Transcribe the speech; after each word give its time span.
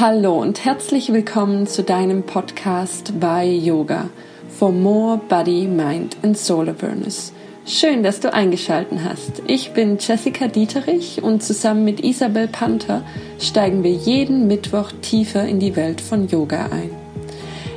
Hallo 0.00 0.40
und 0.40 0.64
herzlich 0.64 1.12
willkommen 1.12 1.66
zu 1.66 1.82
deinem 1.82 2.22
Podcast 2.22 3.18
bei 3.18 3.44
Yoga 3.44 4.08
for 4.48 4.70
More 4.70 5.20
Body, 5.28 5.66
Mind 5.66 6.16
and 6.22 6.38
Soul 6.38 6.68
Awareness. 6.68 7.32
Schön, 7.66 8.04
dass 8.04 8.20
du 8.20 8.32
eingeschalten 8.32 9.02
hast. 9.02 9.42
Ich 9.48 9.72
bin 9.72 9.98
Jessica 9.98 10.46
Dieterich 10.46 11.20
und 11.24 11.42
zusammen 11.42 11.82
mit 11.82 12.04
Isabel 12.04 12.46
Panther 12.46 13.02
steigen 13.40 13.82
wir 13.82 13.90
jeden 13.90 14.46
Mittwoch 14.46 14.92
tiefer 15.02 15.44
in 15.48 15.58
die 15.58 15.74
Welt 15.74 16.00
von 16.00 16.28
Yoga 16.28 16.66
ein. 16.66 16.90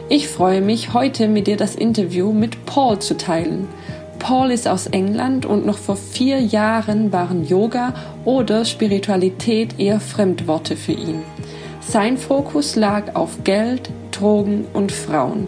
Ich 0.08 0.28
freue 0.28 0.62
mich, 0.62 0.94
heute 0.94 1.28
mit 1.28 1.48
dir 1.48 1.58
das 1.58 1.74
Interview 1.74 2.32
mit 2.32 2.68
Paul 2.68 3.00
zu 3.00 3.18
teilen. 3.18 3.68
Paul 4.20 4.52
ist 4.52 4.68
aus 4.68 4.86
England 4.86 5.48
und 5.48 5.66
noch 5.66 5.80
vor 5.80 5.96
vier 5.96 6.40
Jahren 6.40 7.12
waren 7.12 7.48
Yoga 7.48 7.96
oder 8.26 8.64
Spiritualität 8.64 9.80
eher 9.80 10.00
Fremdworte 10.00 10.78
für 10.78 10.92
ihn. 10.92 11.24
Sein 11.82 12.18
Fokus 12.18 12.76
lag 12.76 13.16
auf 13.16 13.44
Geld, 13.44 13.90
Drogen 14.12 14.66
und 14.72 14.92
Frauen. 14.92 15.48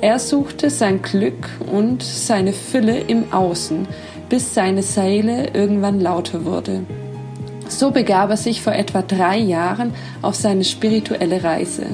Er 0.00 0.18
suchte 0.18 0.70
sein 0.70 1.02
Glück 1.02 1.48
und 1.70 2.02
seine 2.02 2.52
Fülle 2.52 2.98
im 3.00 3.32
Außen, 3.32 3.86
bis 4.28 4.54
seine 4.54 4.82
Seele 4.82 5.48
irgendwann 5.52 6.00
lauter 6.00 6.44
wurde. 6.44 6.84
So 7.68 7.90
begab 7.90 8.30
er 8.30 8.36
sich 8.36 8.62
vor 8.62 8.74
etwa 8.74 9.02
drei 9.02 9.38
Jahren 9.38 9.92
auf 10.22 10.34
seine 10.34 10.64
spirituelle 10.64 11.42
Reise. 11.42 11.86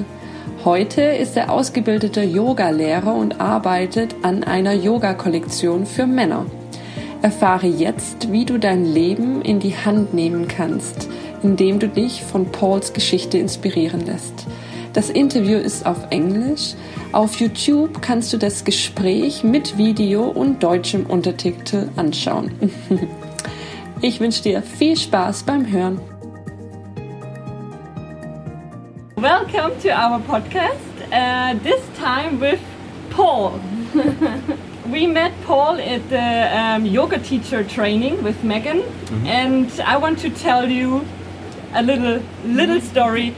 Heute 0.63 1.01
ist 1.01 1.35
er 1.35 1.51
ausgebildeter 1.51 2.23
Yogalehrer 2.23 3.15
und 3.15 3.41
arbeitet 3.41 4.15
an 4.21 4.43
einer 4.43 4.73
Yoga-Kollektion 4.73 5.85
für 5.85 6.05
Männer. 6.05 6.45
Erfahre 7.21 7.67
jetzt, 7.67 8.31
wie 8.31 8.45
du 8.45 8.57
dein 8.57 8.85
Leben 8.85 9.41
in 9.41 9.59
die 9.59 9.75
Hand 9.75 10.13
nehmen 10.13 10.47
kannst, 10.47 11.09
indem 11.43 11.79
du 11.79 11.87
dich 11.87 12.23
von 12.23 12.51
Pauls 12.51 12.93
Geschichte 12.93 13.37
inspirieren 13.37 14.05
lässt. 14.05 14.47
Das 14.93 15.09
Interview 15.09 15.57
ist 15.57 15.85
auf 15.85 16.07
Englisch. 16.09 16.73
Auf 17.11 17.39
YouTube 17.39 18.01
kannst 18.01 18.33
du 18.33 18.37
das 18.37 18.63
Gespräch 18.63 19.43
mit 19.43 19.77
Video 19.77 20.23
und 20.23 20.63
deutschem 20.63 21.05
Untertitel 21.05 21.89
anschauen. 21.95 22.51
Ich 24.01 24.21
wünsche 24.21 24.41
dir 24.43 24.61
viel 24.61 24.95
Spaß 24.95 25.43
beim 25.43 25.69
Hören. 25.69 25.99
Welcome 29.17 29.77
to 29.83 29.89
our 29.89 30.21
podcast. 30.21 30.77
Uh, 31.11 31.59
this 31.63 31.81
time 31.97 32.39
with 32.39 32.59
Paul. 33.09 33.59
we 34.89 35.05
met 35.05 35.33
Paul 35.45 35.81
at 35.81 36.01
the 36.09 36.47
um, 36.57 36.85
yoga 36.85 37.19
teacher 37.19 37.61
training 37.65 38.23
with 38.23 38.41
Megan, 38.41 38.77
mm 38.77 38.83
-hmm. 38.83 39.27
and 39.27 39.69
I 39.79 40.01
want 40.01 40.21
to 40.21 40.29
tell 40.29 40.71
you 40.71 41.01
a 41.73 41.83
little 41.83 42.21
little 42.43 42.81
story 42.81 43.35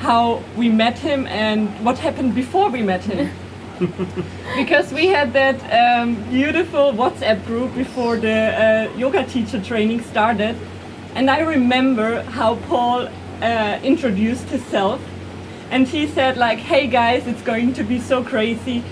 how 0.00 0.42
we 0.56 0.68
met 0.68 0.98
him 0.98 1.26
and 1.26 1.68
what 1.84 1.98
happened 1.98 2.34
before 2.34 2.68
we 2.70 2.82
met 2.82 3.02
him. 3.02 3.30
because 4.56 4.92
we 4.92 5.06
had 5.06 5.32
that 5.32 5.56
um, 5.72 6.14
beautiful 6.30 6.92
WhatsApp 6.92 7.44
group 7.46 7.74
before 7.74 8.16
the 8.16 8.90
uh, 8.92 8.96
yoga 8.96 9.24
teacher 9.26 9.62
training 9.62 10.02
started, 10.02 10.56
and 11.14 11.30
I 11.30 11.40
remember 11.40 12.22
how 12.22 12.56
Paul 12.68 13.08
uh, 13.42 13.78
introduced 13.82 14.48
himself, 14.48 15.00
and 15.70 15.86
he 15.86 16.06
said 16.06 16.38
like, 16.38 16.58
"Hey 16.58 16.86
guys, 16.86 17.26
it's 17.26 17.42
going 17.42 17.74
to 17.74 17.84
be 17.84 17.98
so 17.98 18.24
crazy. 18.24 18.82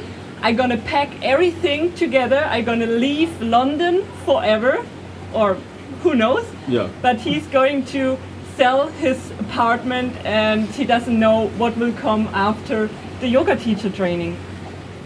I'm 0.43 0.57
gonna 0.57 0.77
pack 0.77 1.09
everything 1.23 1.95
together. 1.95 2.47
I'm 2.51 2.65
gonna 2.67 2.87
leave 2.87 3.41
London 3.41 4.05
forever, 4.27 4.85
or 5.33 5.57
who 6.03 6.15
knows? 6.15 6.45
Yeah. 6.69 6.91
But 7.01 7.21
he's 7.21 7.47
going 7.47 7.87
to 7.87 8.19
sell 8.57 8.89
his 8.89 9.31
apartment 9.33 10.15
and 10.25 10.67
he 10.69 10.85
doesn't 10.85 11.19
know 11.19 11.49
what 11.59 11.77
will 11.77 11.93
come 11.93 12.29
after 12.29 12.89
the 13.21 13.29
yoga 13.29 13.57
teacher 13.57 13.91
training. 13.91 14.37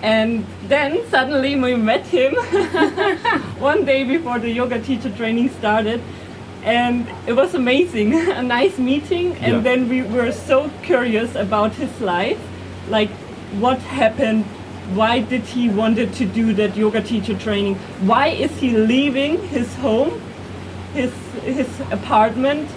And 0.03 0.47
then 0.69 1.07
suddenly 1.09 1.57
we 1.57 1.75
met 1.75 2.07
him 2.07 2.35
one 3.59 3.85
day 3.85 4.05
before 4.05 4.39
the 4.39 4.51
yoga 4.51 4.81
teacher 4.81 5.11
training 5.11 5.51
started. 5.51 6.01
And 6.63 7.09
it 7.27 7.33
was 7.33 7.55
amazing, 7.55 8.15
a 8.31 8.43
nice 8.43 8.79
meeting. 8.79 9.37
And 9.37 9.57
yeah. 9.57 9.61
then 9.61 9.89
we 9.89 10.03
were 10.03 10.33
so 10.33 10.71
curious 10.83 11.35
about 11.35 11.73
his 11.73 12.01
life, 12.01 12.39
like 12.89 13.11
what 13.61 13.79
happened, 13.79 14.45
why 14.95 15.21
did 15.21 15.43
he 15.43 15.69
wanted 15.69 16.13
to 16.15 16.27
do 16.27 16.53
that 16.55 16.77
yoga 16.77 17.03
teacher 17.03 17.37
training, 17.39 17.75
why 18.01 18.29
is 18.29 18.51
he 18.59 18.71
leaving 18.77 19.39
his 19.49 19.75
home, 19.77 20.21
his 20.95 21.13
his 21.43 21.69
apartment, 21.91 22.69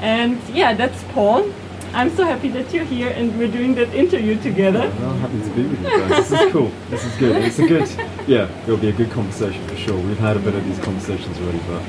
and 0.00 0.40
yeah, 0.50 0.74
that's 0.74 1.02
Paul. 1.14 1.50
I'm 1.92 2.10
so 2.14 2.24
happy 2.24 2.48
that 2.50 2.72
you're 2.72 2.84
here 2.84 3.08
and 3.08 3.36
we're 3.38 3.50
doing 3.50 3.74
that 3.76 3.94
interview 3.94 4.40
together. 4.40 4.92
Well, 5.00 5.10
I'm 5.10 5.20
happy 5.20 5.40
to 5.40 5.50
be 5.50 5.62
with 5.62 5.82
you 5.82 5.88
guys. 5.88 6.28
This 6.28 6.40
is 6.40 6.52
cool. 6.56 6.70
This 6.90 7.04
is 7.04 7.16
good. 7.16 7.36
It's 7.36 7.58
a 7.58 7.66
good, 7.66 7.88
yeah, 8.28 8.62
it'll 8.64 8.76
be 8.76 8.90
a 8.90 8.92
good 8.92 9.10
conversation 9.10 9.66
for 9.66 9.76
sure. 9.76 9.98
We've 9.98 10.18
had 10.18 10.36
a 10.36 10.40
bit 10.40 10.54
of 10.54 10.64
these 10.64 10.78
conversations 10.80 11.38
already, 11.38 11.58
but 11.66 11.82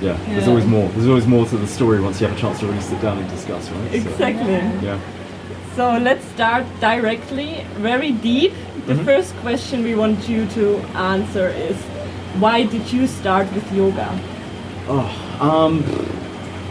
yeah. 0.00 0.16
there's 0.26 0.48
always 0.48 0.66
more. 0.66 0.88
There's 0.90 1.08
always 1.08 1.26
more 1.26 1.46
to 1.46 1.56
the 1.56 1.66
story 1.66 2.00
once 2.00 2.20
you 2.20 2.28
have 2.28 2.36
a 2.36 2.40
chance 2.40 2.60
to 2.60 2.66
really 2.66 2.80
sit 2.80 3.00
down 3.02 3.18
and 3.18 3.28
discuss, 3.28 3.68
right? 3.70 3.94
Exactly. 3.94 4.44
So, 4.44 4.86
yeah. 4.86 5.00
So 5.74 5.98
let's 5.98 6.24
start 6.26 6.66
directly, 6.80 7.64
very 7.76 8.12
deep. 8.12 8.52
The 8.86 8.94
mm-hmm. 8.94 9.04
first 9.04 9.34
question 9.36 9.82
we 9.82 9.94
want 9.94 10.28
you 10.28 10.46
to 10.48 10.78
answer 10.94 11.48
is 11.48 11.76
why 12.38 12.64
did 12.64 12.92
you 12.92 13.06
start 13.06 13.52
with 13.52 13.70
yoga? 13.72 14.08
Oh, 14.88 15.38
um, 15.40 15.82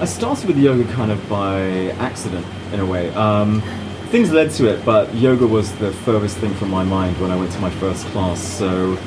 I 0.02 0.06
started 0.06 0.48
with 0.48 0.58
yoga 0.58 0.90
kind 0.94 1.12
of 1.12 1.28
by 1.28 1.60
accident 2.00 2.48
in 2.72 2.80
a 2.80 2.86
way. 2.86 3.14
Um, 3.16 3.62
things 4.12 4.32
led 4.32 4.50
to 4.52 4.70
it, 4.70 4.86
but 4.86 5.14
yoga 5.14 5.46
was 5.46 5.76
the 5.76 5.92
furthest 5.92 6.38
thing 6.38 6.54
from 6.54 6.70
my 6.70 6.86
mind 6.86 7.20
when 7.20 7.32
I 7.32 7.36
went 7.36 7.52
to 7.52 7.60
my 7.60 7.70
first 7.70 8.06
class. 8.08 8.42
So 8.42 8.98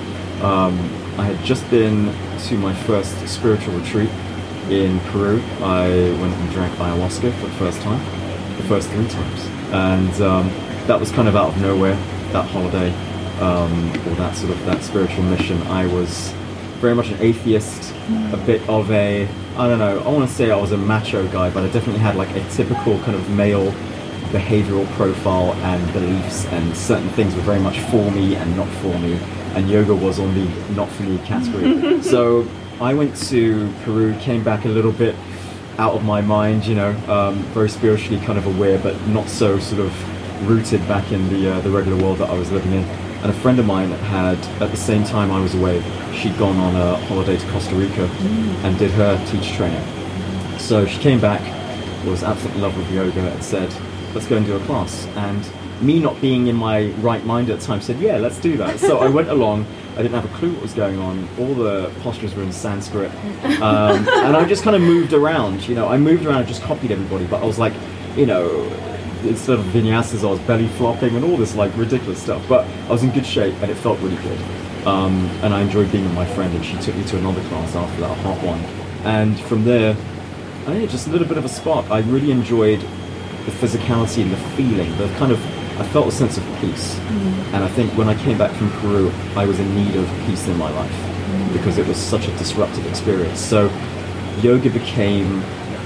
um, 0.43 0.79
I 1.17 1.25
had 1.25 1.43
just 1.47 1.69
been 1.71 2.15
to 2.41 2.59
my 2.59 2.75
first 2.75 3.27
spiritual 3.27 3.73
retreat 3.79 4.11
in 4.69 5.01
Peru. 5.13 5.43
I 5.63 5.89
went 6.21 6.35
and 6.35 6.51
drank 6.51 6.75
ayahuasca 6.75 7.33
for 7.41 7.47
the 7.47 7.55
first 7.55 7.81
time, 7.81 8.01
the 8.59 8.65
first 8.65 8.91
three 8.91 9.09
times, 9.09 9.47
and 9.73 10.21
um, 10.21 10.49
that 10.89 11.01
was 11.01 11.11
kind 11.11 11.27
of 11.27 11.37
out 11.37 11.55
of 11.55 11.61
nowhere. 11.63 11.95
That 12.33 12.45
holiday, 12.51 12.93
um, 13.41 13.89
or 14.09 14.15
that 14.17 14.37
sort 14.37 14.51
of 14.51 14.63
that 14.67 14.83
spiritual 14.83 15.23
mission, 15.25 15.63
I 15.69 15.87
was 15.87 16.35
very 16.83 16.97
much 16.97 17.11
an 17.11 17.21
atheist, 17.21 17.95
a 18.33 18.37
bit 18.45 18.61
of 18.69 18.91
a 18.91 19.29
I 19.57 19.69
don't 19.69 19.79
know, 19.79 20.01
I 20.01 20.09
want 20.09 20.29
to 20.29 20.35
say 20.35 20.51
I 20.51 20.57
was 20.57 20.73
a 20.73 20.77
macho 20.77 21.29
guy, 21.29 21.49
but 21.49 21.63
I 21.63 21.69
definitely 21.69 22.01
had 22.01 22.17
like 22.17 22.35
a 22.35 22.49
typical 22.51 22.99
kind 23.01 23.15
of 23.15 23.31
male 23.31 23.71
behavioral 24.33 24.87
profile 24.93 25.53
and 25.53 25.93
beliefs, 25.93 26.47
and 26.47 26.77
certain 26.77 27.09
things 27.11 27.37
were 27.37 27.43
very 27.43 27.61
much 27.61 27.79
for 27.81 28.11
me 28.11 28.35
and 28.35 28.57
not 28.57 28.69
for 28.81 28.99
me, 28.99 29.15
and 29.55 29.71
yoga 29.71 29.95
was 29.95 30.19
on 30.19 30.35
the 30.35 30.45
not 30.75 30.91
for 30.91 31.05
me 31.05 31.19
category. 31.19 32.03
so 32.03 32.49
I 32.81 32.95
went 32.95 33.15
to 33.29 33.73
Peru, 33.85 34.19
came 34.19 34.43
back 34.43 34.65
a 34.65 34.69
little 34.69 34.93
bit 34.93 35.15
out 35.79 35.95
of 35.95 36.03
my 36.03 36.21
mind, 36.21 36.67
you 36.67 36.75
know, 36.75 36.91
um, 37.09 37.37
very 37.55 37.69
spiritually 37.69 38.19
kind 38.25 38.39
of 38.39 38.47
aware, 38.47 38.79
but 38.79 39.01
not 39.07 39.29
so 39.29 39.59
sort 39.61 39.83
of 39.83 40.49
rooted 40.49 40.81
back 40.89 41.13
in 41.13 41.29
the 41.29 41.53
uh, 41.53 41.61
the 41.61 41.71
regular 41.71 42.03
world 42.03 42.19
that 42.19 42.29
I 42.31 42.35
was 42.35 42.51
living 42.51 42.73
in. 42.73 43.02
And 43.23 43.31
a 43.31 43.35
friend 43.35 43.59
of 43.61 43.67
mine 43.67 43.91
had, 43.91 44.39
at 44.61 44.71
the 44.71 44.77
same 44.77 45.05
time 45.05 45.31
I 45.31 45.41
was 45.41 45.55
away, 45.55 45.81
she'd 46.13 46.37
gone 46.39 46.57
on 46.57 46.75
a 46.75 46.97
holiday 47.07 47.37
to 47.37 47.51
Costa 47.51 47.75
Rica 47.75 48.09
mm. 48.09 48.65
and 48.65 48.77
did 48.79 48.91
her 48.93 49.17
teacher 49.27 49.55
training. 49.55 49.83
So 50.59 50.87
she 50.87 50.99
came 50.99 51.21
back, 51.21 51.41
was 52.05 52.25
absolutely 52.25 52.59
in 52.59 52.63
love 52.63 52.77
with 52.77 52.91
yoga, 52.91 53.21
and 53.21 53.45
said, 53.45 53.73
let's 54.15 54.27
go 54.27 54.37
and 54.37 54.45
do 54.45 54.57
a 54.57 54.61
class. 54.61 55.07
And 55.17 55.49
me 55.81 55.99
not 55.99 56.21
being 56.21 56.49
in 56.49 56.57
my 56.57 56.87
right 57.01 57.25
mind 57.25 57.51
at 57.51 57.61
the 57.61 57.67
time 57.67 57.81
said, 57.81 57.99
yeah, 58.01 58.17
let's 58.17 58.39
do 58.39 58.57
that. 58.57 58.79
So 58.79 58.99
I 58.99 59.09
went 59.09 59.29
along. 59.37 59.67
I 59.93 59.97
didn't 59.97 60.15
have 60.15 60.25
a 60.25 60.39
clue 60.39 60.53
what 60.53 60.63
was 60.63 60.73
going 60.73 60.99
on. 60.99 61.29
All 61.39 61.55
the 61.55 61.93
postures 62.01 62.35
were 62.35 62.43
in 62.43 62.53
Sanskrit. 62.53 63.11
Um, 63.61 64.09
and 64.09 64.37
I 64.37 64.45
just 64.47 64.65
kind 64.65 64.75
of 64.75 64.83
moved 64.83 65.13
around. 65.13 65.69
You 65.69 65.75
know, 65.75 65.89
I 65.89 65.97
moved 65.97 66.25
around 66.25 66.39
and 66.39 66.49
just 66.49 66.63
copied 66.63 66.91
everybody. 66.91 67.27
But 67.27 67.43
I 67.43 67.47
was 67.47 67.59
like, 67.59 67.75
you 68.17 68.27
know, 68.27 68.69
instead 69.25 69.59
of 69.59 69.65
vinyasas, 69.67 70.27
I 70.27 70.31
was 70.31 70.41
belly 70.41 70.69
flopping 70.69 71.15
and 71.17 71.25
all 71.25 71.37
this 71.37 71.55
like 71.55 71.77
ridiculous 71.77 72.23
stuff. 72.23 72.43
But 72.49 72.67
I 72.67 72.91
was 72.91 73.03
in 73.03 73.11
good 73.11 73.27
shape 73.27 73.55
and 73.63 73.71
it 73.71 73.77
felt 73.77 73.99
really 74.01 74.21
good. 74.23 74.39
Um, 74.87 75.27
and 75.43 75.55
I 75.55 75.63
enjoyed 75.63 75.93
being 75.93 76.05
with 76.05 76.15
my 76.15 76.27
friend, 76.35 76.53
and 76.55 76.65
she 76.65 76.77
took 76.79 76.97
me 76.97 77.05
to 77.05 77.19
another 77.19 77.41
class 77.43 77.77
after 77.77 78.01
that 78.01 78.11
a 78.11 78.15
hot 78.15 78.43
one. 78.45 78.59
And 79.05 79.39
from 79.43 79.65
there, 79.65 79.93
I 79.93 80.75
think 80.75 80.91
just 80.91 81.07
a 81.07 81.11
little 81.11 81.27
bit 81.27 81.39
of 81.39 81.45
a 81.45 81.49
spark. 81.49 81.89
I 81.91 82.01
really 82.01 82.33
enjoyed 82.33 82.81
the 82.81 83.53
physicality 83.53 84.23
and 84.23 84.33
the 84.33 84.37
feeling, 84.57 84.97
the 84.99 85.07
kind 85.19 85.31
of 85.33 85.41
I 85.81 85.85
felt 85.85 86.07
a 86.07 86.13
sense 86.13 86.37
of 86.37 86.45
peace. 86.61 86.95
Mm. 86.95 87.55
And 87.55 87.65
I 87.65 87.69
think 87.69 87.97
when 87.97 88.09
I 88.09 88.15
came 88.15 88.37
back 88.37 88.55
from 88.57 88.71
Peru, 88.73 89.11
I 89.35 89.47
was 89.47 89.59
in 89.59 89.75
need 89.75 89.97
of 89.97 90.07
peace 90.27 90.47
in 90.47 90.57
my 90.59 90.71
life 90.71 90.93
mm. 90.93 91.53
because 91.53 91.79
it 91.79 91.87
was 91.87 91.97
such 91.97 92.29
a 92.29 92.37
disruptive 92.37 92.87
experience. 92.87 93.41
So 93.41 93.71
yoga 94.43 94.69
became 94.71 95.43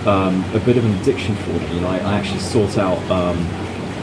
um, 0.07 0.45
a 0.55 0.61
bit 0.61 0.77
of 0.77 0.85
an 0.85 0.95
addiction 1.01 1.35
for 1.37 1.51
me. 1.51 1.75
You 1.75 1.81
know, 1.81 1.89
I, 1.89 1.99
I 1.99 2.15
actually 2.15 2.41
sought 2.41 2.79
out 2.79 2.99
um, 3.11 3.39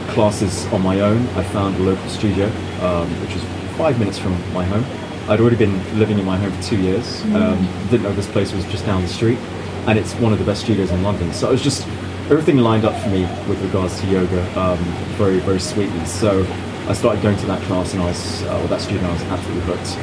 classes 0.08 0.66
on 0.66 0.82
my 0.82 1.00
own. 1.00 1.26
I 1.28 1.42
found 1.44 1.76
a 1.76 1.80
local 1.80 2.08
studio, 2.08 2.46
um, 2.80 3.08
which 3.22 3.34
was 3.34 3.44
five 3.76 3.98
minutes 3.98 4.18
from 4.18 4.32
my 4.52 4.64
home. 4.64 4.84
I'd 5.28 5.40
already 5.40 5.56
been 5.56 5.98
living 5.98 6.18
in 6.18 6.24
my 6.24 6.36
home 6.36 6.52
for 6.52 6.62
two 6.62 6.80
years. 6.80 7.22
Mm. 7.22 7.90
didn't 7.90 8.02
know 8.02 8.12
this 8.12 8.30
place 8.30 8.52
was 8.52 8.64
just 8.66 8.84
down 8.84 9.00
the 9.02 9.08
street, 9.08 9.38
and 9.86 9.98
it's 9.98 10.14
one 10.14 10.32
of 10.32 10.38
the 10.38 10.44
best 10.44 10.62
studios 10.62 10.90
in 10.90 11.02
London. 11.02 11.32
So 11.32 11.48
I 11.48 11.50
was 11.50 11.62
just 11.62 11.86
everything 12.30 12.56
lined 12.58 12.84
up 12.84 13.00
for 13.02 13.10
me 13.10 13.22
with 13.48 13.60
regards 13.62 14.00
to 14.00 14.06
yoga 14.06 14.42
um, 14.58 14.78
very, 15.16 15.38
very 15.40 15.60
sweetly. 15.60 16.04
So 16.06 16.46
I 16.88 16.94
started 16.94 17.22
going 17.22 17.36
to 17.38 17.46
that 17.46 17.62
class 17.62 17.92
and 17.92 18.02
I 18.02 18.06
was, 18.06 18.42
uh, 18.44 18.46
well, 18.46 18.66
that 18.68 18.80
studio 18.80 19.06
I 19.06 19.12
was 19.12 19.22
absolutely 19.22 19.62
hooked. 19.64 19.96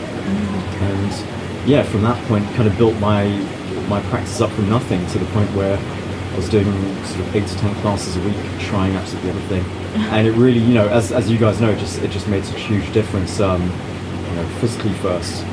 And 0.81 1.69
yeah, 1.69 1.83
from 1.83 2.03
that 2.03 2.23
point, 2.27 2.45
kind 2.53 2.67
of 2.67 2.77
built 2.77 2.95
my 2.99 3.23
my 3.91 4.01
practice 4.03 4.39
up 4.39 4.49
from 4.51 4.69
nothing 4.69 5.05
to 5.07 5.19
the 5.19 5.25
point 5.27 5.49
where 5.51 5.77
I 5.77 6.35
was 6.37 6.47
doing 6.47 6.65
sort 7.03 7.19
of 7.19 7.35
eight 7.35 7.45
to 7.45 7.57
ten 7.57 7.75
classes 7.81 8.15
a 8.15 8.21
week, 8.21 8.37
trying 8.59 8.95
absolutely 8.95 9.31
everything. 9.31 9.65
And 10.15 10.25
it 10.25 10.31
really, 10.31 10.59
you 10.59 10.73
know, 10.73 10.87
as, 10.87 11.11
as 11.11 11.29
you 11.29 11.37
guys 11.37 11.59
know, 11.59 11.69
it 11.69 11.77
just 11.77 12.01
it 12.01 12.11
just 12.11 12.29
made 12.29 12.45
such 12.45 12.55
a 12.55 12.59
huge 12.59 12.93
difference. 12.93 13.41
Um, 13.41 13.61
you 13.61 14.37
know, 14.37 14.47
physically 14.61 14.93
first. 15.05 15.43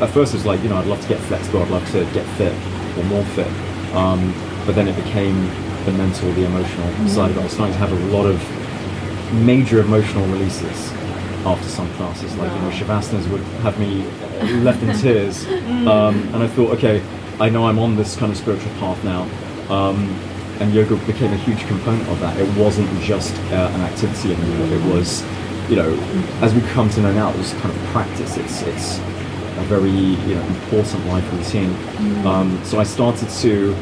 At 0.00 0.08
first, 0.08 0.32
it 0.32 0.38
was 0.38 0.46
like, 0.46 0.62
you 0.62 0.70
know, 0.70 0.78
I'd 0.78 0.86
love 0.86 1.02
to 1.02 1.08
get 1.08 1.20
flexible, 1.20 1.60
I'd 1.60 1.68
love 1.68 1.86
to 1.90 2.06
get 2.14 2.26
fit 2.38 2.54
or 2.96 3.04
more 3.04 3.24
fit. 3.36 3.52
Um, 3.94 4.32
but 4.64 4.74
then 4.74 4.88
it 4.88 4.96
became 4.96 5.36
the 5.84 5.92
mental, 5.92 6.32
the 6.32 6.46
emotional 6.46 6.88
side 7.06 7.30
of 7.30 7.36
it. 7.36 7.40
I 7.40 7.44
was 7.44 7.52
starting 7.52 7.74
to 7.74 7.78
have 7.80 7.92
a 7.92 8.02
lot 8.06 8.24
of 8.24 8.40
major 9.44 9.80
emotional 9.80 10.26
releases 10.28 10.90
after 11.44 11.68
some 11.68 11.90
classes. 11.94 12.34
Like, 12.36 12.52
you 12.52 12.60
know, 12.60 12.70
Shavasanas 12.70 13.28
would 13.30 13.40
have 13.62 13.78
me 13.78 14.04
left 14.62 14.82
in 14.82 14.96
tears. 14.96 15.46
Um, 15.84 16.16
and 16.32 16.36
I 16.36 16.46
thought, 16.46 16.70
okay, 16.78 17.02
I 17.38 17.50
know 17.50 17.66
I'm 17.66 17.78
on 17.78 17.94
this 17.94 18.16
kind 18.16 18.32
of 18.32 18.38
spiritual 18.38 18.72
path 18.80 19.02
now. 19.04 19.28
Um, 19.68 20.08
and 20.60 20.72
yoga 20.72 20.96
became 21.04 21.30
a 21.32 21.36
huge 21.36 21.66
component 21.66 22.08
of 22.08 22.20
that. 22.20 22.38
It 22.38 22.48
wasn't 22.56 22.88
just 23.02 23.34
uh, 23.52 23.70
an 23.74 23.80
activity 23.82 24.32
anymore. 24.32 24.78
It 24.78 24.94
was, 24.94 25.22
you 25.68 25.76
know, 25.76 25.92
as 26.40 26.54
we 26.54 26.62
come 26.72 26.88
to 26.90 27.00
know 27.02 27.12
now, 27.12 27.30
it 27.30 27.36
was 27.36 27.52
kind 27.54 27.70
of 27.70 27.76
practice. 27.88 28.38
It's 28.38 28.62
it's 28.62 28.98
a 29.58 29.64
very 29.64 29.90
you 29.90 30.34
know 30.34 30.42
important 30.42 31.06
life 31.06 31.30
routine. 31.32 31.74
Um, 32.26 32.58
so 32.64 32.80
I 32.80 32.84
started 32.84 33.28
to 33.28 33.74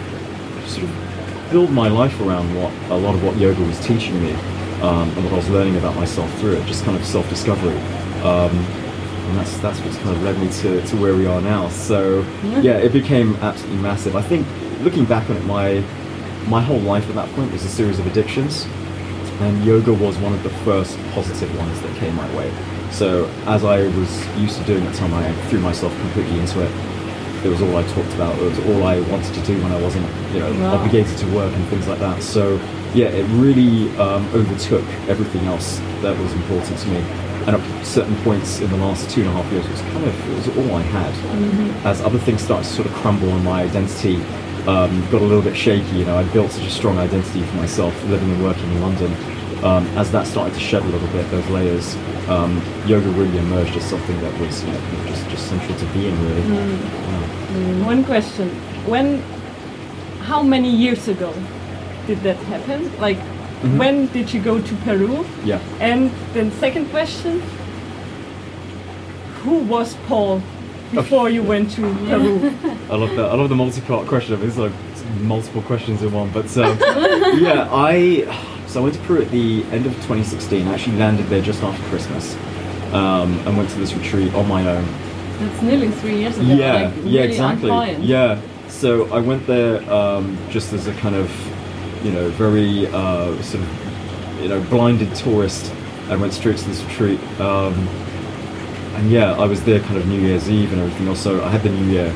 sort 0.67 0.85
of 0.85 1.49
build 1.51 1.71
my 1.71 1.89
life 1.89 2.19
around 2.21 2.53
what 2.57 2.73
a 2.91 2.97
lot 2.97 3.15
of 3.15 3.23
what 3.23 3.37
yoga 3.37 3.63
was 3.63 3.79
teaching 3.87 4.21
me 4.23 4.33
um, 4.83 5.09
and 5.11 5.25
what 5.25 5.33
I 5.33 5.37
was 5.37 5.49
learning 5.49 5.77
about 5.77 5.95
myself 5.95 6.33
through 6.39 6.55
it. 6.55 6.67
Just 6.67 6.85
kind 6.85 6.97
of 6.97 7.05
self 7.05 7.29
discovery. 7.29 7.77
Um, 8.23 8.55
and 8.57 9.39
that's 9.39 9.57
that's 9.59 9.81
what's 9.81 9.97
kind 9.99 10.11
of 10.17 10.23
led 10.23 10.39
me 10.39 10.51
to, 10.61 10.85
to 10.87 10.97
where 10.97 11.15
we 11.15 11.27
are 11.27 11.41
now. 11.41 11.69
So 11.69 12.27
yeah, 12.45 12.77
it 12.79 12.93
became 12.93 13.37
absolutely 13.37 13.81
massive. 13.81 14.17
I 14.17 14.23
think 14.23 14.47
looking 14.81 15.05
back 15.05 15.31
on 15.31 15.37
it, 15.37 15.45
my 15.45 15.83
my 16.49 16.61
whole 16.61 16.81
life 16.81 17.09
at 17.09 17.15
that 17.15 17.29
point 17.35 17.53
was 17.53 17.65
a 17.65 17.69
series 17.69 17.99
of 17.99 18.07
addictions, 18.07 18.67
and 19.41 19.65
yoga 19.65 19.93
was 19.93 20.19
one 20.19 20.35
of 20.35 20.43
the 20.43 20.51
first 20.67 20.99
positive 21.13 21.57
ones 21.57 21.81
that 21.83 21.97
came 21.99 22.15
my 22.17 22.37
way. 22.37 22.53
So 22.91 23.27
as 23.47 23.65
I 23.65 23.85
was 23.97 24.27
used 24.37 24.59
to 24.59 24.65
doing 24.65 24.85
at 24.85 24.93
the 24.93 24.99
time, 24.99 25.15
I 25.15 25.33
threw 25.49 25.61
myself 25.61 25.97
completely 26.01 26.39
into 26.41 26.61
it. 26.63 26.92
It 27.45 27.49
was 27.49 27.61
all 27.63 27.77
I 27.77 27.83
talked 27.85 28.13
about. 28.15 28.37
It 28.39 28.43
was 28.43 28.59
all 28.67 28.85
I 28.85 29.01
wanted 29.01 29.35
to 29.35 29.41
do 29.43 29.61
when 29.63 29.73
I 29.73 29.81
wasn't, 29.81 30.07
you 30.33 30.41
know, 30.41 30.53
Wow. 30.61 30.77
obligated 30.77 31.17
to 31.19 31.27
work 31.35 31.53
and 31.55 31.65
things 31.69 31.87
like 31.89 31.99
that. 31.99 32.23
So 32.23 32.61
yeah, 32.95 33.07
it 33.07 33.25
really 33.41 33.91
um, 33.99 34.27
overtook 34.35 34.85
everything 35.09 35.45
else 35.47 35.81
that 36.03 36.17
was 36.19 36.33
important 36.35 36.79
to 36.79 36.89
me. 36.89 36.99
And 37.47 37.57
at 37.57 37.85
certain 37.87 38.15
points 38.23 38.61
in 38.61 38.71
the 38.71 38.77
last 38.77 39.11
two 39.11 39.23
and 39.23 39.31
a 39.31 39.33
half 39.33 39.51
years, 39.53 39.67
it 39.67 39.71
was 39.73 39.81
kind 39.81 40.05
of 40.05 40.31
it 40.31 40.37
was 40.37 40.49
all 40.57 40.77
I 40.77 40.83
had. 40.83 41.85
As 41.85 42.01
other 42.03 42.19
things 42.19 42.43
started 42.43 42.65
to 42.69 42.73
sort 42.73 42.87
of 42.87 42.95
crumble 42.95 43.31
and 43.31 43.45
my 43.45 43.63
identity 43.65 44.17
um, 44.69 45.01
got 45.11 45.21
a 45.23 45.25
little 45.25 45.43
bit 45.43 45.57
shaky, 45.57 45.97
you 45.97 46.05
know, 46.05 46.17
I 46.17 46.23
built 46.33 46.53
such 46.53 46.65
a 46.67 46.71
strong 46.71 46.99
identity 46.99 47.43
for 47.43 47.57
myself 47.57 47.93
living 48.05 48.31
and 48.31 48.45
working 48.45 48.71
in 48.71 48.81
London. 48.81 49.13
Um, 49.65 49.85
as 49.99 50.13
that 50.13 50.27
started 50.29 50.55
to 50.55 50.61
shed 50.61 50.83
a 50.83 50.87
little 50.87 51.09
bit, 51.09 51.29
those 51.33 51.47
layers, 51.49 51.97
um, 52.29 52.62
yoga 52.87 53.09
really 53.11 53.39
emerged 53.39 53.77
as 53.77 53.85
something 53.85 54.21
that 54.21 54.33
was 54.41 54.63
you 54.65 54.73
know, 54.73 54.81
just 55.07 55.29
just 55.29 55.49
central 55.49 55.77
to 55.79 55.87
being, 55.87 56.15
really. 56.25 56.43
Yeah. 56.43 57.87
One 57.87 58.05
question: 58.05 58.49
When, 58.87 59.23
how 60.23 60.43
many 60.43 60.71
years 60.71 61.09
ago 61.09 61.33
did 62.07 62.19
that 62.23 62.37
happen? 62.49 62.91
Like, 63.01 63.19
Mm-hmm. 63.63 63.79
when 63.79 64.07
did 64.09 64.35
you 64.35 64.41
go 64.43 64.61
to 64.61 64.75
Peru? 64.85 65.25
yeah. 65.45 65.61
And 65.79 66.11
then 66.35 66.51
second 66.59 66.91
question: 66.91 67.41
Who 69.45 69.59
was 69.59 69.95
Paul 70.09 70.43
before 70.93 71.31
you 71.31 71.43
went 71.45 71.71
to 71.73 71.83
Peru? 71.83 72.51
I 72.91 72.97
love 72.97 73.11
that. 73.17 73.27
I 73.31 73.35
love 73.35 73.49
the 73.49 73.55
multi-part 73.57 74.07
question. 74.09 74.35
I 74.35 74.39
mean, 74.39 74.49
it's 74.49 74.59
like 74.59 74.73
multiple 75.21 75.63
questions 75.63 76.03
in 76.03 76.13
one. 76.13 76.31
But 76.33 76.47
um, 76.59 76.77
yeah, 77.41 77.69
I 77.71 78.27
so 78.67 78.81
I 78.81 78.83
went 78.85 78.95
to 78.97 79.01
Peru 79.03 79.23
at 79.23 79.31
the 79.31 79.63
end 79.71 79.87
of 79.87 79.93
2016. 79.95 80.67
I 80.67 80.75
actually 80.75 80.97
landed 80.97 81.27
there 81.29 81.41
just 81.43 81.63
after 81.63 81.83
Christmas, 81.89 82.35
um, 82.93 83.39
and 83.47 83.57
went 83.57 83.71
to 83.71 83.79
this 83.79 83.95
retreat 83.95 84.35
on 84.35 84.47
my 84.49 84.67
own. 84.67 84.85
That's 85.39 85.63
nearly 85.63 85.91
three 85.91 86.19
years 86.19 86.39
ago. 86.39 86.47
Yeah, 86.47 86.73
like, 86.73 86.95
yeah, 87.05 87.23
exactly. 87.23 87.97
Yeah. 87.97 88.41
So 88.69 89.13
I 89.13 89.21
went 89.21 89.47
there 89.47 89.83
um, 89.93 90.39
just 90.51 90.73
as 90.73 90.87
a 90.87 90.95
kind 90.95 91.15
of, 91.15 91.31
you 92.05 92.13
know, 92.13 92.31
very 92.31 92.87
uh, 92.89 93.41
sort 93.43 93.65
of, 93.65 94.43
you 94.43 94.49
know, 94.49 94.61
blinded 94.63 95.15
tourist. 95.15 95.73
I 96.09 96.17
went 96.17 96.33
straight 96.33 96.59
to 96.59 96.69
this 96.69 96.83
retreat. 96.85 97.21
Um, 97.41 97.75
and 98.95 99.11
yeah, 99.11 99.33
I 99.33 99.47
was 99.47 99.63
there 99.65 99.81
kind 99.81 99.97
of 99.97 100.07
New 100.07 100.21
Year's 100.21 100.51
Eve 100.51 100.73
and 100.73 100.81
everything 100.81 101.09
else. 101.09 101.21
So 101.21 101.43
I 101.43 101.49
had 101.49 101.63
the 101.63 101.71
New 101.71 101.91
Year 101.91 102.15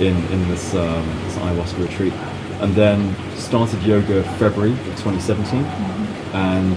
in 0.00 0.16
in 0.32 0.48
this, 0.48 0.74
um, 0.74 1.06
this 1.24 1.36
ayahuasca 1.36 1.82
retreat, 1.82 2.12
and 2.60 2.74
then 2.74 3.14
started 3.36 3.82
yoga 3.82 4.22
February 4.38 4.72
of 4.72 4.96
2017, 5.02 5.64
and 6.32 6.76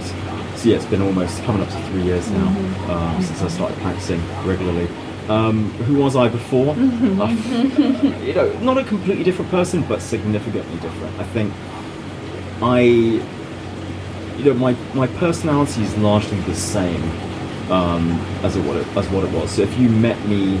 so 0.58 0.68
yeah, 0.68 0.76
it's 0.76 0.86
been 0.86 1.02
almost 1.02 1.40
coming 1.44 1.62
up 1.62 1.68
to 1.68 1.80
three 1.84 2.02
years 2.02 2.28
now 2.32 2.48
um, 2.92 3.22
since 3.22 3.42
I 3.42 3.48
started 3.48 3.78
practicing 3.78 4.20
regularly. 4.44 4.88
Um, 5.28 5.70
who 5.84 5.98
was 6.02 6.16
I 6.16 6.28
before? 6.28 6.74
Uh, 6.74 7.30
you 8.22 8.34
know, 8.34 8.52
not 8.60 8.76
a 8.76 8.84
completely 8.84 9.22
different 9.22 9.50
person, 9.50 9.82
but 9.82 10.02
significantly 10.02 10.80
different. 10.80 11.18
I 11.20 11.24
think 11.24 11.52
I, 12.60 12.80
you 12.80 14.44
know, 14.44 14.54
my 14.54 14.72
my 14.94 15.06
personality 15.06 15.82
is 15.82 15.96
largely 15.98 16.40
the 16.40 16.54
same 16.54 17.02
um, 17.70 18.10
as 18.42 18.56
it, 18.56 18.64
what 18.64 18.76
it, 18.78 18.86
as 18.96 19.08
what 19.10 19.24
it 19.24 19.30
was. 19.32 19.52
So 19.52 19.62
if 19.62 19.78
you 19.78 19.88
met 19.88 20.18
me 20.26 20.60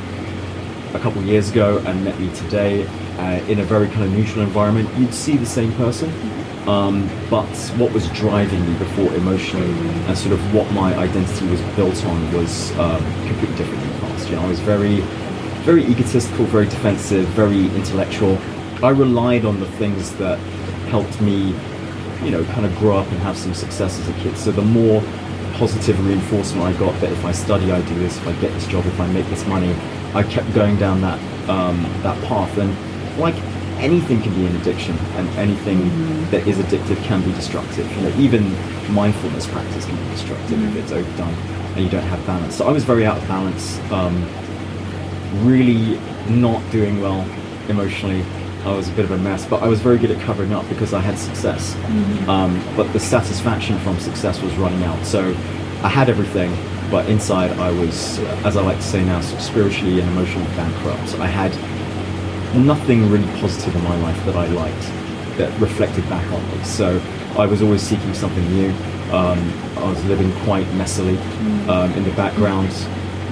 a 0.94 0.98
couple 1.00 1.22
years 1.22 1.50
ago 1.50 1.78
and 1.86 2.04
met 2.04 2.18
me 2.20 2.32
today 2.34 2.86
uh, 3.18 3.44
in 3.48 3.58
a 3.58 3.64
very 3.64 3.88
kind 3.88 4.04
of 4.04 4.12
neutral 4.12 4.42
environment, 4.42 4.88
you'd 4.96 5.14
see 5.14 5.36
the 5.36 5.46
same 5.46 5.72
person. 5.74 6.10
Um, 6.68 7.08
but 7.30 7.48
what 7.78 7.94
was 7.94 8.06
driving 8.10 8.60
me 8.70 8.78
before 8.78 9.10
emotionally 9.14 9.70
and 10.06 10.18
sort 10.18 10.34
of 10.34 10.54
what 10.54 10.70
my 10.72 10.94
identity 10.98 11.46
was 11.48 11.62
built 11.74 12.04
on 12.04 12.32
was 12.34 12.70
um, 12.78 13.02
completely 13.26 13.56
different 13.56 13.82
in 13.82 13.88
the 13.90 13.98
past. 14.00 14.28
You 14.28 14.36
know, 14.36 14.42
I 14.42 14.48
was 14.48 14.60
very, 14.60 15.00
very 15.64 15.82
egotistical, 15.86 16.44
very 16.44 16.66
defensive, 16.66 17.26
very 17.28 17.74
intellectual. 17.74 18.36
I 18.82 18.90
relied 18.90 19.46
on 19.46 19.60
the 19.60 19.66
things 19.78 20.14
that 20.16 20.38
helped 20.90 21.18
me, 21.22 21.54
you 22.22 22.30
know, 22.30 22.44
kind 22.52 22.66
of 22.66 22.76
grow 22.76 22.98
up 22.98 23.10
and 23.12 23.18
have 23.20 23.38
some 23.38 23.54
success 23.54 23.98
as 23.98 24.06
a 24.06 24.12
kid. 24.20 24.36
So 24.36 24.52
the 24.52 24.60
more 24.60 25.02
positive 25.54 25.98
reinforcement 26.06 26.66
I 26.66 26.78
got 26.78 27.00
that 27.00 27.10
if 27.10 27.24
I 27.24 27.32
study, 27.32 27.72
I 27.72 27.80
do 27.80 27.94
this, 27.98 28.18
if 28.18 28.28
I 28.28 28.32
get 28.42 28.52
this 28.52 28.66
job, 28.66 28.84
if 28.84 29.00
I 29.00 29.06
make 29.06 29.26
this 29.28 29.46
money, 29.46 29.74
I 30.12 30.22
kept 30.22 30.52
going 30.52 30.76
down 30.76 31.00
that 31.00 31.18
um, 31.48 31.82
that 32.02 32.22
path. 32.24 32.58
And 32.58 32.76
like 33.18 33.36
anything 33.78 34.20
can 34.22 34.34
be 34.34 34.46
an 34.46 34.56
addiction, 34.56 34.96
and 35.16 35.28
anything 35.30 35.80
that 36.30 36.46
is 36.46 36.58
addictive 36.58 37.02
can 37.04 37.22
be 37.22 37.32
destructive. 37.32 37.90
You 37.96 38.02
know, 38.02 38.16
even 38.18 38.52
mindfulness 38.92 39.46
practice 39.46 39.84
can 39.86 39.96
be 39.96 40.10
destructive 40.10 40.62
if 40.64 40.84
it's 40.84 40.92
overdone 40.92 41.58
and 41.78 41.84
you 41.84 41.90
don't 41.90 42.06
have 42.08 42.24
balance. 42.26 42.56
So 42.56 42.66
I 42.66 42.72
was 42.72 42.84
very 42.84 43.06
out 43.06 43.16
of 43.16 43.28
balance. 43.28 43.78
Um, 43.92 44.26
really 45.46 45.98
not 46.28 46.60
doing 46.72 47.00
well 47.00 47.26
emotionally. 47.68 48.24
I 48.64 48.72
was 48.72 48.88
a 48.88 48.92
bit 48.92 49.04
of 49.04 49.12
a 49.12 49.18
mess, 49.18 49.46
but 49.46 49.62
I 49.62 49.68
was 49.68 49.80
very 49.80 49.96
good 49.98 50.10
at 50.10 50.20
covering 50.22 50.52
up 50.52 50.68
because 50.68 50.92
I 50.92 50.98
had 50.98 51.16
success. 51.16 51.76
Um, 52.28 52.60
but 52.76 52.92
the 52.92 52.98
satisfaction 52.98 53.78
from 53.78 53.98
success 54.00 54.42
was 54.42 54.54
running 54.56 54.82
out. 54.82 55.06
So 55.06 55.28
I 55.82 55.88
had 55.88 56.08
everything, 56.10 56.52
but 56.90 57.08
inside 57.08 57.52
I 57.52 57.70
was, 57.70 58.18
as 58.44 58.56
I 58.56 58.62
like 58.62 58.78
to 58.78 58.82
say 58.82 59.04
now, 59.04 59.20
spiritually 59.20 60.00
and 60.00 60.10
emotionally 60.10 60.48
bankrupt. 60.56 61.14
I 61.20 61.28
had 61.28 61.52
nothing 62.54 63.10
really 63.10 63.26
positive 63.40 63.74
in 63.74 63.84
my 63.84 63.96
life 64.00 64.24
that 64.24 64.36
I 64.36 64.46
liked 64.48 64.92
that 65.38 65.58
reflected 65.60 66.08
back 66.08 66.24
on 66.32 66.46
me. 66.50 66.64
So 66.64 67.00
I 67.38 67.46
was 67.46 67.62
always 67.62 67.82
seeking 67.82 68.12
something 68.14 68.44
new. 68.52 68.70
Um, 69.12 69.38
I 69.76 69.88
was 69.88 70.04
living 70.06 70.32
quite 70.44 70.66
messily 70.68 71.16
um, 71.68 71.92
in 71.92 72.04
the 72.04 72.10
background 72.12 72.68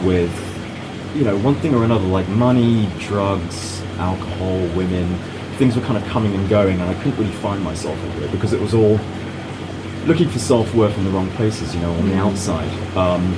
with, 0.04 0.32
you 1.14 1.24
know, 1.24 1.36
one 1.38 1.56
thing 1.56 1.74
or 1.74 1.84
another, 1.84 2.06
like 2.06 2.28
money, 2.28 2.88
drugs, 2.98 3.82
alcohol, 3.98 4.58
women. 4.76 5.14
Things 5.58 5.74
were 5.74 5.82
kind 5.82 5.96
of 5.96 6.08
coming 6.10 6.34
and 6.34 6.48
going, 6.48 6.80
and 6.80 6.88
I 6.88 6.94
couldn't 7.02 7.18
really 7.18 7.32
find 7.32 7.62
myself 7.62 7.98
in 8.04 8.22
it 8.22 8.30
because 8.30 8.52
it 8.52 8.60
was 8.60 8.74
all 8.74 9.00
looking 10.04 10.28
for 10.28 10.38
self 10.38 10.72
worth 10.74 10.96
in 10.96 11.04
the 11.04 11.10
wrong 11.10 11.30
places, 11.30 11.74
you 11.74 11.80
know, 11.80 11.92
on 11.92 12.08
the 12.08 12.14
outside. 12.14 12.70
Um, 12.96 13.34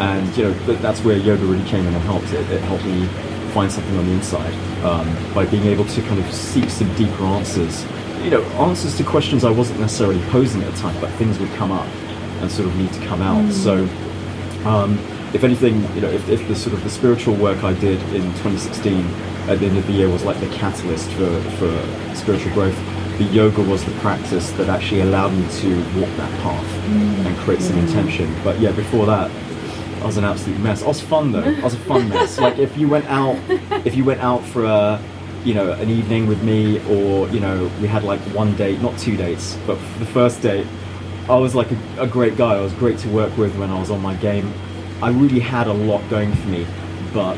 and 0.00 0.34
you 0.34 0.44
know 0.44 0.52
that's 0.76 1.00
where 1.04 1.16
yoga 1.16 1.44
really 1.44 1.68
came 1.68 1.86
in 1.86 1.94
and 1.94 2.04
helped. 2.04 2.32
It, 2.32 2.48
it 2.50 2.60
helped 2.62 2.84
me 2.84 3.06
find 3.52 3.70
something 3.70 3.96
on 3.98 4.06
the 4.06 4.12
inside 4.12 4.69
um, 4.84 5.34
by 5.34 5.46
being 5.46 5.64
able 5.64 5.84
to 5.84 6.02
kind 6.02 6.18
of 6.18 6.32
seek 6.32 6.70
some 6.70 6.92
deeper 6.94 7.24
answers. 7.24 7.84
You 8.22 8.30
know, 8.30 8.42
answers 8.58 8.96
to 8.98 9.04
questions 9.04 9.44
I 9.44 9.50
wasn't 9.50 9.80
necessarily 9.80 10.20
posing 10.30 10.62
at 10.62 10.72
the 10.72 10.78
time, 10.78 10.98
but 11.00 11.10
things 11.12 11.38
would 11.38 11.50
come 11.52 11.72
up 11.72 11.86
and 12.40 12.50
sort 12.50 12.68
of 12.68 12.76
need 12.76 12.92
to 12.92 13.06
come 13.06 13.22
out. 13.22 13.52
So, 13.52 13.88
um, 14.64 14.98
if 15.32 15.44
anything, 15.44 15.82
you 15.94 16.00
know, 16.00 16.10
if, 16.10 16.28
if 16.28 16.46
the 16.48 16.56
sort 16.56 16.74
of 16.74 16.82
the 16.82 16.90
spiritual 16.90 17.34
work 17.36 17.62
I 17.62 17.72
did 17.74 18.02
in 18.14 18.22
2016 18.42 19.04
at 19.48 19.58
the 19.58 19.66
end 19.66 19.78
of 19.78 19.86
the 19.86 19.92
year 19.92 20.08
was 20.08 20.24
like 20.24 20.40
the 20.40 20.48
catalyst 20.48 21.10
for, 21.12 21.40
for 21.52 22.14
spiritual 22.14 22.52
growth, 22.52 22.76
the 23.18 23.24
yoga 23.24 23.62
was 23.62 23.84
the 23.84 23.92
practice 24.00 24.50
that 24.52 24.68
actually 24.68 25.02
allowed 25.02 25.32
me 25.32 25.46
to 25.60 25.76
walk 26.00 26.08
that 26.16 26.40
path 26.40 26.66
and 27.26 27.36
create 27.38 27.60
some 27.60 27.78
intention. 27.78 28.34
But 28.42 28.58
yeah, 28.60 28.72
before 28.72 29.06
that, 29.06 29.30
I 30.00 30.06
was 30.06 30.16
an 30.16 30.24
absolute 30.24 30.58
mess. 30.60 30.82
I 30.82 30.86
was 30.88 31.00
fun 31.00 31.32
though. 31.32 31.42
I 31.42 31.60
was 31.62 31.74
a 31.74 31.78
fun 31.78 32.08
mess. 32.08 32.38
Like 32.38 32.58
if 32.58 32.76
you 32.76 32.88
went 32.88 33.06
out, 33.06 33.36
if 33.86 33.94
you 33.94 34.04
went 34.04 34.20
out 34.20 34.42
for 34.44 34.64
a, 34.64 35.00
you 35.44 35.54
know, 35.54 35.72
an 35.72 35.90
evening 35.90 36.26
with 36.26 36.42
me, 36.42 36.78
or 36.88 37.28
you 37.28 37.40
know, 37.40 37.70
we 37.80 37.86
had 37.86 38.02
like 38.04 38.20
one 38.34 38.56
date, 38.56 38.80
not 38.80 38.98
two 38.98 39.16
dates, 39.16 39.56
but 39.66 39.76
for 39.78 39.98
the 39.98 40.06
first 40.06 40.40
date, 40.42 40.66
I 41.28 41.36
was 41.36 41.54
like 41.54 41.70
a, 41.70 42.02
a 42.02 42.06
great 42.06 42.36
guy. 42.36 42.54
I 42.56 42.60
was 42.60 42.72
great 42.74 42.98
to 43.00 43.08
work 43.08 43.36
with 43.36 43.54
when 43.58 43.70
I 43.70 43.78
was 43.78 43.90
on 43.90 44.00
my 44.00 44.14
game. 44.14 44.52
I 45.02 45.10
really 45.10 45.40
had 45.40 45.66
a 45.66 45.72
lot 45.72 46.02
going 46.10 46.34
for 46.34 46.48
me, 46.48 46.66
but 47.12 47.36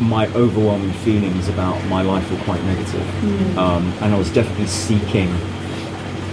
my 0.00 0.26
overwhelming 0.34 0.92
feelings 1.04 1.48
about 1.48 1.84
my 1.86 2.02
life 2.02 2.28
were 2.30 2.38
quite 2.44 2.62
negative. 2.64 3.58
Um, 3.58 3.92
and 4.00 4.12
I 4.14 4.18
was 4.18 4.32
definitely 4.32 4.66
seeking, 4.66 5.28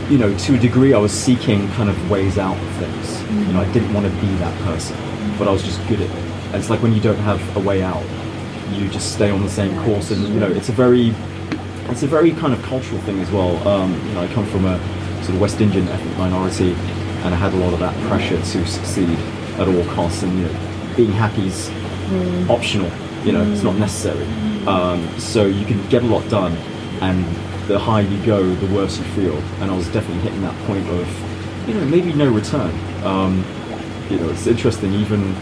you 0.10 0.18
know, 0.18 0.36
to 0.36 0.56
a 0.56 0.58
degree, 0.58 0.94
I 0.94 0.98
was 0.98 1.12
seeking 1.12 1.70
kind 1.74 1.90
of 1.90 2.10
ways 2.10 2.40
out 2.40 2.58
of 2.58 2.72
things. 2.74 3.22
You 3.48 3.54
know, 3.54 3.62
I 3.62 3.72
didn't 3.72 3.94
want 3.94 4.08
to 4.08 4.12
be 4.20 4.28
that 4.38 4.60
person, 4.62 4.98
but 5.38 5.48
I 5.48 5.52
was 5.52 5.64
just 5.64 5.80
good 5.88 6.02
at 6.02 6.10
it. 6.10 6.24
And 6.48 6.56
it's 6.56 6.70
like 6.72 6.82
when 6.82 6.94
you 6.94 7.00
don't 7.00 7.20
have 7.20 7.40
a 7.56 7.60
way 7.60 7.84
out, 7.84 8.04
you 8.72 8.90
just 8.90 9.14
stay 9.14 9.30
on 9.30 9.44
the 9.44 9.50
same 9.50 9.78
course. 9.84 10.10
And, 10.10 10.28
you 10.28 10.40
know, 10.40 10.48
it's 10.48 10.70
a 10.70 10.72
very, 10.72 11.14
it's 11.90 12.02
a 12.02 12.08
very 12.08 12.32
kind 12.32 12.54
of 12.54 12.62
cultural 12.64 13.00
thing 13.02 13.20
as 13.20 13.30
well. 13.30 13.56
Um, 13.68 13.94
you 14.08 14.14
know, 14.14 14.22
I 14.22 14.28
come 14.34 14.48
from 14.48 14.66
a 14.66 14.80
sort 15.24 15.36
of 15.36 15.42
West 15.42 15.62
Indian 15.62 15.88
ethnic 15.88 16.18
minority, 16.18 16.74
and 16.74 17.34
I 17.34 17.38
had 17.38 17.54
a 17.54 17.58
lot 17.58 17.74
of 17.74 17.80
that 17.80 17.96
pressure 18.08 18.38
to 18.38 18.66
succeed 18.66 19.18
at 19.60 19.68
all 19.68 19.86
costs. 19.94 20.24
And, 20.24 20.40
you 20.40 20.46
know, 20.46 20.96
being 20.98 21.12
happy 21.12 21.46
is 21.46 21.70
optional. 22.50 22.92
You 23.24 23.34
know, 23.34 23.44
it's 23.52 23.64
not 23.64 23.76
necessary. 23.76 24.26
Um, 24.66 25.08
so 25.20 25.46
you 25.46 25.66
can 25.68 25.88
get 25.90 26.02
a 26.02 26.08
lot 26.08 26.28
done, 26.30 26.54
and 27.02 27.24
the 27.70 27.78
higher 27.78 28.02
you 28.02 28.26
go, 28.26 28.44
the 28.56 28.76
worse 28.76 28.98
you 28.98 29.04
feel. 29.14 29.38
And 29.62 29.70
I 29.72 29.78
was 29.78 29.88
definitely 29.90 30.24
hitting 30.24 30.42
that 30.42 30.56
point 30.66 30.86
of, 30.90 31.68
you 31.70 31.76
know, 31.76 31.86
maybe 31.86 32.12
no 32.14 32.30
return. 32.30 32.74
Um, 33.06 33.46
you 34.10 34.18
know, 34.18 34.28
it's 34.30 34.48
interesting 34.48 34.92
even 34.94 35.36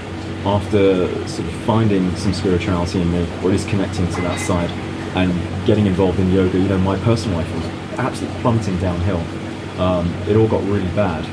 after 0.46 1.08
sort 1.28 1.48
of 1.48 1.54
finding 1.62 2.14
some 2.18 2.34
spirituality 2.34 3.02
in 3.02 3.10
me, 3.12 3.22
or 3.22 3.46
at 3.46 3.46
least 3.46 3.70
connecting 3.70 4.08
to 4.10 4.22
that 4.22 4.40
side, 4.42 4.70
and 5.16 5.32
getting 5.66 5.86
involved 5.86 6.20
in 6.20 6.30
yoga. 6.32 6.60
You 6.60 6.68
know, 6.68 6.78
my 6.78 7.00
personal 7.00 7.38
life 7.38 7.52
was 7.56 7.66
absolutely 7.98 8.40
plummeting 8.42 8.78
downhill. 8.80 9.22
Um, 9.82 10.14
it 10.28 10.36
all 10.36 10.50
got 10.50 10.62
really 10.66 10.90
bad, 10.96 11.26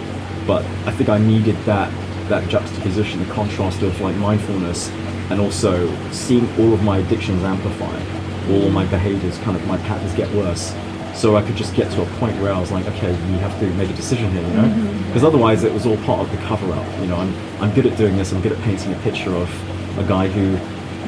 but 0.47 0.65
I 0.87 0.93
think 0.93 1.09
I 1.09 1.19
needed 1.19 1.57
that 1.65 1.93
that 2.29 2.49
juxtaposition, 2.49 3.21
the 3.27 3.35
contrast 3.35 3.83
of 3.83 4.01
like 4.01 4.17
mindfulness 4.17 4.91
and 5.31 5.41
also 5.41 5.95
seeing 6.11 6.49
all 6.59 6.73
of 6.73 6.83
my 6.83 6.99
addictions 6.99 7.43
amplify, 7.43 7.99
all 8.51 8.71
my 8.71 8.85
behaviors, 8.87 9.39
kind 9.39 9.57
of 9.57 9.67
my 9.67 9.79
patterns 9.79 10.15
get 10.15 10.33
worse. 10.35 10.75
So 11.15 11.37
I 11.37 11.43
could 11.43 11.57
just 11.57 11.75
get 11.75 11.93
to 11.93 12.03
a 12.03 12.07
point 12.19 12.41
where 12.41 12.53
I 12.53 12.59
was 12.59 12.73
like, 12.73 12.87
okay, 12.87 13.13
we 13.13 13.39
have 13.39 13.59
to 13.61 13.67
make 13.75 13.89
a 13.89 13.95
decision 13.95 14.31
here, 14.33 14.43
you 14.43 14.55
know? 14.55 14.65
Mm-hmm. 14.65 15.07
Because 15.07 15.23
otherwise 15.23 15.63
it 15.63 15.73
was 15.73 15.87
all 15.87 15.97
part 15.99 16.21
of 16.21 16.31
the 16.31 16.39
cover 16.47 16.73
up. 16.73 17.01
You 17.01 17.07
know, 17.07 17.17
I'm, 17.17 17.35
I'm 17.63 17.73
good 17.73 17.87
at 17.87 17.97
doing 17.97 18.17
this, 18.17 18.33
I'm 18.33 18.43
good 18.43 18.53
at 18.53 18.61
painting 18.63 18.93
a 18.93 18.99
picture 18.99 19.35
of 19.35 19.49
a 19.99 20.05
guy 20.05 20.29
who, 20.29 20.59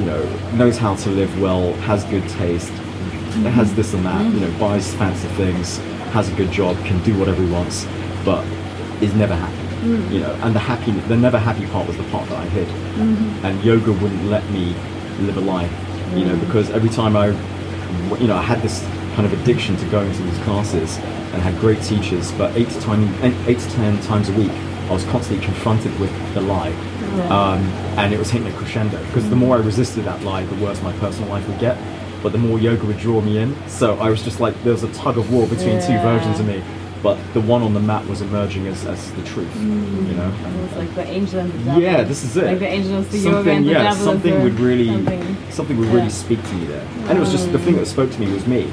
you 0.00 0.07
know, 0.07 0.23
knows 0.55 0.78
how 0.78 0.95
to 0.95 1.11
live 1.11 1.40
well, 1.40 1.73
has 1.88 2.05
good 2.05 2.26
taste, 2.28 2.71
mm-hmm. 2.71 3.47
has 3.47 3.75
this 3.75 3.95
and 3.95 4.07
that, 4.07 4.25
you 4.33 4.40
know, 4.40 4.47
mm-hmm. 4.47 4.61
buys 4.61 4.95
fancy 4.95 5.28
things, 5.28 5.78
has 6.12 6.31
a 6.31 6.35
good 6.37 6.52
job, 6.52 6.76
can 6.85 7.02
do 7.02 7.19
whatever 7.19 7.43
he 7.43 7.50
wants, 7.50 7.85
but 8.25 8.45
is 9.02 9.12
never 9.14 9.35
happy. 9.35 9.66
Mm. 9.87 10.11
You 10.11 10.21
know, 10.21 10.33
and 10.43 10.55
the 10.55 10.59
happy, 10.59 10.93
the 10.93 11.16
never 11.16 11.38
happy 11.38 11.66
part 11.66 11.87
was 11.87 11.97
the 11.97 12.02
part 12.05 12.28
that 12.28 12.38
I 12.38 12.47
hid, 12.47 12.69
and 13.45 13.62
yoga 13.62 13.93
wouldn't 13.93 14.25
let 14.25 14.49
me 14.50 14.75
live 15.21 15.37
a 15.37 15.40
lie. 15.40 15.69
You 16.14 16.25
know, 16.25 16.36
because 16.36 16.70
every 16.70 16.88
time 16.90 17.16
I, 17.16 17.28
you 18.18 18.26
know, 18.26 18.36
I 18.36 18.42
had 18.42 18.62
this 18.62 18.82
kind 19.14 19.26
of 19.26 19.32
addiction 19.40 19.76
to 19.76 19.86
going 19.90 20.12
to 20.12 20.22
these 20.22 20.38
classes 20.40 20.98
and 21.32 21.42
had 21.42 21.58
great 21.58 21.82
teachers, 21.82 22.32
but 22.32 22.56
eight 22.56 22.68
to 22.68 22.80
time, 22.80 23.12
eight 23.48 23.58
to 23.58 23.70
ten 23.70 24.00
times 24.02 24.28
a 24.28 24.32
week, 24.32 24.50
I 24.50 24.92
was 24.92 25.04
constantly 25.04 25.44
confronted 25.44 25.98
with 25.98 26.12
the 26.34 26.40
lie, 26.40 26.70
um, 27.28 27.60
and 27.98 28.14
it 28.14 28.18
was 28.18 28.30
hitting 28.30 28.48
a 28.48 28.56
crescendo. 28.56 29.04
Because 29.06 29.28
the 29.28 29.36
more 29.36 29.56
I 29.56 29.60
resisted 29.60 30.04
that 30.04 30.22
lie, 30.22 30.44
the 30.44 30.64
worse 30.64 30.80
my 30.82 30.92
personal 30.98 31.28
life 31.28 31.46
would 31.48 31.58
get. 31.58 31.76
But 32.22 32.32
the 32.32 32.38
more 32.38 32.58
yoga 32.58 32.84
would 32.86 32.98
draw 32.98 33.20
me 33.20 33.38
in, 33.38 33.54
so 33.68 33.98
I 33.98 34.10
was 34.10 34.22
just 34.22 34.40
like 34.40 34.60
there 34.62 34.72
was 34.72 34.82
a 34.82 34.92
tug 34.94 35.18
of 35.18 35.30
war 35.32 35.46
between 35.46 35.80
two 35.80 35.98
versions 35.98 36.40
of 36.40 36.46
me. 36.46 36.62
But 37.06 37.18
the 37.34 37.40
one 37.40 37.62
on 37.62 37.72
the 37.72 37.78
map 37.78 38.04
was 38.06 38.20
emerging 38.20 38.66
as, 38.66 38.84
as 38.84 39.12
the 39.12 39.22
truth, 39.22 39.46
mm. 39.54 40.08
you 40.08 40.14
know. 40.16 40.26
It 40.26 40.60
was 40.60 40.72
like 40.72 40.94
the 40.96 41.06
angel 41.06 41.38
and 41.38 41.52
the 41.52 41.58
devil. 41.58 41.80
Yeah, 41.80 42.02
this 42.02 42.25
is 42.25 42.36
it. 42.36 42.46
Like 42.46 42.58
the 42.58 42.66
angel 42.66 42.98
is 42.98 43.08
the 43.10 43.18
yoga 43.18 43.50
and 43.52 43.64
the 43.64 43.70
yeah, 43.70 43.82
devil 43.84 44.04
something 44.06 44.42
would 44.42 44.58
really, 44.58 44.88
something. 44.88 45.50
something 45.52 45.78
would 45.78 45.88
really 45.90 46.10
speak 46.10 46.42
to 46.42 46.54
me 46.54 46.66
there. 46.66 46.84
And 47.06 47.16
it 47.16 47.20
was 47.20 47.30
just 47.30 47.52
the 47.52 47.60
thing 47.60 47.76
that 47.76 47.86
spoke 47.86 48.10
to 48.10 48.18
me 48.18 48.32
was 48.32 48.44
me, 48.48 48.68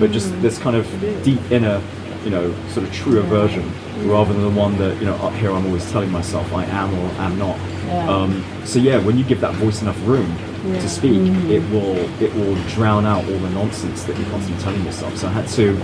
but 0.00 0.10
just 0.10 0.32
mm. 0.32 0.42
this 0.42 0.58
kind 0.58 0.74
of 0.74 0.84
deep 1.22 1.40
inner, 1.52 1.80
you 2.24 2.30
know, 2.30 2.52
sort 2.70 2.88
of 2.88 2.92
truer 2.92 3.22
version, 3.22 3.62
mm. 3.62 4.10
rather 4.10 4.32
than 4.32 4.42
the 4.42 4.60
one 4.60 4.76
that 4.78 4.98
you 4.98 5.04
know 5.04 5.14
up 5.18 5.34
here 5.34 5.52
I'm 5.52 5.64
always 5.64 5.88
telling 5.92 6.10
myself 6.10 6.52
I 6.52 6.64
am 6.64 6.92
or 6.92 7.08
am 7.22 7.38
not. 7.38 7.56
Yeah. 7.86 8.10
Um, 8.10 8.44
so 8.64 8.80
yeah, 8.80 8.98
when 8.98 9.16
you 9.16 9.22
give 9.22 9.40
that 9.42 9.54
voice 9.54 9.80
enough 9.80 10.00
room 10.04 10.36
Yeah. 10.64 10.80
to 10.80 10.88
speak, 10.88 11.22
it 11.48 11.62
will 11.70 11.98
it 12.20 12.34
will 12.34 12.56
drown 12.74 13.06
out 13.06 13.22
all 13.30 13.38
the 13.38 13.50
nonsense 13.50 14.02
that 14.06 14.18
you're 14.18 14.30
constantly 14.30 14.60
telling 14.64 14.84
yourself. 14.84 15.16
So 15.16 15.28
I 15.28 15.30
had 15.30 15.46
to 15.50 15.76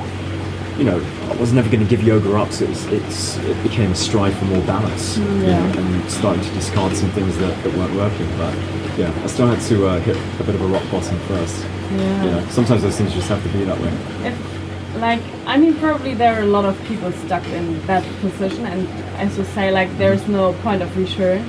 you 0.83 0.91
know, 0.91 1.01
I 1.31 1.37
was 1.37 1.53
never 1.53 1.71
going 1.71 1.79
to 1.85 1.89
give 1.89 2.03
yoga 2.03 2.37
up, 2.37 2.51
so 2.51 2.65
it's, 2.65 2.85
it's, 2.87 3.37
it 3.39 3.63
became 3.63 3.93
a 3.93 3.95
strive 3.95 4.37
for 4.37 4.47
more 4.47 4.63
balance, 4.67 5.17
you 5.17 5.25
know, 5.25 5.47
Yeah. 5.47 5.79
and 5.79 6.11
starting 6.11 6.43
to 6.43 6.51
discard 6.55 6.97
some 6.97 7.09
things 7.11 7.39
that, 7.39 7.55
that 7.63 7.73
weren't 7.77 7.95
working. 7.95 8.27
But 8.37 8.53
yeah, 8.99 9.13
I 9.23 9.29
still 9.29 9.47
had 9.47 9.61
to 9.69 9.87
uh, 9.87 10.01
hit 10.01 10.17
a 10.41 10.43
bit 10.45 10.57
of 10.57 10.61
a 10.61 10.67
rock 10.67 10.83
bottom 10.91 11.17
first. 11.21 11.65
Yeah. 11.93 12.25
You 12.25 12.31
know, 12.33 12.47
sometimes 12.49 12.83
those 12.83 12.97
things 12.99 13.13
just 13.15 13.29
have 13.29 13.41
to 13.45 13.49
be 13.51 13.63
that 13.65 13.79
way. 13.79 13.93
if 14.27 14.37
like 14.97 15.23
I 15.47 15.57
mean 15.57 15.75
probably 15.79 16.13
there 16.15 16.35
are 16.39 16.43
a 16.43 16.47
lot 16.59 16.65
of 16.67 16.77
people 16.85 17.11
stuck 17.13 17.47
in 17.49 17.81
that 17.87 18.05
position 18.21 18.67
and 18.67 18.87
as 19.17 19.39
you 19.39 19.45
say 19.45 19.71
like 19.71 19.89
there's 19.97 20.29
no 20.29 20.53
point 20.65 20.83
of 20.83 20.95
return 20.99 21.49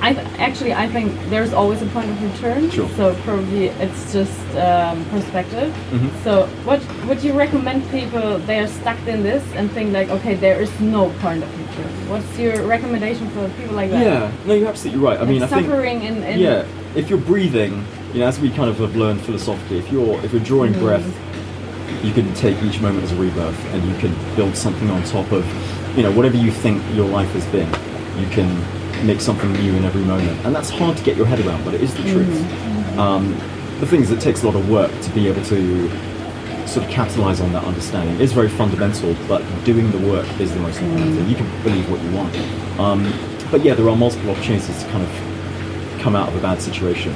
I 0.00 0.14
th- 0.14 0.26
actually 0.40 0.72
I 0.74 0.88
think 0.88 1.12
there's 1.30 1.52
always 1.52 1.80
a 1.80 1.86
point 1.86 2.10
of 2.10 2.20
return 2.22 2.70
Sure. 2.70 2.88
so 2.96 3.14
probably 3.22 3.66
it's 3.68 4.12
just 4.12 4.36
um, 4.56 5.04
perspective 5.10 5.72
Mhm. 5.92 6.10
so 6.24 6.46
what 6.64 6.80
would 7.08 7.22
you 7.22 7.32
recommend 7.32 7.88
people 7.90 8.38
they 8.46 8.58
are 8.60 8.68
stuck 8.68 8.98
in 9.06 9.22
this 9.22 9.42
and 9.56 9.70
think 9.72 9.92
like 9.92 10.08
okay 10.10 10.34
there 10.34 10.60
is 10.60 10.70
no 10.80 11.10
point 11.22 11.42
of 11.42 11.50
return 11.58 11.90
what's 12.08 12.38
your 12.38 12.66
recommendation 12.66 13.28
for 13.30 13.48
people 13.60 13.74
like 13.76 13.90
that 13.90 14.02
Yeah, 14.04 14.30
no, 14.46 14.54
you're 14.54 14.68
absolutely 14.68 15.02
right. 15.02 15.18
I 15.18 15.20
Like 15.22 15.28
mean, 15.30 15.42
I 15.42 15.46
think 15.46 15.66
suffering 15.66 16.02
in, 16.02 16.22
in 16.22 16.38
yeah, 16.38 16.64
if 16.94 17.08
you're 17.10 17.18
breathing, 17.32 17.84
you 18.12 18.20
know, 18.20 18.26
as 18.28 18.38
we 18.38 18.48
kind 18.50 18.68
of 18.70 18.78
have 18.78 18.94
learned 18.96 19.20
philosophically, 19.22 19.78
if 19.78 19.90
you're 19.92 20.16
if 20.24 20.32
you're 20.32 20.42
drawing 20.52 20.72
breath, 20.84 21.06
you 22.04 22.12
can 22.12 22.32
take 22.34 22.56
each 22.62 22.80
moment 22.80 23.02
as 23.04 23.12
a 23.12 23.16
rebirth, 23.16 23.58
and 23.72 23.82
you 23.90 23.94
can 23.98 24.12
build 24.36 24.54
something 24.56 24.88
on 24.90 25.02
top 25.04 25.32
of, 25.32 25.44
you 25.96 26.02
know, 26.04 26.12
whatever 26.12 26.36
you 26.36 26.50
think 26.50 26.82
your 26.94 27.08
life 27.18 27.30
has 27.32 27.46
been. 27.46 27.68
You 28.22 28.28
can 28.36 28.48
make 29.06 29.20
something 29.20 29.50
new 29.54 29.74
in 29.74 29.84
every 29.84 30.04
moment, 30.04 30.36
and 30.44 30.54
that's 30.54 30.70
hard 30.70 30.96
to 30.98 31.02
get 31.02 31.16
your 31.16 31.26
head 31.26 31.40
around, 31.44 31.64
but 31.64 31.74
it 31.74 31.80
is 31.82 31.92
the 31.94 32.02
truth. 32.12 32.98
Um, 32.98 33.24
the 33.80 33.86
thing 33.86 34.02
is, 34.02 34.10
it 34.10 34.20
takes 34.20 34.42
a 34.42 34.46
lot 34.46 34.54
of 34.54 34.68
work 34.68 34.90
to 35.02 35.10
be 35.10 35.28
able 35.28 35.44
to 35.44 35.88
sort 36.66 36.86
of 36.86 36.90
capitalize 36.90 37.40
on 37.40 37.52
that 37.52 37.64
understanding. 37.64 38.20
It's 38.20 38.32
very 38.32 38.48
fundamental, 38.48 39.14
but 39.28 39.42
doing 39.64 39.90
the 39.90 39.98
work 40.08 40.26
is 40.40 40.52
the 40.52 40.60
most 40.60 40.80
important 40.80 41.16
thing. 41.16 41.28
You 41.28 41.36
can 41.36 41.62
believe 41.62 41.90
what 41.90 42.02
you 42.02 42.10
want. 42.12 42.34
Um, 42.78 43.12
but 43.50 43.64
yeah, 43.64 43.74
there 43.74 43.88
are 43.88 43.96
multiple 43.96 44.30
opportunities 44.30 44.82
to 44.82 44.88
kind 44.90 45.04
of 45.04 46.00
come 46.00 46.16
out 46.16 46.28
of 46.28 46.36
a 46.36 46.40
bad 46.40 46.60
situation, 46.60 47.12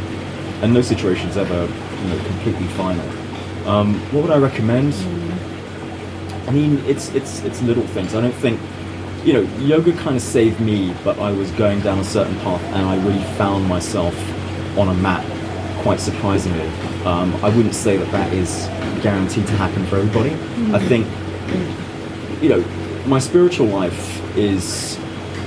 and 0.62 0.72
no 0.72 0.82
situation's 0.82 1.36
ever 1.36 1.62
you 1.62 2.08
know 2.08 2.24
completely 2.26 2.66
final. 2.68 3.04
Um, 3.68 3.94
what 4.12 4.22
would 4.22 4.30
I 4.30 4.38
recommend? 4.38 4.94
I 6.46 6.50
mean, 6.50 6.78
it's 6.86 7.08
it's 7.14 7.40
it's 7.42 7.62
little 7.62 7.86
things. 7.88 8.14
I 8.14 8.20
don't 8.20 8.34
think 8.34 8.60
you 9.24 9.32
know 9.32 9.42
yoga 9.58 9.92
kind 9.92 10.16
of 10.16 10.22
saved 10.22 10.60
me, 10.60 10.94
but 11.04 11.18
I 11.18 11.32
was 11.32 11.50
going 11.52 11.80
down 11.80 11.98
a 11.98 12.04
certain 12.04 12.36
path, 12.40 12.62
and 12.62 12.86
I 12.86 12.96
really 13.04 13.24
found 13.36 13.66
myself 13.68 14.14
on 14.78 14.88
a 14.88 14.94
mat 14.94 15.24
quite 15.88 16.00
surprisingly. 16.00 16.68
Um, 17.06 17.34
I 17.42 17.48
wouldn't 17.48 17.74
say 17.74 17.96
that 17.96 18.12
that 18.12 18.30
is 18.34 18.66
guaranteed 19.02 19.46
to 19.46 19.54
happen 19.54 19.86
for 19.86 19.96
everybody. 19.96 20.32
I 20.74 20.78
think 20.78 21.06
you 22.42 22.50
know 22.50 22.60
my 23.06 23.18
spiritual 23.18 23.68
life 23.68 23.98
is 24.36 24.98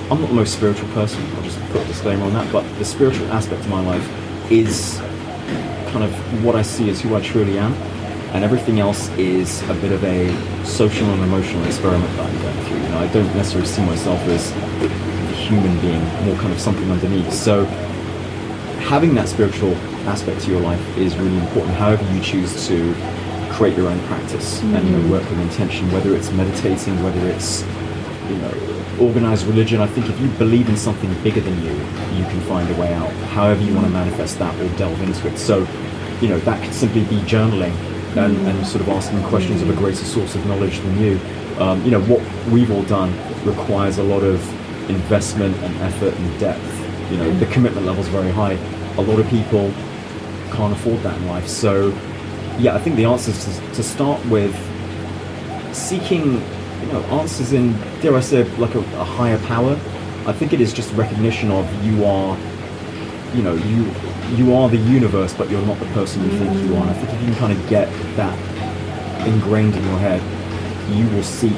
I'm 0.10 0.20
not 0.20 0.30
the 0.30 0.34
most 0.34 0.54
spiritual 0.56 0.90
person. 0.96 1.24
I'll 1.36 1.44
just 1.44 1.60
put 1.70 1.84
a 1.84 1.86
disclaimer 1.86 2.24
on 2.24 2.34
that. 2.34 2.52
But 2.52 2.64
the 2.80 2.86
spiritual 2.86 3.32
aspect 3.32 3.62
of 3.62 3.70
my 3.70 3.82
life 3.82 4.08
is 4.52 4.98
kind 5.92 6.04
of 6.04 6.44
what 6.44 6.56
I 6.56 6.64
see 6.64 6.90
as 6.90 7.00
who 7.02 7.16
I 7.16 7.22
truly 7.22 7.60
am, 7.60 7.74
and 8.34 8.44
everything 8.44 8.80
else 8.80 9.10
is 9.20 9.62
a 9.70 9.76
bit 9.76 9.92
of 9.92 10.04
a 10.04 10.66
social 10.66 11.06
and 11.06 11.22
emotional 11.22 11.64
experiment 11.66 12.12
that 12.16 12.26
I'm 12.26 12.42
going 12.42 12.66
through. 12.66 12.82
You 12.82 12.90
know, 12.90 12.98
I 12.98 13.08
don't 13.14 13.36
necessarily 13.36 13.68
see 13.68 13.86
myself 13.86 14.20
as 14.22 14.52
a 14.54 14.90
human 15.36 15.80
being, 15.82 16.04
more 16.26 16.36
kind 16.38 16.52
of 16.52 16.60
something 16.60 16.90
underneath. 16.90 17.32
So 17.32 17.68
having 18.92 19.16
that 19.16 19.30
spiritual 19.30 19.74
aspect 20.06 20.42
to 20.42 20.52
your 20.52 20.60
life 20.60 20.98
is 20.98 21.16
really 21.16 21.38
important. 21.38 21.74
However 21.76 22.04
you 22.14 22.20
choose 22.20 22.68
to 22.68 22.94
create 23.50 23.78
your 23.78 23.88
own 23.88 23.98
practice 24.02 24.62
and 24.62 24.86
you 24.86 24.92
know, 24.92 24.98
mm-hmm. 24.98 25.12
work 25.12 25.30
with 25.30 25.40
intention, 25.40 25.90
whether 25.94 26.14
it's 26.14 26.30
meditating, 26.32 27.02
whether 27.02 27.26
it's 27.30 27.62
you 28.28 28.36
know 28.36 28.54
organized 29.00 29.48
religion. 29.48 29.80
I 29.80 29.88
think 29.88 30.10
if 30.10 30.20
you 30.20 30.28
believe 30.32 30.68
in 30.68 30.76
something 30.76 31.10
bigger 31.24 31.40
than 31.40 31.58
you, 31.64 31.72
you 31.72 32.26
can 32.26 32.42
find 32.42 32.70
a 32.70 32.78
way 32.78 32.94
out. 32.94 33.10
However 33.32 33.64
you 33.64 33.74
want 33.74 33.88
to 33.88 33.94
mm-hmm. 33.94 34.12
manifest 34.12 34.40
that 34.40 34.54
or 34.60 34.68
delve 34.78 35.02
into 35.02 35.26
it. 35.30 35.38
So 35.38 35.66
you 36.20 36.28
know 36.28 36.40
that 36.40 36.62
could 36.62 36.74
simply 36.74 37.06
be 37.06 37.20
journaling. 37.22 37.74
and, 38.18 38.36
mm-hmm. 38.36 38.48
and 38.48 38.68
sort 38.68 38.82
of 38.82 38.90
asking 38.90 39.24
questions 39.24 39.62
of 39.62 39.70
a 39.70 39.74
greater 39.74 40.04
source 40.04 40.36
of 40.36 40.46
knowledge 40.48 40.80
than 40.80 41.00
you. 41.00 41.18
Um, 41.60 41.82
you 41.86 41.92
know, 41.92 42.02
what 42.12 42.22
we've 42.52 42.70
all 42.70 42.84
done 42.84 43.14
requires 43.46 44.00
a 44.00 44.04
lot 44.04 44.22
of 44.22 44.36
investment 44.90 45.56
and 45.64 45.74
effort 45.78 46.14
and 46.14 46.40
depth. 46.42 46.70
You 47.10 47.18
know, 47.20 47.32
the 47.40 47.46
commitment 47.46 47.86
level's 47.86 48.10
very 48.10 48.32
high. 48.32 48.58
A 48.98 49.02
lot 49.02 49.20
of 49.20 49.28
people 49.30 49.72
can't 50.52 50.74
afford 50.74 51.00
that 51.04 51.18
in 51.18 51.28
life. 51.28 51.48
So, 51.48 51.90
yeah, 52.58 52.76
I 52.76 52.80
think 52.80 52.96
the 52.96 53.06
answer 53.06 53.32
is 53.32 53.46
to, 53.46 53.74
to 53.76 53.84
start 53.84 54.24
with 54.28 54.56
seeking, 55.74 56.34
you 56.34 56.88
know, 56.92 57.02
answers 57.12 57.54
in, 57.54 57.74
dare 58.02 58.16
I 58.16 58.20
say, 58.20 58.44
like 58.58 58.76
a, 58.76 58.80
a 58.80 59.04
higher 59.04 59.40
power. 59.48 59.74
I 60.28 60.34
think 60.34 60.54
it 60.54 60.62
is 60.62 60.74
just 60.74 60.94
recognition 60.94 61.52
of 61.52 61.66
you 61.84 62.06
are, 62.06 62.38
you 63.34 63.42
know, 63.42 63.56
you 63.56 63.90
you 64.36 64.54
are 64.56 64.70
the 64.70 64.78
universe, 64.78 65.34
but 65.34 65.50
you're 65.50 65.66
not 65.66 65.78
the 65.80 65.86
person 65.88 66.24
you 66.24 66.30
think 66.38 66.54
you 66.64 66.76
are. 66.76 66.82
And 66.82 66.90
I 66.90 66.94
think 66.94 67.10
if 67.10 67.22
you 67.22 67.28
can 67.28 67.36
kind 67.36 67.54
of 67.54 67.70
get 67.70 67.90
that 68.16 69.28
ingrained 69.28 69.76
in 69.76 69.84
your 69.84 70.00
head, 70.00 70.22
you 70.90 71.08
will 71.16 71.24
seek 71.24 71.52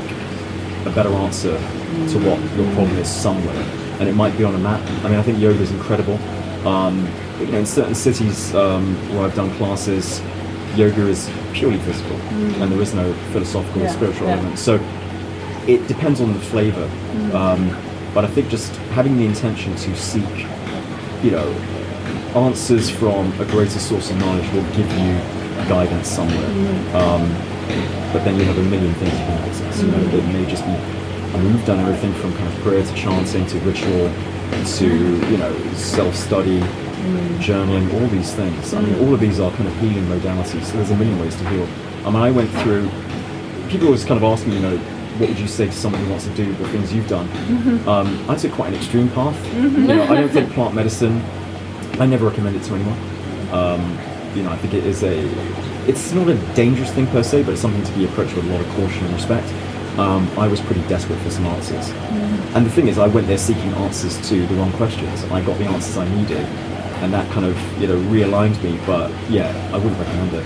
a 0.85 0.91
better 0.91 1.09
answer 1.09 1.55
to 1.57 2.19
what 2.19 2.39
your 2.57 2.73
problem 2.73 2.97
is 2.97 3.07
somewhere. 3.07 3.63
And 3.99 4.09
it 4.09 4.13
might 4.13 4.35
be 4.37 4.43
on 4.43 4.55
a 4.55 4.57
map. 4.57 4.81
I 5.03 5.09
mean, 5.09 5.19
I 5.19 5.23
think 5.23 5.39
yoga 5.39 5.61
is 5.61 5.71
incredible. 5.71 6.17
Um, 6.65 7.07
you 7.39 7.47
know, 7.47 7.59
in 7.59 7.65
certain 7.65 7.95
cities 7.95 8.53
um, 8.55 8.95
where 9.13 9.25
I've 9.25 9.35
done 9.35 9.51
classes, 9.55 10.21
yoga 10.75 11.07
is 11.07 11.29
purely 11.53 11.79
physical, 11.79 12.15
and 12.61 12.71
there 12.71 12.81
is 12.81 12.93
no 12.93 13.13
philosophical 13.31 13.83
or 13.83 13.89
spiritual 13.89 14.27
yeah. 14.27 14.35
element. 14.35 14.59
So 14.59 14.75
it 15.67 15.87
depends 15.87 16.21
on 16.21 16.33
the 16.33 16.39
flavor. 16.39 16.89
Um, 17.35 17.75
but 18.13 18.23
I 18.23 18.27
think 18.27 18.49
just 18.49 18.71
having 18.93 19.17
the 19.17 19.25
intention 19.25 19.75
to 19.75 19.95
seek, 19.95 20.47
you 21.23 21.31
know, 21.31 21.49
answers 22.35 22.89
from 22.89 23.31
a 23.39 23.45
greater 23.45 23.79
source 23.79 24.09
of 24.11 24.17
knowledge 24.17 24.49
will 24.53 24.63
give 24.73 24.89
you 24.91 25.17
guidance 25.67 26.07
somewhere. 26.07 26.49
Um, 26.95 27.29
but 28.11 28.23
then 28.23 28.37
you 28.37 28.45
have 28.45 28.57
a 28.57 28.63
million 28.63 28.93
things 28.95 29.11
you 29.11 29.25
can 29.25 29.49
access. 29.49 29.81
You 29.81 29.87
know, 29.87 29.99
it 29.99 30.25
may 30.33 30.45
just 30.45 30.65
be. 30.65 30.71
I 30.71 31.37
mean, 31.37 31.53
we've 31.53 31.65
done 31.65 31.79
everything 31.79 32.13
from 32.13 32.35
kind 32.35 32.47
of 32.47 32.59
prayer 32.61 32.83
to 32.83 32.93
chanting 32.93 33.47
to 33.47 33.59
ritual 33.61 34.11
to 34.77 34.87
you 35.31 35.37
know 35.37 35.73
self-study, 35.73 36.59
journaling, 37.39 37.93
all 37.93 38.07
these 38.07 38.33
things. 38.33 38.73
I 38.73 38.81
mean, 38.81 38.95
all 39.05 39.13
of 39.13 39.19
these 39.19 39.39
are 39.39 39.51
kind 39.51 39.67
of 39.67 39.75
healing 39.79 40.05
modalities. 40.05 40.63
So 40.65 40.73
there's 40.77 40.91
a 40.91 40.95
million 40.95 41.19
ways 41.19 41.35
to 41.35 41.49
heal. 41.49 41.67
I 42.05 42.11
mean, 42.11 42.21
I 42.21 42.31
went 42.31 42.49
through. 42.61 42.89
People 43.69 43.87
always 43.87 44.05
kind 44.05 44.17
of 44.17 44.23
ask 44.23 44.45
me, 44.45 44.55
you 44.55 44.61
know, 44.61 44.77
what 45.17 45.29
would 45.29 45.39
you 45.39 45.47
say 45.47 45.67
to 45.67 45.71
someone 45.71 46.03
who 46.03 46.09
wants 46.09 46.25
to 46.25 46.33
do 46.35 46.53
the 46.53 46.67
things 46.69 46.93
you've 46.93 47.07
done? 47.07 47.27
Um, 47.87 48.29
I 48.29 48.35
took 48.35 48.51
quite 48.51 48.69
an 48.69 48.75
extreme 48.75 49.09
path. 49.09 49.53
You 49.55 49.69
know, 49.69 50.03
I 50.03 50.15
don't 50.15 50.29
think 50.29 50.51
plant 50.53 50.75
medicine. 50.75 51.21
I 51.99 52.05
never 52.05 52.27
recommend 52.27 52.55
it 52.55 52.63
to 52.63 52.75
anyone. 52.75 52.97
Um, 53.51 53.97
you 54.35 54.43
know, 54.43 54.49
I 54.51 54.57
think 54.57 54.73
it 54.73 54.85
is 54.85 55.03
a. 55.03 55.13
It's 55.87 56.13
not 56.13 56.27
a 56.29 56.35
dangerous 56.55 56.91
thing 56.91 57.07
per 57.07 57.23
se, 57.23 57.43
but 57.43 57.51
it's 57.51 57.61
something 57.61 57.83
to 57.83 57.91
be 57.93 58.05
approached 58.05 58.35
with 58.35 58.45
a 58.45 58.49
lot 58.49 58.61
of 58.61 58.67
caution 58.69 59.05
and 59.05 59.13
respect. 59.13 59.47
Um, 59.97 60.27
I 60.39 60.47
was 60.47 60.59
pretty 60.59 60.81
desperate 60.87 61.19
for 61.19 61.29
some 61.29 61.45
answers, 61.45 61.89
and 62.55 62.65
the 62.65 62.69
thing 62.71 62.87
is, 62.87 62.97
I 62.97 63.07
went 63.07 63.27
there 63.27 63.37
seeking 63.37 63.71
answers 63.73 64.17
to 64.29 64.47
the 64.47 64.55
wrong 64.55 64.71
questions, 64.73 65.23
I 65.25 65.41
got 65.45 65.57
the 65.59 65.65
answers 65.65 65.97
I 65.97 66.07
needed, 66.15 66.45
and 67.03 67.13
that 67.13 67.29
kind 67.31 67.45
of 67.45 67.55
you 67.81 67.87
know 67.87 67.97
realigned 68.09 68.61
me. 68.63 68.79
But 68.87 69.11
yeah, 69.29 69.51
I 69.71 69.77
wouldn't 69.77 69.99
recommend 69.99 70.33
it. 70.33 70.45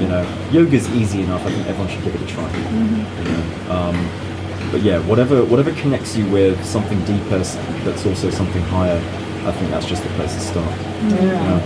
You 0.00 0.08
know, 0.08 0.26
yoga's 0.50 0.88
easy 0.90 1.22
enough. 1.22 1.46
I 1.46 1.50
think 1.50 1.66
everyone 1.66 1.88
should 1.88 2.02
give 2.02 2.14
it 2.14 2.22
a 2.22 2.26
try. 2.26 2.50
You 2.56 3.24
know? 3.30 3.70
um, 3.70 4.10
but 4.72 4.82
yeah, 4.82 4.98
whatever 5.06 5.44
whatever 5.44 5.72
connects 5.74 6.16
you 6.16 6.26
with 6.30 6.62
something 6.64 6.98
deeper 7.04 7.38
that's 7.84 8.04
also 8.04 8.30
something 8.30 8.62
higher, 8.64 8.98
I 9.46 9.52
think 9.52 9.70
that's 9.70 9.86
just 9.86 10.02
the 10.02 10.08
place 10.10 10.34
to 10.34 10.40
start. 10.40 10.80
you 11.02 11.10
know? 11.20 11.62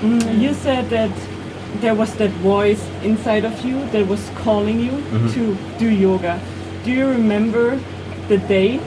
Mm, 0.00 0.40
you 0.40 0.54
said 0.54 0.88
that 0.90 1.10
there 1.80 1.94
was 1.94 2.14
that 2.14 2.30
voice 2.42 2.82
inside 3.02 3.44
of 3.44 3.64
you 3.64 3.84
that 3.92 4.06
was 4.08 4.30
calling 4.44 4.80
you 4.80 4.92
Mhm. 5.12 5.32
to 5.34 5.56
do 5.78 5.88
yoga. 5.88 6.40
Do 6.84 6.90
you 6.90 7.06
remember 7.06 7.78
the 8.28 8.38
day? 8.38 8.78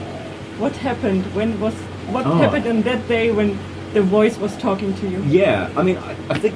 What 0.58 0.76
happened? 0.76 1.24
When 1.34 1.58
was 1.60 1.74
what 2.10 2.26
Oh. 2.26 2.34
happened 2.42 2.66
on 2.66 2.82
that 2.82 3.08
day 3.08 3.30
when 3.30 3.56
the 3.94 4.02
voice 4.02 4.36
was 4.38 4.52
talking 4.56 4.92
to 5.00 5.06
you? 5.08 5.22
Yeah, 5.28 5.68
I 5.76 5.82
mean, 5.82 5.96
I, 5.98 6.34
I 6.34 6.38
think 6.38 6.54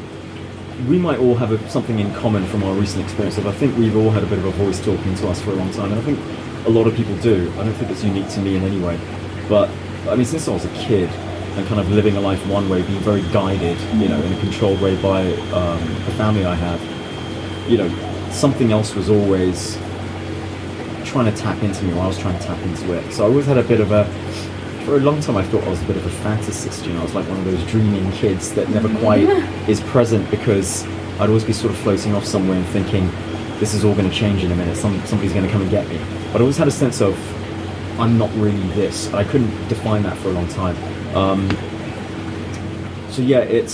we 0.89 0.99
might 0.99 1.19
all 1.19 1.35
have 1.37 1.53
a, 1.53 1.59
something 1.71 1.99
in 1.99 2.13
common 2.15 2.45
from 2.47 2.63
our 2.65 2.75
recent 2.75 3.03
experience. 3.05 3.39
Of 3.39 3.47
I 3.47 3.53
think 3.53 3.77
we've 3.79 3.97
all 3.97 4.11
had 4.11 4.23
a 4.23 4.27
bit 4.27 4.39
of 4.39 4.45
a 4.47 4.51
voice 4.65 4.79
talking 4.81 5.15
to 5.21 5.29
us 5.29 5.41
for 5.41 5.51
a 5.53 5.55
long 5.55 5.71
time, 5.71 5.91
and 5.93 5.99
I 6.01 6.05
think 6.05 6.19
a 6.67 6.71
lot 6.71 6.87
of 6.87 6.95
people 6.95 7.15
do. 7.23 7.51
I 7.59 7.65
don't 7.65 7.73
think 7.75 7.91
it's 7.91 8.05
unique 8.05 8.29
to 8.31 8.41
me 8.41 8.57
in 8.57 8.63
any 8.65 8.81
way, 8.81 8.99
but 9.49 9.69
I 10.11 10.15
mean, 10.17 10.27
since 10.27 10.49
I 10.49 10.53
was 10.53 10.65
a 10.65 10.75
kid 10.87 11.09
and 11.57 11.67
kind 11.67 11.81
of 11.81 11.91
living 11.91 12.17
a 12.17 12.21
life 12.21 12.45
one 12.47 12.69
way, 12.69 12.83
being 12.83 13.01
very 13.01 13.23
guided, 13.33 13.79
you 14.01 14.09
know, 14.09 14.21
in 14.21 14.33
a 14.33 14.41
controlled 14.41 14.81
way 14.81 15.01
by 15.01 15.27
um, 15.53 15.81
the 16.05 16.13
family 16.13 16.45
I 16.45 16.55
have, 16.55 16.81
you 17.71 17.79
know, 17.79 17.89
something 18.31 18.73
else 18.73 18.95
was 18.95 19.09
always 19.09 19.77
trying 21.05 21.33
to 21.33 21.37
tap 21.37 21.63
into 21.63 21.85
me, 21.85 21.93
or 21.95 22.03
I 22.03 22.07
was 22.07 22.19
trying 22.19 22.39
to 22.39 22.45
tap 22.45 22.59
into 22.67 22.93
it. 22.93 23.13
So 23.13 23.25
I 23.25 23.29
always 23.29 23.47
had 23.47 23.59
a 23.59 23.63
bit 23.63 23.81
of 23.81 23.93
a 23.93 24.05
for 24.87 24.97
a 24.97 25.01
long 25.01 25.21
time 25.21 25.37
I 25.37 25.43
thought 25.43 25.65
I 25.65 25.69
was 25.69 25.83
a 25.83 25.87
bit 25.87 25.97
of 25.97 26.07
a 26.07 26.11
fantasist, 26.23 26.87
you 26.87 26.93
know, 26.93 27.01
I 27.01 27.03
was 27.03 27.13
like 27.13 27.29
one 27.29 27.39
of 27.39 27.45
those 27.45 27.65
dreaming 27.67 28.09
kids 28.13 28.53
that 28.55 28.71
never 28.71 28.89
quite 29.01 29.29
is 29.69 29.81
present 29.81 30.31
because 30.31 30.85
I'd 31.19 31.29
always 31.29 31.43
be 31.43 31.53
sort 31.53 31.73
of 31.73 31.79
floating 31.79 32.15
off 32.15 32.25
somewhere 32.25 32.57
and 32.57 32.67
thinking, 32.69 33.11
this 33.59 33.75
is 33.75 33.85
all 33.85 33.95
going 33.95 34.09
to 34.09 34.15
change 34.15 34.45
in 34.45 34.53
a 34.53 34.55
minute, 34.55 34.77
Some, 34.77 35.05
somebody's 35.05 35.33
going 35.33 35.45
to 35.45 35.51
come 35.51 35.63
and 35.63 35.71
get 35.73 35.89
me. 35.89 35.99
But 36.31 36.37
I 36.37 36.41
always 36.43 36.57
had 36.57 36.69
a 36.69 36.71
sense 36.71 37.01
of, 37.01 37.17
I'm 37.99 38.19
not 38.19 38.31
really 38.35 38.67
this. 38.75 39.13
I 39.15 39.25
couldn't 39.25 39.51
define 39.69 40.03
that 40.03 40.17
for 40.19 40.29
a 40.29 40.33
long 40.33 40.49
time. 40.49 40.77
Um, 41.17 41.49
so 43.11 43.23
yeah, 43.23 43.39
it's, 43.39 43.73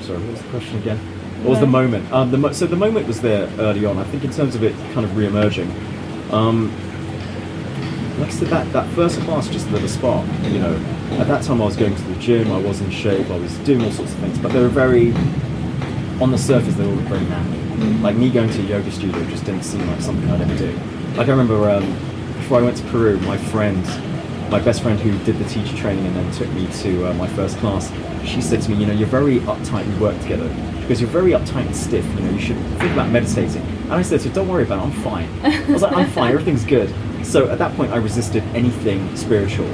sorry, 0.00 0.18
what 0.20 0.30
was 0.30 0.42
the 0.42 0.48
question 0.48 0.78
again? 0.78 0.98
What 1.42 1.50
was 1.50 1.60
the 1.60 1.66
moment? 1.66 2.10
Um, 2.12 2.30
the 2.30 2.38
mo- 2.38 2.52
so 2.52 2.66
the 2.66 2.76
moment 2.76 3.06
was 3.06 3.20
there 3.20 3.48
early 3.58 3.84
on. 3.84 3.98
I 3.98 4.04
think 4.04 4.24
in 4.24 4.32
terms 4.32 4.54
of 4.54 4.62
it 4.62 4.74
kind 4.92 5.04
of 5.04 5.16
re-emerging. 5.16 5.70
Um, 6.32 6.72
like 8.18 8.28
I 8.28 8.32
said, 8.32 8.48
that, 8.48 8.72
that 8.72 8.88
first 8.94 9.20
class 9.20 9.48
just 9.48 9.70
lit 9.70 9.82
a 9.84 9.88
spark. 9.88 10.26
You 10.44 10.58
know, 10.58 10.74
at 11.20 11.28
that 11.28 11.44
time 11.44 11.62
I 11.62 11.64
was 11.66 11.76
going 11.76 11.94
to 11.94 12.02
the 12.02 12.16
gym, 12.16 12.50
I 12.50 12.58
was 12.58 12.80
in 12.80 12.90
shape, 12.90 13.30
I 13.30 13.38
was 13.38 13.56
doing 13.58 13.82
all 13.82 13.92
sorts 13.92 14.12
of 14.12 14.18
things, 14.18 14.38
but 14.38 14.52
they 14.52 14.60
were 14.60 14.68
very, 14.68 15.12
on 16.20 16.30
the 16.32 16.38
surface, 16.38 16.74
they 16.74 16.84
all 16.84 16.92
looked 16.92 17.08
very 17.08 17.24
manly. 17.26 17.58
Like 18.02 18.16
me 18.16 18.30
going 18.30 18.50
to 18.50 18.60
a 18.60 18.64
yoga 18.64 18.90
studio 18.90 19.22
just 19.26 19.44
didn't 19.44 19.62
seem 19.62 19.86
like 19.86 20.00
something 20.00 20.28
I'd 20.30 20.40
ever 20.40 20.56
do. 20.58 20.72
Like 21.16 21.28
I 21.28 21.30
remember 21.30 21.70
um, 21.70 21.84
before 22.48 22.60
I 22.60 22.64
went 22.64 22.78
to 22.78 22.84
Peru, 22.84 23.20
my 23.20 23.36
friend, 23.36 23.84
my 24.50 24.58
best 24.58 24.82
friend 24.82 24.98
who 24.98 25.10
did 25.26 25.36
the 25.36 25.44
teacher 25.50 25.76
training 25.76 26.06
and 26.06 26.16
then 26.16 26.32
took 26.32 26.50
me 26.52 26.66
to 26.80 27.10
uh, 27.10 27.12
my 27.12 27.28
first 27.28 27.58
class, 27.58 27.92
she 28.24 28.40
said 28.40 28.62
to 28.62 28.70
me, 28.70 28.78
you 28.78 28.86
know, 28.86 28.94
you're 28.94 29.06
very 29.06 29.40
uptight, 29.40 29.86
we 29.86 30.00
work 30.00 30.18
together. 30.22 30.48
Because 30.80 30.98
you're 30.98 31.10
very 31.10 31.32
uptight 31.32 31.66
and 31.66 31.76
stiff, 31.76 32.06
you 32.14 32.20
know, 32.20 32.30
you 32.30 32.40
should 32.40 32.56
think 32.78 32.94
about 32.94 33.10
meditating. 33.10 33.60
And 33.60 33.92
I 33.92 34.00
said 34.00 34.20
to 34.20 34.30
her, 34.30 34.34
don't 34.34 34.48
worry 34.48 34.62
about 34.62 34.78
it, 34.78 34.86
I'm 34.86 35.02
fine. 35.02 35.28
I 35.42 35.70
was 35.70 35.82
like, 35.82 35.94
I'm 35.94 36.08
fine, 36.10 36.32
everything's 36.32 36.64
good. 36.64 36.88
So 37.22 37.50
at 37.50 37.58
that 37.58 37.76
point, 37.76 37.92
I 37.92 37.98
resisted 37.98 38.42
anything 38.54 39.14
spiritual. 39.14 39.68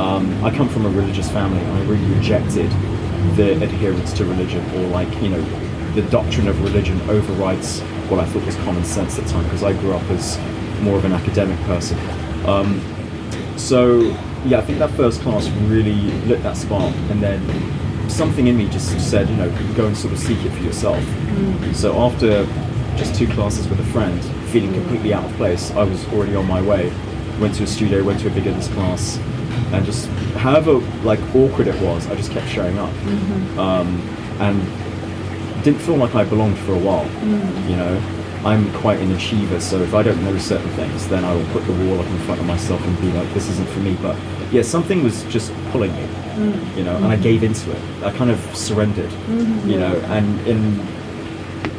Um, 0.00 0.42
I 0.42 0.50
come 0.50 0.70
from 0.70 0.86
a 0.86 0.88
religious 0.88 1.30
family, 1.30 1.60
and 1.60 1.72
I 1.72 1.82
really 1.82 2.10
rejected 2.14 2.70
the 3.36 3.62
adherence 3.62 4.14
to 4.14 4.24
religion, 4.24 4.64
or 4.76 4.88
like 4.88 5.12
you 5.20 5.28
know, 5.28 5.42
the 5.92 6.00
doctrine 6.08 6.48
of 6.48 6.58
religion 6.64 6.98
overrides 7.10 7.80
what 8.08 8.18
I 8.18 8.24
thought 8.24 8.46
was 8.46 8.56
common 8.56 8.84
sense 8.84 9.18
at 9.18 9.26
the 9.26 9.30
time, 9.30 9.44
because 9.44 9.62
I 9.62 9.74
grew 9.74 9.92
up 9.92 10.10
as 10.10 10.38
more 10.84 10.96
of 10.96 11.04
an 11.04 11.12
academic 11.12 11.58
person. 11.60 11.98
Um, 12.46 12.80
so 13.56 14.14
yeah, 14.44 14.58
I 14.58 14.60
think 14.60 14.78
that 14.78 14.90
first 14.90 15.22
class 15.22 15.48
really 15.68 15.94
lit 16.26 16.42
that 16.42 16.56
spark, 16.56 16.94
and 17.10 17.22
then 17.22 17.40
something 18.10 18.46
in 18.46 18.56
me 18.56 18.68
just 18.68 19.00
said, 19.10 19.28
you 19.28 19.36
know, 19.36 19.50
go 19.74 19.86
and 19.86 19.96
sort 19.96 20.12
of 20.12 20.18
seek 20.18 20.44
it 20.44 20.50
for 20.50 20.62
yourself. 20.62 21.02
So 21.74 21.96
after 21.98 22.44
just 22.96 23.14
two 23.14 23.26
classes 23.28 23.66
with 23.66 23.80
a 23.80 23.84
friend, 23.84 24.22
feeling 24.50 24.72
completely 24.72 25.12
out 25.14 25.24
of 25.24 25.32
place, 25.36 25.70
I 25.72 25.82
was 25.82 26.06
already 26.12 26.36
on 26.36 26.46
my 26.46 26.60
way. 26.60 26.92
Went 27.40 27.54
to 27.56 27.64
a 27.64 27.66
studio, 27.66 28.04
went 28.04 28.20
to 28.20 28.28
a 28.28 28.30
beginner's 28.30 28.68
class, 28.68 29.18
and 29.72 29.84
just 29.84 30.06
however 30.36 30.74
like 31.02 31.20
awkward 31.34 31.66
it 31.66 31.80
was, 31.82 32.06
I 32.06 32.14
just 32.14 32.30
kept 32.30 32.48
showing 32.48 32.78
up, 32.78 32.92
um, 33.58 34.00
and 34.38 35.64
didn't 35.64 35.80
feel 35.80 35.96
like 35.96 36.14
I 36.14 36.24
belonged 36.24 36.58
for 36.58 36.74
a 36.74 36.78
while. 36.78 37.06
You 37.68 37.76
know, 37.76 38.13
I'm 38.44 38.70
quite 38.74 38.98
an 39.00 39.10
achiever, 39.12 39.58
so 39.60 39.80
if 39.80 39.94
I 39.94 40.02
don't 40.02 40.22
know 40.22 40.36
certain 40.38 40.68
things, 40.72 41.08
then 41.08 41.24
I 41.24 41.34
will 41.34 41.46
put 41.46 41.64
the 41.64 41.72
wall 41.72 41.98
up 41.98 42.06
in 42.06 42.18
front 42.20 42.40
of 42.40 42.46
myself 42.46 42.84
and 42.86 43.00
be 43.00 43.10
like, 43.12 43.32
this 43.32 43.48
isn't 43.48 43.68
for 43.70 43.80
me. 43.80 43.96
But 44.02 44.16
yeah, 44.52 44.62
something 44.62 45.02
was 45.02 45.24
just 45.24 45.52
pulling 45.70 45.92
me, 45.94 46.02
mm. 46.02 46.76
you 46.76 46.84
know, 46.84 46.96
and 46.96 47.06
I 47.06 47.16
gave 47.16 47.42
into 47.42 47.70
it. 47.70 48.04
I 48.04 48.10
kind 48.12 48.30
of 48.30 48.38
surrendered, 48.54 49.10
mm-hmm. 49.10 49.70
you 49.70 49.78
know, 49.78 49.94
and 50.08 50.46
in 50.46 50.80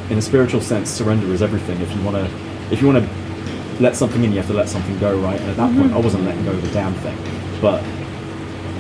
in 0.10 0.18
a 0.18 0.22
spiritual 0.22 0.62
sense, 0.62 0.90
surrender 0.90 1.28
is 1.34 1.42
everything. 1.42 1.80
If 1.82 1.96
you 1.96 2.02
want 2.04 2.18
to, 2.18 2.26
if 2.72 2.82
you 2.82 2.88
want 2.88 3.04
to 3.04 3.84
let 3.84 3.96
something 3.96 4.24
in, 4.24 4.32
you 4.32 4.38
have 4.38 4.48
to 4.48 4.54
let 4.54 4.70
something 4.70 4.98
go, 5.00 5.20
right? 5.20 5.40
And 5.40 5.50
at 5.52 5.58
that 5.58 5.72
point, 5.72 5.92
I 5.92 5.96
mm-hmm. 5.96 6.04
wasn't 6.04 6.24
letting 6.24 6.46
go 6.46 6.52
of 6.52 6.62
the 6.62 6.72
damn 6.72 6.94
thing, 6.96 7.18
but 7.62 7.84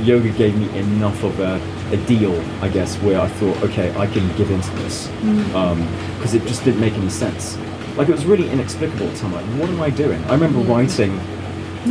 yoga 0.01 0.29
gave 0.31 0.57
me 0.57 0.77
enough 0.77 1.23
of 1.23 1.39
a, 1.39 1.61
a 1.91 1.97
deal, 2.05 2.39
I 2.61 2.69
guess, 2.69 2.95
where 2.97 3.19
I 3.19 3.27
thought, 3.27 3.61
okay, 3.63 3.95
I 3.95 4.07
can 4.07 4.35
give 4.37 4.51
into 4.51 4.69
this 4.77 5.07
mm. 5.07 5.53
um, 5.53 5.81
because 6.17 6.33
it 6.33 6.45
just 6.45 6.63
didn't 6.63 6.81
make 6.81 6.93
any 6.93 7.09
sense. 7.09 7.57
Like 7.97 8.09
it 8.09 8.11
was 8.11 8.25
really 8.25 8.49
inexplicable 8.49 9.07
at 9.07 9.13
the 9.13 9.19
time. 9.19 9.33
Like, 9.33 9.45
what 9.59 9.69
am 9.69 9.81
I 9.81 9.89
doing? 9.89 10.23
I 10.25 10.33
remember 10.33 10.59
writing 10.59 11.11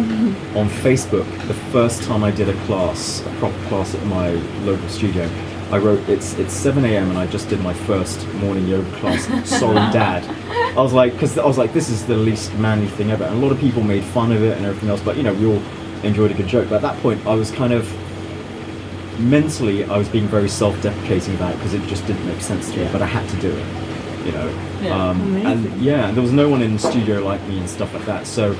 on 0.54 0.68
Facebook 0.68 1.26
the 1.46 1.54
first 1.72 2.02
time 2.02 2.24
I 2.24 2.30
did 2.30 2.48
a 2.48 2.64
class, 2.66 3.20
a 3.20 3.30
proper 3.38 3.58
class 3.68 3.94
at 3.94 4.04
my 4.06 4.30
local 4.64 4.88
studio. 4.88 5.28
I 5.70 5.78
wrote 5.78 6.06
it's 6.08 6.34
it's 6.34 6.52
7 6.52 6.84
a.m. 6.84 7.10
and 7.10 7.18
I 7.18 7.26
just 7.26 7.48
did 7.48 7.60
my 7.60 7.72
first 7.72 8.26
morning 8.34 8.66
yoga 8.68 8.90
class. 8.98 9.26
Sorry, 9.48 9.74
Dad. 9.92 10.24
I 10.76 10.80
was 10.80 10.92
like, 10.92 11.12
because 11.12 11.38
I 11.38 11.46
was 11.46 11.56
like, 11.56 11.72
this 11.72 11.88
is 11.88 12.04
the 12.06 12.16
least 12.16 12.52
manly 12.54 12.88
thing 12.88 13.10
ever. 13.10 13.24
And 13.24 13.36
a 13.36 13.38
lot 13.38 13.52
of 13.52 13.58
people 13.58 13.82
made 13.82 14.04
fun 14.04 14.32
of 14.32 14.42
it 14.42 14.56
and 14.56 14.66
everything 14.66 14.90
else, 14.90 15.00
but 15.00 15.16
you 15.16 15.22
know, 15.22 15.32
we 15.32 15.46
all 15.46 15.62
enjoyed 16.04 16.30
a 16.32 16.34
good 16.34 16.48
joke. 16.48 16.68
But 16.68 16.76
at 16.76 16.82
that 16.82 17.00
point, 17.00 17.24
I 17.26 17.34
was 17.34 17.50
kind 17.50 17.72
of 17.72 17.88
mentally, 19.20 19.84
I 19.84 19.96
was 19.96 20.08
being 20.08 20.26
very 20.26 20.48
self-deprecating 20.48 21.34
about 21.36 21.54
it 21.54 21.58
because 21.58 21.74
it 21.74 21.86
just 21.86 22.06
didn't 22.06 22.26
make 22.26 22.40
sense 22.40 22.70
to 22.72 22.78
me. 22.78 22.88
But 22.92 23.02
I 23.02 23.06
had 23.06 23.28
to 23.30 23.36
do 23.40 23.50
it, 23.50 23.64
you 24.24 24.32
know. 24.32 24.48
Yeah, 24.82 25.08
um, 25.10 25.36
and 25.36 25.80
yeah, 25.80 26.10
there 26.10 26.22
was 26.22 26.32
no 26.32 26.48
one 26.48 26.62
in 26.62 26.74
the 26.74 26.78
studio 26.78 27.24
like 27.24 27.42
me 27.48 27.58
and 27.58 27.68
stuff 27.68 27.92
like 27.94 28.04
that. 28.06 28.26
So 28.26 28.56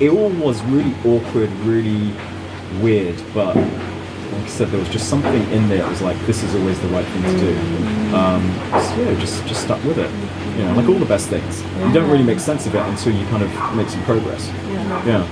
it 0.00 0.10
all 0.10 0.30
was 0.30 0.62
really 0.64 0.94
awkward, 1.04 1.50
really 1.64 2.12
weird, 2.80 3.20
but 3.34 3.56
like 3.56 4.44
I 4.44 4.46
said, 4.46 4.68
there 4.68 4.78
was 4.80 4.88
just 4.90 5.08
something 5.08 5.42
in 5.50 5.68
there 5.68 5.78
that 5.78 5.90
was 5.90 6.02
like, 6.02 6.18
this 6.26 6.42
is 6.42 6.54
always 6.54 6.78
the 6.80 6.88
right 6.88 7.06
thing 7.06 7.22
to 7.22 7.38
do. 7.38 7.56
Um, 8.14 8.42
so 8.70 9.02
yeah, 9.02 9.18
just 9.18 9.44
just 9.46 9.62
stuck 9.64 9.82
with 9.84 9.98
it. 9.98 10.10
You 10.58 10.64
know, 10.64 10.74
like 10.74 10.88
all 10.88 10.98
the 10.98 11.06
best 11.06 11.28
things, 11.28 11.62
you 11.62 11.92
don't 11.92 12.10
really 12.10 12.24
make 12.24 12.40
sense 12.40 12.66
of 12.66 12.74
it 12.74 12.82
until 12.82 13.14
you 13.14 13.24
kind 13.26 13.42
of 13.42 13.76
make 13.76 13.88
some 13.88 14.02
progress. 14.04 14.48
Yeah. 15.06 15.26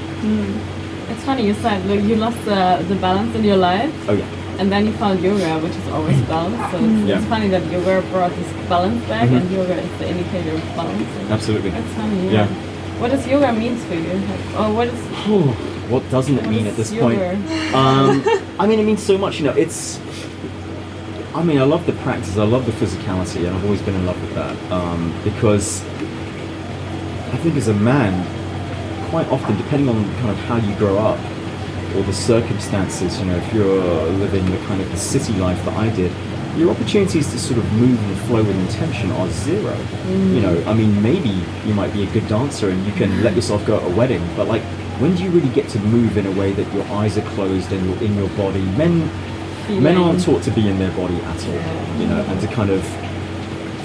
It's 1.10 1.24
funny 1.24 1.46
you 1.46 1.54
said 1.54 1.84
like, 1.86 2.02
you 2.02 2.16
lost 2.16 2.38
the, 2.44 2.84
the 2.88 2.94
balance 2.96 3.34
in 3.34 3.44
your 3.44 3.56
life, 3.56 3.92
Oh 4.08 4.12
yeah. 4.12 4.26
And 4.58 4.70
then 4.72 4.86
you 4.86 4.92
found 4.94 5.20
yoga, 5.22 5.58
which 5.60 5.72
is 5.76 5.88
always 5.88 6.20
balance. 6.22 6.56
So 6.72 6.78
it's, 6.78 7.08
Yeah. 7.08 7.16
it's 7.18 7.26
funny 7.26 7.48
that 7.48 7.64
yoga 7.70 8.02
brought 8.12 8.30
this 8.34 8.48
balance 8.68 9.02
back, 9.06 9.28
Mhm. 9.28 9.40
and 9.40 9.50
yoga 9.50 9.74
is 9.74 9.90
the 9.98 10.08
indicator 10.08 10.52
of 10.54 10.62
balance. 10.76 11.04
Absolutely. 11.30 11.70
That's 11.70 11.92
funny. 11.94 12.26
Yeah. 12.26 12.32
Yeah. 12.32 12.46
What 13.00 13.10
does 13.10 13.26
yoga 13.26 13.52
means 13.52 13.84
for 13.84 13.94
you? 13.94 14.14
Like, 14.30 14.60
or 14.60 14.72
what 14.74 14.88
is 14.88 15.00
what 15.90 16.02
doesn't 16.10 16.38
it 16.38 16.42
what 16.42 16.50
mean 16.50 16.66
at 16.66 16.76
this 16.76 16.90
yoga? 16.92 17.14
point? 17.16 17.38
Um, 17.74 18.22
I 18.58 18.66
mean, 18.66 18.78
it 18.80 18.84
means 18.86 19.02
so 19.02 19.18
much. 19.18 19.38
You 19.38 19.44
know, 19.46 19.52
it's. 19.52 20.00
I 21.34 21.42
mean, 21.42 21.58
I 21.58 21.64
love 21.64 21.84
the 21.84 21.92
practice. 22.04 22.38
I 22.38 22.44
love 22.44 22.64
the 22.64 22.72
physicality, 22.72 23.46
and 23.46 23.54
I've 23.54 23.64
always 23.64 23.82
been 23.82 23.94
in 23.94 24.06
love 24.06 24.18
with 24.22 24.34
that 24.34 24.56
um, 24.72 25.12
because 25.22 25.84
I 27.32 27.36
think 27.36 27.56
as 27.56 27.68
a 27.68 27.74
man, 27.74 28.24
quite 29.10 29.28
often, 29.30 29.56
depending 29.58 29.88
on 29.94 30.02
kind 30.20 30.30
of 30.30 30.38
how 30.48 30.56
you 30.56 30.74
grow 30.76 30.96
up 30.96 31.18
or 31.96 32.02
the 32.02 32.12
circumstances, 32.12 33.18
you 33.18 33.24
know, 33.24 33.36
if 33.36 33.52
you're 33.54 34.06
living 34.18 34.44
the 34.50 34.58
kind 34.66 34.80
of 34.80 34.90
the 34.90 34.96
city 34.96 35.32
life 35.34 35.62
that 35.64 35.74
I 35.74 35.88
did, 35.90 36.12
your 36.56 36.70
opportunities 36.70 37.30
to 37.30 37.38
sort 37.38 37.58
of 37.58 37.72
move 37.74 38.02
and 38.02 38.18
flow 38.20 38.42
with 38.42 38.58
intention 38.58 39.10
are 39.12 39.28
zero. 39.28 39.74
Mm. 39.74 40.34
You 40.34 40.40
know, 40.40 40.64
I 40.66 40.74
mean, 40.74 41.02
maybe 41.02 41.42
you 41.66 41.74
might 41.74 41.92
be 41.92 42.02
a 42.02 42.10
good 42.12 42.26
dancer 42.28 42.70
and 42.70 42.84
you 42.86 42.92
can 42.92 43.22
let 43.22 43.34
yourself 43.34 43.64
go 43.66 43.76
at 43.76 43.84
a 43.84 43.94
wedding, 43.94 44.26
but 44.36 44.48
like, 44.48 44.62
when 45.00 45.14
do 45.14 45.24
you 45.24 45.30
really 45.30 45.50
get 45.50 45.68
to 45.70 45.78
move 45.78 46.16
in 46.16 46.26
a 46.26 46.32
way 46.32 46.52
that 46.52 46.72
your 46.72 46.84
eyes 46.86 47.18
are 47.18 47.28
closed 47.34 47.70
and 47.72 47.86
you're 47.86 48.02
in 48.02 48.16
your 48.16 48.28
body? 48.30 48.62
Men, 48.76 49.06
men 49.82 49.96
aren't 49.96 50.22
taught 50.22 50.42
to 50.44 50.50
be 50.50 50.68
in 50.68 50.78
their 50.78 50.92
body 50.92 51.16
at 51.16 51.46
all, 51.46 52.00
you 52.00 52.06
know, 52.06 52.24
and 52.28 52.40
to 52.40 52.46
kind 52.48 52.70
of 52.70 52.82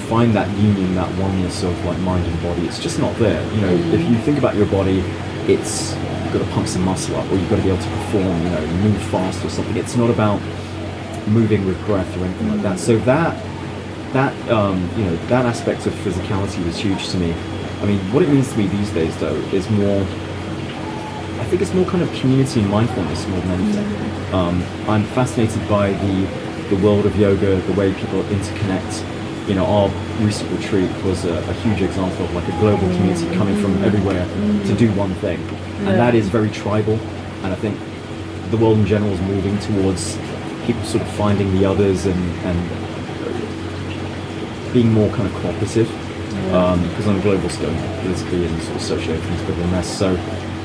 find 0.08 0.34
that 0.34 0.50
union, 0.58 0.96
that 0.96 1.10
oneness 1.18 1.64
of 1.64 1.86
like 1.86 2.00
mind 2.00 2.26
and 2.26 2.42
body. 2.42 2.66
It's 2.68 2.80
just 2.80 3.00
not 3.00 3.16
there. 3.18 3.44
You 3.54 3.62
know, 3.62 3.74
if 3.74 4.00
mm. 4.00 4.10
you 4.10 4.18
think 4.20 4.38
about 4.38 4.56
your 4.56 4.68
body, 4.68 5.00
it's 5.48 5.94
you've 6.32 6.42
got 6.42 6.48
to 6.48 6.54
pump 6.54 6.68
some 6.68 6.84
muscle 6.84 7.16
up, 7.18 7.30
or 7.32 7.36
you've 7.36 7.50
got 7.50 7.58
to 7.58 7.64
be 7.64 7.70
able 7.70 7.82
to 7.82 7.90
perform. 7.90 8.42
You 8.44 8.50
know, 8.50 8.68
move 8.84 9.02
fast 9.04 9.44
or 9.44 9.50
something. 9.50 9.76
It's 9.76 9.96
not 9.96 10.10
about 10.10 10.42
moving 11.28 11.66
with 11.66 11.84
breath 11.86 12.08
or 12.18 12.24
anything 12.26 12.50
like 12.50 12.62
that. 12.62 12.80
So 12.80 12.98
that 13.00 13.36
that 14.14 14.34
um, 14.50 14.90
you 14.98 15.06
know 15.06 15.16
that 15.28 15.46
aspect 15.46 15.86
of 15.88 15.94
physicality 15.94 16.64
was 16.66 16.78
huge 16.78 17.10
to 17.10 17.18
me. 17.18 17.34
I 17.82 17.86
mean, 17.86 18.00
what 18.14 18.24
it 18.24 18.30
means 18.30 18.52
to 18.52 18.58
me 18.58 18.68
these 18.68 18.92
days, 18.92 19.16
though, 19.18 19.36
is 19.52 19.70
more. 19.70 20.02
I 20.02 21.46
think 21.46 21.62
it's 21.62 21.74
more 21.74 21.86
kind 21.86 22.04
of 22.04 22.12
community 22.14 22.62
and 22.62 22.70
mindfulness 22.70 23.28
more 23.28 23.42
than 23.42 23.52
anything. 23.52 24.34
Um, 24.34 24.64
I'm 24.88 25.04
fascinated 25.04 25.68
by 25.68 25.92
the 25.92 26.76
the 26.76 26.78
world 26.78 27.06
of 27.06 27.18
yoga, 27.18 27.60
the 27.62 27.74
way 27.74 27.94
people 27.94 28.24
interconnect. 28.24 29.48
You 29.50 29.56
know, 29.56 29.66
our 29.66 29.90
recent 30.24 30.52
retreat 30.52 30.90
was 31.04 31.26
a, 31.26 31.38
a 31.50 31.54
huge 31.54 31.82
example 31.82 32.26
of 32.26 32.34
like 32.34 32.48
a 32.48 32.60
global 32.60 32.88
community 32.96 33.28
coming 33.36 33.58
from 33.62 33.84
everywhere 33.84 34.26
to 34.66 34.74
do 34.76 34.92
one 34.94 35.14
thing, 35.16 35.40
and 35.88 35.98
that 36.00 36.16
is 36.16 36.30
very 36.30 36.50
tribal. 36.50 37.00
And 37.44 37.52
I 37.54 37.56
think 37.56 37.78
the 38.52 38.58
world 38.58 38.78
in 38.78 38.86
general 38.86 39.12
is 39.12 39.22
moving 39.22 39.58
towards 39.60 40.18
people 40.66 40.84
sort 40.84 41.04
of 41.04 41.10
finding 41.14 41.52
the 41.58 41.66
others 41.66 42.06
and 42.06 42.22
and 42.46 42.60
being 44.74 44.92
more 44.94 45.10
kind 45.16 45.28
of 45.28 45.34
cooperative. 45.42 45.90
Because 46.32 47.08
on 47.08 47.16
a 47.18 47.22
global 47.22 47.50
scale, 47.50 47.74
politically 48.02 48.46
and 48.46 48.62
sort 48.64 48.76
of 48.76 48.82
socially, 48.82 49.14
everything's 49.14 49.42
a 49.42 49.46
bit 49.46 49.58
of 49.58 49.64
a 49.64 49.68
mess. 49.68 49.88
So 49.98 50.18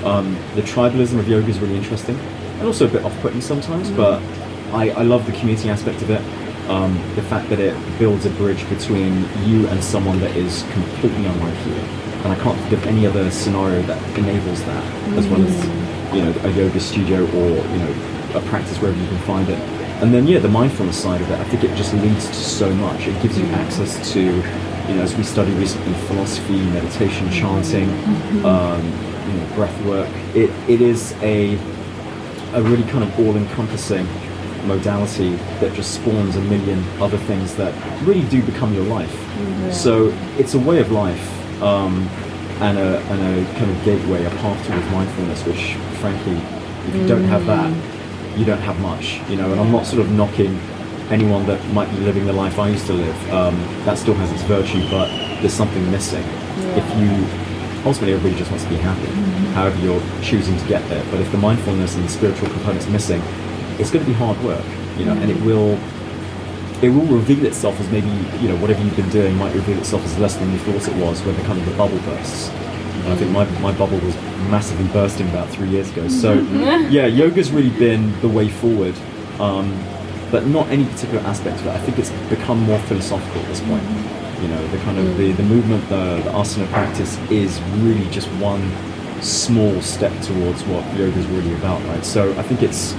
um, 0.04 0.36
the 0.54 0.62
tribalism 0.62 1.18
of 1.18 1.28
yoga 1.28 1.48
is 1.48 1.58
really 1.58 1.76
interesting, 1.76 2.16
and 2.58 2.66
also 2.66 2.86
a 2.86 2.88
bit 2.88 3.04
off-putting 3.04 3.40
sometimes. 3.40 3.90
But 3.90 4.22
I, 4.72 4.90
I 4.90 5.02
love 5.02 5.26
the 5.26 5.32
community 5.32 5.68
aspect 5.68 6.02
of 6.02 6.10
it. 6.10 6.22
Um, 6.68 6.94
the 7.14 7.22
fact 7.22 7.48
that 7.50 7.60
it 7.60 7.76
builds 7.98 8.26
a 8.26 8.30
bridge 8.30 8.68
between 8.68 9.22
you 9.44 9.68
and 9.68 9.82
someone 9.82 10.18
that 10.20 10.34
is 10.36 10.64
completely 10.72 11.24
unlike 11.26 11.66
you, 11.66 11.74
and 11.74 12.32
I 12.32 12.36
can't 12.42 12.58
think 12.60 12.72
of 12.72 12.86
any 12.86 13.06
other 13.06 13.30
scenario 13.30 13.82
that 13.82 14.18
enables 14.18 14.64
that, 14.64 14.84
as 15.16 15.28
well 15.28 15.42
as 15.42 15.54
you 16.14 16.22
know 16.22 16.34
a 16.42 16.50
yoga 16.50 16.80
studio 16.80 17.22
or 17.22 17.48
you 17.48 17.78
know 17.78 17.94
a 18.34 18.40
practice 18.48 18.78
wherever 18.80 19.00
you 19.00 19.06
can 19.06 19.18
find 19.18 19.48
it. 19.48 19.58
And 20.02 20.12
then 20.12 20.26
yeah, 20.26 20.40
the 20.40 20.48
mindfulness 20.48 21.00
side 21.00 21.20
of 21.22 21.30
it, 21.30 21.38
I 21.38 21.44
think 21.44 21.62
it 21.64 21.74
just 21.76 21.94
leads 21.94 22.26
to 22.26 22.34
so 22.34 22.74
much. 22.74 23.06
It 23.06 23.22
gives 23.22 23.38
you 23.38 23.46
access 23.46 24.12
to, 24.12 24.20
you 24.20 24.94
know, 24.94 25.02
as 25.02 25.16
we 25.16 25.22
studied 25.22 25.54
recently, 25.54 25.94
philosophy, 26.08 26.58
meditation, 26.70 27.30
chanting, 27.30 27.88
um, 28.44 28.82
you 29.28 29.34
know, 29.38 29.52
breath 29.54 29.84
work. 29.86 30.10
It 30.34 30.50
it 30.68 30.80
is 30.80 31.14
a 31.22 31.54
a 32.54 32.62
really 32.62 32.84
kind 32.84 33.04
of 33.04 33.18
all-encompassing 33.18 34.06
modality 34.66 35.36
that 35.60 35.72
just 35.74 35.94
spawns 35.94 36.36
a 36.36 36.40
million 36.42 36.82
other 37.00 37.18
things 37.18 37.54
that 37.56 37.72
really 38.06 38.26
do 38.28 38.42
become 38.42 38.74
your 38.74 38.84
life. 38.84 39.14
So 39.72 40.12
it's 40.38 40.54
a 40.54 40.58
way 40.58 40.80
of 40.80 40.90
life 40.90 41.62
um, 41.62 42.08
and, 42.60 42.78
a, 42.78 42.98
and 42.98 43.20
a 43.20 43.52
kind 43.58 43.70
of 43.70 43.84
gateway, 43.84 44.24
a 44.24 44.30
path 44.30 44.66
towards 44.66 44.86
mindfulness, 44.90 45.44
which 45.44 45.74
frankly, 46.00 46.36
if 46.88 46.94
you 46.94 47.06
don't 47.06 47.24
have 47.24 47.46
that, 47.46 47.70
you 48.38 48.44
don't 48.44 48.60
have 48.60 48.78
much, 48.80 49.20
you 49.28 49.36
know, 49.36 49.50
and 49.50 49.60
I'm 49.60 49.72
not 49.72 49.86
sort 49.86 50.00
of 50.00 50.10
knocking 50.12 50.58
anyone 51.10 51.46
that 51.46 51.64
might 51.72 51.90
be 51.90 51.98
living 51.98 52.26
the 52.26 52.32
life 52.32 52.58
I 52.58 52.68
used 52.68 52.86
to 52.86 52.92
live. 52.92 53.32
Um, 53.32 53.56
that 53.84 53.96
still 53.98 54.14
has 54.14 54.30
its 54.32 54.42
virtue, 54.42 54.82
but 54.90 55.08
there's 55.40 55.54
something 55.54 55.90
missing. 55.90 56.24
If 56.76 56.84
you, 56.98 57.08
ultimately 57.84 58.14
everybody 58.14 58.36
just 58.36 58.50
wants 58.50 58.64
to 58.64 58.70
be 58.70 58.76
happy, 58.76 59.10
however 59.52 59.78
you're 59.78 60.02
choosing 60.22 60.56
to 60.58 60.66
get 60.66 60.86
there. 60.88 61.04
But 61.10 61.20
if 61.20 61.30
the 61.32 61.38
mindfulness 61.38 61.94
and 61.94 62.04
the 62.04 62.08
spiritual 62.08 62.48
component's 62.50 62.88
missing, 62.88 63.22
it's 63.78 63.90
going 63.90 64.04
to 64.04 64.10
be 64.10 64.16
hard 64.16 64.40
work, 64.42 64.64
you 64.96 65.04
know, 65.04 65.12
and 65.12 65.30
it 65.30 65.40
will, 65.42 65.78
it 66.82 66.90
will 66.90 67.06
reveal 67.06 67.44
itself 67.46 67.78
as 67.80 67.90
maybe, 67.90 68.08
you 68.40 68.48
know, 68.48 68.56
whatever 68.56 68.82
you've 68.82 68.96
been 68.96 69.10
doing 69.10 69.36
might 69.36 69.54
reveal 69.54 69.78
itself 69.78 70.04
as 70.04 70.18
less 70.18 70.36
than 70.36 70.50
you 70.52 70.58
thought 70.58 70.88
it 70.88 70.96
was 70.96 71.22
when 71.22 71.36
the 71.36 71.42
kind 71.42 71.58
of 71.58 71.66
the 71.66 71.76
bubble 71.76 71.98
bursts. 72.00 72.48
And 72.48 73.12
I 73.12 73.16
think 73.16 73.30
my, 73.30 73.44
my 73.60 73.72
bubble 73.76 73.98
was 73.98 74.16
massively 74.50 74.86
bursting 74.88 75.28
about 75.28 75.48
three 75.48 75.68
years 75.68 75.90
ago. 75.90 76.08
So, 76.08 76.34
yeah, 76.90 77.06
yoga's 77.06 77.52
really 77.52 77.76
been 77.78 78.18
the 78.20 78.28
way 78.28 78.48
forward, 78.48 78.94
um, 79.38 79.78
but 80.30 80.46
not 80.46 80.68
any 80.68 80.84
particular 80.86 81.20
aspect 81.20 81.60
of 81.60 81.66
it. 81.66 81.70
I 81.70 81.78
think 81.78 81.98
it's 81.98 82.10
become 82.28 82.60
more 82.60 82.78
philosophical 82.80 83.40
at 83.42 83.48
this 83.48 83.60
point. 83.60 83.84
You 84.42 84.48
know, 84.48 84.66
the 84.68 84.78
kind 84.78 84.98
of 84.98 85.16
the, 85.16 85.32
the 85.32 85.42
movement, 85.42 85.88
the, 85.88 86.20
the 86.24 86.30
asana 86.30 86.68
practice 86.68 87.16
is 87.30 87.60
really 87.78 88.08
just 88.10 88.28
one 88.40 88.70
small 89.22 89.80
step 89.80 90.12
towards 90.22 90.62
what 90.64 90.84
yoga 90.96 91.18
is 91.18 91.26
really 91.28 91.54
about, 91.54 91.82
right? 91.84 92.04
So 92.04 92.30
I 92.38 92.42
think 92.42 92.62
it's 92.62 92.94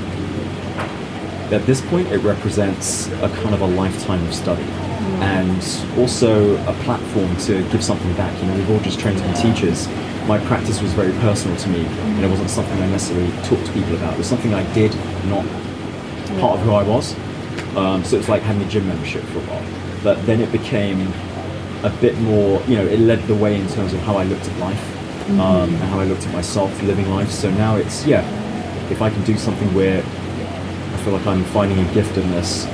at 1.51 1.65
this 1.65 1.81
point 1.81 2.07
it 2.09 2.19
represents 2.19 3.07
a 3.07 3.29
kind 3.41 3.55
of 3.55 3.61
a 3.61 3.67
lifetime 3.67 4.25
of 4.25 4.33
study 4.33 4.63
and 5.21 5.63
also 5.97 6.55
a 6.67 6.73
platform 6.83 7.35
to 7.37 7.67
give 7.69 7.83
something 7.83 8.13
back. 8.13 8.37
You 8.41 8.47
know, 8.49 8.55
we've 8.55 8.69
all 8.69 8.79
just 8.81 8.99
trained 8.99 9.17
to 9.17 9.27
be 9.27 9.33
teachers. 9.33 9.87
My 10.27 10.39
practice 10.45 10.81
was 10.81 10.93
very 10.93 11.13
personal 11.19 11.57
to 11.57 11.69
me, 11.69 11.85
and 11.85 12.23
it 12.23 12.29
wasn't 12.29 12.49
something 12.49 12.77
I 12.81 12.87
necessarily 12.89 13.31
talked 13.43 13.65
to 13.65 13.71
people 13.71 13.95
about. 13.95 14.13
It 14.13 14.17
was 14.17 14.27
something 14.27 14.53
I 14.53 14.71
did, 14.73 14.93
not 15.25 15.45
part 16.39 16.59
of 16.59 16.65
who 16.65 16.73
I 16.73 16.83
was. 16.83 17.15
Um, 17.75 18.03
so 18.03 18.17
it's 18.17 18.27
like 18.27 18.41
having 18.41 18.61
a 18.61 18.69
gym 18.69 18.87
membership 18.87 19.23
for 19.23 19.39
a 19.39 19.41
while. 19.41 20.03
But 20.03 20.23
then 20.25 20.41
it 20.41 20.51
became 20.51 21.11
a 21.83 21.89
bit 22.01 22.17
more, 22.19 22.61
you 22.63 22.75
know, 22.75 22.85
it 22.85 22.99
led 22.99 23.21
the 23.27 23.35
way 23.35 23.59
in 23.59 23.67
terms 23.69 23.93
of 23.93 23.99
how 24.01 24.17
I 24.17 24.23
looked 24.23 24.47
at 24.47 24.59
life 24.59 25.29
um, 25.39 25.69
and 25.69 25.83
how 25.83 25.99
I 25.99 26.05
looked 26.05 26.25
at 26.25 26.33
myself 26.33 26.81
living 26.83 27.09
life. 27.09 27.29
So 27.29 27.49
now 27.51 27.77
it's, 27.77 28.05
yeah, 28.05 28.25
if 28.89 29.01
I 29.01 29.09
can 29.09 29.23
do 29.23 29.37
something 29.37 29.73
where 29.73 30.03
feel 31.07 31.15
like 31.17 31.27
I'm 31.27 31.45
finding 31.45 31.79
a 31.79 31.93
gift 31.93 32.17
in 32.17 32.29
this 32.31 32.65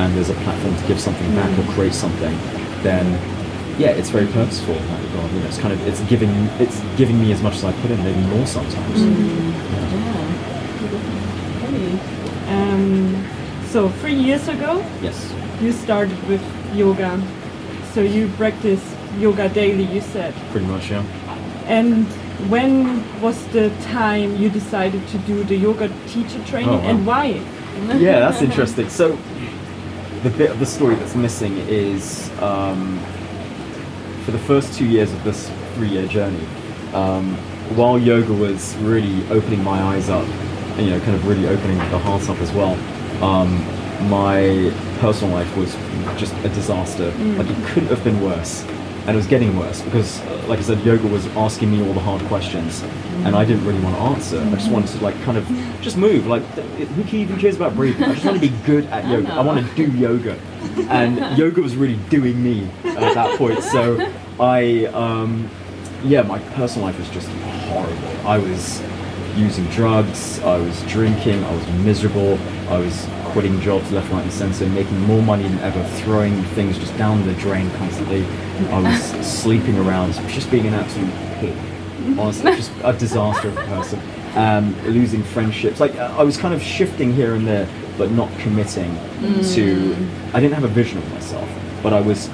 and 0.00 0.16
there's 0.16 0.30
a 0.30 0.34
platform 0.44 0.74
to 0.74 0.88
give 0.88 0.98
something 0.98 1.30
back 1.34 1.50
or 1.58 1.72
create 1.74 1.92
something, 1.92 2.32
then 2.82 3.04
yeah, 3.78 3.90
it's 3.90 4.08
very 4.08 4.26
purposeful 4.28 4.74
in 4.74 4.86
that 4.88 5.02
regard. 5.08 5.30
You 5.32 5.40
know, 5.40 5.46
it's 5.46 5.58
kind 5.58 5.74
of 5.74 5.86
it's 5.86 6.00
giving 6.08 6.30
it's 6.58 6.80
giving 6.96 7.20
me 7.20 7.32
as 7.32 7.42
much 7.42 7.56
as 7.56 7.64
I 7.64 7.72
put 7.82 7.90
in, 7.90 8.02
maybe 8.02 8.18
more 8.34 8.46
sometimes. 8.46 8.98
Um, 12.48 13.28
so 13.68 13.90
three 14.00 14.14
years 14.14 14.48
ago, 14.48 14.82
Yes. 15.02 15.30
you 15.60 15.72
started 15.72 16.16
with 16.28 16.42
yoga. 16.74 17.20
So 17.92 18.00
you 18.00 18.28
practice 18.38 18.82
yoga 19.18 19.50
daily, 19.50 19.84
you 19.84 20.00
said. 20.00 20.32
Pretty 20.50 20.66
much, 20.66 20.90
yeah. 20.90 21.04
And 21.66 22.06
when 22.48 23.04
was 23.20 23.36
the 23.48 23.70
time 23.82 24.36
you 24.36 24.48
decided 24.48 25.06
to 25.08 25.18
do 25.18 25.44
the 25.44 25.56
yoga 25.56 25.88
teacher 26.08 26.42
training 26.46 26.70
Oh, 26.70 26.78
wow. 26.78 26.88
and 26.90 27.06
why? 27.06 27.40
yeah, 27.98 28.20
that's 28.20 28.42
interesting. 28.42 28.88
So, 28.88 29.18
the 30.22 30.30
bit 30.30 30.50
of 30.50 30.60
the 30.60 30.66
story 30.66 30.94
that's 30.94 31.16
missing 31.16 31.58
is 31.68 32.30
um, 32.40 33.00
for 34.24 34.30
the 34.30 34.38
first 34.38 34.74
two 34.74 34.86
years 34.86 35.12
of 35.12 35.24
this 35.24 35.50
three-year 35.74 36.06
journey, 36.06 36.46
um, 36.94 37.34
while 37.76 37.98
yoga 37.98 38.32
was 38.32 38.76
really 38.76 39.26
opening 39.30 39.64
my 39.64 39.82
eyes 39.82 40.08
up, 40.08 40.26
and, 40.76 40.86
you 40.86 40.92
know, 40.92 41.00
kind 41.00 41.14
of 41.14 41.26
really 41.26 41.48
opening 41.48 41.78
the 41.78 41.98
heart 41.98 42.28
up 42.28 42.38
as 42.38 42.52
well. 42.52 42.74
Um, 43.22 43.58
my 44.08 44.72
personal 45.00 45.34
life 45.34 45.56
was 45.56 45.74
just 46.18 46.34
a 46.44 46.48
disaster. 46.50 47.10
Like 47.38 47.48
it 47.48 47.64
couldn't 47.66 47.88
have 47.88 48.04
been 48.04 48.20
worse, 48.22 48.64
and 49.06 49.10
it 49.10 49.16
was 49.16 49.26
getting 49.26 49.58
worse 49.58 49.82
because, 49.82 50.20
uh, 50.20 50.44
like 50.48 50.58
I 50.60 50.62
said, 50.62 50.84
yoga 50.84 51.06
was 51.08 51.26
asking 51.36 51.70
me 51.72 51.86
all 51.86 51.92
the 51.92 52.00
hard 52.00 52.22
questions, 52.22 52.82
and 53.24 53.34
I 53.34 53.44
didn't 53.44 53.66
really 53.66 53.80
want 53.80 53.96
to 53.96 54.02
answer. 54.02 54.40
I 54.40 54.50
just 54.54 54.70
wanted 54.70 54.88
to 54.96 55.04
like 55.04 55.20
kind 55.22 55.36
of 55.36 55.48
just 55.80 55.96
move. 55.96 56.26
Like 56.26 56.42
who 56.44 57.16
even 57.16 57.38
cares 57.38 57.56
about 57.56 57.74
breathing? 57.74 58.04
I 58.04 58.14
just 58.14 58.24
want 58.24 58.40
to 58.40 58.48
be 58.48 58.56
good 58.64 58.86
at 58.86 59.06
yoga. 59.08 59.32
I 59.32 59.40
want 59.40 59.66
to 59.66 59.74
do 59.74 59.90
yoga, 59.98 60.38
and 60.88 61.36
yoga 61.36 61.60
was 61.60 61.74
really 61.76 61.96
doing 62.10 62.42
me 62.42 62.68
at 62.84 63.14
that 63.14 63.38
point. 63.38 63.62
So 63.62 64.12
I, 64.38 64.86
um, 64.86 65.50
yeah, 66.04 66.22
my 66.22 66.38
personal 66.54 66.86
life 66.86 66.98
was 66.98 67.10
just 67.10 67.28
horrible. 67.28 68.26
I 68.26 68.38
was 68.38 68.82
using 69.36 69.64
drugs, 69.66 70.40
I 70.40 70.58
was 70.58 70.82
drinking, 70.84 71.42
I 71.44 71.54
was 71.54 71.66
miserable, 71.84 72.38
I 72.68 72.78
was 72.78 73.06
quitting 73.32 73.60
jobs 73.60 73.90
left, 73.92 74.10
right, 74.12 74.22
and 74.22 74.32
centre, 74.32 74.66
making 74.66 74.98
more 75.00 75.22
money 75.22 75.42
than 75.42 75.58
ever, 75.60 75.82
throwing 76.00 76.42
things 76.54 76.78
just 76.78 76.96
down 76.96 77.26
the 77.26 77.34
drain 77.34 77.70
constantly. 77.72 78.24
I 78.68 78.80
was 78.80 79.26
sleeping 79.26 79.78
around, 79.78 80.12
just 80.28 80.50
being 80.50 80.66
an 80.66 80.74
absolute 80.74 81.12
pig. 81.40 81.56
Honestly, 82.18 82.52
just 82.56 82.72
a 82.84 82.92
disaster 82.92 83.48
of 83.48 83.56
a 83.56 83.64
person. 83.64 84.00
Um, 84.34 84.74
losing 84.86 85.22
friendships. 85.22 85.80
Like, 85.80 85.94
uh, 85.96 86.14
I 86.18 86.22
was 86.22 86.36
kind 86.36 86.54
of 86.54 86.62
shifting 86.62 87.12
here 87.12 87.34
and 87.34 87.46
there, 87.46 87.68
but 87.98 88.10
not 88.10 88.30
committing 88.38 88.94
to. 89.54 89.96
I 90.32 90.40
didn't 90.40 90.54
have 90.54 90.64
a 90.64 90.68
vision 90.68 90.98
of 90.98 91.12
myself, 91.12 91.48
but 91.82 91.92
I 91.92 92.00
was 92.00 92.30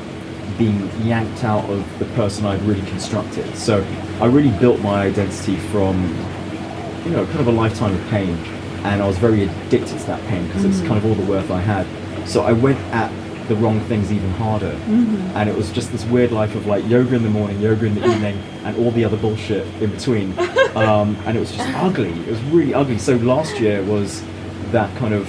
being 0.58 0.90
yanked 1.06 1.44
out 1.44 1.68
of 1.70 1.98
the 1.98 2.04
person 2.16 2.46
I'd 2.46 2.62
really 2.62 2.87
constructed. 2.88 3.56
So 3.56 3.84
I 4.20 4.26
really 4.26 4.56
built 4.58 4.80
my 4.80 5.06
identity 5.06 5.56
from 5.56 5.96
you 7.04 7.11
know, 7.11 7.24
kind 7.26 7.40
of 7.40 7.46
a 7.46 7.52
lifetime 7.52 7.94
of 7.94 8.08
pain, 8.08 8.37
and 8.84 9.02
I 9.02 9.06
was 9.06 9.18
very 9.18 9.44
addicted 9.44 9.98
to 9.98 10.06
that 10.06 10.24
pain 10.28 10.46
because 10.46 10.64
it's 10.64 10.78
mm. 10.78 10.86
kind 10.88 10.98
of 10.98 11.06
all 11.06 11.14
the 11.14 11.30
worth 11.30 11.50
I 11.50 11.60
had. 11.60 11.86
So 12.28 12.42
I 12.42 12.52
went 12.52 12.78
at 12.92 13.12
the 13.48 13.56
wrong 13.56 13.80
things 13.80 14.12
even 14.12 14.30
harder, 14.32 14.72
mm-hmm. 14.72 15.16
and 15.36 15.48
it 15.48 15.56
was 15.56 15.72
just 15.72 15.90
this 15.90 16.04
weird 16.06 16.32
life 16.32 16.54
of 16.54 16.66
like 16.66 16.86
yoga 16.86 17.16
in 17.16 17.22
the 17.22 17.30
morning, 17.30 17.60
yoga 17.60 17.86
in 17.86 17.94
the 17.94 18.06
evening, 18.12 18.38
and 18.64 18.76
all 18.76 18.90
the 18.90 19.04
other 19.04 19.16
bullshit 19.16 19.66
in 19.82 19.90
between. 19.90 20.38
Um, 20.76 21.16
and 21.26 21.36
it 21.36 21.40
was 21.40 21.52
just 21.52 21.68
ugly. 21.76 22.12
It 22.12 22.30
was 22.30 22.42
really 22.44 22.74
ugly. 22.74 22.98
So 22.98 23.16
last 23.16 23.58
year 23.58 23.82
was 23.82 24.22
that 24.70 24.94
kind 24.98 25.14
of 25.14 25.26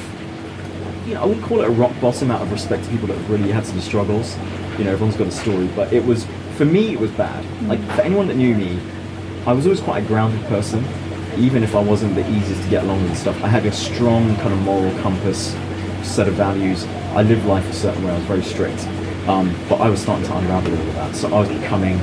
you 1.10 1.16
know, 1.16 1.24
I 1.24 1.26
wouldn't 1.26 1.46
call 1.46 1.62
it 1.62 1.68
a 1.68 1.72
rock 1.72 1.92
bottom 2.00 2.30
out 2.30 2.42
of 2.42 2.52
respect 2.52 2.84
to 2.84 2.92
people 2.92 3.08
that 3.08 3.18
have 3.18 3.30
really 3.32 3.52
had 3.52 3.66
some 3.66 3.80
struggles. 3.82 4.38
You 4.78 4.84
know, 4.84 4.92
everyone's 4.92 5.18
got 5.18 5.28
a 5.28 5.32
story, 5.32 5.68
but 5.76 5.92
it 5.92 6.06
was 6.06 6.28
for 6.56 6.66
me 6.66 6.94
it 6.94 7.00
was 7.00 7.10
bad. 7.12 7.44
Like 7.68 7.80
mm. 7.80 7.96
for 7.96 8.02
anyone 8.02 8.28
that 8.28 8.36
knew 8.36 8.54
me, 8.54 8.80
I 9.48 9.54
was 9.54 9.66
always 9.66 9.80
quite 9.80 10.04
a 10.04 10.08
grounded 10.08 10.46
person, 10.46 10.84
even 11.40 11.64
if 11.64 11.76
I 11.76 11.82
wasn't 11.82 12.16
the 12.16 12.30
easiest 12.30 12.62
to 12.64 12.70
get 12.70 12.84
along 12.84 13.02
with 13.02 13.12
and 13.12 13.18
stuff. 13.18 13.44
I 13.44 13.48
had 13.48 13.66
a 13.66 13.72
strong 13.72 14.36
kind 14.38 14.54
of 14.54 14.60
moral 14.60 14.92
compass, 15.02 15.56
set 16.04 16.28
of 16.28 16.34
values. 16.36 16.86
I 17.16 17.24
lived 17.24 17.46
life 17.46 17.68
a 17.70 17.74
certain 17.74 18.04
way. 18.04 18.12
I 18.12 18.18
was 18.18 18.26
very 18.26 18.44
strict, 18.44 18.86
um, 19.28 19.56
but 19.70 19.80
I 19.80 19.90
was 19.90 20.02
starting 20.02 20.26
to 20.28 20.38
unravel 20.38 20.74
all 20.74 20.88
of 20.88 20.96
that. 20.96 21.16
So 21.16 21.34
I 21.34 21.40
was 21.40 21.50
becoming 21.50 22.00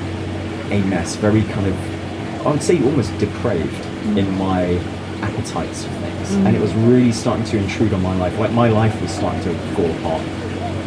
a 0.73 0.83
mess, 0.87 1.17
very 1.17 1.43
kind 1.43 1.67
of, 1.67 2.47
I 2.47 2.51
would 2.51 2.63
say 2.63 2.83
almost 2.83 3.17
depraved 3.19 3.85
in 4.17 4.31
my 4.39 4.79
appetites 5.23 5.85
for 5.85 5.91
things. 5.91 6.33
And 6.35 6.57
it 6.57 6.61
was 6.61 6.75
really 6.75 7.13
starting 7.13 7.45
to 7.47 7.59
intrude 7.59 7.93
on 7.93 8.03
my 8.03 8.17
life. 8.17 8.37
Like 8.39 8.53
my 8.53 8.69
life 8.69 9.01
was 9.01 9.11
starting 9.11 9.43
to 9.43 9.55
fall 9.75 9.91
apart. 9.99 10.23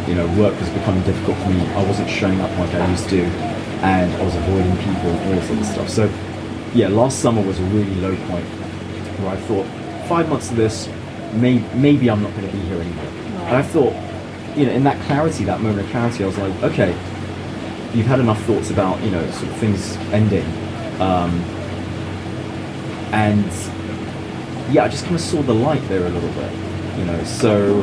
You 0.08 0.14
know, 0.16 0.26
work 0.38 0.58
was 0.58 0.68
becoming 0.70 1.02
difficult 1.04 1.38
for 1.38 1.50
me. 1.50 1.66
I 1.68 1.86
wasn't 1.86 2.10
showing 2.10 2.40
up 2.40 2.50
like 2.58 2.74
I 2.74 2.90
used 2.90 3.08
to, 3.10 3.22
and 3.22 4.12
I 4.12 4.24
was 4.24 4.34
avoiding 4.34 4.76
people, 4.78 5.10
all 5.10 5.34
this 5.34 5.50
other 5.50 5.64
stuff. 5.64 5.88
So, 5.88 6.08
yeah, 6.74 6.88
last 6.88 7.20
summer 7.20 7.42
was 7.42 7.58
a 7.58 7.64
really 7.64 7.94
low 7.96 8.16
point 8.28 8.46
where 9.20 9.30
I 9.30 9.36
thought, 9.36 9.66
five 10.08 10.28
months 10.28 10.50
of 10.50 10.56
this, 10.56 10.88
may, 11.34 11.58
maybe 11.74 12.10
I'm 12.10 12.22
not 12.22 12.32
going 12.34 12.46
to 12.46 12.52
be 12.52 12.62
here 12.62 12.80
anymore. 12.80 13.04
And 13.46 13.56
I 13.56 13.62
thought, 13.62 13.94
you 14.56 14.66
know, 14.66 14.72
in 14.72 14.84
that 14.84 15.00
clarity, 15.06 15.44
that 15.44 15.60
moment 15.60 15.84
of 15.84 15.90
clarity, 15.90 16.24
I 16.24 16.26
was 16.26 16.38
like, 16.38 16.62
okay, 16.62 16.90
you've 17.94 18.06
had 18.06 18.20
enough 18.20 18.40
thoughts 18.44 18.70
about, 18.70 19.00
you 19.02 19.10
know, 19.10 19.28
sort 19.32 19.50
of 19.50 19.56
things 19.56 19.96
ending. 20.12 20.46
Um, 21.00 21.30
and 23.12 23.50
yeah, 24.72 24.84
I 24.84 24.88
just 24.88 25.04
kind 25.04 25.16
of 25.16 25.20
saw 25.20 25.42
the 25.42 25.54
light 25.54 25.86
there 25.88 26.06
a 26.06 26.08
little 26.08 26.30
bit, 26.30 26.52
you 26.98 27.04
know. 27.04 27.24
So 27.24 27.82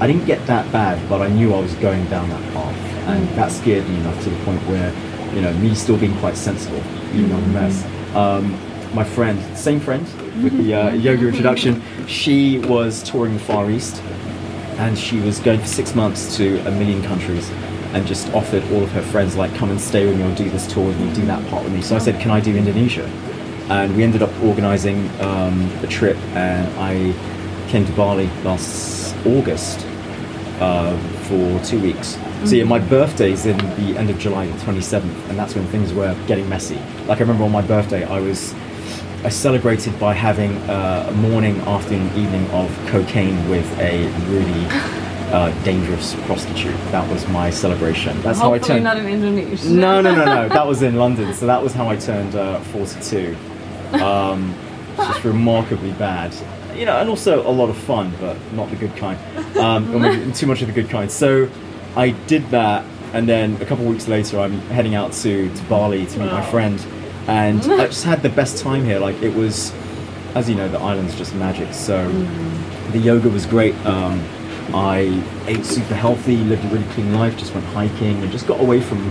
I 0.00 0.06
didn't 0.06 0.26
get 0.26 0.46
that 0.46 0.70
bad, 0.72 1.08
but 1.08 1.20
I 1.22 1.28
knew 1.28 1.52
I 1.54 1.60
was 1.60 1.74
going 1.74 2.04
down 2.06 2.28
that 2.28 2.52
path, 2.52 2.76
and 3.08 3.28
that 3.30 3.50
scared 3.50 3.88
me 3.88 3.96
enough 3.96 4.22
to 4.22 4.30
the 4.30 4.44
point 4.44 4.60
where, 4.68 4.92
you 5.34 5.40
know, 5.40 5.52
me 5.54 5.74
still 5.74 5.96
being 5.96 6.16
quite 6.18 6.36
sensible, 6.36 6.82
even 7.14 7.32
on 7.32 7.40
the 7.42 7.48
mess. 7.48 7.84
Um, 8.14 8.58
my 8.94 9.04
friend, 9.04 9.38
same 9.56 9.80
friend 9.80 10.04
with 10.42 10.56
the 10.56 10.74
uh, 10.74 10.90
yoga 10.92 11.28
introduction, 11.28 11.82
she 12.06 12.58
was 12.58 13.02
touring 13.02 13.34
the 13.34 13.40
Far 13.40 13.70
East, 13.70 14.02
and 14.78 14.98
she 14.98 15.20
was 15.20 15.38
going 15.40 15.60
for 15.60 15.66
six 15.66 15.94
months 15.94 16.36
to 16.36 16.58
a 16.66 16.70
million 16.70 17.02
countries. 17.02 17.50
And 17.92 18.06
just 18.06 18.32
offered 18.34 18.62
all 18.72 18.84
of 18.84 18.92
her 18.92 19.02
friends, 19.02 19.34
like, 19.34 19.52
come 19.56 19.68
and 19.70 19.80
stay 19.80 20.06
with 20.06 20.16
me 20.16 20.22
or 20.22 20.32
do 20.36 20.48
this 20.48 20.72
tour 20.72 20.86
with 20.86 21.00
me, 21.00 21.12
do 21.12 21.26
that 21.26 21.44
part 21.50 21.64
with 21.64 21.72
me. 21.72 21.82
So 21.82 21.96
I 21.96 21.98
said, 21.98 22.20
can 22.20 22.30
I 22.30 22.38
do 22.38 22.56
Indonesia? 22.56 23.10
and 23.70 23.96
we 23.96 24.02
ended 24.02 24.20
up 24.20 24.30
organising 24.42 25.08
um, 25.20 25.70
a 25.82 25.86
trip 25.86 26.16
and 26.34 26.66
I 26.76 27.14
came 27.68 27.86
to 27.86 27.92
Bali 27.92 28.26
last 28.42 29.14
August 29.24 29.86
uh, 30.60 30.98
for 31.22 31.64
two 31.64 31.80
weeks. 31.80 32.18
So 32.44 32.54
yeah, 32.56 32.64
my 32.64 32.78
birthday's 32.78 33.44
in 33.46 33.56
the 33.58 33.98
end 33.98 34.10
of 34.10 34.18
July, 34.18 34.46
the 34.46 34.58
27th, 34.64 35.28
and 35.28 35.38
that's 35.38 35.54
when 35.54 35.66
things 35.66 35.92
were 35.92 36.14
getting 36.26 36.48
messy. 36.48 36.78
Like 37.06 37.18
I 37.18 37.20
remember 37.20 37.44
on 37.44 37.52
my 37.52 37.62
birthday, 37.62 38.04
I 38.04 38.18
was 38.20 38.54
I 39.22 39.28
celebrated 39.28 39.98
by 40.00 40.14
having 40.14 40.56
uh, 40.70 41.06
a 41.10 41.12
morning, 41.12 41.60
afternoon, 41.60 42.06
evening 42.16 42.48
of 42.52 42.70
cocaine 42.86 43.36
with 43.50 43.66
a 43.78 44.06
really 44.30 44.66
uh, 45.32 45.50
dangerous 45.62 46.14
prostitute. 46.24 46.74
That 46.90 47.08
was 47.10 47.28
my 47.28 47.50
celebration. 47.50 48.20
That's 48.22 48.38
how 48.38 48.54
I 48.54 48.58
turned. 48.58 48.84
not 48.84 48.96
in 48.96 49.06
Indonesia. 49.06 49.68
No, 49.68 50.00
no, 50.00 50.14
no, 50.14 50.24
no. 50.24 50.48
That 50.58 50.66
was 50.66 50.80
in 50.82 50.96
London. 50.96 51.34
So 51.34 51.46
that 51.46 51.62
was 51.62 51.74
how 51.74 51.88
I 51.88 51.96
turned 51.96 52.34
uh, 52.34 52.60
42. 52.60 53.36
Um, 54.02 54.54
just 54.96 55.22
remarkably 55.24 55.92
bad. 55.92 56.34
You 56.74 56.86
know, 56.86 56.96
and 56.98 57.10
also 57.10 57.46
a 57.46 57.52
lot 57.52 57.68
of 57.68 57.76
fun, 57.76 58.12
but 58.20 58.36
not 58.54 58.70
the 58.70 58.76
good 58.76 58.96
kind. 58.96 59.18
Um, 59.58 60.32
too 60.32 60.46
much 60.46 60.62
of 60.62 60.68
the 60.68 60.72
good 60.74 60.88
kind. 60.88 61.10
So 61.10 61.50
I 61.96 62.10
did 62.10 62.48
that, 62.50 62.84
and 63.12 63.28
then 63.28 63.60
a 63.60 63.64
couple 63.64 63.84
weeks 63.84 64.08
later, 64.08 64.38
I'm 64.38 64.60
heading 64.68 64.94
out 64.94 65.12
to, 65.14 65.54
to 65.54 65.62
Bali 65.64 66.06
to 66.06 66.18
meet 66.18 66.30
my 66.30 66.44
friend. 66.50 66.84
And 67.26 67.60
I 67.62 67.86
just 67.86 68.04
had 68.04 68.22
the 68.22 68.28
best 68.28 68.62
time 68.62 68.84
here. 68.84 68.98
Like, 68.98 69.20
it 69.22 69.34
was, 69.34 69.72
as 70.34 70.48
you 70.48 70.54
know, 70.54 70.68
the 70.68 70.78
island's 70.78 71.16
just 71.16 71.34
magic. 71.34 71.74
So 71.74 72.08
the 72.92 72.98
yoga 72.98 73.28
was 73.28 73.46
great. 73.46 73.74
Um, 73.84 74.24
I 74.72 75.24
ate 75.46 75.64
super 75.64 75.94
healthy, 75.94 76.36
lived 76.36 76.64
a 76.64 76.68
really 76.68 76.88
clean 76.92 77.12
life, 77.12 77.36
just 77.36 77.52
went 77.54 77.66
hiking, 77.66 78.22
and 78.22 78.30
just 78.30 78.46
got 78.46 78.60
away 78.60 78.80
from 78.80 79.10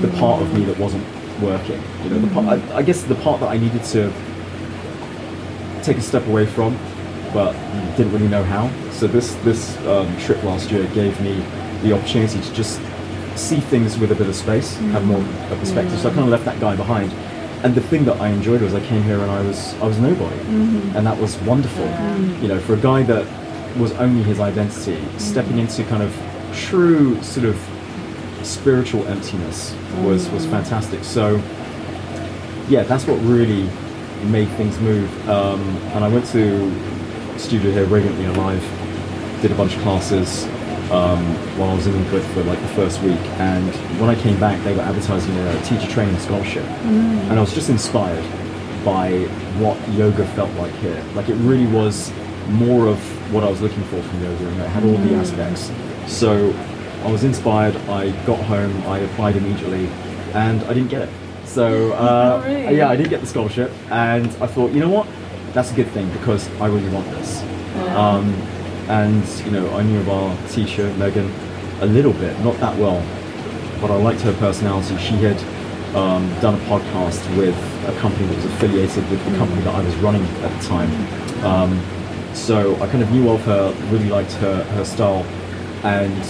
the 0.00 0.08
part 0.18 0.40
of 0.40 0.54
me 0.54 0.64
that 0.64 0.78
wasn't 0.78 1.04
working. 1.40 1.82
You 2.04 2.10
know, 2.10 2.18
the 2.20 2.32
part, 2.32 2.46
I, 2.46 2.76
I 2.76 2.82
guess 2.82 3.02
the 3.02 3.16
part 3.16 3.40
that 3.40 3.48
I 3.48 3.58
needed 3.58 3.82
to 3.84 4.12
take 5.82 5.96
a 5.96 6.02
step 6.02 6.26
away 6.26 6.46
from, 6.46 6.78
but 7.32 7.52
didn't 7.96 8.12
really 8.12 8.28
know 8.28 8.44
how. 8.44 8.70
So 8.92 9.06
this 9.06 9.34
this 9.36 9.76
um, 9.86 10.16
trip 10.18 10.42
last 10.44 10.70
year 10.70 10.86
gave 10.88 11.20
me 11.20 11.42
the 11.82 11.92
opportunity 11.92 12.40
to 12.40 12.54
just 12.54 12.80
see 13.36 13.60
things 13.60 13.98
with 13.98 14.10
a 14.10 14.14
bit 14.14 14.26
of 14.26 14.34
space, 14.34 14.76
have 14.76 15.04
more 15.04 15.20
a 15.20 15.56
perspective. 15.56 15.98
So 15.98 16.10
I 16.10 16.12
kind 16.12 16.24
of 16.24 16.30
left 16.30 16.44
that 16.44 16.60
guy 16.60 16.74
behind. 16.76 17.12
And 17.64 17.74
the 17.74 17.80
thing 17.80 18.04
that 18.04 18.20
I 18.20 18.28
enjoyed 18.28 18.62
was 18.62 18.74
I 18.74 18.84
came 18.86 19.02
here 19.02 19.20
and 19.20 19.30
I 19.30 19.42
was 19.42 19.74
I 19.74 19.86
was 19.86 19.98
nobody, 19.98 20.36
mm-hmm. 20.36 20.96
and 20.96 21.06
that 21.06 21.18
was 21.18 21.36
wonderful. 21.38 21.86
You 22.40 22.48
know, 22.48 22.60
for 22.60 22.74
a 22.74 22.78
guy 22.78 23.02
that 23.04 23.26
was 23.76 23.92
only 23.92 24.22
his 24.22 24.38
identity, 24.38 24.96
mm-hmm. 24.96 25.18
stepping 25.18 25.58
into 25.58 25.82
kind 25.84 26.02
of 26.02 26.14
true 26.52 27.20
sort 27.22 27.46
of 27.46 27.60
spiritual 28.42 29.06
emptiness 29.08 29.74
was 30.02 30.28
was 30.30 30.44
mm-hmm. 30.44 30.52
fantastic. 30.52 31.02
So 31.02 31.42
yeah, 32.68 32.84
that's 32.84 33.06
what 33.06 33.20
really 33.22 33.68
made 34.26 34.48
things 34.50 34.78
move. 34.78 35.28
Um, 35.28 35.60
and 35.94 36.04
I 36.04 36.08
went 36.08 36.26
to 36.26 37.38
studio 37.38 37.72
here, 37.72 37.86
Radiantly 37.86 38.26
Alive, 38.26 38.62
did 39.42 39.50
a 39.50 39.54
bunch 39.54 39.74
of 39.74 39.82
classes 39.82 40.46
um, 40.90 41.22
while 41.58 41.70
I 41.70 41.74
was 41.74 41.86
in 41.86 41.94
England 41.94 42.24
for 42.32 42.42
like 42.44 42.60
the 42.60 42.68
first 42.68 43.00
week. 43.02 43.20
And 43.38 43.70
when 44.00 44.08
I 44.10 44.14
came 44.20 44.38
back, 44.40 44.62
they 44.64 44.74
were 44.74 44.82
advertising 44.82 45.36
a 45.36 45.62
teacher 45.62 45.86
training 45.90 46.18
scholarship, 46.18 46.64
and 46.84 47.32
I 47.32 47.40
was 47.40 47.54
just 47.54 47.68
inspired 47.70 48.24
by 48.84 49.10
what 49.58 49.76
yoga 49.90 50.24
felt 50.28 50.50
like 50.54 50.72
here. 50.74 51.02
Like 51.14 51.28
it 51.28 51.34
really 51.34 51.66
was 51.66 52.12
more 52.48 52.86
of 52.86 52.98
what 53.32 53.44
I 53.44 53.50
was 53.50 53.60
looking 53.60 53.82
for 53.84 54.00
from 54.02 54.22
yoga, 54.22 54.46
and 54.48 54.60
it 54.60 54.68
had 54.68 54.84
all 54.84 54.96
the 54.96 55.14
aspects. 55.14 55.70
So 56.06 56.54
I 57.04 57.12
was 57.12 57.24
inspired. 57.24 57.76
I 57.88 58.10
got 58.24 58.40
home. 58.44 58.74
I 58.86 58.98
applied 59.00 59.36
immediately, 59.36 59.86
and 60.32 60.62
I 60.64 60.72
didn't 60.74 60.88
get 60.88 61.02
it. 61.02 61.10
So 61.44 61.92
uh, 61.94 62.42
Oh, 62.42 62.48
really? 62.48 62.76
yeah, 62.78 62.88
I 62.88 62.96
didn't 62.96 63.10
get 63.10 63.20
the 63.20 63.26
scholarship, 63.26 63.70
and 63.90 64.26
I 64.42 64.46
thought, 64.46 64.72
you 64.72 64.80
know 64.80 64.88
what, 64.88 65.06
that's 65.52 65.70
a 65.72 65.74
good 65.74 65.88
thing 65.88 66.08
because 66.12 66.48
I 66.60 66.66
really 66.66 66.88
want 66.90 67.10
this. 67.10 67.42
Um, 67.96 68.34
and 68.88 69.26
you 69.44 69.50
know 69.50 69.70
I 69.76 69.82
knew 69.82 70.00
of 70.00 70.08
our 70.08 70.48
teacher 70.48 70.92
Megan 70.94 71.30
a 71.80 71.86
little 71.86 72.12
bit, 72.12 72.38
not 72.40 72.58
that 72.58 72.76
well, 72.78 73.00
but 73.80 73.90
I 73.90 73.96
liked 73.96 74.20
her 74.22 74.32
personality. 74.34 74.96
She 74.98 75.14
had 75.16 75.38
um, 75.94 76.28
done 76.40 76.54
a 76.54 76.64
podcast 76.64 77.36
with 77.36 77.56
a 77.86 77.98
company 78.00 78.26
that 78.26 78.36
was 78.36 78.44
affiliated 78.46 79.08
with 79.10 79.24
the 79.24 79.36
company 79.36 79.62
that 79.62 79.74
I 79.74 79.82
was 79.82 79.94
running 79.96 80.24
at 80.24 80.60
the 80.60 80.68
time. 80.68 81.44
Um, 81.44 82.34
so 82.34 82.74
I 82.76 82.88
kind 82.88 83.02
of 83.02 83.10
knew 83.10 83.30
of 83.30 83.42
her, 83.44 83.72
really 83.90 84.08
liked 84.08 84.32
her, 84.34 84.64
her 84.64 84.84
style, 84.84 85.24
and 85.84 86.24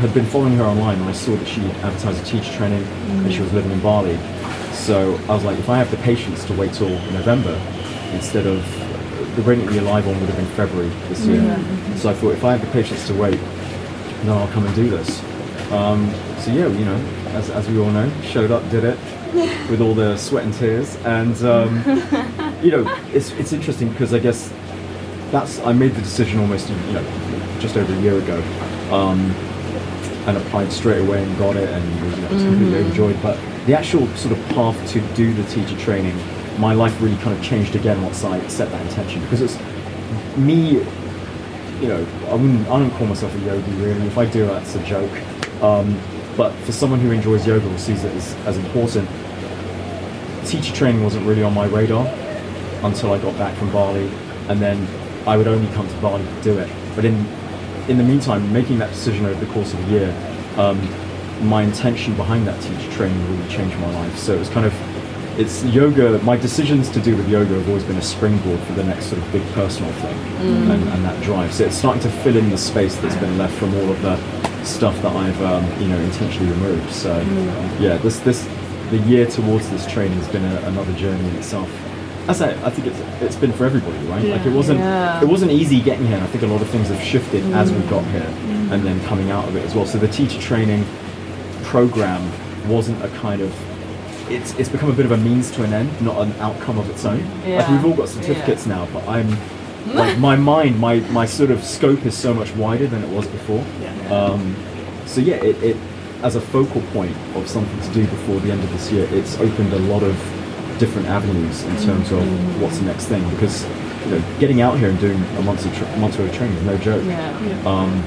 had 0.00 0.14
been 0.14 0.26
following 0.26 0.56
her 0.56 0.64
online. 0.64 0.98
And 1.00 1.08
I 1.08 1.12
saw 1.12 1.34
that 1.36 1.46
she 1.46 1.60
advertised 1.60 2.22
a 2.22 2.24
teacher 2.24 2.52
training, 2.52 2.82
and 2.82 3.32
she 3.32 3.40
was 3.40 3.52
living 3.52 3.72
in 3.72 3.80
Bali. 3.80 4.16
So 4.72 5.18
I 5.28 5.34
was 5.34 5.44
like, 5.44 5.58
if 5.58 5.68
I 5.68 5.78
have 5.78 5.90
the 5.90 5.96
patience 5.98 6.44
to 6.46 6.54
wait 6.54 6.72
till 6.72 6.88
November 6.88 7.60
instead 8.12 8.46
of 8.46 8.62
the 9.36 9.42
Radiant 9.42 9.72
Year 9.72 9.82
Live 9.82 10.06
one 10.06 10.18
would 10.20 10.28
have 10.28 10.36
been 10.36 10.46
February 10.54 10.88
this 11.08 11.26
year. 11.26 11.42
So 11.96 12.10
I 12.10 12.14
thought 12.14 12.32
if 12.32 12.44
I 12.44 12.52
have 12.56 12.60
the 12.60 12.72
patience 12.72 13.06
to 13.08 13.14
wait, 13.14 13.38
then 13.38 14.30
I'll 14.30 14.48
come 14.48 14.66
and 14.66 14.74
do 14.74 14.88
this. 14.88 15.22
Um, 15.72 16.12
so 16.38 16.52
yeah, 16.52 16.66
you 16.68 16.84
know, 16.84 16.96
as, 17.34 17.50
as 17.50 17.68
we 17.68 17.78
all 17.78 17.90
know, 17.90 18.10
showed 18.22 18.50
up, 18.50 18.68
did 18.70 18.84
it 18.84 18.98
with 19.70 19.80
all 19.80 19.94
the 19.94 20.16
sweat 20.16 20.44
and 20.44 20.54
tears, 20.54 20.96
and 21.04 21.36
um, 21.44 21.78
you 22.62 22.70
know, 22.70 23.00
it's 23.12 23.32
it's 23.32 23.52
interesting 23.52 23.88
because 23.90 24.14
I 24.14 24.18
guess 24.20 24.52
that's 25.30 25.58
I 25.60 25.72
made 25.72 25.94
the 25.94 26.02
decision 26.02 26.38
almost 26.38 26.68
you 26.68 26.76
know 26.92 27.02
just 27.58 27.76
over 27.76 27.92
a 27.92 28.00
year 28.00 28.18
ago, 28.18 28.40
um, 28.92 29.18
and 30.28 30.36
applied 30.36 30.70
straight 30.70 31.00
away 31.00 31.22
and 31.22 31.38
got 31.38 31.56
it 31.56 31.68
and 31.68 32.04
was 32.04 32.16
you 32.16 32.22
know, 32.22 32.28
completely 32.28 32.78
overjoyed. 32.78 33.22
But 33.22 33.38
the 33.66 33.74
actual 33.76 34.06
sort 34.14 34.38
of 34.38 34.44
path 34.50 34.76
to 34.92 35.00
do 35.14 35.32
the 35.32 35.44
teacher 35.44 35.76
training, 35.78 36.16
my 36.58 36.72
life 36.72 37.00
really 37.00 37.16
kind 37.16 37.36
of 37.36 37.42
changed 37.42 37.74
again 37.74 38.00
once 38.02 38.24
I 38.24 38.46
set 38.48 38.70
that 38.70 38.86
intention 38.86 39.22
because 39.22 39.40
it's 39.40 39.58
me 40.36 40.84
you 41.80 41.88
know, 41.88 42.06
I 42.28 42.34
wouldn't, 42.34 42.68
I 42.68 42.78
don't 42.78 42.90
call 42.92 43.06
myself 43.06 43.34
a 43.34 43.38
yogi 43.40 43.70
really. 43.72 44.06
If 44.06 44.16
I 44.16 44.26
do, 44.26 44.46
that's 44.46 44.74
a 44.74 44.82
joke. 44.84 45.10
Um, 45.62 46.00
but 46.36 46.52
for 46.60 46.72
someone 46.72 47.00
who 47.00 47.10
enjoys 47.10 47.46
yoga 47.46 47.70
or 47.72 47.78
sees 47.78 48.04
it 48.04 48.14
as, 48.14 48.34
as 48.46 48.56
important, 48.56 49.08
teacher 50.46 50.74
training 50.74 51.02
wasn't 51.02 51.26
really 51.26 51.42
on 51.42 51.54
my 51.54 51.66
radar 51.66 52.06
until 52.82 53.12
I 53.12 53.18
got 53.18 53.36
back 53.38 53.56
from 53.56 53.70
Bali, 53.72 54.10
and 54.48 54.60
then 54.60 54.86
I 55.26 55.36
would 55.36 55.48
only 55.48 55.72
come 55.74 55.88
to 55.88 55.94
Bali 55.96 56.24
to 56.24 56.42
do 56.42 56.58
it. 56.58 56.70
But 56.94 57.04
in 57.04 57.26
in 57.88 57.98
the 57.98 58.04
meantime, 58.04 58.50
making 58.50 58.78
that 58.78 58.90
decision 58.90 59.26
over 59.26 59.38
the 59.44 59.52
course 59.52 59.74
of 59.74 59.88
a 59.88 59.90
year, 59.90 60.08
um, 60.56 60.80
my 61.46 61.62
intention 61.62 62.16
behind 62.16 62.46
that 62.46 62.60
teacher 62.62 62.90
training 62.92 63.20
really 63.30 63.48
changed 63.50 63.76
my 63.78 63.90
life. 63.92 64.16
So 64.16 64.34
it 64.34 64.38
was 64.38 64.48
kind 64.48 64.64
of 64.64 64.72
it's 65.38 65.64
yoga. 65.64 66.18
My 66.22 66.36
decisions 66.36 66.88
to 66.90 67.00
do 67.00 67.16
with 67.16 67.28
yoga 67.28 67.54
have 67.54 67.68
always 67.68 67.84
been 67.84 67.96
a 67.96 68.02
springboard 68.02 68.60
for 68.60 68.72
the 68.74 68.84
next 68.84 69.06
sort 69.06 69.20
of 69.20 69.32
big 69.32 69.44
personal 69.52 69.92
thing, 69.94 70.16
mm. 70.16 70.70
and, 70.70 70.88
and 70.88 71.04
that 71.04 71.20
drive. 71.22 71.52
So 71.52 71.64
it's 71.64 71.76
starting 71.76 72.02
to 72.02 72.10
fill 72.10 72.36
in 72.36 72.50
the 72.50 72.58
space 72.58 72.96
that's 72.96 73.16
been 73.16 73.36
left 73.36 73.54
from 73.58 73.74
all 73.74 73.90
of 73.90 74.00
the 74.02 74.16
stuff 74.64 75.00
that 75.02 75.14
I've 75.14 75.42
um, 75.42 75.64
you 75.80 75.88
know 75.88 75.98
intentionally 75.98 76.50
removed. 76.50 76.90
So 76.92 77.14
mm. 77.24 77.80
yeah, 77.80 77.96
this 77.98 78.20
this 78.20 78.48
the 78.90 78.98
year 78.98 79.26
towards 79.26 79.68
this 79.70 79.86
training 79.90 80.18
has 80.18 80.28
been 80.28 80.44
a, 80.44 80.56
another 80.68 80.92
journey 80.94 81.28
in 81.28 81.36
itself. 81.36 81.70
As 82.28 82.40
I, 82.40 82.52
I 82.64 82.70
think 82.70 82.86
it's 82.86 82.98
it's 83.22 83.36
been 83.36 83.52
for 83.52 83.66
everybody, 83.66 83.98
right? 84.06 84.24
Like 84.24 84.46
it 84.46 84.52
wasn't 84.52 84.78
Yeah. 84.80 85.20
it 85.20 85.28
wasn't 85.28 85.50
easy 85.50 85.80
getting 85.80 86.06
here. 86.06 86.16
And 86.16 86.24
I 86.24 86.28
think 86.28 86.44
a 86.44 86.46
lot 86.46 86.62
of 86.62 86.68
things 86.68 86.88
have 86.88 87.02
shifted 87.02 87.44
as 87.52 87.72
we 87.72 87.78
mm. 87.78 87.90
got 87.90 88.04
here, 88.06 88.28
and 88.70 88.84
then 88.84 89.02
coming 89.04 89.30
out 89.30 89.48
of 89.48 89.56
it 89.56 89.64
as 89.64 89.74
well. 89.74 89.86
So 89.86 89.98
the 89.98 90.08
teacher 90.08 90.40
training 90.40 90.84
program 91.64 92.30
wasn't 92.68 93.02
a 93.04 93.08
kind 93.18 93.42
of 93.42 93.52
it's 94.30 94.54
it's 94.58 94.68
become 94.68 94.90
a 94.90 94.92
bit 94.94 95.06
of 95.06 95.12
a 95.12 95.16
means 95.16 95.50
to 95.52 95.64
an 95.64 95.72
end, 95.72 96.00
not 96.02 96.16
an 96.20 96.32
outcome 96.40 96.78
of 96.78 96.88
its 96.90 97.04
own. 97.04 97.22
Like 97.58 97.68
we've 97.70 97.84
all 97.84 97.94
got 97.94 98.08
certificates 98.08 98.66
now, 98.66 98.86
but 98.92 99.06
I'm 99.08 99.28
like 99.94 100.18
my 100.18 100.36
mind, 100.36 100.78
my 100.80 101.00
my 101.10 101.26
sort 101.26 101.50
of 101.50 101.62
scope 101.62 102.04
is 102.06 102.16
so 102.16 102.32
much 102.32 102.50
wider 102.56 102.86
than 102.86 103.02
it 103.04 103.08
was 103.10 103.26
before. 103.26 103.64
Um, 104.10 104.56
so 105.06 105.20
yeah, 105.20 105.36
it, 105.36 105.62
it 105.62 105.76
as 106.22 106.36
a 106.36 106.40
focal 106.40 106.80
point 106.92 107.14
of 107.34 107.46
something 107.48 107.80
to 107.80 107.92
do 107.92 108.06
before 108.06 108.40
the 108.40 108.50
end 108.50 108.62
of 108.64 108.70
this 108.72 108.90
year, 108.90 109.06
it's 109.12 109.36
opened 109.38 109.72
a 109.74 109.78
lot 109.80 110.02
of 110.02 110.16
different 110.78 111.06
avenues 111.08 111.62
in 111.64 111.76
terms 111.82 112.10
of 112.10 112.62
what's 112.62 112.78
the 112.78 112.84
next 112.86 113.06
thing 113.06 113.22
because 113.30 113.64
you 114.06 114.10
know 114.12 114.24
getting 114.40 114.60
out 114.60 114.76
here 114.78 114.88
and 114.88 114.98
doing 114.98 115.22
a 115.38 115.42
month's 115.42 115.64
of 115.66 115.74
tra- 115.76 115.96
month's 115.98 116.18
worth 116.18 116.30
of 116.30 116.36
training 116.36 116.56
is 116.56 116.64
no 116.64 116.76
joke 116.78 117.04
Yeah. 117.04 117.62
um, 117.64 118.02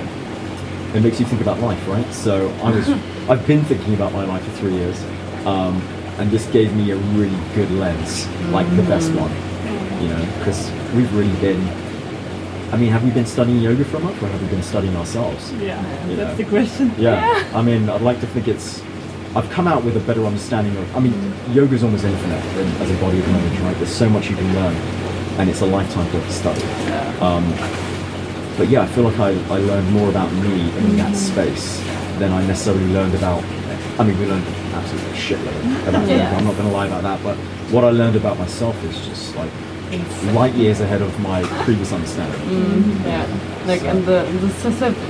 it 0.93 1.01
makes 1.01 1.19
you 1.19 1.25
think 1.25 1.41
about 1.41 1.59
life, 1.59 1.87
right? 1.87 2.11
So 2.13 2.49
I 2.63 2.71
was, 2.71 2.89
I've 3.29 3.45
been 3.47 3.63
thinking 3.65 3.93
about 3.93 4.11
my 4.13 4.25
life 4.25 4.43
for 4.43 4.51
three 4.51 4.73
years, 4.73 5.01
um, 5.45 5.81
and 6.19 6.31
this 6.31 6.45
gave 6.47 6.75
me 6.75 6.91
a 6.91 6.95
really 7.17 7.37
good 7.55 7.69
lens, 7.71 8.27
like 8.51 8.67
the 8.75 8.83
best 8.83 9.11
one, 9.13 9.31
you 10.01 10.09
know, 10.09 10.25
because 10.39 10.69
we've 10.95 11.13
really 11.15 11.35
been. 11.39 11.61
I 12.73 12.75
mean, 12.75 12.91
have 12.91 13.03
we 13.03 13.11
been 13.11 13.25
studying 13.25 13.59
yoga 13.61 13.85
for 13.85 13.97
a 13.97 13.99
month, 14.01 14.21
or 14.21 14.27
have 14.27 14.41
we 14.41 14.47
been 14.49 14.63
studying 14.63 14.95
ourselves? 14.97 15.53
Yeah, 15.53 15.79
You 16.07 16.17
know. 16.17 16.25
that's 16.25 16.37
the 16.37 16.43
question. 16.45 16.91
Yeah. 16.97 17.47
I 17.53 17.61
mean, 17.61 17.87
I'd 17.89 18.01
like 18.01 18.19
to 18.19 18.27
think 18.27 18.47
it's. 18.47 18.81
I've 19.35 19.49
come 19.51 19.67
out 19.67 19.83
with 19.85 19.95
a 19.95 19.99
better 20.01 20.25
understanding 20.25 20.75
of. 20.77 20.95
I 20.95 20.99
mean, 20.99 21.13
yoga's 21.53 21.83
almost 21.83 22.03
infinite 22.03 22.43
in, 22.57 22.67
as 22.81 22.89
a 22.91 22.97
body 22.99 23.19
of 23.19 23.27
knowledge, 23.29 23.59
right? 23.59 23.77
There's 23.77 23.93
so 23.95 24.09
much 24.09 24.29
you 24.29 24.35
can 24.35 24.53
learn, 24.53 24.75
and 25.39 25.49
it's 25.49 25.61
a 25.61 25.65
lifetime 25.65 26.11
worth 26.13 26.25
of 26.25 26.31
study. 26.33 26.63
Um, 27.21 27.45
but 28.57 28.67
yeah, 28.69 28.81
I 28.81 28.87
feel 28.87 29.03
like 29.05 29.19
I, 29.19 29.29
I 29.53 29.59
learned 29.59 29.91
more 29.91 30.09
about 30.09 30.31
me 30.33 30.69
in 30.79 30.97
that 30.97 31.15
space 31.15 31.79
than 32.19 32.33
I 32.33 32.45
necessarily 32.47 32.87
learned 32.91 33.13
about. 33.15 33.43
I 33.99 34.03
mean, 34.03 34.17
we 34.19 34.25
learned 34.27 34.45
absolutely 34.73 35.11
shitload 35.17 35.87
about 35.87 36.07
Yeah. 36.09 36.35
I'm 36.37 36.45
not 36.45 36.55
going 36.55 36.67
to 36.67 36.73
lie 36.73 36.87
about 36.87 37.03
that, 37.03 37.23
but 37.23 37.35
what 37.73 37.83
I 37.83 37.89
learned 37.89 38.15
about 38.15 38.37
myself 38.37 38.81
is 38.83 38.95
just 39.07 39.35
like 39.35 39.51
light 40.33 40.53
years 40.53 40.81
ahead 40.81 41.01
of 41.01 41.17
my 41.21 41.41
previous 41.63 41.93
understanding. 41.93 42.41
Yeah, 43.05 43.25
like 43.65 43.83
and 43.83 44.03
the 44.05 44.23
the 44.41 44.51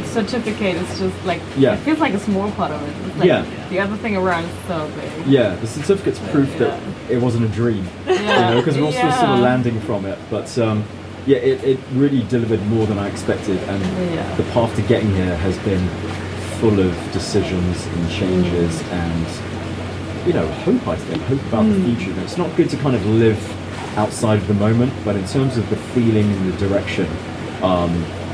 certificate 0.05 0.75
is 0.75 0.99
just 0.99 1.25
like 1.25 1.41
Yeah. 1.57 1.73
it 1.73 1.77
feels 1.79 1.97
like 1.99 2.13
a 2.13 2.19
small 2.19 2.51
part 2.51 2.71
of 2.71 2.81
it. 2.83 3.07
It's 3.07 3.17
like 3.17 3.27
Yeah. 3.27 3.45
the 3.69 3.79
other 3.79 3.97
thing 3.97 4.15
around 4.15 4.43
is 4.45 4.51
so 4.67 4.87
big. 4.95 5.27
Yeah, 5.27 5.55
the 5.55 5.65
certificate's 5.67 6.19
proof 6.31 6.55
that 6.59 6.79
it 7.09 7.17
wasn't 7.19 7.45
a 7.45 7.47
dream. 7.49 7.87
Yeah. 8.05 8.49
you 8.49 8.55
know, 8.55 8.61
because 8.61 8.77
we're 8.77 8.85
all 8.85 8.91
still 8.91 9.11
sort 9.11 9.29
of 9.31 9.39
landing 9.39 9.79
from 9.81 10.05
it. 10.05 10.19
But 10.29 10.55
um, 10.59 10.83
yeah, 11.25 11.37
it, 11.37 11.63
it 11.63 11.79
really 11.95 12.21
delivered 12.29 12.63
more 12.67 12.85
than 12.85 12.99
I 12.99 13.07
expected, 13.07 13.57
and 13.67 13.81
Yeah. 14.13 14.35
the 14.35 14.43
path 14.53 14.75
to 14.75 14.81
getting 14.83 15.11
here 15.15 15.35
has 15.37 15.57
been 15.59 15.89
full 16.59 16.79
of 16.79 16.93
decisions 17.11 17.85
and 17.85 18.09
changes 18.09 18.81
and 18.89 20.27
you 20.27 20.33
know 20.33 20.47
hope. 20.65 20.87
I 20.87 20.95
think 20.95 21.21
hope 21.23 21.41
about 21.47 21.63
the 21.63 21.75
hmm. 21.75 21.95
future. 21.95 22.11
And 22.11 22.21
It's 22.21 22.37
not 22.37 22.55
good 22.55 22.69
to 22.69 22.77
kind 22.77 22.95
of 22.95 23.05
live 23.05 23.39
outside 23.97 24.39
of 24.39 24.47
the 24.47 24.53
moment, 24.53 24.93
but 25.05 25.15
in 25.15 25.25
terms 25.27 25.57
of 25.57 25.69
the 25.69 25.77
feeling 25.77 26.31
and 26.31 26.53
the 26.53 26.57
direction, 26.67 27.07
um, 27.61 27.93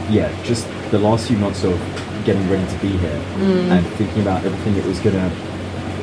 yeah, 0.10 0.32
just 0.44 0.68
the 0.92 1.00
last 1.00 1.28
few 1.28 1.38
months 1.38 1.64
of 1.64 1.78
getting 2.26 2.48
ready 2.50 2.66
to 2.72 2.80
be 2.80 2.90
here 2.90 3.20
hmm. 3.20 3.72
and 3.72 3.86
thinking 3.98 4.22
about 4.22 4.44
everything 4.46 4.76
it 4.76 4.86
was 4.86 5.00
gonna 5.00 5.32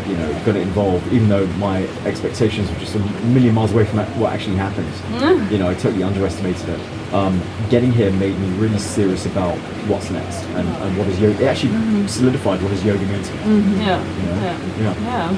you 0.07 0.17
know, 0.17 0.33
going 0.45 0.57
to 0.57 0.61
involve, 0.61 1.01
even 1.13 1.29
though 1.29 1.47
my 1.59 1.85
expectations 2.05 2.69
were 2.69 2.79
just 2.79 2.97
a 2.97 2.99
million 3.27 3.55
miles 3.55 3.73
away 3.73 3.85
from 3.85 4.01
what 4.19 4.33
actually 4.33 4.57
happened. 4.57 4.89
Hmm. 4.89 5.53
You 5.53 5.59
know, 5.59 5.69
I 5.71 5.75
totally 5.75 6.03
underestimated 6.03 6.69
it. 6.69 7.00
Um, 7.13 7.43
getting 7.71 7.91
here 7.91 8.13
made 8.13 8.39
me 8.39 8.49
really 8.59 8.79
serious 8.79 9.27
about 9.27 9.57
what's 9.89 10.11
next 10.11 10.45
and, 10.55 10.69
and 10.69 10.97
what 10.97 11.09
is 11.09 11.19
yoga. 11.21 11.43
It 11.43 11.47
actually 11.49 12.07
solidified 12.07 12.63
what 12.63 12.71
is 12.71 12.85
yoga 12.85 13.05
mean 13.07 13.23
to 13.23 13.35
me. 13.35 13.41
Yeah, 13.85 13.99
You 14.17 14.27
know? 14.27 14.43
yeah, 14.43 14.59
Yeah. 14.79 15.01
yeah. 15.01 15.37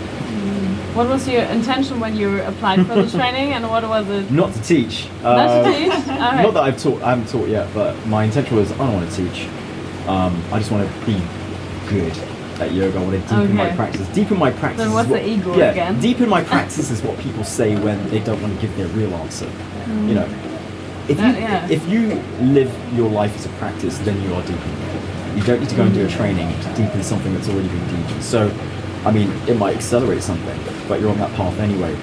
What 0.95 1.09
was 1.09 1.27
your 1.27 1.45
intention 1.45 1.99
when 1.99 2.15
you 2.15 2.43
applied 2.43 2.87
for 2.87 2.97
the 2.97 3.11
training, 3.19 3.55
and 3.55 3.67
what 3.71 3.83
was 3.89 4.07
it? 4.11 4.31
Not 4.31 4.53
to 4.53 4.61
teach. 4.63 5.09
Not 5.23 5.47
to 5.47 5.53
Uh, 5.53 5.73
teach? 5.73 5.93
Alright. 6.09 6.43
Not 6.43 6.53
that 6.55 6.63
I've 6.65 6.77
taught. 6.83 7.01
I 7.03 7.11
haven't 7.11 7.29
taught 7.31 7.49
yet, 7.49 7.67
but 7.73 7.97
my 8.07 8.25
intention 8.25 8.55
was 8.57 8.71
I 8.73 8.77
don't 8.77 8.93
want 8.93 9.11
to 9.11 9.17
teach. 9.17 9.47
Um, 10.07 10.43
I 10.53 10.59
just 10.59 10.71
want 10.71 10.87
to 10.87 11.07
be 11.07 11.19
good 11.89 12.13
at 12.61 12.73
yoga. 12.73 12.99
I 12.99 13.03
want 13.03 13.13
to 13.15 13.35
deepen 13.35 13.57
my 13.57 13.71
practice. 13.75 14.07
Deepen 14.09 14.39
my 14.39 14.51
practice. 14.51 14.83
Then 14.85 14.93
what's 14.93 15.09
what- 15.09 15.23
the 15.23 15.27
ego 15.27 15.57
yeah, 15.57 15.71
again? 15.71 15.99
Deepen 16.01 16.29
my 16.29 16.45
practice 16.53 16.91
is 16.91 17.01
what 17.03 17.19
people 17.21 17.45
say 17.45 17.77
when 17.77 17.97
they 18.11 18.19
don't 18.21 18.43
want 18.43 18.55
to 18.55 18.61
give 18.61 18.77
their 18.77 18.89
real 18.89 19.15
answer. 19.15 19.49
You 19.89 20.15
know, 20.15 20.29
if 21.12 21.18
you 21.18 21.42
yeah. 21.42 21.68
if 21.68 21.88
you 21.88 22.14
live 22.53 22.94
your 22.94 23.11
life 23.11 23.35
as 23.37 23.46
a 23.46 23.51
practice, 23.51 23.98
then 23.98 24.20
you 24.22 24.35
are 24.35 24.42
deepening. 24.42 25.37
You 25.37 25.42
don't 25.44 25.60
need 25.60 25.69
to 25.71 25.77
go 25.77 25.85
and 25.85 25.94
do 25.94 26.04
a 26.04 26.08
training 26.08 26.48
to 26.63 26.69
deepen 26.75 27.02
something 27.02 27.33
that's 27.35 27.48
already 27.48 27.69
been 27.69 27.87
deepened. 27.88 28.23
So, 28.23 28.54
I 29.04 29.10
mean, 29.10 29.31
it 29.48 29.56
might 29.56 29.75
accelerate 29.75 30.23
something, 30.23 30.58
but 30.88 31.00
you're 31.00 31.10
on 31.10 31.19
that 31.19 31.35
path 31.35 31.58
anyway. 31.58 31.94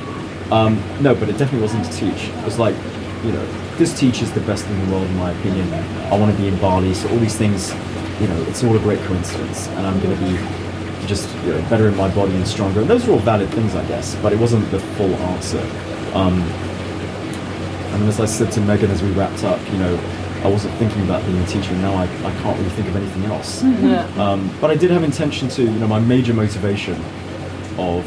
Um, 0.52 0.82
no, 1.00 1.14
but 1.14 1.30
it 1.30 1.38
definitely 1.38 1.62
wasn't 1.62 1.86
to 1.86 1.92
teach. 1.92 2.30
It 2.30 2.44
was 2.44 2.58
like, 2.58 2.76
you 3.24 3.32
know, 3.32 3.46
this 3.78 3.98
teacher's 3.98 4.32
the 4.32 4.42
best 4.42 4.66
thing 4.66 4.80
in 4.80 4.86
the 4.88 4.96
world, 4.96 5.08
in 5.08 5.18
my 5.18 5.32
opinion. 5.32 5.72
I 6.12 6.18
want 6.18 6.36
to 6.36 6.42
be 6.42 6.48
in 6.48 6.60
Bali, 6.60 6.94
so 6.96 7.08
all 7.10 7.20
these 7.20 7.38
things, 7.38 7.72
you 8.20 8.28
know, 8.28 8.42
it's 8.44 8.64
all 8.64 8.76
a 8.76 8.80
great 8.80 9.00
coincidence, 9.02 9.68
and 9.70 9.86
I'm 9.86 10.00
going 10.02 10.18
to 10.18 10.24
be 10.26 11.08
just 11.08 11.34
you 11.46 11.54
know, 11.54 11.62
better 11.70 11.88
in 11.88 11.96
my 11.96 12.14
body 12.14 12.36
and 12.36 12.48
stronger. 12.48 12.82
And 12.82 12.90
those 12.90 13.08
are 13.08 13.12
all 13.12 13.20
valid 13.20 13.50
things, 13.50 13.76
I 13.76 13.86
guess, 13.86 14.16
but 14.24 14.34
it 14.34 14.40
wasn't 14.40 14.70
the 14.72 14.80
full 14.80 15.14
answer. 15.14 15.62
Um, 16.14 16.42
and 17.94 18.08
as 18.08 18.20
I 18.20 18.26
said 18.26 18.52
to 18.54 18.60
Meghan 18.62 18.90
as 18.90 19.02
we 19.02 19.12
wrapped 19.12 19.44
up, 19.44 19.60
you 19.72 19.78
know, 19.78 19.96
I 20.44 20.48
wasn't 20.48 20.74
thinking 20.76 21.04
about 21.04 21.26
being 21.26 21.38
a 21.38 21.46
teacher, 21.48 21.74
and 21.74 21.82
now 21.82 21.94
I, 21.94 22.04
I 22.04 22.32
can't 22.42 22.58
really 22.58 22.70
think 22.72 22.88
of 22.88 22.96
anything 22.96 23.26
else. 23.26 23.62
Yeah. 23.64 24.06
Um, 24.18 24.50
but 24.62 24.72
I 24.72 24.76
did 24.76 24.90
have 24.92 25.04
intention 25.04 25.50
to, 25.50 25.64
you 25.64 25.80
know, 25.80 25.88
my 25.88 26.00
major 26.00 26.34
motivation 26.34 26.96
of 27.78 28.06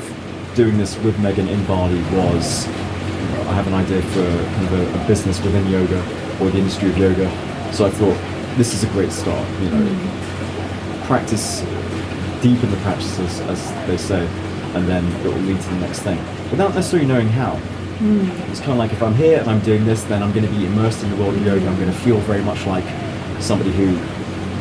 doing 0.55 0.79
this 0.79 0.99
with 0.99 1.17
Meghan 1.17 1.49
in 1.49 1.65
Bali 1.67 2.01
was, 2.17 2.67
you 2.67 2.73
know, 2.73 3.43
I 3.49 3.55
have 3.55 3.67
an 3.67 3.75
idea 3.75 4.01
for 4.03 4.25
kind 4.25 4.65
of 4.67 4.73
a, 4.73 5.03
a 5.03 5.07
business 5.07 5.43
within 5.43 5.69
yoga 5.69 6.01
or 6.41 6.51
the 6.51 6.59
industry 6.59 6.89
of 6.89 6.97
yoga. 6.97 7.31
So 7.73 7.87
I 7.87 7.91
thought, 7.91 8.17
this 8.57 8.75
is 8.75 8.85
a 8.85 8.89
great 8.89 9.13
start. 9.13 9.47
You 9.61 9.71
know, 9.71 11.05
practice, 11.05 11.61
deepen 12.41 12.71
the 12.71 12.77
practices, 12.79 13.41
as 13.41 13.87
they 13.87 13.97
say, 13.97 14.27
and 14.75 14.87
then 14.89 15.05
it 15.07 15.25
will 15.27 15.41
lead 15.41 15.61
to 15.61 15.69
the 15.69 15.81
next 15.81 16.01
thing, 16.01 16.19
without 16.51 16.75
necessarily 16.75 17.07
knowing 17.07 17.29
how. 17.29 17.61
It's 18.51 18.61
kind 18.61 18.73
of 18.73 18.79
like 18.79 18.93
if 18.93 19.03
I'm 19.03 19.15
here 19.15 19.39
and 19.39 19.49
I'm 19.49 19.61
doing 19.61 19.85
this, 19.85 20.03
then 20.05 20.23
I'm 20.23 20.33
going 20.33 20.47
to 20.47 20.51
be 20.51 20.67
immersed 20.67 21.03
in 21.03 21.11
the 21.11 21.17
world 21.17 21.35
of 21.35 21.45
yoga. 21.45 21.67
I'm 21.67 21.77
going 21.77 21.93
to 21.93 21.99
feel 22.01 22.19
very 22.21 22.43
much 22.43 22.67
like 22.67 22.85
somebody 23.41 23.73
who 23.73 23.93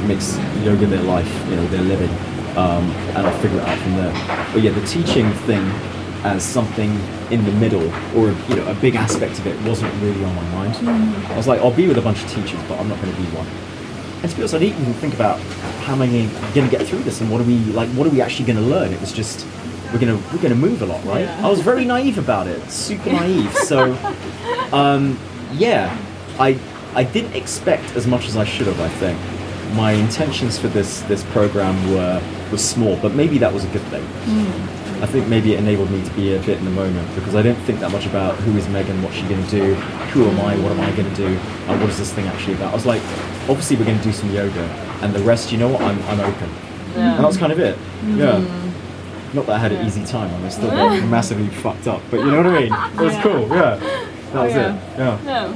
makes 0.08 0.38
yoga 0.64 0.86
their 0.88 1.04
life, 1.04 1.32
you 1.50 1.56
know, 1.56 1.68
their 1.68 1.82
living, 1.82 2.10
um, 2.58 2.90
and 3.16 3.26
I'll 3.28 3.40
figure 3.40 3.58
it 3.58 3.64
out 3.64 3.78
from 3.80 3.96
there. 3.96 4.12
But 4.54 4.62
yeah, 4.62 4.72
the 4.72 4.86
teaching 4.86 5.32
thing 5.46 5.64
as 6.24 6.44
something 6.44 6.92
in 7.32 7.44
the 7.46 7.52
middle, 7.54 7.84
or 8.16 8.32
you 8.50 8.56
know, 8.56 8.68
a 8.68 8.76
big 8.76 8.96
aspect 8.96 9.40
of 9.40 9.48
it 9.48 9.60
wasn't 9.68 9.94
really 10.02 10.24
on 10.24 10.36
my 10.36 10.50
mind. 10.52 10.76
I 11.32 11.38
was 11.38 11.48
like, 11.48 11.62
I'll 11.62 11.74
be 11.74 11.88
with 11.88 11.98
a 11.98 12.02
bunch 12.02 12.24
of 12.24 12.30
teachers, 12.30 12.60
but 12.68 12.80
I'm 12.80 12.90
not 12.90 13.02
going 13.02 13.14
to 13.14 13.22
be 13.22 13.28
one. 13.36 13.48
And 14.22 14.30
to 14.30 14.36
be 14.36 14.44
honest, 14.44 14.54
I 14.54 14.60
didn't 14.60 14.82
even 14.82 14.94
think 14.94 15.16
about 15.16 15.40
how 15.86 15.94
am 15.94 16.02
I 16.04 16.08
going 16.54 16.70
to 16.70 16.78
get 16.78 16.86
through 16.86 17.00
this 17.00 17.22
and 17.22 17.32
what 17.32 17.42
are 17.42 17.46
we 17.46 17.58
like? 17.74 17.90
What 17.90 18.06
are 18.06 18.12
we 18.12 18.22
actually 18.22 18.46
going 18.46 18.60
to 18.60 18.66
learn? 18.66 18.94
It 18.94 19.02
was 19.02 19.12
just 19.12 19.48
we're 19.92 20.00
gonna 20.00 20.20
we're 20.32 20.42
gonna 20.42 20.56
move 20.56 20.82
a 20.82 20.86
lot, 20.86 21.04
right? 21.06 21.22
Yeah. 21.26 21.46
I 21.46 21.50
was 21.50 21.62
very 21.62 21.86
naive 21.86 22.18
about 22.18 22.48
it, 22.48 22.62
super 22.70 23.12
naive. 23.12 23.54
So, 23.54 23.94
um, 24.74 25.18
yeah, 25.54 25.98
I 26.40 26.58
I 26.96 27.04
didn't 27.04 27.34
expect 27.34 27.96
as 27.96 28.08
much 28.08 28.28
as 28.28 28.38
I 28.38 28.44
should 28.44 28.68
have. 28.68 28.80
I 28.80 28.90
think 28.90 29.20
my 29.76 29.92
intentions 29.94 30.58
for 30.58 30.68
this 30.68 31.02
this 31.02 31.24
program 31.26 31.76
were 31.92 32.22
were 32.52 32.58
small, 32.58 32.98
but 32.98 33.14
maybe 33.14 33.38
that 33.40 33.54
was 33.54 33.64
a 33.66 33.70
good 33.70 33.84
thing. 33.84 34.06
I 35.02 35.08
think 35.08 35.28
maybe 35.28 35.54
it 35.54 35.60
enabled 35.60 35.90
me 35.90 36.04
to 36.04 36.12
be 36.12 36.36
a 36.36 36.40
bit 36.42 36.60
in 36.60 36.66
the 36.66 36.72
moment 36.72 37.08
because 37.16 37.34
I 37.34 37.42
didn't 37.42 37.62
think 37.64 37.80
that 37.80 37.92
much 37.92 38.06
about 38.06 38.36
who 38.36 38.56
is 38.56 38.68
Meghan, 38.68 39.02
what's 39.02 39.16
she 39.16 39.24
going 39.24 39.44
to 39.44 39.50
do, 39.50 39.74
who 40.14 40.26
am 40.30 40.40
I, 40.42 40.56
what 40.58 40.72
am 40.72 40.80
I 40.80 40.92
going 40.96 41.10
to 41.10 41.16
do, 41.16 41.26
and 41.26 41.82
what 41.82 41.90
is 41.90 41.98
this 41.98 42.14
thing 42.14 42.28
actually 42.28 42.54
about. 42.54 42.72
I 42.72 42.76
was 42.76 42.86
like, 42.86 43.02
obviously 43.50 43.78
we're 43.78 43.86
going 43.86 43.98
to 43.98 44.04
do 44.04 44.12
some 44.12 44.30
yoga, 44.32 44.62
and 45.02 45.12
the 45.12 45.22
rest, 45.22 45.52
you 45.52 45.58
know 45.58 45.70
what, 45.70 45.82
I'm, 45.82 46.00
I'm 46.04 46.20
open. 46.20 46.50
And 46.94 47.24
that 47.24 47.26
was 47.26 47.38
kind 47.38 47.52
of 47.52 47.60
it. 47.60 47.80
Yeah. 48.10 48.46
Not 49.34 49.46
that 49.46 49.54
I 49.56 49.60
had 49.60 49.72
an 49.72 49.86
easy 49.86 50.04
time, 50.06 50.34
I 50.34 50.44
was 50.44 50.56
still 50.56 50.70
got 50.82 51.04
massively 51.08 51.48
fucked 51.48 51.88
up, 51.88 52.02
but 52.12 52.18
you 52.20 52.32
know 52.32 52.38
what 52.38 52.48
I 52.48 52.60
mean? 52.62 52.74
It 52.74 53.02
was 53.02 53.14
Yeah. 53.14 53.22
cool, 53.24 53.48
yeah. 53.50 53.76
That 54.34 54.44
was 54.44 54.54
yeah. 54.54 54.76
it, 54.76 54.98
yeah. 54.98 55.20
No. 55.26 55.54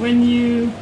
When 0.00 0.22
you, 0.24 0.72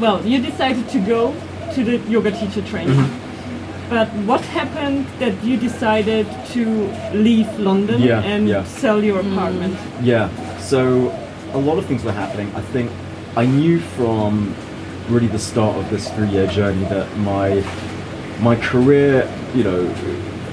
well, 0.00 0.24
you 0.26 0.40
decided 0.42 0.88
to 0.90 0.98
go 1.00 1.34
to 1.74 1.84
the 1.84 1.98
yoga 2.10 2.30
teacher 2.30 2.62
training. 2.62 2.96
Mm-hmm. 2.96 3.90
But 3.90 4.08
what 4.26 4.40
happened 4.40 5.06
that 5.18 5.44
you 5.44 5.56
decided 5.58 6.26
to 6.52 6.64
leave 7.12 7.46
London 7.58 8.00
Yeah, 8.00 8.20
and 8.22 8.48
yeah. 8.48 8.64
sell 8.64 9.04
your 9.04 9.20
apartment? 9.20 9.76
Yeah. 10.00 10.30
So 10.58 11.10
a 11.52 11.58
lot 11.58 11.76
of 11.78 11.84
things 11.86 12.02
were 12.02 12.12
happening. 12.12 12.50
I 12.54 12.62
think 12.62 12.90
I 13.36 13.44
knew 13.44 13.80
from 13.80 14.54
really 15.08 15.26
the 15.26 15.38
start 15.38 15.76
of 15.76 15.90
this 15.90 16.08
three-year 16.14 16.46
journey 16.46 16.84
that 16.84 17.06
my 17.18 17.62
my 18.40 18.56
career, 18.56 19.28
you 19.54 19.62
know, 19.64 19.84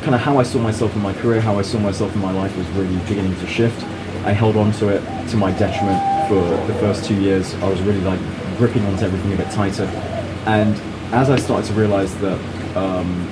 kind 0.01 0.15
of 0.15 0.21
how 0.21 0.37
I 0.39 0.43
saw 0.43 0.59
myself 0.59 0.95
in 0.95 1.01
my 1.01 1.13
career, 1.13 1.41
how 1.41 1.59
I 1.59 1.61
saw 1.61 1.79
myself 1.79 2.13
in 2.15 2.21
my 2.21 2.31
life 2.31 2.55
was 2.57 2.67
really 2.69 2.95
beginning 3.05 3.35
to 3.39 3.47
shift. 3.47 3.83
I 4.25 4.31
held 4.31 4.55
on 4.55 4.71
to 4.73 4.89
it 4.89 5.29
to 5.29 5.37
my 5.37 5.51
detriment 5.51 5.99
for 6.27 6.41
the 6.67 6.79
first 6.79 7.05
two 7.05 7.15
years. 7.15 7.53
I 7.55 7.69
was 7.69 7.81
really 7.81 8.01
like 8.01 8.19
gripping 8.57 8.85
onto 8.85 9.05
everything 9.05 9.33
a 9.33 9.37
bit 9.37 9.49
tighter. 9.51 9.85
And 10.45 10.75
as 11.13 11.29
I 11.29 11.37
started 11.37 11.67
to 11.67 11.73
realize 11.73 12.15
that, 12.19 12.39
um, 12.77 13.27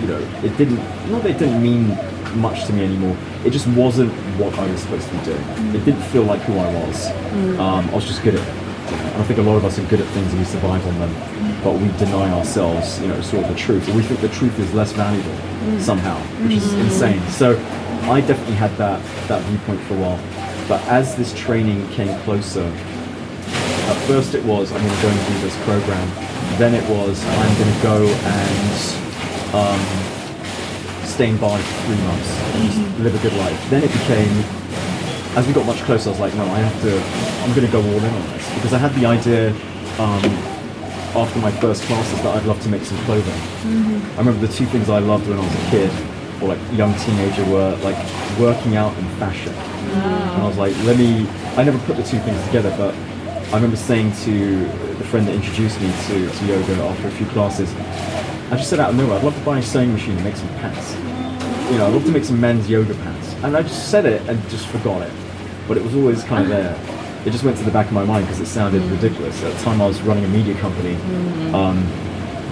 you 0.00 0.08
know, 0.08 0.18
it 0.42 0.56
didn't, 0.56 0.78
not 1.10 1.22
that 1.22 1.30
it 1.30 1.38
didn't 1.38 1.62
mean 1.62 1.96
much 2.40 2.64
to 2.66 2.72
me 2.72 2.84
anymore, 2.84 3.16
it 3.44 3.50
just 3.50 3.66
wasn't 3.68 4.12
what 4.38 4.56
I 4.58 4.70
was 4.70 4.80
supposed 4.80 5.08
to 5.08 5.16
be 5.16 5.24
doing. 5.24 5.42
It 5.74 5.84
didn't 5.84 6.02
feel 6.02 6.22
like 6.24 6.40
who 6.42 6.58
I 6.58 6.72
was. 6.86 7.10
Um, 7.58 7.88
I 7.90 7.94
was 7.94 8.06
just 8.06 8.22
good 8.22 8.34
at. 8.34 8.61
And 8.94 9.22
I 9.22 9.24
think 9.24 9.38
a 9.38 9.42
lot 9.42 9.56
of 9.56 9.64
us 9.64 9.78
are 9.78 9.86
good 9.86 10.00
at 10.00 10.06
things 10.08 10.30
and 10.30 10.38
we 10.38 10.44
survive 10.44 10.86
on 10.86 10.98
them, 10.98 11.62
but 11.62 11.74
we 11.74 11.88
deny 11.98 12.30
ourselves, 12.32 13.00
you 13.00 13.08
know, 13.08 13.20
sort 13.20 13.44
of 13.44 13.50
the 13.50 13.56
truth. 13.56 13.88
Or 13.88 13.94
we 13.94 14.02
think 14.02 14.20
the 14.20 14.28
truth 14.28 14.58
is 14.58 14.72
less 14.74 14.92
valuable 14.92 15.30
mm. 15.30 15.80
somehow, 15.80 16.18
which 16.42 16.58
is 16.58 16.72
mm. 16.72 16.84
insane. 16.84 17.22
So 17.30 17.58
I 18.10 18.20
definitely 18.20 18.56
had 18.56 18.70
that, 18.76 19.02
that 19.28 19.42
viewpoint 19.42 19.80
for 19.82 19.94
a 19.94 19.98
while. 19.98 20.20
But 20.68 20.80
as 20.88 21.16
this 21.16 21.32
training 21.38 21.88
came 21.90 22.16
closer, 22.22 22.64
at 22.64 23.96
first 24.06 24.34
it 24.34 24.44
was, 24.44 24.72
I'm 24.72 24.80
going 24.80 24.96
to 24.96 25.02
go 25.02 25.08
and 25.08 25.26
do 25.28 25.40
this 25.40 25.56
program. 25.64 26.08
Then 26.58 26.74
it 26.74 26.88
was, 26.88 27.24
I'm 27.24 27.54
going 27.58 27.74
to 27.74 27.82
go 27.82 28.06
and 28.06 29.02
um, 29.54 29.80
stay 31.04 31.28
in 31.28 31.36
Bali 31.36 31.60
for 31.60 31.82
three 31.86 31.96
months 32.04 32.30
and 32.30 32.64
just 32.64 32.78
mm-hmm. 32.78 33.02
live 33.02 33.14
a 33.14 33.18
good 33.28 33.36
life. 33.38 33.70
Then 33.70 33.82
it 33.84 33.92
became, 33.92 34.61
as 35.34 35.46
we 35.46 35.52
got 35.52 35.66
much 35.66 35.80
closer, 35.82 36.10
I 36.10 36.12
was 36.12 36.20
like, 36.20 36.34
no, 36.34 36.44
I 36.44 36.58
have 36.58 36.82
to, 36.82 37.00
I'm 37.42 37.54
going 37.54 37.66
to 37.66 37.72
go 37.72 37.80
all 37.80 38.04
in 38.04 38.14
on 38.14 38.32
this. 38.32 38.54
Because 38.54 38.74
I 38.74 38.78
had 38.78 38.92
the 38.94 39.06
idea 39.06 39.50
um, 39.98 40.24
after 41.16 41.38
my 41.40 41.50
first 41.52 41.82
classes 41.84 42.20
that 42.22 42.36
I'd 42.36 42.44
love 42.44 42.60
to 42.62 42.68
make 42.68 42.82
some 42.82 42.98
clothing. 43.04 43.32
I 44.14 44.18
remember 44.18 44.46
the 44.46 44.52
two 44.52 44.66
things 44.66 44.90
I 44.90 44.98
loved 44.98 45.26
when 45.28 45.38
I 45.38 45.42
was 45.42 45.54
a 45.54 45.70
kid, 45.70 45.90
or 46.42 46.48
like 46.48 46.58
young 46.72 46.94
teenager, 47.00 47.44
were 47.50 47.76
like 47.76 47.96
working 48.38 48.76
out 48.76 48.94
and 48.96 49.08
fashion. 49.18 49.54
And 49.54 50.42
I 50.42 50.46
was 50.46 50.58
like, 50.58 50.76
let 50.84 50.98
me, 50.98 51.26
I 51.56 51.64
never 51.64 51.78
put 51.86 51.96
the 51.96 52.02
two 52.02 52.18
things 52.20 52.42
together, 52.46 52.74
but 52.76 52.94
I 53.52 53.56
remember 53.56 53.76
saying 53.76 54.12
to 54.24 54.66
the 54.66 55.04
friend 55.04 55.26
that 55.28 55.34
introduced 55.34 55.80
me 55.80 55.90
to, 56.08 56.30
to 56.30 56.44
yoga 56.46 56.74
after 56.84 57.08
a 57.08 57.10
few 57.12 57.26
classes, 57.26 57.72
I 58.50 58.56
just 58.56 58.68
said 58.68 58.80
out 58.80 58.90
of 58.90 58.96
nowhere, 58.96 59.16
I'd 59.18 59.24
love 59.24 59.36
to 59.36 59.44
buy 59.44 59.58
a 59.58 59.62
sewing 59.62 59.92
machine 59.94 60.14
and 60.14 60.24
make 60.24 60.36
some 60.36 60.48
pants. 60.60 60.94
You 61.72 61.78
know, 61.78 61.86
I'd 61.86 61.94
love 61.94 62.04
to 62.04 62.10
make 62.10 62.24
some 62.24 62.38
men's 62.38 62.68
yoga 62.68 62.94
pants. 62.94 63.32
And 63.42 63.56
I 63.56 63.62
just 63.62 63.90
said 63.90 64.04
it 64.04 64.26
and 64.28 64.38
just 64.50 64.66
forgot 64.66 65.00
it. 65.02 65.12
But 65.68 65.76
it 65.76 65.82
was 65.82 65.94
always 65.94 66.24
kind 66.24 66.44
of 66.44 66.48
there. 66.48 66.78
It 67.24 67.30
just 67.30 67.44
went 67.44 67.56
to 67.58 67.64
the 67.64 67.70
back 67.70 67.86
of 67.86 67.92
my 67.92 68.04
mind 68.04 68.26
because 68.26 68.40
it 68.40 68.46
sounded 68.46 68.82
mm. 68.82 68.90
ridiculous. 68.90 69.42
At 69.42 69.56
the 69.56 69.62
time 69.62 69.80
I 69.80 69.86
was 69.86 70.00
running 70.02 70.24
a 70.24 70.28
media 70.28 70.54
company, 70.58 70.94
mm. 70.94 71.54
um, 71.54 71.82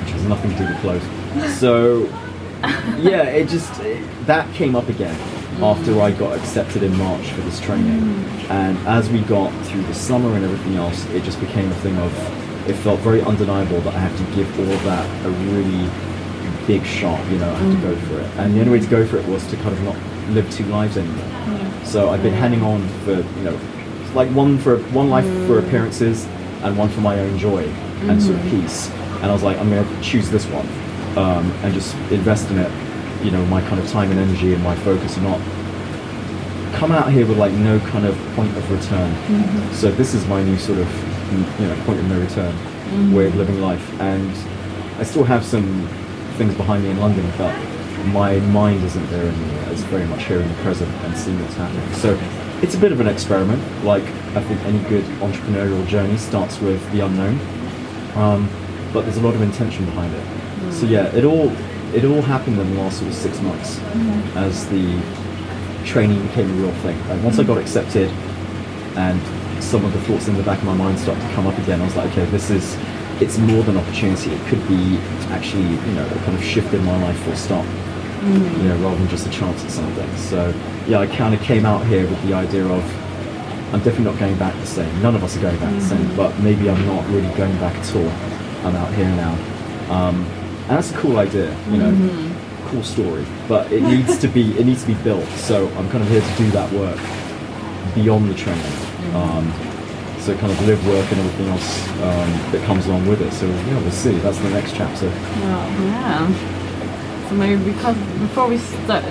which 0.00 0.10
has 0.10 0.24
nothing 0.24 0.52
to 0.52 0.58
do 0.58 0.64
with 0.64 0.78
clothes. 0.80 1.58
So, 1.58 2.04
yeah, 2.98 3.24
it 3.24 3.48
just, 3.48 3.80
it, 3.80 4.06
that 4.26 4.52
came 4.54 4.76
up 4.76 4.88
again 4.88 5.16
mm. 5.16 5.62
after 5.62 6.00
I 6.00 6.12
got 6.12 6.38
accepted 6.38 6.84
in 6.84 6.96
March 6.96 7.30
for 7.32 7.40
this 7.42 7.60
training. 7.60 8.24
And 8.48 8.78
as 8.86 9.10
we 9.10 9.20
got 9.22 9.50
through 9.66 9.82
the 9.82 9.94
summer 9.94 10.34
and 10.34 10.44
everything 10.44 10.76
else, 10.76 11.04
it 11.06 11.24
just 11.24 11.40
became 11.40 11.70
a 11.70 11.74
thing 11.76 11.96
of, 11.98 12.68
it 12.68 12.74
felt 12.74 13.00
very 13.00 13.22
undeniable 13.22 13.80
that 13.80 13.94
I 13.94 13.98
have 13.98 14.16
to 14.16 14.36
give 14.36 14.60
all 14.60 14.70
of 14.70 14.84
that 14.84 15.26
a 15.26 15.30
really 15.30 15.90
big 16.66 16.86
shot, 16.86 17.24
you 17.30 17.38
know, 17.38 17.50
I 17.50 17.58
have 17.58 17.74
to 17.74 17.88
go 17.88 17.96
for 18.06 18.20
it. 18.20 18.26
And 18.38 18.54
the 18.54 18.60
only 18.60 18.72
way 18.72 18.80
to 18.80 18.90
go 18.90 19.04
for 19.04 19.18
it 19.18 19.26
was 19.26 19.44
to 19.48 19.56
kind 19.56 19.70
of 19.70 19.82
not 19.82 19.96
live 20.30 20.48
two 20.52 20.64
lives 20.66 20.96
anymore. 20.96 21.24
So 21.90 22.10
I've 22.10 22.22
been 22.22 22.34
handing 22.34 22.62
on 22.62 22.86
for, 23.04 23.16
you 23.16 23.42
know, 23.42 23.60
like 24.14 24.28
one 24.28 24.58
for 24.58 24.78
one 24.94 25.10
life 25.10 25.24
for 25.48 25.58
appearances 25.58 26.24
and 26.62 26.78
one 26.78 26.88
for 26.88 27.00
my 27.00 27.18
own 27.18 27.36
joy 27.36 27.64
and 28.02 28.22
sort 28.22 28.38
of 28.38 28.42
peace. 28.44 28.88
And 29.16 29.24
I 29.24 29.32
was 29.32 29.42
like, 29.42 29.58
I'm 29.58 29.68
going 29.68 29.84
to 29.84 30.00
choose 30.00 30.30
this 30.30 30.46
one 30.46 30.68
um, 31.18 31.50
and 31.64 31.74
just 31.74 31.96
invest 32.12 32.48
in 32.50 32.58
it, 32.58 32.70
you 33.24 33.32
know, 33.32 33.44
my 33.46 33.60
kind 33.62 33.80
of 33.80 33.88
time 33.90 34.08
and 34.12 34.20
energy 34.20 34.54
and 34.54 34.62
my 34.62 34.76
focus 34.76 35.16
and 35.16 35.26
not 35.26 35.40
come 36.76 36.92
out 36.92 37.10
here 37.10 37.26
with 37.26 37.38
like 37.38 37.52
no 37.54 37.80
kind 37.80 38.06
of 38.06 38.16
point 38.36 38.56
of 38.56 38.70
return. 38.70 39.12
So 39.72 39.90
this 39.90 40.14
is 40.14 40.24
my 40.28 40.44
new 40.44 40.58
sort 40.58 40.78
of, 40.78 40.86
mm, 40.86 41.60
you 41.60 41.66
know, 41.66 41.84
point 41.86 41.98
of 41.98 42.06
no 42.06 42.20
return 42.20 43.12
way 43.12 43.26
of 43.26 43.34
living 43.34 43.60
life. 43.60 44.00
And 44.00 44.30
I 45.00 45.02
still 45.02 45.24
have 45.24 45.44
some 45.44 45.88
things 46.38 46.54
behind 46.54 46.84
me 46.84 46.90
in 46.90 47.00
London, 47.00 47.28
my 48.06 48.38
mind 48.40 48.82
isn't 48.84 49.06
there 49.10 49.26
anymore. 49.26 49.64
It's 49.72 49.82
very 49.82 50.06
much 50.06 50.24
here 50.24 50.40
in 50.40 50.48
the 50.48 50.62
present 50.62 50.90
and 51.04 51.16
seeing 51.16 51.40
what's 51.40 51.54
happening. 51.54 51.92
So 51.94 52.18
it's 52.62 52.74
a 52.74 52.78
bit 52.78 52.92
of 52.92 53.00
an 53.00 53.06
experiment. 53.06 53.62
Like 53.84 54.04
I 54.34 54.42
think 54.42 54.60
any 54.64 54.78
good 54.88 55.04
entrepreneurial 55.20 55.86
journey 55.86 56.16
starts 56.16 56.60
with 56.60 56.80
the 56.92 57.00
unknown, 57.00 57.38
um, 58.16 58.48
but 58.92 59.02
there's 59.02 59.16
a 59.16 59.22
lot 59.22 59.34
of 59.34 59.42
intention 59.42 59.84
behind 59.84 60.14
it. 60.14 60.72
So 60.72 60.86
yeah, 60.86 61.06
it 61.14 61.24
all 61.24 61.50
it 61.94 62.04
all 62.04 62.22
happened 62.22 62.58
in 62.58 62.74
the 62.74 62.82
last 62.82 62.98
sort 62.98 63.10
of 63.10 63.16
six 63.16 63.40
months 63.40 63.80
as 64.36 64.68
the 64.68 65.00
training 65.84 66.24
became 66.28 66.50
a 66.50 66.54
real 66.54 66.74
thing. 66.82 66.96
And 67.10 67.24
once 67.24 67.38
I 67.38 67.42
got 67.42 67.58
accepted, 67.58 68.08
and 68.96 69.20
some 69.62 69.84
of 69.84 69.92
the 69.92 70.00
thoughts 70.02 70.28
in 70.28 70.36
the 70.36 70.42
back 70.42 70.58
of 70.58 70.64
my 70.64 70.74
mind 70.74 70.98
started 70.98 71.20
to 71.20 71.34
come 71.34 71.46
up 71.46 71.58
again, 71.58 71.80
I 71.80 71.84
was 71.84 71.96
like, 71.96 72.10
okay, 72.12 72.24
this 72.26 72.50
is 72.50 72.76
it's 73.20 73.38
more 73.38 73.62
than 73.62 73.76
opportunity. 73.76 74.30
It 74.30 74.46
could 74.46 74.66
be 74.68 74.98
actually 75.30 75.62
you 75.62 75.94
know 75.94 76.06
a 76.06 76.18
kind 76.24 76.36
of 76.36 76.44
shift 76.44 76.72
in 76.74 76.84
my 76.84 77.00
life 77.02 77.18
full 77.24 77.36
stop 77.36 77.66
you 78.22 78.28
know, 78.28 78.76
rather 78.82 78.96
than 78.96 79.08
just 79.08 79.26
a 79.26 79.30
chance 79.30 79.64
at 79.64 79.70
something. 79.70 80.16
So 80.16 80.54
yeah, 80.86 80.98
I 80.98 81.06
kind 81.06 81.34
of 81.34 81.40
came 81.40 81.64
out 81.64 81.86
here 81.86 82.06
with 82.06 82.22
the 82.26 82.34
idea 82.34 82.66
of 82.66 82.82
I'm 83.72 83.78
definitely 83.80 84.04
not 84.04 84.18
going 84.18 84.36
back 84.36 84.54
the 84.54 84.66
same. 84.66 85.02
None 85.02 85.14
of 85.14 85.24
us 85.24 85.36
are 85.36 85.40
going 85.40 85.58
back 85.58 85.72
the 85.74 85.80
same, 85.80 86.16
but 86.16 86.36
maybe 86.40 86.68
I'm 86.68 86.86
not 86.86 87.06
really 87.08 87.32
going 87.36 87.56
back 87.58 87.74
at 87.74 87.96
all. 87.96 88.08
I'm 88.66 88.76
out 88.76 88.92
here 88.94 89.08
now, 89.08 89.32
um, 89.90 90.24
and 90.68 90.70
that's 90.70 90.90
a 90.90 90.98
cool 90.98 91.18
idea, 91.18 91.56
you 91.70 91.78
know, 91.78 92.34
cool 92.66 92.82
story. 92.82 93.24
But 93.48 93.72
it 93.72 93.82
needs 93.82 94.18
to 94.18 94.28
be 94.28 94.58
it 94.58 94.66
needs 94.66 94.82
to 94.82 94.88
be 94.88 95.02
built. 95.02 95.26
So 95.30 95.68
I'm 95.76 95.88
kind 95.90 96.02
of 96.02 96.10
here 96.10 96.20
to 96.20 96.36
do 96.36 96.50
that 96.50 96.70
work 96.72 96.98
beyond 97.94 98.28
the 98.28 98.34
training. 98.34 98.72
Um, 99.14 99.50
so 100.20 100.36
kind 100.36 100.52
of 100.52 100.66
live, 100.66 100.86
work, 100.86 101.10
and 101.10 101.20
everything 101.20 101.48
else 101.48 101.88
um, 102.02 102.52
that 102.52 102.62
comes 102.66 102.86
along 102.86 103.06
with 103.06 103.20
it. 103.22 103.32
So 103.32 103.46
yeah, 103.46 103.80
we'll 103.80 103.90
see. 103.90 104.12
That's 104.18 104.38
the 104.38 104.50
next 104.50 104.74
chapter. 104.74 105.06
Yeah. 105.06 106.28
So 107.28 107.36
maybe 107.36 107.62
because 107.72 107.96
before 108.18 108.48
we 108.48 108.58
start, 108.58 109.04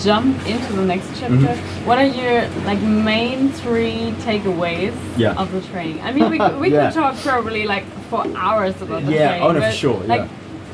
jump 0.00 0.34
into 0.46 0.72
the 0.72 0.84
next 0.84 1.06
chapter, 1.18 1.36
Mm-hmm. 1.36 1.86
what 1.86 1.98
are 1.98 2.06
your 2.06 2.48
like 2.64 2.80
main 2.80 3.50
three 3.52 4.14
takeaways 4.22 4.94
Yeah. 5.16 5.34
of 5.34 5.52
the 5.52 5.60
training? 5.60 6.00
I 6.00 6.12
mean, 6.12 6.30
we, 6.30 6.38
we 6.58 6.70
Yeah. 6.72 6.90
could 6.90 6.94
talk 7.00 7.16
probably 7.16 7.66
like 7.66 7.84
for 8.08 8.26
hours 8.34 8.80
about 8.80 9.04
the 9.04 9.12
Yeah, 9.12 9.28
training. 9.38 9.46
oh 9.46 9.52
no, 9.52 9.60
for 9.60 9.72
sure. 9.72 10.00
Like, 10.04 10.22
yeah. 10.22 10.28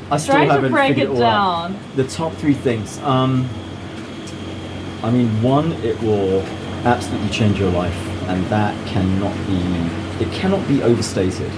I 0.09 0.17
still 0.17 0.37
haven't 0.37 0.71
break 0.71 0.95
figured 0.95 1.09
it 1.11 1.15
all 1.17 1.23
out. 1.23 1.67
down. 1.71 1.79
The 1.97 2.05
top 2.07 2.33
three 2.35 2.53
things. 2.53 2.97
Um, 2.99 3.49
I 5.03 5.11
mean, 5.11 5.27
one, 5.43 5.73
it 5.83 6.01
will 6.01 6.41
absolutely 6.85 7.29
change 7.29 7.59
your 7.59 7.69
life, 7.71 7.93
and 8.27 8.45
that 8.47 8.73
cannot 8.87 9.35
be. 9.47 10.23
It 10.23 10.31
cannot 10.33 10.67
be 10.67 10.81
overstated. 10.81 11.51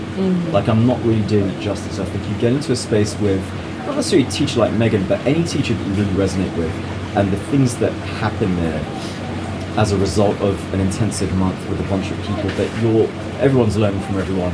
Like 0.51 0.67
I'm 0.67 0.85
not 0.85 1.01
really 1.03 1.25
doing 1.27 1.49
it 1.49 1.59
justice. 1.61 1.99
I 1.99 2.05
think 2.05 2.27
you 2.27 2.35
get 2.39 2.53
into 2.53 2.71
a 2.71 2.75
space 2.75 3.17
with 3.19 3.41
not 3.85 3.95
necessarily 3.95 4.27
a 4.27 4.31
teacher 4.31 4.59
like 4.59 4.71
Meghan, 4.73 5.07
but 5.07 5.19
any 5.25 5.43
teacher 5.43 5.73
that 5.73 5.87
you 5.87 5.93
really 5.93 6.13
resonate 6.13 6.55
with, 6.57 6.71
and 7.15 7.31
the 7.31 7.37
things 7.51 7.77
that 7.77 7.91
happen 7.91 8.55
there 8.57 8.83
as 9.77 9.91
a 9.93 9.97
result 9.97 10.35
of 10.41 10.73
an 10.73 10.79
intensive 10.81 11.33
month 11.35 11.57
with 11.69 11.79
a 11.79 11.89
bunch 11.89 12.11
of 12.11 12.17
people 12.23 12.49
that 12.57 12.81
you're 12.81 13.07
everyone's 13.39 13.77
learning 13.77 14.01
from 14.01 14.17
everyone 14.17 14.51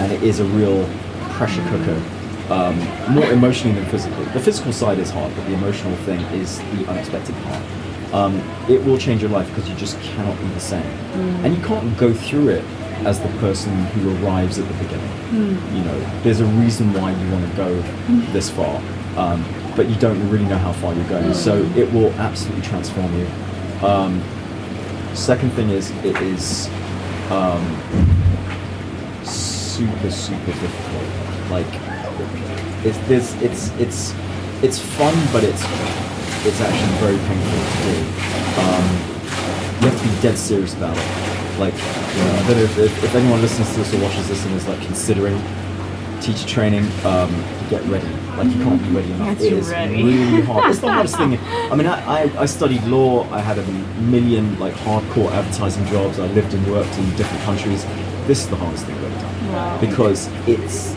and 0.00 0.12
it 0.12 0.22
is 0.22 0.40
a 0.40 0.44
real 0.44 0.84
pressure 1.30 1.62
cooker 1.70 2.02
um, 2.52 2.76
more 3.14 3.24
emotionally 3.32 3.74
than 3.78 3.88
physically 3.90 4.24
the 4.26 4.40
physical 4.40 4.72
side 4.72 4.98
is 4.98 5.10
hard 5.10 5.34
but 5.34 5.46
the 5.46 5.54
emotional 5.54 5.96
thing 5.98 6.20
is 6.40 6.58
the 6.58 6.86
unexpected 6.88 7.34
part 7.44 7.62
um, 8.12 8.36
it 8.68 8.82
will 8.84 8.98
change 8.98 9.22
your 9.22 9.30
life 9.30 9.48
because 9.48 9.68
you 9.68 9.74
just 9.76 10.00
cannot 10.00 10.38
be 10.40 10.46
the 10.48 10.60
same. 10.60 10.82
And 11.44 11.56
you 11.56 11.62
can't 11.62 11.96
go 11.98 12.12
through 12.12 12.48
it 12.48 12.64
as 13.04 13.20
the 13.20 13.28
person 13.38 13.72
who 13.86 14.24
arrives 14.24 14.58
at 14.58 14.66
the 14.66 14.74
beginning. 14.84 15.10
You 15.76 15.84
know 15.84 16.20
there's 16.22 16.40
a 16.40 16.46
reason 16.46 16.92
why 16.92 17.10
you 17.12 17.30
want 17.30 17.50
to 17.50 17.56
go 17.56 17.74
this 18.32 18.48
far 18.50 18.80
um, 19.16 19.44
but 19.74 19.88
you 19.88 19.96
don't 19.96 20.30
really 20.30 20.46
know 20.46 20.58
how 20.58 20.72
far 20.72 20.94
you're 20.94 21.08
going. 21.08 21.34
So 21.34 21.62
it 21.76 21.92
will 21.92 22.12
absolutely 22.12 22.62
transform 22.62 23.12
you. 23.18 23.26
Um, 23.86 24.22
Second 25.16 25.50
thing 25.52 25.70
is 25.70 25.90
it 26.04 26.14
is 26.20 26.68
um, 27.30 27.64
super 29.24 30.10
super 30.10 30.52
difficult. 30.52 31.50
Like 31.50 31.66
it's 32.84 32.98
this 33.08 33.34
it's 33.40 33.70
it's 33.78 34.14
it's 34.62 34.78
fun, 34.78 35.14
but 35.32 35.42
it's 35.42 35.62
it's 36.46 36.60
actually 36.60 36.94
very 37.02 37.18
painful 37.26 37.58
to 37.58 37.78
do. 37.82 37.96
Um, 38.62 38.84
you 39.82 39.90
have 39.90 40.00
to 40.00 40.08
be 40.08 40.22
dead 40.22 40.38
serious 40.38 40.74
about 40.74 40.96
it. 40.96 41.58
Like 41.58 41.74
you 41.74 42.22
know, 42.22 42.32
I 42.34 42.46
don't 42.46 42.56
know 42.56 42.62
if, 42.64 42.78
if, 42.78 43.04
if 43.04 43.14
anyone 43.14 43.40
listens 43.42 43.70
to 43.72 43.78
this 43.78 43.94
or 43.94 44.00
watches 44.02 44.28
this 44.28 44.44
and 44.44 44.54
is 44.54 44.66
like 44.68 44.80
considering 44.82 45.40
teacher 46.20 46.46
training, 46.46 46.84
um, 47.04 47.30
get 47.70 47.82
ready. 47.84 48.08
Like 48.36 48.48
you 48.54 48.62
can't 48.62 48.82
be 48.82 48.90
ready 48.90 49.10
enough. 49.12 49.40
It 49.40 49.52
is 49.52 49.68
ready. 49.70 50.02
really 50.02 50.42
hard. 50.42 50.70
It's 50.70 50.80
the 50.80 50.92
hardest 50.92 51.16
thing. 51.16 51.38
I 51.72 51.74
mean, 51.74 51.86
I, 51.86 52.24
I, 52.24 52.42
I 52.42 52.46
studied 52.46 52.82
law. 52.84 53.28
I 53.32 53.40
had 53.40 53.58
a 53.58 53.66
million 54.02 54.58
like 54.58 54.74
hardcore 54.74 55.30
advertising 55.32 55.86
jobs. 55.86 56.18
I 56.18 56.26
lived 56.28 56.52
and 56.52 56.70
worked 56.70 56.96
in 56.98 57.16
different 57.16 57.42
countries. 57.44 57.84
This 58.26 58.40
is 58.44 58.48
the 58.48 58.56
hardest 58.56 58.84
thing 58.86 58.94
I've 58.96 59.04
ever 59.04 59.20
done 59.20 59.52
Wow. 59.52 59.80
because 59.80 60.28
it's 60.46 60.94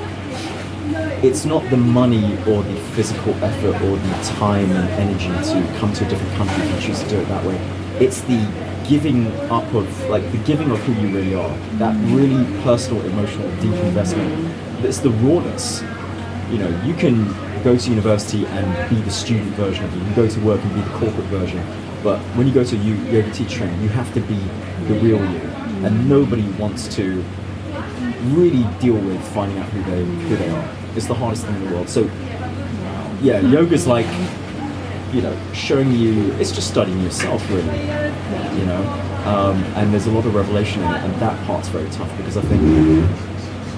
it's 1.24 1.46
not 1.46 1.68
the 1.70 1.78
money 1.78 2.34
or 2.48 2.64
the 2.64 2.76
physical 2.96 3.34
effort 3.44 3.76
or 3.84 3.98
the 3.98 4.24
time 4.40 4.72
and 4.72 4.90
energy 4.92 5.28
to 5.52 5.78
come 5.80 5.94
to 5.94 6.06
a 6.06 6.10
different 6.10 6.34
country 6.36 6.64
if 6.64 6.76
you 6.76 6.88
choose 6.88 7.04
to 7.04 7.10
do 7.10 7.20
it 7.20 7.28
that 7.28 7.46
way. 7.46 7.56
It's 8.00 8.22
the 8.22 8.40
giving 8.88 9.28
up 9.52 9.72
of 9.74 10.10
like 10.10 10.30
the 10.32 10.38
giving 10.40 10.72
of 10.72 10.80
who 10.80 10.94
you 10.94 11.14
really 11.16 11.36
are. 11.36 11.56
That 11.78 11.96
really 12.12 12.44
personal, 12.64 13.04
emotional, 13.06 13.50
deep 13.58 13.74
investment. 13.86 14.54
It's 14.84 15.00
the 15.00 15.12
rawness. 15.12 15.82
You 16.50 16.58
know, 16.60 16.84
you 16.84 16.94
can 16.96 17.28
go 17.64 17.78
to 17.78 17.90
university 17.90 18.46
and 18.46 18.90
be 18.90 18.96
the 19.02 19.12
student 19.12 19.50
version 19.56 19.86
of 19.86 19.94
you. 19.94 20.00
You 20.00 20.06
can 20.06 20.16
go 20.16 20.28
to 20.28 20.40
work 20.42 20.62
and 20.64 20.74
be 20.74 20.82
the 20.82 20.90
corporate 20.98 21.28
version. 21.28 21.64
But 22.04 22.20
when 22.36 22.48
you 22.48 22.54
go 22.54 22.64
to 22.64 22.76
yo- 22.78 23.12
yoga 23.12 23.32
teacher 23.32 23.58
training, 23.58 23.82
you 23.82 23.90
have 23.90 24.12
to 24.14 24.22
be 24.22 24.40
the 24.88 24.94
real 25.02 25.20
you. 25.20 25.40
And 25.86 26.10
nobody 26.10 26.48
wants 26.54 26.88
to 26.96 27.24
really 28.32 28.64
deal 28.80 28.96
with 28.96 29.22
finding 29.34 29.60
out 29.60 29.70
who 29.70 29.84
they 29.84 30.04
who 30.04 30.36
they 30.36 30.50
are. 30.50 30.79
It's 31.00 31.08
the 31.08 31.14
hardest 31.14 31.45
thing 31.45 31.56
in 31.56 31.66
the 31.66 31.74
world. 31.76 31.88
So 31.88 32.02
yeah, 33.22 33.39
yoga's 33.39 33.88
like 33.88 34.06
you 35.14 35.22
know 35.22 35.34
showing 35.54 35.93
you. 35.93 36.34
It's 36.34 36.52
just 36.52 36.70
studying 36.70 37.00
yourself 37.00 37.41
really. 37.50 37.80
You 38.60 38.66
know, 38.66 38.84
um, 39.24 39.64
and 39.78 39.93
there's 39.93 40.08
a 40.08 40.12
lot 40.12 40.26
of 40.26 40.36
revelation 40.36 40.84
in 40.84 40.91
it, 40.91 40.97
and 40.97 41.16
that 41.22 41.41
part's 41.47 41.70
very 41.70 41.89
tough 41.91 42.12
because 42.18 42.36
I 42.36 42.41
think. 42.41 42.62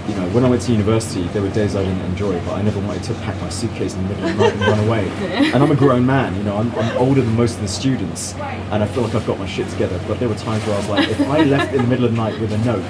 You 0.10 0.16
know, 0.16 0.28
when 0.30 0.44
I 0.44 0.50
went 0.50 0.64
to 0.64 0.72
university, 0.72 1.22
there 1.28 1.44
were 1.44 1.52
days 1.52 1.76
I 1.76 1.84
didn't 1.84 2.02
enjoy, 2.02 2.34
but 2.44 2.54
I 2.54 2.64
never 2.64 2.80
wanted 2.80 3.04
to 3.04 3.14
pack 3.22 3.40
my 3.40 3.50
suitcase 3.50 3.94
in 3.94 4.02
the 4.02 4.10
middle 4.10 4.26
of 4.26 4.36
the 4.36 4.44
night 4.44 4.54
and 4.54 4.62
run 4.62 4.80
away. 4.88 5.08
And 5.54 5.62
I'm 5.64 5.72
a 5.72 5.76
grown 5.76 6.08
man, 6.08 6.36
you 6.36 6.42
know, 6.42 6.58
I'm, 6.58 6.74
I'm 6.74 6.98
older 6.98 7.22
than 7.22 7.36
most 7.36 7.56
of 7.58 7.62
the 7.62 7.68
students, 7.68 8.34
and 8.34 8.84
I 8.84 8.88
feel 8.88 9.04
like 9.04 9.14
I've 9.14 9.28
got 9.28 9.38
my 9.38 9.46
shit 9.46 9.70
together. 9.70 10.02
But 10.08 10.20
there 10.20 10.28
were 10.28 10.36
times 10.36 10.66
where 10.66 10.74
I 10.74 10.80
was 10.80 10.90
like, 10.90 11.08
if 11.08 11.22
I 11.30 11.44
left 11.44 11.72
in 11.76 11.84
the 11.84 11.88
middle 11.88 12.06
of 12.06 12.12
the 12.12 12.18
night 12.18 12.38
with 12.42 12.52
a 12.52 12.58
note, 12.66 12.82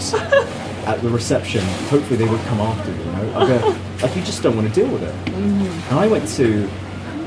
at 0.85 1.01
the 1.01 1.09
reception, 1.09 1.61
hopefully 1.89 2.17
they 2.17 2.27
would 2.29 2.41
come 2.41 2.59
after 2.59 2.91
me. 2.91 2.99
You 3.05 3.11
know, 3.11 3.33
I 3.39 3.47
go, 3.47 3.77
like 4.01 4.15
you 4.15 4.21
just 4.23 4.41
don't 4.43 4.55
want 4.55 4.67
to 4.67 4.73
deal 4.73 4.91
with 4.91 5.03
it. 5.03 5.13
And 5.33 5.99
I 5.99 6.07
went 6.07 6.27
to, 6.29 6.69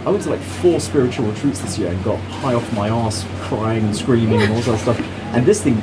I 0.07 0.11
went 0.11 0.23
to 0.25 0.31
like 0.31 0.41
four 0.41 0.81
spiritual 0.81 1.27
retreats 1.27 1.61
this 1.61 1.79
year 1.79 1.91
and 1.91 2.03
got 2.05 2.19
high 2.43 2.55
off 2.55 2.73
my 2.75 2.89
ass, 2.89 3.25
crying 3.43 3.85
and 3.85 3.97
screaming 3.97 4.41
and 4.43 4.53
all 4.53 4.61
that 4.63 4.79
stuff. 4.81 4.99
And 5.35 5.47
this 5.47 5.63
thing, 5.63 5.81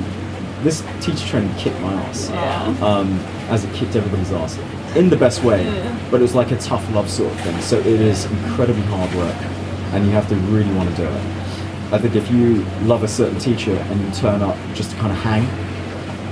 this 0.63 0.83
teacher 1.01 1.25
training 1.27 1.53
kicked 1.55 1.79
my 1.81 1.93
ass, 1.93 2.29
Yeah. 2.29 2.75
um, 2.81 3.19
as 3.49 3.63
it 3.63 3.73
kicked 3.73 3.95
everybody's 3.95 4.31
ass 4.31 4.57
in 4.95 5.09
the 5.09 5.17
best 5.17 5.43
way. 5.43 5.63
But 6.11 6.19
it 6.19 6.23
was 6.23 6.35
like 6.35 6.51
a 6.51 6.57
tough 6.57 6.87
love 6.93 7.09
sort 7.09 7.31
of 7.31 7.39
thing. 7.41 7.59
So 7.61 7.79
it 7.79 7.85
is 7.85 8.25
incredibly 8.25 8.83
hard 8.83 9.13
work, 9.15 9.35
and 9.93 10.05
you 10.05 10.11
have 10.11 10.27
to 10.29 10.35
really 10.35 10.71
want 10.75 10.89
to 10.89 10.95
do 10.95 11.03
it. 11.03 11.21
I 11.93 11.97
think 11.97 12.15
if 12.15 12.29
you 12.31 12.63
love 12.83 13.03
a 13.03 13.07
certain 13.07 13.37
teacher 13.39 13.73
and 13.75 13.99
you 14.01 14.11
turn 14.11 14.41
up 14.41 14.55
just 14.73 14.91
to 14.91 14.97
kind 14.97 15.11
of 15.11 15.17
hang, 15.17 15.43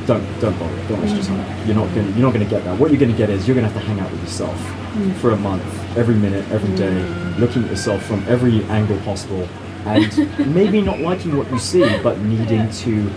don't 0.09 0.41
don't 0.41 0.57
bother. 0.57 0.87
Don't 0.87 1.01
waste 1.01 1.15
your 1.15 1.23
time. 1.23 1.67
You're 1.67 1.75
not 1.75 1.93
going 1.93 2.07
you're 2.07 2.25
not 2.27 2.33
going 2.33 2.43
to 2.43 2.49
get 2.49 2.63
that. 2.63 2.79
What 2.79 2.89
you're 2.89 2.99
going 2.99 3.11
to 3.11 3.17
get 3.17 3.29
is 3.29 3.47
you're 3.47 3.53
going 3.53 3.67
to 3.67 3.71
have 3.71 3.79
to 3.79 3.87
hang 3.87 3.99
out 3.99 4.11
with 4.11 4.21
yourself 4.21 4.57
mm. 4.57 5.13
for 5.17 5.31
a 5.31 5.37
month, 5.37 5.63
every 5.95 6.15
minute, 6.15 6.49
every 6.51 6.75
day, 6.75 6.89
mm. 6.89 7.37
looking 7.37 7.63
at 7.63 7.69
yourself 7.69 8.03
from 8.03 8.27
every 8.27 8.63
angle 8.65 8.97
possible, 9.01 9.47
and 9.85 10.09
maybe 10.53 10.81
not 10.81 10.99
liking 10.99 11.37
what 11.37 11.49
you 11.51 11.59
see, 11.59 11.85
but 12.01 12.17
needing 12.21 12.67
to 12.71 13.07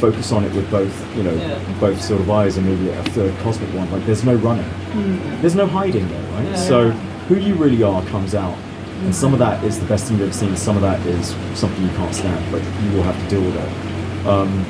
focus 0.00 0.32
on 0.32 0.44
it 0.44 0.54
with 0.54 0.70
both 0.70 1.16
you 1.16 1.24
know 1.24 1.36
both 1.80 2.00
sort 2.00 2.20
of 2.20 2.30
eyes 2.30 2.56
and 2.56 2.64
maybe 2.64 2.88
a 2.88 3.04
third 3.10 3.36
cosmic 3.40 3.68
one. 3.74 3.90
Like 3.92 4.06
there's 4.06 4.24
no 4.24 4.36
running, 4.36 4.64
mm. 4.64 5.40
there's 5.42 5.54
no 5.54 5.66
hiding 5.66 6.08
there, 6.08 6.32
right? 6.32 6.56
So 6.56 6.90
who 7.28 7.36
you 7.36 7.54
really 7.54 7.82
are 7.82 8.02
comes 8.06 8.34
out. 8.34 8.56
And 9.04 9.14
some 9.14 9.32
of 9.32 9.38
that 9.38 9.62
is 9.62 9.78
the 9.78 9.86
best 9.86 10.06
thing 10.06 10.18
you've 10.18 10.26
ever 10.26 10.36
seen. 10.36 10.56
Some 10.56 10.74
of 10.74 10.82
that 10.82 10.98
is 11.06 11.28
something 11.54 11.80
you 11.84 11.90
can't 11.90 12.12
stand, 12.12 12.50
but 12.50 12.60
you 12.82 12.96
will 12.96 13.04
have 13.04 13.16
to 13.22 13.28
deal 13.28 13.42
with 13.42 13.54
it. 13.54 14.26
Um, 14.26 14.66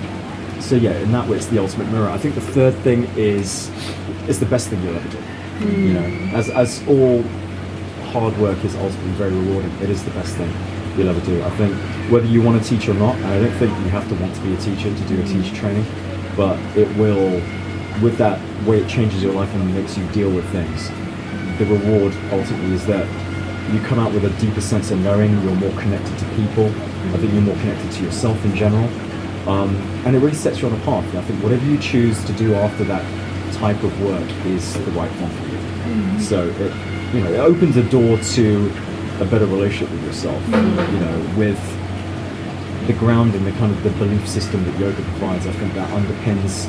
so 0.61 0.76
yeah, 0.76 0.92
in 0.98 1.12
that 1.12 1.28
way, 1.28 1.36
it's 1.36 1.46
the 1.46 1.59
ultimate 1.59 1.90
mirror. 1.90 2.09
I 2.09 2.18
think 2.18 2.34
the 2.34 2.40
third 2.40 2.74
thing 2.76 3.04
is 3.16 3.70
is 4.28 4.40
the 4.40 4.46
best 4.46 4.68
thing 4.68 4.82
you'll 4.82 4.96
ever 4.96 5.09
do. 5.09 5.18
You 5.66 5.94
know, 5.94 6.02
hmm. 6.02 6.36
as 6.36 6.50
as 6.50 6.86
all 6.86 7.22
hard 8.12 8.36
work 8.38 8.62
is 8.64 8.74
ultimately 8.76 9.12
very 9.12 9.32
rewarding. 9.34 9.72
It 9.82 9.90
is 9.90 10.04
the 10.04 10.11
best 10.12 10.36
thing 10.36 10.52
you'll 10.96 11.09
ever 11.09 11.24
do. 11.24 11.42
I 11.42 11.50
think 11.50 11.74
whether 12.11 12.26
you 12.26 12.42
want 12.42 12.62
to 12.62 12.68
teach 12.68 12.88
or 12.88 12.94
not, 12.94 13.16
I 13.16 13.40
don't 13.40 13.56
think 13.59 13.70
you 13.78 13.90
have 13.90 14.09
to 14.09 14.14
want 14.16 14.34
to 14.34 14.40
be 14.42 14.54
a 14.54 14.56
teacher 14.59 14.94
to 14.94 15.09
do 15.09 15.20
a 15.20 15.24
teacher 15.24 15.50
hmm. 15.50 15.56
training, 15.56 15.86
but 16.36 16.59
it 16.76 16.88
will, 16.96 17.40
with 18.02 18.16
that 18.18 18.40
way 18.66 18.80
it 18.80 18.88
changes 18.88 19.22
your 19.22 19.32
life 19.32 19.52
and 19.54 19.74
makes 19.74 19.96
you 19.96 20.06
deal 20.09 20.30
with 20.30 20.48
things. 20.50 20.88
The 21.59 21.66
reward 21.66 22.14
ultimately 22.30 22.74
is 22.74 22.86
that 22.86 23.06
you 23.72 23.80
come 23.80 23.98
out 23.98 24.12
with 24.14 24.24
a 24.24 24.40
deeper 24.40 24.61
sense 24.61 24.90
of 24.90 25.00
knowing. 25.00 25.30
You're 25.42 25.56
more 25.56 25.72
connected 25.80 26.16
to 26.18 26.24
people. 26.36 26.66
I 26.66 27.18
think 27.18 27.32
you're 27.32 27.42
more 27.42 27.56
connected 27.56 27.90
to 27.92 28.04
yourself 28.04 28.42
in 28.44 28.54
general. 28.54 28.88
Um, 29.49 29.74
and 30.05 30.14
it 30.14 30.18
really 30.18 30.34
sets 30.34 30.61
you 30.61 30.68
on 30.68 30.74
a 30.74 30.84
path. 30.84 31.05
I 31.14 31.22
think 31.22 31.42
whatever 31.42 31.64
you 31.64 31.78
choose 31.78 32.22
to 32.24 32.32
do 32.34 32.55
after 32.55 32.84
that 32.84 33.03
type 33.55 33.82
of 33.82 34.03
work 34.03 34.30
is 34.44 34.74
the 34.74 34.90
right 34.92 35.11
one 35.11 35.30
for 35.30 35.49
you. 35.49 36.20
So 36.20 36.49
it, 36.49 37.14
you 37.14 37.24
know, 37.24 37.32
it 37.32 37.38
opens 37.38 37.76
a 37.76 37.82
door 37.90 38.18
to 38.18 38.72
a 39.20 39.24
better 39.24 39.46
relationship 39.46 39.90
with 39.90 40.05
yourself. 40.05 40.46
You 40.49 41.01
know, 41.01 41.34
with 41.38 41.59
the 42.86 42.92
grounding, 42.92 43.44
the 43.44 43.53
kind 43.53 43.72
of 43.72 43.82
the 43.82 43.90
belief 43.90 44.28
system 44.28 44.64
that 44.64 44.78
yoga 44.78 45.03
provides. 45.03 45.46
I 45.46 45.53
think 45.53 45.74
that 45.74 45.88
underpins 45.90 46.68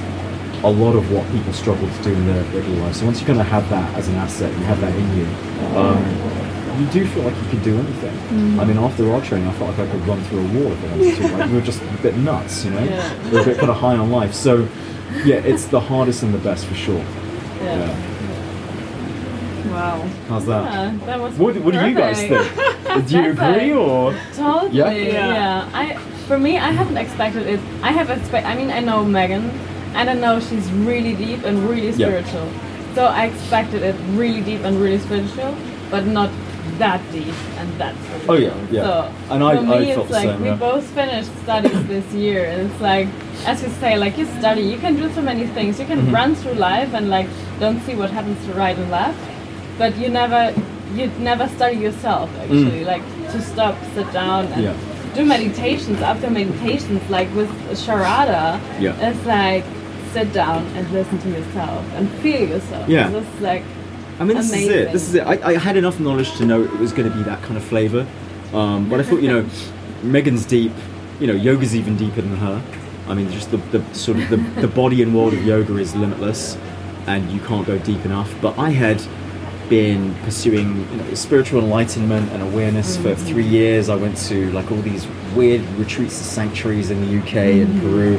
a 0.63 0.69
lot 0.69 0.95
of 0.95 1.11
what 1.11 1.29
people 1.31 1.53
struggle 1.53 1.87
to 1.89 2.03
do 2.03 2.13
in 2.13 2.25
their 2.27 2.43
regular 2.45 2.81
life. 2.81 2.95
So 2.95 3.05
once 3.05 3.19
you 3.21 3.27
kind 3.27 3.39
of 3.39 3.47
have 3.47 3.69
that 3.69 3.93
as 3.95 4.07
an 4.07 4.15
asset, 4.15 4.51
you 4.57 4.65
have 4.65 4.79
that 4.81 4.93
in 4.93 5.17
you. 5.17 5.25
Um, 5.77 6.28
you 6.79 6.85
do 6.87 7.05
feel 7.07 7.23
like 7.23 7.35
you 7.35 7.49
can 7.49 7.63
do 7.63 7.77
anything. 7.77 8.59
I 8.59 8.63
mean, 8.65 8.77
after 8.77 9.11
our 9.11 9.21
training, 9.21 9.47
I 9.47 9.53
felt 9.53 9.77
like 9.77 9.87
I 9.87 9.91
could 9.91 10.07
run 10.07 10.21
through 10.25 10.39
a 10.39 10.47
wall 10.53 10.71
if 10.71 10.83
I 10.83 10.87
wanted 10.91 11.15
to. 11.15 11.37
Like, 11.37 11.49
we 11.49 11.55
were 11.55 11.61
just 11.61 11.81
a 11.81 11.97
bit 12.01 12.15
nuts, 12.17 12.63
you 12.65 12.71
know? 12.71 12.81
We 13.25 13.31
were 13.31 13.41
a 13.41 13.45
bit 13.45 13.57
kind 13.57 13.69
of 13.69 13.77
high 13.77 13.95
on 13.97 14.11
life. 14.11 14.33
So, 14.33 14.67
yeah, 15.25 15.35
it's 15.37 15.65
the 15.65 15.79
hardest 15.79 16.23
and 16.23 16.33
the 16.33 16.37
best 16.39 16.65
for 16.65 16.75
sure. 16.75 17.03
Yeah. 17.61 18.05
Wow. 19.71 20.07
How's 20.27 20.45
that? 20.45 20.63
Yeah, 20.63 21.05
that 21.05 21.19
was 21.19 21.35
What, 21.37 21.55
what 21.57 21.73
do 21.73 21.87
you 21.87 21.95
guys 21.95 22.19
think? 22.19 23.07
Do 23.07 23.17
you 23.21 23.31
agree 23.31 23.71
or? 23.71 24.13
Totally. 24.35 24.77
Yeah? 24.77 24.91
Yeah. 24.91 25.33
Yeah. 25.33 25.69
I 25.73 25.97
for 26.27 26.37
me, 26.37 26.57
I 26.57 26.71
haven't 26.71 26.97
expected 26.97 27.47
it. 27.47 27.59
I 27.81 27.91
have 27.91 28.09
expect. 28.09 28.45
I 28.45 28.55
mean, 28.55 28.69
I 28.71 28.79
know 28.79 29.03
Meghan, 29.03 29.49
and 29.95 30.09
I 30.09 30.13
know 30.13 30.39
she's 30.39 30.71
really 30.71 31.15
deep 31.15 31.43
and 31.43 31.67
really 31.69 31.87
Yeah. 31.89 32.07
spiritual. 32.07 32.49
So 32.95 33.05
I 33.05 33.25
expected 33.25 33.83
it 33.83 33.95
really 34.13 34.41
deep 34.41 34.61
and 34.63 34.79
really 34.81 34.99
spiritual, 34.99 35.55
but 35.91 36.05
not 36.05 36.29
that 36.79 37.01
deep 37.11 37.35
and 37.59 37.69
that. 37.79 37.95
Oh, 38.27 38.33
yeah, 38.33 38.53
yeah. 38.71 38.83
So 38.83 39.11
And 39.31 39.43
I- 39.43 39.55
for 39.57 39.61
me, 39.63 39.73
I 39.73 39.79
it's 39.81 39.95
felt 39.95 40.07
the 40.07 40.13
like 40.13 40.29
same, 40.29 40.41
we 40.41 40.47
yeah. 40.49 40.55
both 40.55 40.85
finished 40.99 41.31
studies 41.43 41.87
this 41.87 42.07
year, 42.13 42.45
and 42.45 42.59
it's 42.71 42.81
like, 42.81 43.07
as 43.45 43.61
you 43.63 43.69
say, 43.81 43.97
like 43.97 44.17
you 44.17 44.25
study, 44.39 44.61
you 44.61 44.77
can 44.77 44.95
do 44.95 45.11
so 45.13 45.21
many 45.21 45.45
things. 45.47 45.79
You 45.79 45.85
can 45.85 45.99
Mm-hmm. 45.99 46.15
run 46.19 46.35
through 46.35 46.53
life 46.53 46.93
and 46.93 47.09
like 47.09 47.27
don't 47.59 47.79
see 47.85 47.95
what 47.95 48.09
happens 48.09 48.37
to 48.47 48.53
right 48.53 48.77
and 48.77 48.89
left, 48.91 49.19
but 49.77 49.97
you 49.97 50.09
never, 50.09 50.53
you 50.95 51.07
never 51.19 51.47
study 51.49 51.77
yourself 51.77 52.29
actually. 52.41 52.83
Like 52.85 53.03
to 53.33 53.41
stop, 53.41 53.75
sit 53.95 54.11
down, 54.13 54.45
and 54.53 54.61
Mm. 54.65 54.69
Yeah. 54.69 55.15
do 55.15 55.25
meditations. 55.25 56.01
After 56.01 56.29
meditations, 56.29 57.01
like 57.09 57.29
with 57.35 57.49
Sharada, 57.83 58.59
Yeah. 58.79 59.07
it's 59.09 59.25
like 59.25 59.63
sit 60.13 60.31
down 60.33 60.65
and 60.75 60.89
listen 60.91 61.17
to 61.25 61.29
yourself 61.37 61.83
and 61.95 62.09
feel 62.23 62.47
yourself. 62.55 62.87
Yeah. 62.89 63.09
It's 63.21 63.41
like 63.41 63.63
I 64.19 64.25
mean, 64.25 64.37
this 64.37 64.51
is 64.53 64.67
it. 64.67 64.91
This 64.91 65.07
is 65.07 65.15
it. 65.15 65.21
I, 65.21 65.53
I 65.53 65.57
had 65.57 65.77
enough 65.77 65.99
knowledge 65.99 66.35
to 66.37 66.45
know 66.45 66.63
it 66.63 66.71
was 66.79 66.91
going 66.91 67.09
to 67.09 67.15
be 67.15 67.23
that 67.23 67.41
kind 67.41 67.57
of 67.57 67.63
flavor. 67.63 68.05
Um, 68.53 68.89
but 68.89 68.99
I 68.99 69.03
thought, 69.03 69.21
you 69.21 69.29
know, 69.29 69.43
Meghan's 70.01 70.45
deep. 70.45 70.73
You 71.19 71.27
know, 71.27 71.33
yoga's 71.33 71.75
even 71.75 71.97
deeper 71.97 72.21
than 72.21 72.35
her. 72.37 72.61
I 73.07 73.13
mean, 73.13 73.31
just 73.31 73.51
the, 73.51 73.57
the 73.57 73.93
sort 73.93 74.19
of 74.19 74.29
the, 74.29 74.37
the 74.61 74.67
body 74.67 75.01
and 75.01 75.15
world 75.15 75.33
of 75.33 75.43
yoga 75.43 75.77
is 75.77 75.95
limitless, 75.95 76.57
and 77.07 77.29
you 77.31 77.39
can't 77.41 77.65
go 77.65 77.77
deep 77.79 78.05
enough. 78.05 78.33
But 78.41 78.57
I 78.57 78.69
had 78.69 79.01
been 79.69 80.15
pursuing 80.23 80.89
you 80.91 80.97
know, 80.97 81.13
spiritual 81.13 81.61
enlightenment 81.61 82.29
and 82.31 82.41
awareness 82.41 82.97
for 82.97 83.15
three 83.15 83.45
years. 83.45 83.87
I 83.87 83.95
went 83.95 84.17
to 84.27 84.51
like 84.51 84.71
all 84.71 84.81
these 84.81 85.07
weird 85.35 85.61
retreats 85.77 86.17
and 86.17 86.25
sanctuaries 86.25 86.89
in 86.91 87.01
the 87.05 87.19
UK 87.19 87.35
and 87.35 87.79
Peru. 87.81 88.17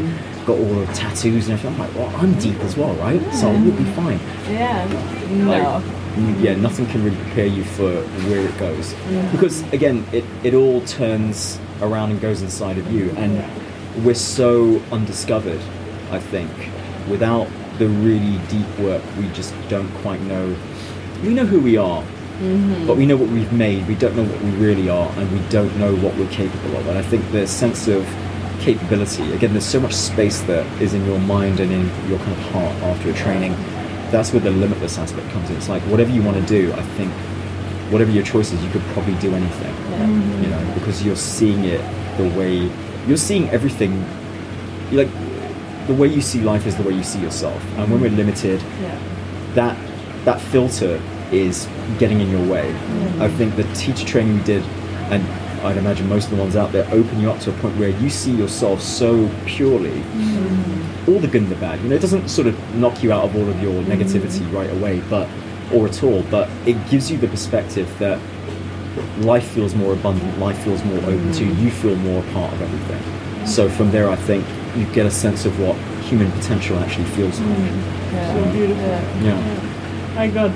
Got 0.51 0.59
all 0.59 0.75
the 0.75 0.87
tattoos 0.87 1.49
and 1.49 1.57
everything. 1.57 1.75
I'm 1.75 1.79
like, 1.79 1.95
well, 1.95 2.17
I'm 2.17 2.37
deep 2.41 2.59
as 2.63 2.77
well, 2.77 2.93
right? 2.95 3.23
So 3.33 3.49
we'll 3.49 3.71
be 3.71 3.85
fine. 3.93 4.19
yeah, 4.49 4.85
no. 5.31 5.49
Like, 5.49 5.85
mm, 6.17 6.43
yeah, 6.43 6.57
nothing 6.57 6.87
can 6.87 7.05
really 7.05 7.17
prepare 7.19 7.47
you 7.47 7.63
for 7.63 8.03
where 8.29 8.41
it 8.41 8.59
goes. 8.59 8.93
Because 9.31 9.63
again, 9.73 10.05
it, 10.13 10.25
it 10.43 10.55
all 10.55 10.81
turns 10.81 11.61
around 11.83 12.11
and 12.11 12.21
goes 12.21 12.43
inside 12.43 12.79
of 12.79 12.91
you. 12.91 13.11
And 13.11 13.45
we're 14.05 14.15
so 14.15 14.83
undiscovered, 14.91 15.61
I 16.11 16.19
think. 16.19 16.51
Without 17.09 17.47
the 17.79 17.87
really 17.87 18.39
deep 18.49 18.67
work, 18.81 19.05
we 19.19 19.29
just 19.29 19.55
don't 19.69 19.93
quite 20.03 20.21
know. 20.23 20.57
We 21.23 21.33
know 21.33 21.47
who 21.47 21.61
we 21.61 21.77
are, 21.77 22.03
but 22.89 22.97
we 22.97 23.07
know 23.07 23.17
what 23.17 23.29
we've 23.29 23.53
made. 23.53 23.87
We 23.87 23.95
don't 23.95 24.17
know 24.17 24.25
what 24.25 24.43
we 24.43 24.51
really 24.53 24.89
are, 24.89 25.09
and 25.17 25.31
we 25.31 25.49
don't 25.49 25.77
know 25.79 25.95
what 25.95 26.17
we're 26.17 26.31
capable 26.31 26.77
of. 26.77 26.89
And 26.89 26.99
I 26.99 27.03
think 27.03 27.31
the 27.31 27.47
sense 27.47 27.87
of 27.87 28.05
capability, 28.61 29.33
again, 29.33 29.53
there's 29.53 29.65
so 29.67 29.81
much 29.81 29.95
space 29.95 30.41
that 30.43 30.65
is 30.81 30.95
in 30.95 31.05
your 31.07 31.19
mind 31.21 31.61
and 31.61 31.73
in 31.73 31.87
your 32.09 32.19
kind 32.19 32.33
of 32.33 32.39
heart 32.53 32.75
after 32.83 33.11
a 33.11 33.15
training. 33.15 33.53
That's 34.11 34.33
where 34.33 34.41
the 34.41 34.51
limitless 34.51 34.99
aspect 34.99 35.29
comes 35.31 35.51
in. 35.51 35.57
It's 35.57 35.69
like 35.69 35.83
whatever 35.85 36.11
you 36.11 36.23
want 36.23 36.37
to 36.37 36.47
do, 36.47 36.73
I 36.73 36.83
think, 36.97 37.13
whatever 37.93 38.11
your 38.11 38.25
choice 38.25 38.53
is, 38.53 38.63
you 38.65 38.71
could 38.71 38.83
probably 38.95 39.15
do 39.17 39.35
anything. 39.35 39.75
You 40.43 40.49
know, 40.49 40.73
because 40.75 41.05
you're 41.05 41.17
seeing 41.17 41.65
it 41.65 41.81
the 42.17 42.29
way 42.39 42.71
you're 43.07 43.17
seeing 43.17 43.49
everything. 43.51 43.93
You 44.91 44.99
like 45.05 45.09
the 45.87 45.95
way 45.95 46.09
you 46.09 46.21
see 46.21 46.41
life 46.41 46.67
is 46.67 46.77
the 46.77 46.83
way 46.83 46.93
you 46.93 47.03
see 47.03 47.21
yourself. 47.21 47.63
And 47.77 47.91
when 47.91 48.01
we're 48.01 48.11
limited, 48.11 48.61
Yeah. 48.83 48.99
that 49.55 49.77
that 50.25 50.41
filter 50.41 51.01
is 51.33 51.67
getting 51.99 52.21
in 52.21 52.31
your 52.31 52.45
way. 52.47 52.69
I 53.21 53.29
think 53.29 53.57
the 53.57 53.65
teacher 53.75 54.05
training 54.07 54.39
we 54.39 54.45
did, 54.45 54.63
and 55.11 55.23
I'd 55.63 55.77
imagine 55.77 56.09
most 56.09 56.25
of 56.25 56.31
the 56.31 56.37
ones 56.37 56.57
out 56.57 56.73
there, 56.73 56.87
open 56.93 57.21
you 57.21 57.31
up 57.31 57.41
to 57.41 57.51
a 57.51 57.53
point 57.55 57.77
where 57.77 57.91
you 57.91 58.11
see 58.11 58.33
yourself 58.33 58.81
so 58.81 59.31
purely, 59.47 59.91
mm. 59.91 61.09
all 61.09 61.19
the 61.19 61.29
good 61.29 61.43
and 61.43 61.51
the 61.51 61.57
bad. 61.57 61.81
You 61.81 61.89
know, 61.89 61.97
it 61.97 62.01
doesn't 62.01 62.29
sort 62.29 62.47
of 62.47 62.75
knock 62.75 63.03
you 63.03 63.13
out 63.13 63.25
of 63.25 63.37
all 63.37 63.49
of 63.49 63.63
your 63.63 63.83
mm. 63.83 63.87
negativity 63.87 64.51
right 64.53 64.71
away, 64.71 65.01
but 65.11 65.29
or 65.73 65.87
at 65.87 66.03
all, 66.03 66.23
but 66.31 66.49
it 66.67 66.75
gives 66.89 67.11
you 67.11 67.19
the 67.19 67.29
perspective 67.29 67.89
that 67.99 68.19
life 69.19 69.49
feels 69.49 69.75
more 69.75 69.93
abundant, 69.93 70.39
life 70.39 70.59
feels 70.65 70.83
more 70.85 70.99
open 70.99 71.33
to 71.33 71.45
you, 71.45 71.53
mm. 71.53 71.63
you 71.63 71.71
feel 71.71 71.95
more 71.97 72.25
a 72.25 72.33
part 72.33 72.53
of 72.53 72.63
everything. 72.63 73.47
So 73.47 73.69
from 73.69 73.91
there, 73.91 74.09
I 74.09 74.17
think 74.17 74.45
you 74.77 74.85
get 74.93 75.07
a 75.07 75.11
sense 75.11 75.45
of 75.47 75.59
what 75.61 75.77
human 76.05 76.31
potential 76.33 76.79
actually 76.79 77.07
feels 77.07 77.39
like. 77.41 77.57
So 78.11 78.53
beautiful. 78.53 78.85
Yeah. 79.23 80.17
I 80.17 80.29
got 80.29 80.51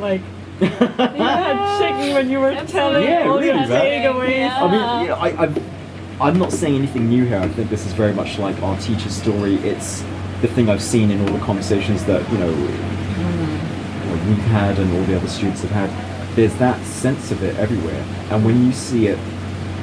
like 0.00 0.20
yeah, 1.16 1.78
shaking 1.78 2.14
when 2.14 2.30
you 2.30 2.40
were 2.40 2.54
telling 2.66 3.02
Yeah, 3.04 3.28
all 3.28 3.38
really, 3.38 3.52
man. 3.52 3.68
takeaways. 3.68 4.38
Yeah. 4.38 4.64
I 4.64 4.70
mean, 4.70 5.02
you 5.02 5.08
know, 5.08 5.14
I, 5.16 5.44
I, 5.46 6.28
I'm 6.28 6.38
not 6.38 6.52
saying 6.52 6.76
anything 6.76 7.08
new 7.08 7.24
here. 7.24 7.38
I 7.38 7.48
think 7.48 7.68
this 7.70 7.86
is 7.86 7.92
very 7.92 8.12
much 8.12 8.38
like 8.38 8.60
our 8.62 8.78
teacher's 8.78 9.14
story. 9.14 9.56
It's 9.56 10.02
the 10.40 10.48
thing 10.48 10.68
I've 10.68 10.82
seen 10.82 11.10
in 11.10 11.20
all 11.26 11.34
the 11.36 11.44
conversations 11.44 12.04
that 12.04 12.28
you 12.30 12.38
know 12.38 12.52
what 12.52 14.26
we've 14.26 14.44
had 14.48 14.78
and 14.78 14.92
all 14.96 15.04
the 15.04 15.16
other 15.16 15.28
students 15.28 15.62
have 15.62 15.70
had. 15.70 16.36
There's 16.36 16.54
that 16.56 16.84
sense 16.86 17.30
of 17.30 17.42
it 17.42 17.56
everywhere, 17.56 18.02
and 18.30 18.44
when 18.44 18.64
you 18.64 18.72
see 18.72 19.06
it, 19.08 19.18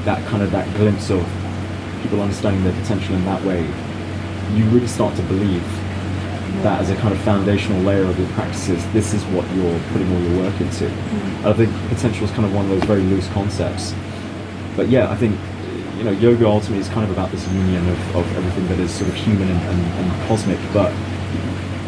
that 0.05 0.25
kind 0.27 0.41
of 0.41 0.51
that 0.51 0.67
glimpse 0.77 1.09
of 1.11 1.21
people 2.01 2.21
understanding 2.21 2.63
their 2.63 2.73
potential 2.82 3.15
in 3.15 3.25
that 3.25 3.43
way, 3.43 3.61
you 4.55 4.63
really 4.65 4.88
start 4.88 5.15
to 5.17 5.21
believe 5.23 5.63
that 6.63 6.81
as 6.81 6.89
a 6.89 6.95
kind 6.97 7.13
of 7.13 7.19
foundational 7.21 7.81
layer 7.81 8.03
of 8.03 8.17
your 8.19 8.27
practices, 8.29 8.85
this 8.91 9.13
is 9.13 9.23
what 9.25 9.49
you're 9.55 9.79
putting 9.91 10.11
all 10.13 10.21
your 10.21 10.43
work 10.43 10.61
into. 10.61 10.85
Mm. 10.85 11.45
I 11.45 11.53
think 11.53 11.89
potential 11.89 12.25
is 12.25 12.31
kind 12.31 12.45
of 12.45 12.53
one 12.53 12.65
of 12.65 12.71
those 12.71 12.83
very 12.83 13.01
loose 13.01 13.27
concepts. 13.29 13.93
But 14.75 14.89
yeah, 14.89 15.09
I 15.09 15.15
think 15.15 15.39
you 15.97 16.03
know 16.03 16.11
yoga 16.11 16.47
ultimately 16.47 16.79
is 16.79 16.89
kind 16.89 17.03
of 17.05 17.11
about 17.11 17.31
this 17.31 17.47
union 17.49 17.87
of, 17.87 18.15
of 18.15 18.37
everything 18.37 18.67
that 18.67 18.79
is 18.79 18.91
sort 18.91 19.09
of 19.09 19.15
human 19.15 19.49
and, 19.49 19.61
and, 19.61 19.81
and 19.81 20.27
cosmic. 20.27 20.59
But 20.73 20.93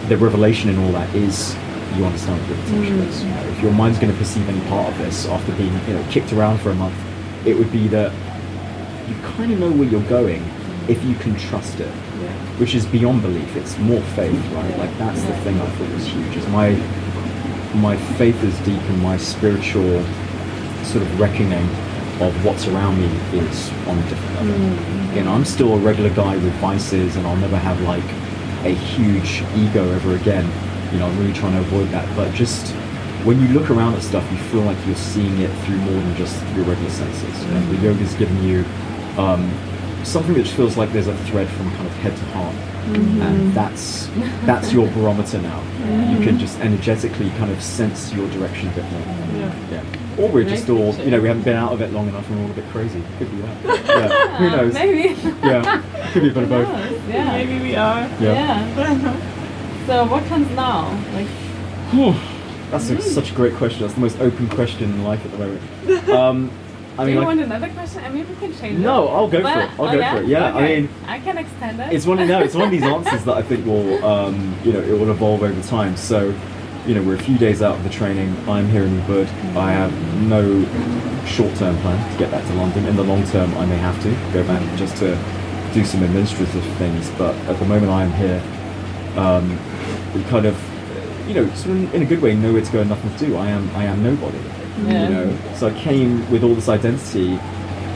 the 0.07 0.17
revelation 0.17 0.69
in 0.69 0.77
all 0.79 0.91
that 0.93 1.13
is 1.15 1.55
you 1.95 2.05
understand 2.05 2.39
what 2.39 2.49
the 2.49 2.55
potential 2.63 2.97
mm. 2.97 3.07
is. 3.07 3.23
You 3.23 3.29
know, 3.29 3.43
if 3.43 3.61
your 3.61 3.71
mind's 3.73 3.99
going 3.99 4.11
to 4.11 4.17
perceive 4.17 4.47
any 4.47 4.61
part 4.69 4.89
of 4.91 4.97
this 4.99 5.25
after 5.27 5.53
being 5.55 5.73
you 5.87 5.93
know 5.93 6.05
kicked 6.09 6.33
around 6.33 6.59
for 6.59 6.71
a 6.71 6.75
month, 6.75 6.95
it 7.45 7.57
would 7.57 7.71
be 7.71 7.87
that 7.89 8.11
you 9.09 9.15
kind 9.35 9.51
of 9.51 9.59
know 9.59 9.71
where 9.71 9.87
you're 9.87 10.09
going 10.09 10.43
if 10.87 11.03
you 11.03 11.15
can 11.15 11.35
trust 11.35 11.79
it 11.79 11.93
which 12.61 12.75
is 12.75 12.85
beyond 12.85 13.23
belief. 13.23 13.55
It's 13.55 13.75
more 13.79 14.01
faith, 14.13 14.39
right? 14.53 14.77
Like 14.77 14.95
that's 14.99 15.19
the 15.23 15.33
thing 15.37 15.59
I 15.59 15.65
thought 15.71 15.89
was 15.95 16.05
huge. 16.05 16.35
Is 16.37 16.47
my 16.49 16.69
my 17.73 17.97
faith 18.19 18.41
is 18.43 18.55
deep 18.59 18.81
and 18.81 19.01
my 19.01 19.17
spiritual 19.17 20.03
sort 20.83 21.01
of 21.03 21.19
reckoning 21.19 21.67
of 22.21 22.45
what's 22.45 22.67
around 22.67 22.99
me 23.01 23.07
is 23.39 23.71
on 23.87 23.97
a 23.97 24.09
different 24.09 24.47
level. 24.47 25.15
You 25.15 25.23
know, 25.23 25.31
I'm 25.31 25.43
still 25.43 25.73
a 25.73 25.77
regular 25.79 26.11
guy 26.11 26.35
with 26.37 26.53
vices, 26.61 27.15
and 27.15 27.25
I'll 27.25 27.35
never 27.37 27.57
have 27.57 27.81
like 27.81 28.05
a 28.63 28.75
huge 28.75 29.43
ego 29.55 29.83
ever 29.93 30.15
again. 30.15 30.45
You 30.93 30.99
know, 30.99 31.07
I'm 31.07 31.17
really 31.17 31.33
trying 31.33 31.53
to 31.53 31.61
avoid 31.61 31.89
that. 31.89 32.15
But 32.15 32.31
just 32.35 32.75
when 33.25 33.41
you 33.41 33.47
look 33.47 33.71
around 33.71 33.95
at 33.95 34.03
stuff, 34.03 34.31
you 34.31 34.37
feel 34.37 34.61
like 34.61 34.77
you're 34.85 34.95
seeing 34.95 35.39
it 35.39 35.49
through 35.65 35.77
more 35.77 35.99
than 35.99 36.15
just 36.15 36.39
your 36.53 36.65
regular 36.65 36.91
senses. 36.91 37.43
You 37.43 37.51
know, 37.53 37.71
the 37.71 37.77
yoga's 37.77 38.13
giving 38.13 38.43
you 38.43 38.63
um, 39.17 39.49
something 40.03 40.33
which 40.35 40.49
feels 40.51 40.77
like 40.77 40.91
there's 40.93 41.07
a 41.07 41.17
thread 41.25 41.47
from 41.49 41.69
kind 41.71 41.87
of 41.87 41.93
head 41.97 42.15
to 42.15 42.25
heart, 42.25 42.55
and 42.95 43.53
that's 43.53 44.07
that's 44.45 44.71
your 44.73 44.87
barometer 44.91 45.41
now. 45.41 45.61
You 46.11 46.23
can 46.25 46.37
just 46.39 46.59
energetically 46.59 47.29
kind 47.31 47.51
of 47.51 47.61
sense 47.61 48.11
your 48.13 48.27
direction 48.29 48.69
a 48.69 48.71
bit 48.73 48.85
more. 48.91 49.01
Yeah. 49.01 49.69
Yeah. 49.71 49.83
Or 50.17 50.29
we're 50.29 50.43
just 50.43 50.69
all, 50.69 50.93
you 50.95 51.09
know, 51.09 51.19
we 51.21 51.27
haven't 51.27 51.43
been 51.43 51.55
out 51.55 51.71
of 51.71 51.81
it 51.81 51.91
long 51.93 52.07
enough 52.07 52.27
and 52.29 52.37
we're 52.37 52.45
all 52.45 52.51
a 52.51 52.53
bit 52.53 52.65
crazy. 52.69 53.01
Could 53.17 53.31
be 53.31 53.37
that. 53.41 53.85
Yeah. 53.87 54.37
Who 54.37 54.49
knows? 54.57 54.73
Maybe. 54.73 55.19
Yeah. 55.41 55.81
Could 56.11 56.21
be 56.23 56.29
a 56.29 56.33
bit 56.33 56.43
of 56.43 56.49
both. 56.49 56.67
yeah. 57.07 57.31
Maybe 57.31 57.59
we 57.63 57.75
are. 57.75 58.01
Yeah. 58.19 58.75
Yeah. 58.75 59.27
So 59.87 60.05
what 60.05 60.23
comes 60.25 60.47
now? 60.51 60.89
Like 61.13 61.27
That's 62.69 62.89
a, 62.91 63.01
such 63.01 63.31
a 63.31 63.33
great 63.33 63.55
question. 63.55 63.81
That's 63.81 63.95
the 63.95 63.99
most 63.99 64.19
open 64.19 64.47
question 64.49 64.83
in 64.91 65.03
life 65.03 65.25
at 65.25 65.31
the 65.31 65.37
moment. 65.39 66.09
Um, 66.09 66.51
I 66.97 67.03
do 67.03 67.05
mean, 67.05 67.13
you 67.13 67.19
like, 67.19 67.27
want 67.27 67.39
another 67.41 67.69
question? 67.69 68.03
I 68.03 68.09
mean 68.09 68.27
we 68.27 68.35
can 68.35 68.55
change 68.57 68.79
it. 68.79 68.81
no, 68.81 69.07
I'll 69.07 69.29
go 69.29 69.41
for 69.41 69.47
it. 69.47 69.69
I'll 69.79 69.85
oh, 69.85 69.91
go 69.91 69.99
yeah? 69.99 70.13
for 70.13 70.21
it. 70.21 70.27
Yeah. 70.27 70.53
I 70.53 70.61
mean, 70.61 70.89
I 71.05 71.19
can 71.19 71.37
extend 71.37 71.79
it. 71.79 71.93
it's 71.93 72.05
one 72.05 72.19
of 72.19 72.27
no, 72.27 72.39
it's 72.41 72.55
one 72.55 72.65
of 72.65 72.71
these 72.71 72.83
answers 72.97 73.23
that 73.25 73.35
I 73.35 73.41
think 73.41 73.65
will, 73.65 74.03
um, 74.03 74.57
you 74.63 74.73
know, 74.73 74.81
it 74.81 74.91
will 74.91 75.09
evolve 75.09 75.43
over 75.43 75.61
time. 75.63 75.95
So, 75.95 76.35
you 76.85 76.95
know, 76.95 77.03
we're 77.03 77.15
a 77.15 77.23
few 77.23 77.37
days 77.37 77.61
out 77.61 77.75
of 77.75 77.83
the 77.83 77.89
training. 77.89 78.35
I'm 78.47 78.67
here 78.69 78.83
in 78.83 78.99
Ubud. 79.01 79.27
I 79.55 79.71
have 79.71 79.93
no 80.21 80.65
short-term 81.25 81.77
plan 81.77 82.11
to 82.11 82.19
get 82.19 82.31
back 82.31 82.45
to 82.47 82.53
London. 82.55 82.85
In 82.85 82.95
the 82.95 83.03
long 83.03 83.25
term, 83.27 83.55
I 83.55 83.65
may 83.65 83.77
have 83.77 84.01
to 84.03 84.11
go 84.33 84.45
back 84.45 84.61
just 84.77 84.97
to 84.97 85.15
do 85.73 85.85
some 85.85 86.03
administrative 86.03 86.63
things. 86.77 87.09
But 87.17 87.35
at 87.47 87.57
the 87.57 87.65
moment, 87.65 87.91
I 87.91 88.03
am 88.03 88.11
here. 88.13 88.43
Um, 89.17 89.59
we 90.13 90.23
kind 90.29 90.45
of, 90.45 90.59
you 91.27 91.35
know, 91.35 91.53
sort 91.53 91.77
of 91.77 91.93
in 91.93 92.01
a 92.01 92.05
good 92.05 92.21
way, 92.21 92.35
nowhere 92.35 92.63
to 92.63 92.71
go 92.71 92.81
and 92.81 92.89
nothing 92.89 93.11
to 93.15 93.25
do. 93.25 93.37
I 93.37 93.47
am, 93.47 93.69
I 93.75 93.85
am 93.85 94.03
nobody. 94.03 94.39
Yeah. 94.85 95.07
You 95.07 95.13
know, 95.13 95.37
so 95.55 95.67
I 95.67 95.73
came 95.79 96.29
with 96.31 96.43
all 96.43 96.55
this 96.55 96.69
identity 96.69 97.33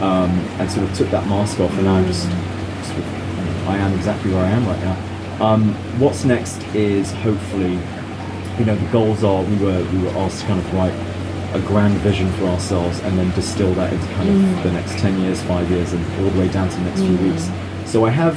um, 0.02 0.32
and 0.60 0.70
sort 0.70 0.90
of 0.90 0.96
took 0.96 1.10
that 1.10 1.28
mask 1.28 1.60
off, 1.60 1.72
and 1.74 1.86
now 1.86 1.96
I'm 1.96 2.06
just, 2.06 2.24
sort 2.24 3.00
of, 3.00 3.68
I 3.70 3.78
am 3.78 3.94
exactly 3.94 4.32
where 4.32 4.44
I 4.46 4.50
am 4.50 4.66
right 4.68 4.80
now. 4.82 5.46
Um, 5.46 5.74
what's 6.00 6.24
next 6.26 6.62
is 6.76 7.12
hopefully, 7.12 7.80
you 8.60 8.66
know, 8.66 8.76
the 8.76 8.92
goals 8.92 9.24
are 9.24 9.44
we 9.44 9.58
were 9.58 9.84
we 9.92 10.00
were 10.04 10.12
asked 10.20 10.42
to 10.42 10.48
kind 10.48 10.60
of 10.60 10.74
write 10.74 10.94
a 11.54 11.60
grand 11.62 11.96
vision 12.00 12.32
for 12.34 12.46
ourselves 12.46 13.00
and 13.00 13.18
then 13.18 13.32
distill 13.36 13.74
that 13.76 13.92
into 13.94 14.06
kind 14.14 14.30
of 14.30 14.64
the 14.64 14.72
next 14.72 14.98
ten 15.00 15.20
years, 15.22 15.42
five 15.44 15.70
years, 15.72 15.94
and 15.94 16.06
all 16.24 16.30
the 16.30 16.40
way 16.40 16.48
down 16.50 16.70
to 16.70 16.76
the 16.76 16.84
next 16.84 17.02
few 17.02 17.18
weeks. 17.18 17.50
So 17.86 18.06
I 18.06 18.10
have 18.12 18.36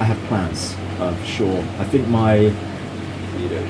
I 0.00 0.04
have 0.04 0.18
plans 0.28 0.74
uh, 0.98 1.14
for 1.14 1.26
sure. 1.26 1.58
I 1.78 1.84
think 1.84 2.08
my 2.08 2.34
you 2.36 3.48
know 3.48 3.66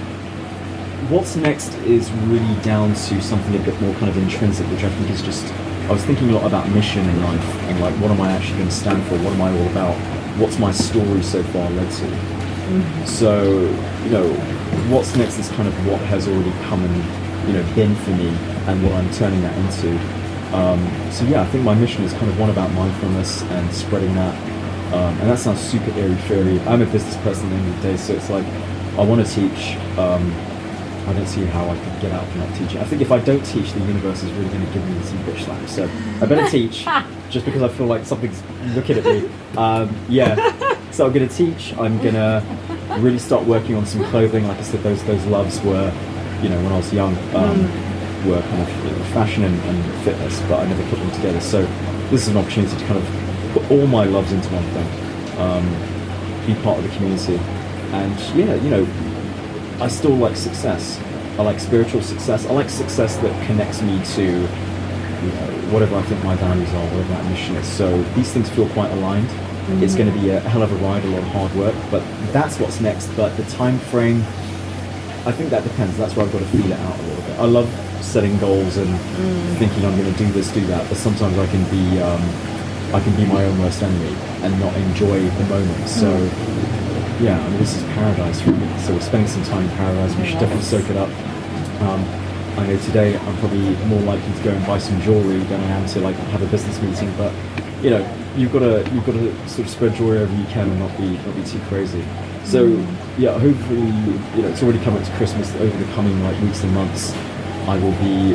what's 1.09 1.37
next 1.37 1.75
is 1.85 2.11
really 2.13 2.61
down 2.63 2.95
to 2.95 3.21
something 3.21 3.55
a 3.57 3.65
bit 3.65 3.81
more 3.81 3.95
kind 3.95 4.09
of 4.09 4.17
intrinsic, 4.17 4.67
which 4.69 4.85
I 4.85 4.91
think 4.91 5.11
is 5.11 5.23
just. 5.23 5.45
I 5.89 5.93
was 5.93 6.05
thinking 6.05 6.31
a 6.31 6.33
lot 6.33 6.47
about 6.47 6.69
mission 6.71 7.07
in 7.09 7.23
life 7.23 7.55
and 7.65 7.81
like, 7.81 7.95
what 7.97 8.11
am 8.11 8.21
I 8.21 8.33
actually 8.33 8.59
going 8.59 8.69
to 8.69 8.75
stand 8.75 9.03
for? 9.09 9.17
What 9.19 9.33
am 9.33 9.43
I 9.43 9.51
all 9.51 9.67
about? 9.69 9.95
What's 10.39 10.59
my 10.59 10.71
story 10.71 11.23
so 11.23 11.43
far 11.43 11.69
led 11.71 11.91
to? 11.91 13.07
So, 13.07 13.43
you 14.05 14.11
know, 14.11 14.33
what's 14.89 15.15
next 15.17 15.39
is 15.39 15.49
kind 15.51 15.67
of 15.69 15.87
what 15.87 16.01
has 16.03 16.29
already 16.29 16.53
come 16.67 16.85
and, 16.85 17.49
you 17.49 17.55
know, 17.55 17.75
been 17.75 17.95
for 17.97 18.11
me 18.11 18.29
and 18.69 18.83
what 18.83 18.93
I'm 18.93 19.11
turning 19.13 19.43
that 19.43 19.57
into. 19.59 19.99
Um, 20.57 21.11
so 21.11 21.25
yeah, 21.25 21.43
I 21.43 21.47
think 21.47 21.65
my 21.65 21.75
mission 21.75 22.05
is 22.05 22.13
kind 22.13 22.29
of 22.29 22.39
one 22.39 22.51
about 22.51 22.71
mindfulness 22.73 23.43
and 23.43 23.73
spreading 23.73 24.15
that. 24.15 24.35
Um, 24.95 25.19
and 25.21 25.31
that 25.31 25.39
sounds 25.39 25.61
super 25.61 25.91
airy 25.99 26.15
fairy. 26.15 26.61
I'm 26.61 26.83
a 26.83 26.87
business 26.87 27.17
person 27.19 27.47
at 27.47 27.51
the 27.51 27.57
end 27.57 27.69
of 27.69 27.83
the 27.83 27.89
day, 27.89 27.97
so 27.97 28.13
it's 28.13 28.31
like 28.31 28.47
I 28.97 29.03
want 29.03 29.27
to 29.27 29.35
teach. 29.35 29.77
Um, 29.99 30.33
I 31.07 31.13
don't 31.13 31.27
see 31.27 31.45
how 31.45 31.69
I 31.69 31.77
could 31.77 32.01
get 32.01 32.13
out 32.13 32.23
of 32.23 32.37
not 32.37 32.55
teaching. 32.57 32.79
I 32.79 32.85
think 32.85 33.03
if 33.03 33.11
I 33.11 33.19
don't 33.19 33.45
teach, 33.45 33.73
the 33.73 33.81
universe 33.81 34.23
is 34.23 34.31
really 34.33 34.49
going 34.51 34.67
to 34.67 34.73
give 34.73 34.89
me 34.89 35.03
some 35.03 35.19
bitch 35.25 35.45
slap. 35.45 35.69
So 35.69 35.85
I 36.21 36.27
better 36.27 36.49
teach, 36.49 36.85
just 37.31 37.45
because 37.45 37.63
I 37.63 37.69
feel 37.69 37.87
like 37.87 38.05
something's 38.05 38.43
looking 38.75 38.99
at 38.99 39.05
me. 39.05 39.29
Um, 39.57 39.95
yeah. 40.09 40.37
So 40.93 41.07
I'm 41.07 41.13
going 41.13 41.29
to 41.29 41.35
teach. 41.35 41.77
I'm 41.79 41.99
going 42.03 42.15
to 42.15 42.45
really 42.99 43.19
start 43.19 43.45
working 43.47 43.75
on 43.75 43.87
some 43.87 44.05
clothing. 44.05 44.47
Like 44.47 44.59
I 44.59 44.63
said, 44.63 44.83
those 44.83 45.03
those 45.05 45.25
loves 45.27 45.61
were, 45.63 45.93
you 46.43 46.49
know, 46.49 46.63
when 46.63 46.73
I 46.73 46.77
was 46.77 46.93
young, 46.93 47.17
um, 47.35 47.65
were 48.29 48.41
kind 48.41 48.63
of 48.63 49.07
fashion 49.09 49.45
and, 49.45 49.59
and 49.63 50.05
fitness, 50.05 50.41
but 50.43 50.61
I 50.61 50.67
never 50.67 50.83
put 50.91 50.99
them 50.99 51.11
together. 51.13 51.41
So 51.41 51.63
this 52.11 52.23
is 52.23 52.29
an 52.29 52.37
opportunity 52.37 52.77
to 52.77 52.85
kind 52.85 52.99
of 52.99 53.53
put 53.53 53.71
all 53.71 53.87
my 53.87 54.05
loves 54.05 54.33
into 54.33 54.49
one 54.53 54.65
thing, 54.73 55.39
um, 55.41 56.47
be 56.47 56.55
part 56.63 56.79
of 56.79 56.85
the 56.85 56.95
community, 56.97 57.37
and 57.93 58.19
yeah, 58.37 58.55
you 58.55 58.71
know, 58.71 58.85
I 59.83 59.89
still 59.89 60.15
like 60.15 60.37
success. 60.37 61.01
I 61.37 61.43
like 61.43 61.59
spiritual 61.59 62.03
success. 62.03 62.47
I 62.47 62.53
like 62.53 62.71
success 62.71 63.17
that 63.17 63.47
connects 63.49 63.83
me 63.83 64.01
to 64.15 64.23
you 64.23 65.33
know, 65.33 65.49
whatever 65.73 65.97
I 65.97 66.03
think 66.03 66.23
my 66.23 66.37
values 66.37 66.73
are, 66.73 66.85
whatever 66.85 67.15
that 67.15 67.25
mission 67.29 67.57
is. 67.57 67.67
So 67.67 68.01
these 68.15 68.33
things 68.33 68.49
feel 68.49 68.69
quite 68.69 68.93
aligned. 68.93 69.27
Mm-hmm. 69.27 69.83
It's 69.83 69.97
going 69.97 70.13
to 70.13 70.17
be 70.21 70.31
a 70.31 70.39
hell 70.39 70.63
of 70.63 70.71
a 70.71 70.77
ride, 70.77 71.05
a 71.05 71.09
lot 71.09 71.19
of 71.19 71.29
hard 71.31 71.53
work, 71.57 71.75
but 71.91 72.01
that's 72.33 72.61
what's 72.61 72.81
next. 72.81 73.09
But 73.17 73.37
the 73.37 73.43
time 73.51 73.77
frame, 73.91 74.21
I 75.27 75.33
think 75.33 75.51
that 75.51 75.65
depends. 75.65 75.99
That's 75.99 76.15
where 76.15 76.27
I've 76.27 76.33
got 76.33 76.39
to 76.39 76.49
feel 76.57 76.71
it 76.71 76.79
out 76.79 76.97
a 77.01 77.03
little 77.03 77.25
bit. 77.25 77.39
I 77.41 77.47
love 77.47 77.69
setting 78.05 78.39
goals 78.39 78.77
and 78.77 78.89
mm. 78.89 79.57
thinking 79.59 79.85
I'm 79.85 79.99
going 79.99 80.13
to 80.13 80.17
do 80.17 80.31
this, 80.31 80.53
do 80.53 80.65
that, 80.67 80.89
but 80.89 80.97
sometimes 80.97 81.37
I 81.39 81.47
can 81.49 81.65
be 81.71 82.01
um, 82.01 82.23
I 82.95 83.01
can 83.01 83.17
be 83.17 83.25
my 83.27 83.45
own 83.45 83.59
worst 83.59 83.83
enemy 83.83 84.15
and 84.43 84.61
not 84.61 84.77
enjoy 84.77 85.29
the 85.29 85.45
moment. 85.47 85.89
So 85.89 86.07
mm. 86.07 86.92
Yeah, 87.23 87.39
I 87.39 87.49
mean 87.51 87.59
this 87.59 87.77
is 87.77 87.83
paradise 87.95 88.41
for 88.43 88.51
me. 88.51 88.67
So 88.81 88.95
we're 88.95 89.01
spending 89.01 89.29
some 89.29 89.45
time 89.45 89.63
in 89.63 89.71
paradise. 89.77 90.15
We 90.17 90.27
should 90.27 90.41
definitely 90.41 90.65
soak 90.65 90.91
it 90.91 90.97
up. 90.97 91.09
Um, 91.81 92.03
I 92.59 92.67
know 92.67 92.77
today 92.81 93.17
I'm 93.17 93.37
probably 93.39 93.77
more 93.87 94.01
likely 94.01 94.35
to 94.35 94.43
go 94.43 94.51
and 94.51 94.67
buy 94.67 94.79
some 94.79 95.01
jewelry 95.03 95.39
than 95.47 95.61
I 95.61 95.79
am 95.79 95.87
to 95.91 96.01
like 96.01 96.17
have 96.35 96.43
a 96.43 96.47
business 96.47 96.83
meeting, 96.83 97.15
but 97.17 97.33
you 97.81 97.91
know 97.91 98.03
you've 98.37 98.53
got 98.53 98.61
to 98.61 98.83
you've 98.93 99.07
got 99.07 99.13
to 99.13 99.49
sort 99.49 99.67
of 99.67 99.71
spread 99.71 99.95
joy 99.95 100.07
wherever 100.07 100.35
you 100.35 100.45
can 100.47 100.69
and 100.69 100.79
not 100.81 100.97
be 100.99 101.17
not 101.17 101.37
be 101.37 101.45
too 101.45 101.61
crazy. 101.71 102.05
So 102.43 102.67
yeah, 103.17 103.39
hopefully 103.39 103.87
you 104.35 104.43
know 104.43 104.49
it's 104.49 104.63
already 104.63 104.83
coming 104.83 105.03
to 105.05 105.13
Christmas. 105.13 105.55
Over 105.55 105.77
the 105.77 105.93
coming 105.95 106.21
like 106.25 106.41
weeks 106.43 106.65
and 106.65 106.75
months, 106.75 107.13
I 107.71 107.79
will 107.79 107.95
be 108.03 108.35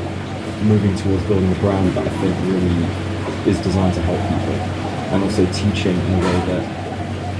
moving 0.64 0.96
towards 0.96 1.24
building 1.28 1.52
a 1.52 1.60
brand 1.60 1.92
that 1.92 2.08
I 2.08 2.10
think 2.24 2.34
really 2.48 3.52
is 3.52 3.60
designed 3.60 3.96
to 3.96 4.02
help 4.02 4.20
people, 4.32 4.56
and 5.12 5.24
also 5.26 5.46
teaching 5.52 6.00
in 6.00 6.14
a 6.14 6.20
way 6.20 6.40
that 6.56 6.87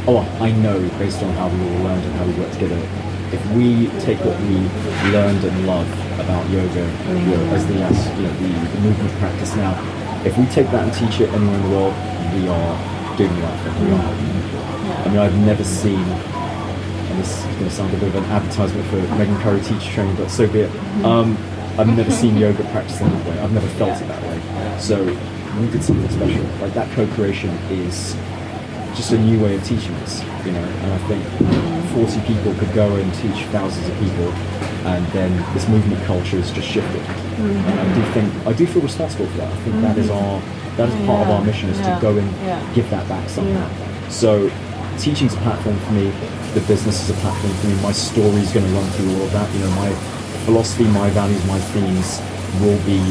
oh, 0.08 0.20
I 0.40 0.52
know 0.52 0.80
based 0.98 1.22
on 1.22 1.34
how 1.34 1.50
we 1.50 1.60
all 1.60 1.84
learned 1.84 2.04
and 2.04 2.14
how 2.16 2.26
we 2.26 2.34
work 2.34 2.52
together, 2.54 2.80
if 3.36 3.46
we 3.52 3.88
take 4.00 4.20
what 4.24 4.40
we 4.42 4.56
learned 5.12 5.44
and 5.44 5.68
love 5.68 5.88
about 6.20 6.50
yoga, 6.50 6.84
as 7.54 7.68
the 7.68 7.76
as, 7.84 8.08
you 8.16 8.24
know, 8.24 8.34
the, 8.40 8.48
the 8.48 8.80
movement 8.82 9.12
practice 9.20 9.54
now, 9.56 9.76
if 10.26 10.38
we 10.38 10.46
take 10.46 10.72
that 10.72 10.84
and 10.84 10.94
teach 10.94 11.20
it 11.20 11.30
anywhere 11.34 11.56
in 11.56 11.64
the 11.64 11.70
world, 11.70 11.94
we 12.34 12.48
are 12.48 13.18
doing 13.18 13.36
the 13.36 13.42
right 13.42 13.60
thing. 13.60 13.86
We 13.86 13.92
are 13.92 13.98
helping 13.98 14.42
people. 14.42 14.60
I 14.64 15.10
mean, 15.10 15.20
I've 15.20 15.38
never 15.46 15.64
seen, 15.64 16.00
and 16.00 17.20
this 17.20 17.38
is 17.40 17.44
going 17.44 17.66
to 17.66 17.72
sound 17.72 17.94
a 17.94 17.98
bit 17.98 18.08
of 18.08 18.16
an 18.16 18.26
advertisement 18.26 18.88
for 18.88 18.98
Meghan 19.18 19.42
Currie 19.42 19.62
teacher 19.62 19.92
training, 19.92 20.16
but 20.16 20.32
so 20.32 20.48
be 20.48 20.62
it. 20.62 21.04
Um, 21.04 21.38
I've 21.78 21.96
never 21.96 22.12
seen 22.12 22.38
yoga 22.38 22.64
practiced 22.72 23.02
in 23.02 23.10
that 23.10 23.28
way. 23.28 23.40
I've 23.40 23.52
never 23.52 23.68
felt 23.76 24.02
it 24.02 24.08
that 24.08 24.24
way. 24.24 24.80
So 24.80 25.04
we 25.60 25.68
did 25.70 25.84
something 25.84 26.10
special. 26.10 26.44
Like 26.62 26.74
that 26.74 26.90
co-creation 26.96 27.50
is 27.70 28.16
just 28.98 29.12
a 29.12 29.18
new 29.18 29.40
way 29.40 29.56
of 29.56 29.64
teaching 29.64 29.94
us, 30.02 30.24
you 30.44 30.52
know. 30.52 30.64
And 30.64 30.92
I 30.92 30.98
think 31.08 31.24
40 31.94 32.20
people 32.26 32.54
could 32.56 32.74
go 32.74 32.96
and 32.96 33.14
teach 33.14 33.46
thousands 33.54 33.88
of 33.88 33.96
people, 34.00 34.34
and 34.90 35.06
then 35.14 35.32
this 35.54 35.70
movement 35.70 36.04
culture 36.06 36.38
has 36.42 36.52
just 36.52 36.68
shifted. 36.68 37.02
And 37.38 37.80
I 37.80 37.84
do 37.94 38.02
mm-hmm. 38.02 38.14
think 38.14 38.48
I 38.48 38.54
do 38.54 38.66
feel 38.66 38.82
responsible 38.82 39.28
for 39.28 39.38
that. 39.38 39.54
I 39.54 39.56
think 39.58 39.82
that 39.82 39.98
is 39.98 40.10
mm-hmm. 40.10 40.18
our 40.18 40.42
that 40.78 40.90
is 40.90 41.06
part 41.06 41.28
of 41.28 41.30
our 41.30 41.44
mission 41.46 41.70
is 41.70 41.80
Yeah. 41.80 41.96
to 41.96 42.02
go 42.02 42.18
and 42.18 42.28
Yeah. 42.44 42.60
give 42.74 42.90
that 42.90 43.08
back 43.08 43.30
somehow. 43.30 43.68
So 44.10 44.50
teaching's 44.98 45.34
a 45.34 45.38
platform 45.38 45.78
for 45.86 45.94
me. 45.94 46.12
The 46.54 46.62
business 46.62 47.02
is 47.04 47.10
a 47.10 47.20
platform 47.22 47.54
for 47.54 47.68
me. 47.68 47.76
My 47.82 47.92
story 47.92 48.42
is 48.42 48.52
going 48.52 48.66
to 48.66 48.72
run 48.74 48.90
through 48.92 49.14
all 49.16 49.24
of 49.24 49.32
that. 49.34 49.48
You 49.54 49.60
know, 49.62 49.72
my 49.72 49.90
philosophy, 50.46 50.86
my 50.86 51.10
values, 51.12 51.44
my 51.46 51.60
themes 51.74 52.22
will 52.62 52.80
be 52.86 53.02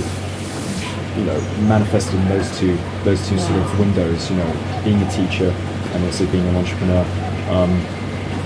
you 1.19 1.25
know, 1.25 1.41
manifested 1.63 2.15
in 2.15 2.29
those 2.29 2.59
two 2.59 2.77
those 3.05 3.27
two 3.29 3.39
sort 3.39 3.59
of 3.59 3.79
windows. 3.79 4.31
You 4.31 4.37
know, 4.37 4.51
being 4.85 5.01
a 5.03 5.11
teacher 5.11 5.55
and 5.95 6.05
also 6.05 6.27
being 6.31 6.47
an 6.47 6.57
entrepreneur. 6.57 7.05
Um, 7.51 7.71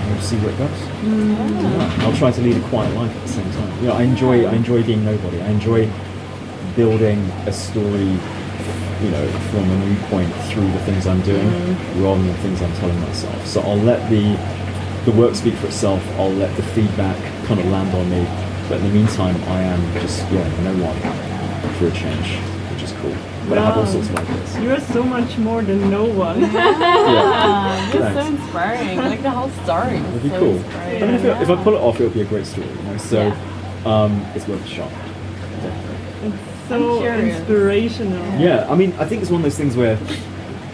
we'll 0.09 0.21
see 0.21 0.37
where 0.37 0.51
it 0.51 0.57
goes. 0.57 0.81
Yeah. 1.03 2.05
I'll 2.05 2.15
try 2.17 2.31
to 2.31 2.41
lead 2.41 2.57
a 2.57 2.67
quiet 2.67 2.93
life 2.95 3.15
at 3.15 3.21
the 3.21 3.33
same 3.33 3.51
time. 3.51 3.81
You 3.81 3.87
know, 3.87 3.93
I 3.93 4.03
enjoy 4.03 4.45
I 4.45 4.53
enjoy 4.53 4.83
being 4.83 5.03
nobody. 5.03 5.41
I 5.41 5.49
enjoy 5.49 5.89
building 6.75 7.19
a 7.45 7.51
story. 7.51 8.17
You 9.01 9.09
know, 9.09 9.27
from 9.49 9.67
a 9.67 9.85
new 9.85 9.97
point 10.13 10.31
through 10.51 10.71
the 10.71 10.79
things 10.85 11.07
I'm 11.07 11.21
doing, 11.23 11.47
rather 12.03 12.21
than 12.21 12.27
the 12.27 12.37
things 12.37 12.61
I'm 12.61 12.73
telling 12.73 12.99
myself. 13.01 13.47
So 13.47 13.61
I'll 13.61 13.77
let 13.77 14.07
the 14.11 14.37
the 15.05 15.11
work 15.17 15.33
speak 15.33 15.55
for 15.55 15.65
itself. 15.67 16.07
I'll 16.19 16.29
let 16.33 16.55
the 16.55 16.61
feedback 16.61 17.17
kind 17.45 17.59
of 17.59 17.65
land 17.67 17.95
on 17.95 18.07
me. 18.11 18.27
But 18.69 18.77
in 18.79 18.83
the 18.83 18.93
meantime, 18.93 19.35
I 19.49 19.63
am 19.63 19.93
just 19.93 20.21
yeah, 20.31 20.47
no 20.61 20.73
one 20.85 21.73
for 21.79 21.87
a 21.87 21.91
change, 21.91 22.37
which 22.71 22.83
is 22.83 22.91
cool. 22.93 23.15
But 23.51 23.57
I 23.59 23.65
have 23.65 23.77
all 23.77 23.83
Wow. 23.83 23.91
sorts 23.91 24.07
of 24.09 24.15
ideas. 24.15 24.57
You're 24.59 24.79
so 24.79 25.03
much 25.03 25.37
more 25.37 25.61
than 25.61 25.89
no 25.91 26.05
one. 26.05 26.39
Yeah. 26.39 27.81
It's 27.91 27.93
so 27.93 27.99
Thanks. 28.13 28.29
inspiring. 28.41 28.97
Like 28.97 29.21
the 29.21 29.29
whole 29.29 29.49
story. 29.65 29.97
It'd 29.97 30.23
be 30.23 30.29
so 30.29 30.39
cool. 30.39 30.55
inspiring. 30.55 31.03
I 31.03 31.05
mean, 31.07 31.15
if, 31.15 31.23
it, 31.25 31.41
if 31.41 31.49
I 31.49 31.55
pull 31.63 31.73
it 31.75 31.81
off, 31.81 31.99
it'll 31.99 32.13
be 32.13 32.21
a 32.21 32.25
great 32.25 32.45
story. 32.45 32.67
You 32.67 32.83
know, 32.83 32.97
so 32.97 33.19
um, 33.85 34.25
it's 34.35 34.47
worth 34.47 34.63
a 34.63 34.67
shot. 34.67 34.91
It's 36.23 36.69
so 36.69 37.03
inspirational. 37.03 38.39
Yeah, 38.39 38.71
I 38.71 38.75
mean, 38.75 38.93
I 38.99 39.05
think 39.05 39.21
it's 39.21 39.31
one 39.31 39.41
of 39.41 39.43
those 39.43 39.57
things 39.57 39.75
where, 39.75 39.97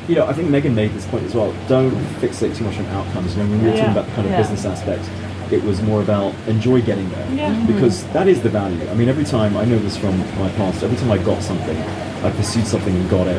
you 0.07 0.13
know, 0.15 0.27
I 0.27 0.33
think 0.33 0.49
Meghan 0.49 0.75
made 0.75 0.91
this 0.93 1.07
point 1.07 1.23
as 1.25 1.33
well. 1.33 1.51
Don't 1.67 1.89
fixate 2.21 2.55
too 2.55 2.63
much 2.65 2.77
on 2.77 2.85
outcomes. 2.87 3.35
You 3.35 3.43
know, 3.43 3.49
when 3.49 3.63
we 3.63 3.69
were 3.69 3.75
Yeah. 3.75 3.85
talking 3.87 3.97
about 3.97 4.05
the 4.05 4.11
kind 4.13 4.25
of 4.27 4.31
Yeah. 4.33 4.41
business 4.41 4.65
aspect, 4.65 5.09
it 5.51 5.63
was 5.63 5.81
more 5.81 6.01
about 6.01 6.33
enjoy 6.47 6.81
getting 6.81 7.09
there. 7.09 7.31
Yeah. 7.33 7.65
Because 7.65 8.05
that 8.07 8.27
is 8.27 8.41
the 8.41 8.49
value. 8.49 8.87
I 8.89 8.93
mean, 8.93 9.09
every 9.09 9.25
time, 9.25 9.57
I 9.57 9.65
know 9.65 9.79
this 9.79 9.97
from 9.97 10.17
my 10.39 10.49
past, 10.51 10.83
every 10.83 10.97
time 10.97 11.11
I 11.11 11.17
got 11.17 11.41
something, 11.41 11.77
I 12.23 12.31
pursued 12.31 12.65
something 12.65 12.95
and 12.95 13.09
got 13.09 13.27
it, 13.27 13.37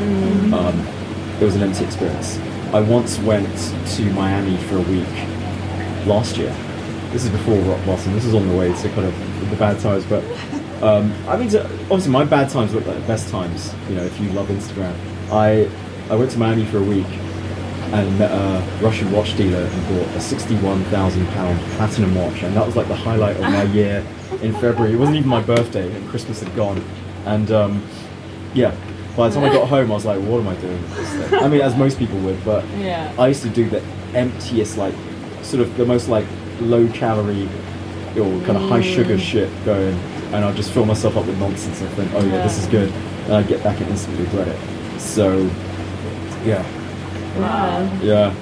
um, 0.52 0.86
it 1.40 1.44
was 1.44 1.56
an 1.56 1.62
empty 1.62 1.84
experience. 1.84 2.38
I 2.72 2.80
once 2.80 3.18
went 3.20 3.48
to 3.96 4.02
Miami 4.12 4.56
for 4.64 4.76
a 4.76 4.82
week 4.82 5.06
last 6.06 6.36
year. 6.36 6.54
This 7.10 7.24
is 7.24 7.30
before 7.30 7.56
rock 7.60 7.84
bottom. 7.86 8.12
This 8.12 8.24
is 8.24 8.34
on 8.34 8.46
the 8.46 8.56
way 8.56 8.68
to 8.72 8.88
kind 8.90 9.06
of 9.06 9.50
the 9.50 9.56
bad 9.56 9.80
times, 9.80 10.04
but 10.04 10.22
um, 10.82 11.12
I 11.26 11.36
mean, 11.36 11.48
to, 11.50 11.64
obviously 11.64 12.12
my 12.12 12.24
bad 12.24 12.50
times 12.50 12.74
look 12.74 12.86
like 12.86 13.00
the 13.00 13.06
best 13.06 13.30
times. 13.30 13.74
You 13.88 13.96
know, 13.96 14.04
if 14.04 14.20
you 14.20 14.28
love 14.30 14.48
Instagram, 14.48 14.94
I 15.30 15.70
I 16.10 16.16
went 16.16 16.30
to 16.32 16.38
Miami 16.38 16.66
for 16.66 16.78
a 16.78 16.82
week 16.82 17.06
and 17.92 18.18
met 18.18 18.30
a 18.30 18.62
Russian 18.82 19.10
watch 19.12 19.36
dealer 19.36 19.62
and 19.62 19.88
bought 19.88 20.08
a 20.16 20.20
sixty-one 20.20 20.84
thousand 20.84 21.26
pound 21.28 21.58
platinum 21.76 22.14
watch, 22.14 22.42
and 22.42 22.54
that 22.56 22.66
was 22.66 22.76
like 22.76 22.88
the 22.88 22.96
highlight 22.96 23.36
of 23.36 23.42
my 23.42 23.62
year 23.64 24.04
in 24.42 24.52
February. 24.54 24.92
It 24.94 24.98
wasn't 24.98 25.16
even 25.18 25.28
my 25.28 25.40
birthday, 25.42 25.90
and 25.94 26.08
Christmas 26.08 26.40
had 26.42 26.54
gone, 26.54 26.82
and 27.26 27.50
um, 27.50 27.82
yeah. 28.54 28.74
By 29.16 29.28
the 29.28 29.34
time 29.34 29.44
I 29.50 29.52
got 29.52 29.68
home, 29.68 29.90
I 29.90 29.94
was 29.94 30.04
like, 30.04 30.20
"What 30.20 30.38
am 30.40 30.48
I 30.48 30.54
doing 30.56 30.80
with 30.80 30.96
this 30.96 31.08
thing?" 31.30 31.40
I 31.40 31.48
mean, 31.48 31.60
as 31.60 31.74
most 31.74 31.98
people 31.98 32.18
would, 32.20 32.44
but 32.44 32.64
Yeah. 32.78 33.12
I 33.18 33.26
used 33.28 33.42
to 33.42 33.48
do 33.48 33.68
the 33.68 33.82
emptiest, 34.14 34.76
like, 34.78 34.94
sort 35.42 35.60
of 35.60 35.76
the 35.76 35.84
most 35.84 36.08
like 36.08 36.24
low 36.60 36.86
calorie 36.88 37.48
or 38.16 38.30
kind 38.42 38.56
of 38.56 38.68
high 38.68 38.80
sugar 38.80 39.18
shit 39.18 39.50
going, 39.64 39.94
and 40.32 40.44
I'd 40.44 40.54
just 40.56 40.70
fill 40.70 40.84
myself 40.84 41.16
up 41.16 41.26
with 41.26 41.36
nonsense 41.38 41.80
and 41.80 41.90
think, 41.90 42.12
"Oh 42.14 42.24
yeah, 42.24 42.42
this 42.44 42.58
is 42.58 42.66
good," 42.66 42.92
and 43.24 43.32
I'd 43.34 43.48
get 43.48 43.62
back 43.64 43.80
and 43.80 43.88
instantly 43.90 44.24
regret 44.24 44.46
it. 44.48 44.58
So, 45.00 45.50
yeah, 46.44 46.64
Wow. 47.36 47.98
yeah, 48.02 48.34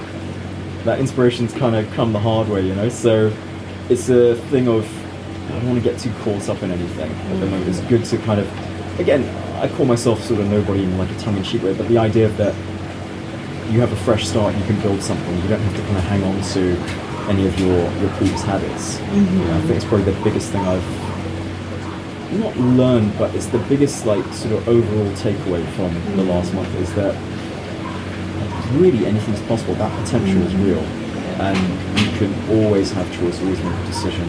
that 0.84 1.00
inspiration's 1.00 1.52
kind 1.52 1.76
of 1.76 1.90
come 1.92 2.12
the 2.12 2.20
hard 2.20 2.48
way, 2.48 2.62
you 2.62 2.74
know. 2.74 2.88
So, 2.88 3.32
it's 3.88 4.08
a 4.08 4.36
thing 4.50 4.68
of 4.68 4.86
I 5.46 5.50
don't 5.50 5.68
want 5.68 5.82
to 5.82 5.90
get 5.90 5.98
too 5.98 6.12
caught 6.22 6.48
up 6.48 6.62
in 6.62 6.70
anything 6.70 7.10
at 7.10 7.40
the 7.40 7.46
moment. 7.46 7.68
It's 7.68 7.80
good 7.82 8.04
to 8.06 8.18
kind 8.18 8.40
of, 8.40 9.00
again, 9.00 9.24
I 9.56 9.68
call 9.68 9.86
myself 9.86 10.22
sort 10.22 10.40
of 10.40 10.48
nobody 10.48 10.82
in 10.82 10.98
like 10.98 11.10
a 11.10 11.18
tongue-in-cheek 11.18 11.62
way, 11.62 11.74
but 11.74 11.88
the 11.88 11.98
idea 11.98 12.28
that 12.28 12.54
you 13.70 13.80
have 13.80 13.92
a 13.92 13.96
fresh 13.96 14.26
start, 14.26 14.56
you 14.56 14.64
can 14.64 14.80
build 14.80 15.02
something. 15.02 15.34
You 15.42 15.48
don't 15.48 15.60
have 15.60 15.76
to 15.76 15.82
kind 15.82 15.96
of 15.96 16.04
hang 16.04 16.24
on 16.24 16.42
to 16.52 16.76
any 17.30 17.46
of 17.46 17.58
your, 17.58 17.90
your 18.00 18.10
previous 18.16 18.42
habits. 18.42 18.98
Mm-hmm. 18.98 19.38
You 19.38 19.44
know, 19.44 19.56
I 19.56 19.60
think 19.62 19.76
it's 19.76 19.84
probably 19.84 20.12
the 20.12 20.24
biggest 20.24 20.50
thing 20.50 20.62
I've 20.62 22.40
not 22.40 22.56
learned, 22.56 23.16
but 23.18 23.34
it's 23.34 23.46
the 23.46 23.58
biggest 23.60 24.04
like 24.04 24.24
sort 24.32 24.54
of 24.54 24.68
overall 24.68 25.10
takeaway 25.14 25.64
from 25.74 25.94
the 26.16 26.24
last 26.24 26.52
month 26.54 26.74
is 26.76 26.92
that 26.94 27.14
really 28.72 29.06
anything's 29.06 29.40
possible. 29.42 29.74
That 29.74 29.92
potential 30.04 30.42
is 30.42 30.54
real, 30.56 30.80
and 31.40 31.56
you 32.00 32.10
can 32.18 32.32
always 32.50 32.90
have 32.92 33.06
choice, 33.18 33.40
always 33.40 33.60
make 33.62 33.74
a 33.74 33.86
decision, 33.86 34.28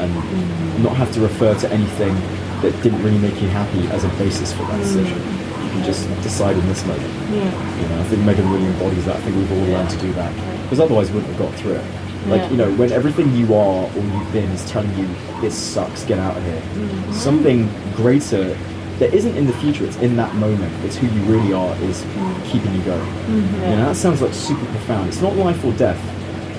and 0.00 0.82
not 0.82 0.96
have 0.96 1.12
to 1.14 1.20
refer 1.20 1.54
to 1.60 1.72
anything 1.72 2.14
that 2.62 2.72
didn't 2.82 3.02
really 3.02 3.18
make 3.18 3.40
you 3.40 3.48
happy 3.48 3.86
as 3.88 4.04
a 4.04 4.08
basis 4.18 4.52
for 4.52 4.62
that 4.64 4.78
decision. 4.78 5.16
You 5.16 5.70
can 5.70 5.84
just 5.84 6.08
decide 6.22 6.56
in 6.56 6.66
this 6.66 6.84
moment. 6.86 7.12
Yeah. 7.30 7.80
You 7.80 7.88
know, 7.88 8.00
I 8.00 8.04
think 8.04 8.22
Meghan 8.22 8.50
really 8.52 8.66
embodies 8.66 9.04
that. 9.04 9.16
I 9.16 9.20
think 9.20 9.36
we've 9.36 9.52
all 9.52 9.66
learned 9.68 9.90
to 9.90 9.98
do 9.98 10.12
that 10.14 10.32
because 10.62 10.80
otherwise 10.80 11.10
we 11.10 11.16
wouldn't 11.20 11.36
have 11.36 11.50
got 11.50 11.58
through 11.58 11.74
it. 11.74 11.84
Like 12.26 12.42
Yeah. 12.42 12.50
you 12.50 12.56
know, 12.56 12.70
when 12.74 12.90
everything 12.92 13.32
you 13.34 13.54
are 13.54 13.84
or 13.84 14.02
you've 14.02 14.32
been 14.32 14.48
is 14.50 14.68
telling 14.70 14.92
you 14.98 15.08
this 15.40 15.54
sucks, 15.54 16.04
get 16.04 16.18
out 16.18 16.36
of 16.36 16.42
here. 16.44 16.60
Mm-hmm. 16.60 17.12
Something 17.12 17.70
greater 17.94 18.56
that 18.98 19.14
isn't 19.14 19.36
in 19.36 19.46
the 19.46 19.52
future. 19.54 19.84
It's 19.84 19.96
in 19.98 20.16
that 20.16 20.34
moment. 20.36 20.72
It's 20.84 20.96
who 20.96 21.06
you 21.06 21.20
really 21.22 21.52
are 21.52 21.74
is 21.82 22.02
keeping 22.50 22.74
you 22.74 22.82
going. 22.82 23.00
Mm-hmm. 23.00 23.54
You 23.54 23.76
know, 23.76 23.86
that 23.86 23.96
sounds 23.96 24.20
like 24.22 24.34
super 24.34 24.64
profound. 24.66 25.08
It's 25.08 25.22
not 25.22 25.36
life 25.36 25.64
or 25.64 25.72
death, 25.72 26.00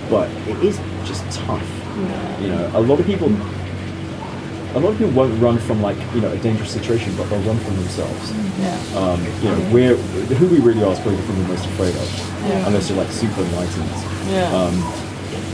but 0.10 0.30
it 0.48 0.58
is 0.64 0.78
just 1.06 1.24
tough. 1.32 1.66
You 2.42 2.48
know, 2.50 2.72
a 2.74 2.82
lot 2.82 3.00
of 3.00 3.06
people. 3.06 3.30
A 4.76 4.80
lot 4.80 4.92
of 4.92 5.00
people 5.00 5.14
won't 5.14 5.34
run 5.42 5.58
from 5.58 5.82
like 5.82 5.98
you 6.14 6.22
know 6.22 6.32
a 6.32 6.38
dangerous 6.38 6.70
situation, 6.72 7.16
but 7.18 7.28
they'll 7.28 7.42
run 7.42 7.58
from 7.58 7.76
themselves 7.76 8.32
Yeah. 8.60 8.78
um, 8.96 9.20
you 9.42 9.50
know, 9.50 9.74
we're, 9.74 9.96
who 9.96 10.46
we 10.48 10.60
really 10.60 10.84
are 10.84 10.92
is 10.94 11.00
probably 11.00 11.16
the 11.16 11.24
thing 11.24 11.40
we're 11.42 11.48
most 11.48 11.66
afraid 11.66 11.96
of, 11.96 12.46
Yeah. 12.48 12.68
unless 12.68 12.88
you're 12.88 13.00
like 13.00 13.12
super 13.12 13.42
enlightened. 13.42 13.90
Yeah. 14.30 14.54
Um, 14.56 14.76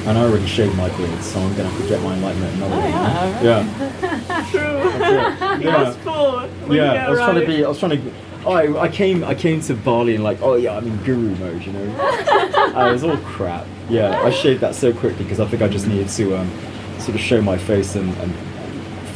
and 0.05 0.17
I 0.17 0.21
already 0.23 0.45
shaved 0.47 0.75
my 0.75 0.89
beard, 0.97 1.21
so 1.23 1.39
I'm 1.39 1.55
gonna 1.55 1.69
have 1.69 1.81
to 1.81 1.87
get 1.87 2.01
my 2.01 2.13
enlightenment 2.13 2.55
another 2.55 2.75
Oh, 2.75 2.79
way. 2.79 2.89
yeah, 2.89 3.41
yeah, 3.43 4.47
True. 4.51 4.59
yeah, 4.59 5.57
That's 5.83 5.97
full. 5.97 6.41
when 6.67 6.77
yeah. 6.77 6.93
you 6.93 6.99
I 6.99 7.09
was 7.09 7.19
trying 7.19 7.39
to 7.39 7.45
be, 7.47 7.65
I 7.65 7.67
was 7.67 7.79
trying 7.79 7.91
to. 8.01 8.13
Oh, 8.45 8.51
I, 8.51 8.81
I 8.83 8.87
came, 8.89 9.23
I 9.23 9.33
came 9.33 9.59
to 9.61 9.73
Bali 9.73 10.13
and 10.13 10.23
like, 10.23 10.39
oh 10.43 10.53
yeah, 10.55 10.77
I'm 10.77 10.85
in 10.85 10.95
guru 11.03 11.35
mode, 11.37 11.63
you 11.63 11.71
know. 11.73 11.95
uh, 11.99 12.89
it 12.89 12.93
was 12.93 13.03
all 13.03 13.17
crap. 13.17 13.65
Yeah, 13.89 14.21
I 14.21 14.29
shaved 14.29 14.61
that 14.61 14.75
so 14.75 14.93
quickly 14.93 15.23
because 15.23 15.39
I 15.39 15.47
think 15.47 15.63
I 15.63 15.67
just 15.67 15.87
needed 15.87 16.09
to 16.09 16.37
um, 16.37 16.51
sort 16.99 17.15
of 17.15 17.21
show 17.21 17.41
my 17.41 17.57
face 17.57 17.95
and, 17.95 18.13
and 18.17 18.31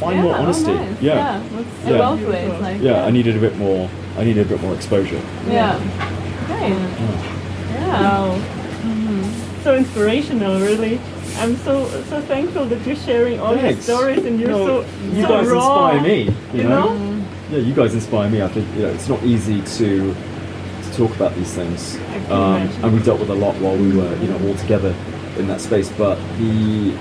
find 0.00 0.16
yeah, 0.16 0.22
more 0.22 0.34
oh, 0.34 0.42
honesty. 0.42 0.72
nice. 0.74 1.00
Yeah, 1.00 1.14
Yeah. 1.14 1.60
Yeah. 1.84 1.90
In 1.92 1.98
both 1.98 2.28
ways, 2.28 2.60
like. 2.60 2.80
yeah. 2.82 3.04
I 3.04 3.10
needed 3.10 3.36
a 3.36 3.40
bit 3.40 3.56
more. 3.56 3.88
I 4.16 4.24
needed 4.24 4.46
a 4.46 4.48
bit 4.48 4.60
more 4.62 4.74
exposure. 4.74 5.22
Yeah. 5.46 5.78
Great. 6.48 6.70
Yeah. 6.70 7.36
Yeah. 7.70 7.86
Wow. 8.02 8.56
So 9.62 9.74
inspirational, 9.74 10.58
really. 10.60 10.98
I'm 11.36 11.56
so 11.58 11.86
so 12.04 12.20
thankful 12.22 12.64
that 12.66 12.86
you're 12.86 12.96
sharing 12.96 13.40
all 13.40 13.54
Thanks. 13.54 13.86
your 13.86 13.98
stories 13.98 14.24
and 14.24 14.40
you're 14.40 14.48
No, 14.50 14.66
so 14.66 14.88
you 15.12 15.22
so 15.22 15.28
guys 15.28 15.48
raw. 15.48 15.90
inspire 15.90 16.02
me. 16.02 16.22
You, 16.24 16.34
You 16.54 16.68
know? 16.68 16.94
know? 16.94 17.00
Mm. 17.00 17.24
Yeah, 17.50 17.58
you 17.58 17.74
guys 17.74 17.94
inspire 17.94 18.30
me. 18.30 18.42
I 18.42 18.48
think 18.48 18.66
you 18.76 18.82
know 18.82 18.88
it's 18.88 19.08
not 19.08 19.22
easy 19.22 19.60
to 19.60 20.14
to 20.14 20.96
talk 20.96 21.14
about 21.14 21.34
these 21.34 21.52
things, 21.52 21.96
um, 22.30 22.68
and 22.82 22.92
we 22.92 23.00
dealt 23.02 23.20
with 23.20 23.30
a 23.30 23.34
lot 23.34 23.54
while 23.56 23.76
we 23.76 23.94
were 23.96 24.16
you 24.16 24.28
know 24.28 24.48
all 24.48 24.54
together 24.56 24.94
in 25.36 25.46
that 25.48 25.60
space. 25.60 25.90
But 25.90 26.16
the 26.38 26.94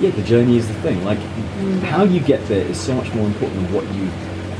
yeah, 0.00 0.10
the 0.10 0.22
journey 0.22 0.56
is 0.56 0.68
the 0.68 0.74
thing. 0.74 1.04
Like 1.04 1.18
mm. 1.18 1.80
how 1.82 2.04
you 2.04 2.20
get 2.20 2.46
there 2.48 2.64
is 2.66 2.80
so 2.80 2.94
much 2.94 3.12
more 3.14 3.26
important 3.26 3.60
than 3.62 3.72
what 3.74 3.84
you 3.94 4.08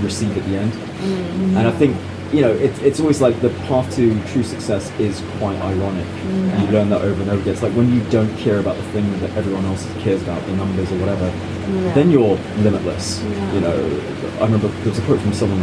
receive 0.05 0.37
at 0.37 0.45
the 0.45 0.57
end. 0.57 0.73
Mm. 0.73 1.57
And 1.57 1.69
I 1.69 1.73
think 1.73 1.97
you 2.33 2.41
know 2.41 2.53
it's 2.53 2.79
it's 2.81 3.01
always 3.01 3.21
like 3.21 3.41
the 3.41 3.51
path 3.69 3.95
to 3.97 4.23
true 4.29 4.43
success 4.43 4.91
is 4.99 5.23
quite 5.39 5.59
ironic. 5.61 6.07
And 6.07 6.63
you 6.63 6.69
learn 6.69 6.91
that 6.91 7.03
over 7.03 7.21
and 7.23 7.31
over 7.31 7.41
again. 7.41 7.55
It's 7.55 7.63
like 7.63 7.73
when 7.73 7.93
you 7.93 8.01
don't 8.11 8.35
care 8.39 8.59
about 8.59 8.77
the 8.77 8.83
thing 8.93 9.11
that 9.21 9.31
everyone 9.37 9.65
else 9.65 9.87
cares 10.01 10.23
about, 10.23 10.45
the 10.47 10.57
numbers 10.57 10.91
or 10.93 10.99
whatever, 10.99 11.31
then 11.95 12.11
you're 12.11 12.37
limitless. 12.59 13.23
You 13.23 13.61
know, 13.61 13.77
I 14.41 14.45
remember 14.45 14.69
there 14.69 14.91
was 14.91 14.99
a 14.99 15.03
quote 15.03 15.21
from 15.21 15.33
someone 15.33 15.63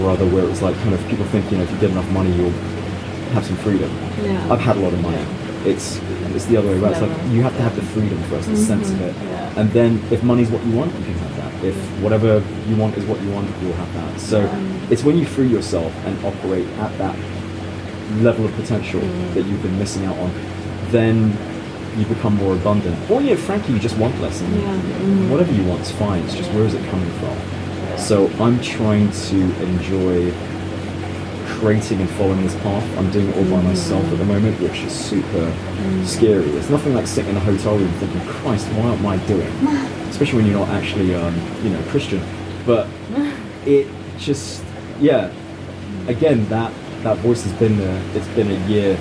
or 0.00 0.10
other 0.10 0.26
where 0.26 0.44
it 0.44 0.48
was 0.48 0.62
like 0.62 0.76
kind 0.76 0.94
of 0.94 1.06
people 1.08 1.24
think 1.26 1.50
you 1.50 1.58
know 1.58 1.64
if 1.64 1.70
you 1.70 1.78
get 1.78 1.90
enough 1.90 2.10
money 2.10 2.32
you'll 2.32 2.50
have 3.34 3.44
some 3.44 3.56
freedom. 3.56 3.90
Yeah. 4.22 4.52
I've 4.52 4.60
had 4.60 4.76
a 4.76 4.80
lot 4.80 4.92
of 4.92 5.00
money. 5.00 5.24
It's 5.68 6.00
it's 6.34 6.46
the 6.46 6.56
other 6.56 6.68
way 6.68 6.80
around. 6.80 6.92
It's 6.92 7.00
like 7.02 7.32
you 7.32 7.42
have 7.42 7.56
to 7.56 7.62
have 7.62 7.76
the 7.76 7.82
freedom 7.82 8.20
first, 8.24 8.48
the 8.48 8.56
sense 8.56 8.90
of 8.90 8.96
mm-hmm. 8.96 9.04
it, 9.04 9.30
Yeah. 9.30 9.60
and 9.60 9.70
then 9.70 10.02
if 10.10 10.22
money's 10.22 10.50
what 10.50 10.64
you 10.64 10.72
want, 10.76 10.92
you 10.98 11.04
can 11.04 11.14
have 11.14 11.36
that. 11.36 11.43
If 11.64 11.76
whatever 12.02 12.42
you 12.68 12.76
want 12.76 12.96
is 12.96 13.04
what 13.06 13.20
you 13.22 13.30
want, 13.30 13.48
you'll 13.62 13.72
have 13.72 13.92
that. 13.94 14.20
So 14.20 14.42
it's 14.90 15.02
when 15.02 15.16
you 15.16 15.24
free 15.24 15.48
yourself 15.48 15.92
and 16.04 16.24
operate 16.24 16.66
at 16.78 16.96
that 16.98 17.16
level 18.22 18.44
of 18.44 18.54
potential 18.54 19.00
mm-hmm. 19.00 19.34
that 19.34 19.44
you've 19.46 19.62
been 19.62 19.78
missing 19.78 20.04
out 20.04 20.16
on, 20.18 20.30
then 20.90 21.36
you 21.98 22.04
become 22.06 22.34
more 22.36 22.54
abundant. 22.54 23.10
Or 23.10 23.22
yeah, 23.22 23.36
frankly, 23.36 23.74
you 23.74 23.80
just 23.80 23.96
want 23.96 24.20
less, 24.20 24.40
and 24.40 24.54
Yeah. 24.54 24.62
Mm-hmm. 24.62 25.30
whatever 25.30 25.52
you 25.52 25.64
want 25.64 25.80
is 25.82 25.90
fine. 25.92 26.22
It's 26.24 26.34
just 26.34 26.50
where 26.52 26.64
is 26.64 26.74
it 26.74 26.84
coming 26.90 27.10
from? 27.18 27.36
So 27.98 28.28
I'm 28.40 28.60
trying 28.60 29.10
to 29.10 29.36
enjoy 29.62 30.32
creating 31.64 31.98
and 31.98 32.10
following 32.10 32.42
this 32.42 32.54
path. 32.56 32.98
I'm 32.98 33.10
doing 33.10 33.26
it 33.30 33.36
all 33.38 33.44
by 33.44 33.62
myself 33.62 34.04
at 34.12 34.18
the 34.18 34.24
moment, 34.26 34.60
which 34.60 34.80
is 34.80 34.92
super 34.92 35.50
mm. 35.50 36.04
scary. 36.04 36.50
It's 36.50 36.68
nothing 36.68 36.92
like 36.92 37.06
sitting 37.06 37.30
in 37.30 37.38
a 37.38 37.40
hotel 37.40 37.78
room 37.78 37.90
thinking, 37.92 38.20
Christ, 38.26 38.66
why 38.72 38.92
am 38.92 39.06
I 39.06 39.16
doing? 39.26 39.48
Especially 40.10 40.42
when 40.42 40.46
you're 40.46 40.58
not 40.58 40.68
actually, 40.68 41.14
um, 41.14 41.34
you 41.62 41.70
know, 41.70 41.82
Christian. 41.84 42.22
But 42.66 42.86
it 43.64 43.88
just, 44.18 44.62
yeah. 45.00 45.32
Again, 46.06 46.46
that 46.50 46.70
that 47.02 47.16
voice 47.18 47.42
has 47.44 47.52
been 47.54 47.78
there. 47.78 48.02
It's 48.14 48.28
been 48.36 48.50
a 48.50 48.68
year, 48.68 48.98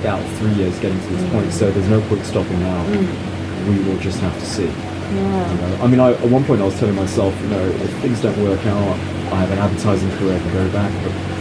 about 0.00 0.20
three 0.38 0.54
years 0.54 0.76
getting 0.80 0.98
to 0.98 1.06
this 1.06 1.22
mm. 1.22 1.30
point. 1.30 1.52
So 1.52 1.70
there's 1.70 1.88
no 1.88 2.00
point 2.08 2.26
stopping 2.26 2.58
now. 2.58 2.84
Mm. 2.86 3.68
We 3.68 3.88
will 3.88 3.98
just 4.00 4.18
have 4.18 4.34
to 4.34 4.44
see. 4.44 4.64
You 4.66 5.20
know, 5.20 5.78
I 5.80 5.86
mean, 5.86 6.00
I, 6.00 6.14
at 6.14 6.30
one 6.30 6.42
point 6.42 6.60
I 6.60 6.64
was 6.64 6.76
telling 6.80 6.96
myself, 6.96 7.32
you 7.42 7.48
know, 7.48 7.64
if 7.64 7.90
things 7.98 8.20
don't 8.22 8.42
work 8.42 8.58
out, 8.66 8.98
I 9.30 9.36
have 9.36 9.52
an 9.52 9.58
advertising 9.60 10.10
career 10.18 10.36
to 10.36 10.50
go 10.50 10.68
back. 10.72 10.90
But 11.04 11.35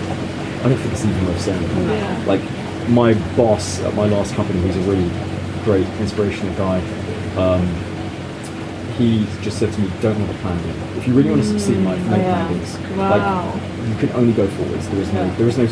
I 0.66 0.70
don't 0.70 0.78
think 0.80 0.94
it's 0.94 1.06
even 1.06 1.26
worth 1.28 1.40
saying. 1.42 1.62
Yeah. 1.62 2.24
Like 2.26 2.42
my 2.90 3.14
boss 3.38 3.80
at 3.82 3.94
my 3.94 4.08
last 4.08 4.34
company, 4.34 4.60
who's 4.62 4.76
a 4.76 4.82
really 4.90 5.10
great, 5.64 5.86
inspirational 6.02 6.56
guy. 6.56 6.80
Um, 7.38 7.62
he 8.98 9.28
just 9.42 9.60
said 9.60 9.72
to 9.74 9.80
me, 9.82 9.92
"Don't 10.02 10.16
have 10.16 10.30
a 10.30 10.40
plan 10.40 10.58
B. 10.64 10.70
If 11.00 11.08
you 11.08 11.14
really 11.14 11.30
want 11.30 11.44
to 11.44 11.48
succeed 11.48 11.78
in 11.78 11.86
life, 11.86 12.00
no 12.08 12.16
Yeah. 12.18 12.48
plan 12.48 12.60
Bs. 12.60 12.98
Wow. 12.98 13.54
Like 13.54 13.90
you 13.90 13.96
can 14.08 14.10
only 14.16 14.34
go 14.34 14.48
forwards. 14.48 14.88
There 14.90 15.02
is 15.02 15.12
no, 15.14 15.30
there 15.38 15.48
is 15.48 15.58
no, 15.60 15.68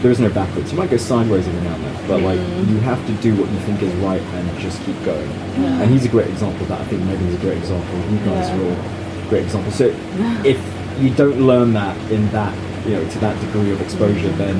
there 0.00 0.10
is 0.10 0.20
no 0.20 0.30
backwards. 0.30 0.72
You 0.72 0.78
might 0.78 0.90
go 0.90 0.96
sideways 0.96 1.46
every 1.46 1.60
now 1.60 1.74
and 1.74 1.84
then, 1.84 2.08
but 2.08 2.22
like 2.22 2.38
you 2.68 2.78
have 2.80 3.04
to 3.06 3.12
do 3.14 3.34
what 3.36 3.50
you 3.50 3.58
think 3.60 3.82
is 3.82 3.92
right 3.96 4.22
and 4.22 4.58
just 4.58 4.80
keep 4.84 4.96
going. 5.04 5.28
And 5.58 5.90
he's 5.90 6.06
a 6.06 6.08
great 6.08 6.28
example 6.28 6.62
of 6.62 6.68
that. 6.68 6.80
I 6.80 6.84
think 6.84 7.02
Meghan's 7.02 7.34
a 7.34 7.38
great 7.38 7.58
example. 7.58 7.98
You 8.10 8.18
guys 8.24 8.48
Yeah. 8.48 8.56
are 8.58 8.64
all 8.70 9.28
great 9.28 9.42
examples. 9.44 9.74
So 9.74 9.86
if 10.44 10.58
you 11.00 11.10
don't 11.10 11.40
learn 11.42 11.74
that 11.74 11.96
in 12.10 12.30
that, 12.30 12.54
you 12.84 12.92
know, 12.92 13.08
to 13.08 13.18
that 13.20 13.40
degree 13.40 13.72
of 13.72 13.80
exposure, 13.80 14.28
then 14.30 14.56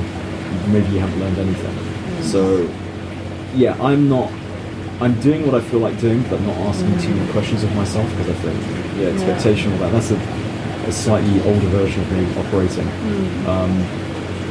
maybe 0.73 0.89
you 0.95 0.99
haven't 0.99 1.21
learned 1.21 1.39
anything. 1.39 1.75
Mm. 1.75 2.23
So 2.23 2.71
yeah, 3.55 3.77
I'm 3.83 4.09
not. 4.09 4.31
I'm 5.01 5.19
doing 5.21 5.45
what 5.45 5.55
I 5.57 5.61
feel 5.61 5.81
like 5.81 5.99
doing, 5.99 6.23
but 6.31 6.41
not 6.43 6.57
asking 6.69 6.99
too 6.99 7.15
many 7.15 7.27
mm. 7.27 7.33
questions 7.33 7.65
of 7.65 7.75
myself 7.75 8.09
because 8.11 8.31
I 8.31 8.35
think, 8.35 8.99
yeah, 8.99 9.09
expectation 9.09 9.73
of 9.73 9.81
that. 9.81 9.93
That's 9.93 10.13
a, 10.13 10.17
a 10.87 10.93
slightly 10.93 11.43
older 11.43 11.67
version 11.67 12.03
of 12.03 12.13
me 12.13 12.25
operating. 12.39 12.87
Mm. 12.87 13.47
Um, 13.47 13.73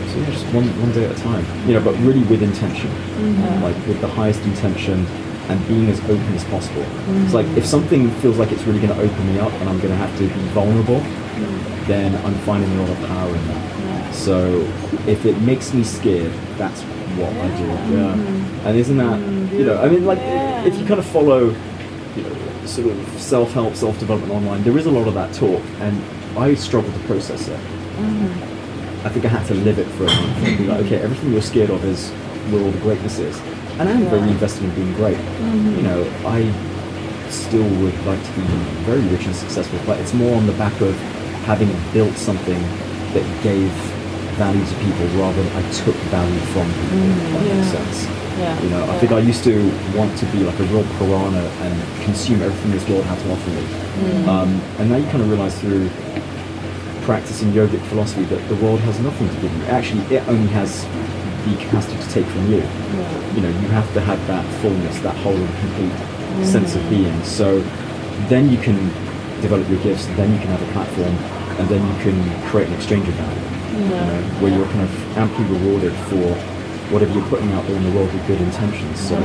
so 0.09 0.19
yeah, 0.19 0.29
just 0.31 0.45
one 0.53 0.67
one 0.81 0.91
day 0.91 1.05
at 1.05 1.17
a 1.17 1.21
time. 1.21 1.45
You 1.67 1.73
know, 1.73 1.83
but 1.83 1.95
really 1.99 2.23
with 2.23 2.43
intention, 2.43 2.89
mm-hmm. 2.89 3.63
like 3.63 3.75
with 3.87 3.99
the 4.01 4.07
highest 4.07 4.41
intention, 4.43 5.07
and 5.49 5.67
being 5.67 5.89
as 5.89 5.99
open 6.01 6.33
as 6.35 6.43
possible. 6.45 6.83
Mm-hmm. 6.83 7.25
It's 7.25 7.33
like 7.33 7.47
if 7.57 7.65
something 7.65 8.11
feels 8.21 8.37
like 8.37 8.51
it's 8.51 8.63
really 8.63 8.79
going 8.79 8.93
to 8.93 9.01
open 9.01 9.33
me 9.33 9.39
up, 9.39 9.51
and 9.53 9.69
I'm 9.69 9.79
going 9.79 9.89
to 9.89 9.97
have 9.97 10.15
to 10.19 10.23
be 10.27 10.43
vulnerable, 10.53 11.01
then 11.87 12.15
I'm 12.25 12.35
finding 12.45 12.71
a 12.77 12.81
lot 12.81 12.89
of 12.89 12.97
power 13.07 13.35
in 13.35 13.47
that. 13.47 14.13
So 14.13 14.61
if 15.07 15.25
it 15.25 15.39
makes 15.41 15.73
me 15.73 15.83
scared, 15.83 16.31
that's 16.57 16.81
what 16.81 17.29
I 17.33 17.47
do. 17.57 17.65
Yeah. 17.95 18.67
And 18.67 18.77
isn't 18.77 18.97
that, 18.97 19.19
you 19.53 19.65
know, 19.65 19.81
I 19.81 19.89
mean, 19.89 20.05
like, 20.05 20.19
Yeah. 20.19 20.63
if 20.65 20.77
you 20.77 20.85
kind 20.85 20.99
of 20.99 21.05
follow, 21.05 21.53
you 22.15 22.23
know, 22.23 22.35
sort 22.65 22.87
of 22.87 23.07
self-help, 23.19 23.75
self-development 23.75 24.31
online, 24.31 24.63
there 24.63 24.77
is 24.77 24.85
a 24.85 24.91
lot 24.91 25.07
of 25.07 25.13
that 25.15 25.33
talk, 25.33 25.61
and 25.81 26.01
I 26.37 26.53
struggle 26.55 26.91
to 26.91 26.99
process 26.99 27.47
it. 27.47 27.59
Mm-hmm. 27.59 29.05
I 29.05 29.09
think 29.09 29.25
I 29.25 29.27
had 29.27 29.45
to 29.47 29.53
live 29.53 29.79
it 29.79 29.87
for 29.97 30.03
a 30.03 30.07
month 30.07 30.43
and 30.43 30.57
be 30.57 30.65
like, 30.65 30.85
okay, 30.85 30.97
everything 30.97 31.33
you're 31.33 31.41
scared 31.41 31.69
of 31.69 31.83
is 31.83 32.09
where 32.51 32.63
all 32.63 32.71
the 32.71 32.79
greatness 32.79 33.19
is. 33.19 33.37
And 33.79 33.89
I'm 33.89 34.05
very 34.05 34.29
invested 34.29 34.63
in 34.63 34.73
being 34.75 34.93
great. 34.93 35.17
Mm-hmm. 35.17 35.75
You 35.77 35.81
know, 35.83 36.13
I 36.25 36.49
still 37.29 37.67
would 37.81 38.05
like 38.05 38.23
to 38.23 38.31
be 38.33 38.41
very 38.85 39.01
rich 39.09 39.25
and 39.25 39.35
successful, 39.35 39.79
but 39.85 39.99
it's 39.99 40.13
more 40.13 40.35
on 40.37 40.45
the 40.45 40.53
back 40.53 40.79
of 40.81 40.95
having 41.43 41.69
built 41.91 42.15
something 42.15 42.61
that 43.13 43.25
gave 43.43 43.71
value 44.35 44.65
to 44.65 44.75
people 44.81 45.05
rather 45.19 45.41
than 45.41 45.51
I 45.55 45.71
took 45.71 45.95
value 46.09 46.39
from 46.53 46.65
people. 46.73 46.99
if 46.99 47.31
that 47.33 47.41
makes 47.43 47.67
mm, 47.67 47.71
sense. 47.71 48.23
Yeah. 48.39 48.61
You 48.61 48.69
know, 48.69 48.83
I 48.89 48.97
think 48.97 49.11
I 49.11 49.19
used 49.19 49.43
to 49.43 49.53
want 49.95 50.17
to 50.17 50.25
be 50.27 50.39
like 50.39 50.57
a 50.59 50.63
real 50.63 50.83
piranha 50.97 51.45
and 51.61 52.03
consume 52.03 52.41
everything 52.41 52.71
this 52.71 52.87
world 52.89 53.05
had 53.05 53.19
to 53.19 53.31
offer 53.31 53.49
me. 53.51 53.61
Mm. 53.61 54.27
Um, 54.27 54.61
and 54.79 54.89
now 54.89 54.97
you 54.97 55.05
kind 55.05 55.21
of 55.21 55.29
realize 55.29 55.59
through 55.59 55.89
practicing 57.05 57.51
yogic 57.51 57.81
philosophy 57.87 58.23
that 58.23 58.41
the 58.49 58.55
world 58.55 58.79
has 58.81 58.99
nothing 59.01 59.27
to 59.27 59.35
give 59.35 59.55
you. 59.55 59.63
Actually, 59.65 60.01
it 60.15 60.27
only 60.27 60.47
has 60.47 60.83
the 61.45 61.55
capacity 61.61 61.97
to 62.01 62.09
take 62.09 62.25
from 62.25 62.49
you. 62.49 62.63
You 63.35 63.41
know, 63.41 63.49
you 63.61 63.67
have 63.69 63.91
to 63.93 64.01
have 64.01 64.25
that 64.27 64.45
fullness, 64.61 64.99
that 65.01 65.15
whole 65.17 65.35
and 65.35 65.59
complete 65.59 66.45
sense 66.45 66.75
of 66.75 66.81
mm. 66.83 66.89
being. 66.89 67.23
So 67.23 67.59
then 68.29 68.49
you 68.49 68.57
can 68.57 68.89
develop 69.43 69.67
your 69.69 69.83
gifts, 69.83 70.05
then 70.17 70.31
you 70.33 70.39
can 70.39 70.47
have 70.47 70.61
a 70.61 70.71
platform, 70.71 71.13
and 71.59 71.67
then 71.67 71.81
you 71.85 71.95
can 72.01 72.49
create 72.49 72.69
an 72.69 72.73
exchange 72.73 73.07
of 73.07 73.13
value, 73.15 73.83
you 73.83 73.89
know, 73.89 74.21
where 74.39 74.51
you're 74.55 74.65
kind 74.67 74.81
of 74.81 75.17
amply 75.17 75.43
rewarded 75.45 75.93
for 76.07 76.33
whatever 76.91 77.13
you're 77.13 77.27
putting 77.27 77.51
out 77.51 77.65
there 77.67 77.75
in 77.75 77.83
the 77.83 77.91
world 77.91 78.11
with 78.13 78.25
good 78.25 78.39
intentions. 78.39 78.99
So 78.99 79.15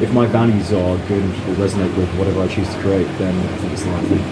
if 0.00 0.12
my 0.12 0.26
values 0.26 0.72
are 0.72 0.96
good 1.08 1.22
and 1.22 1.34
people 1.34 1.54
resonate 1.54 1.94
with 1.96 2.08
whatever 2.18 2.42
I 2.42 2.48
choose 2.48 2.68
to 2.68 2.80
create, 2.80 3.06
then 3.18 3.34
I 3.34 3.56
think 3.58 3.72
it's 3.72 3.82
the 3.82 3.90
right 3.90 4.06
thing. 4.06 4.22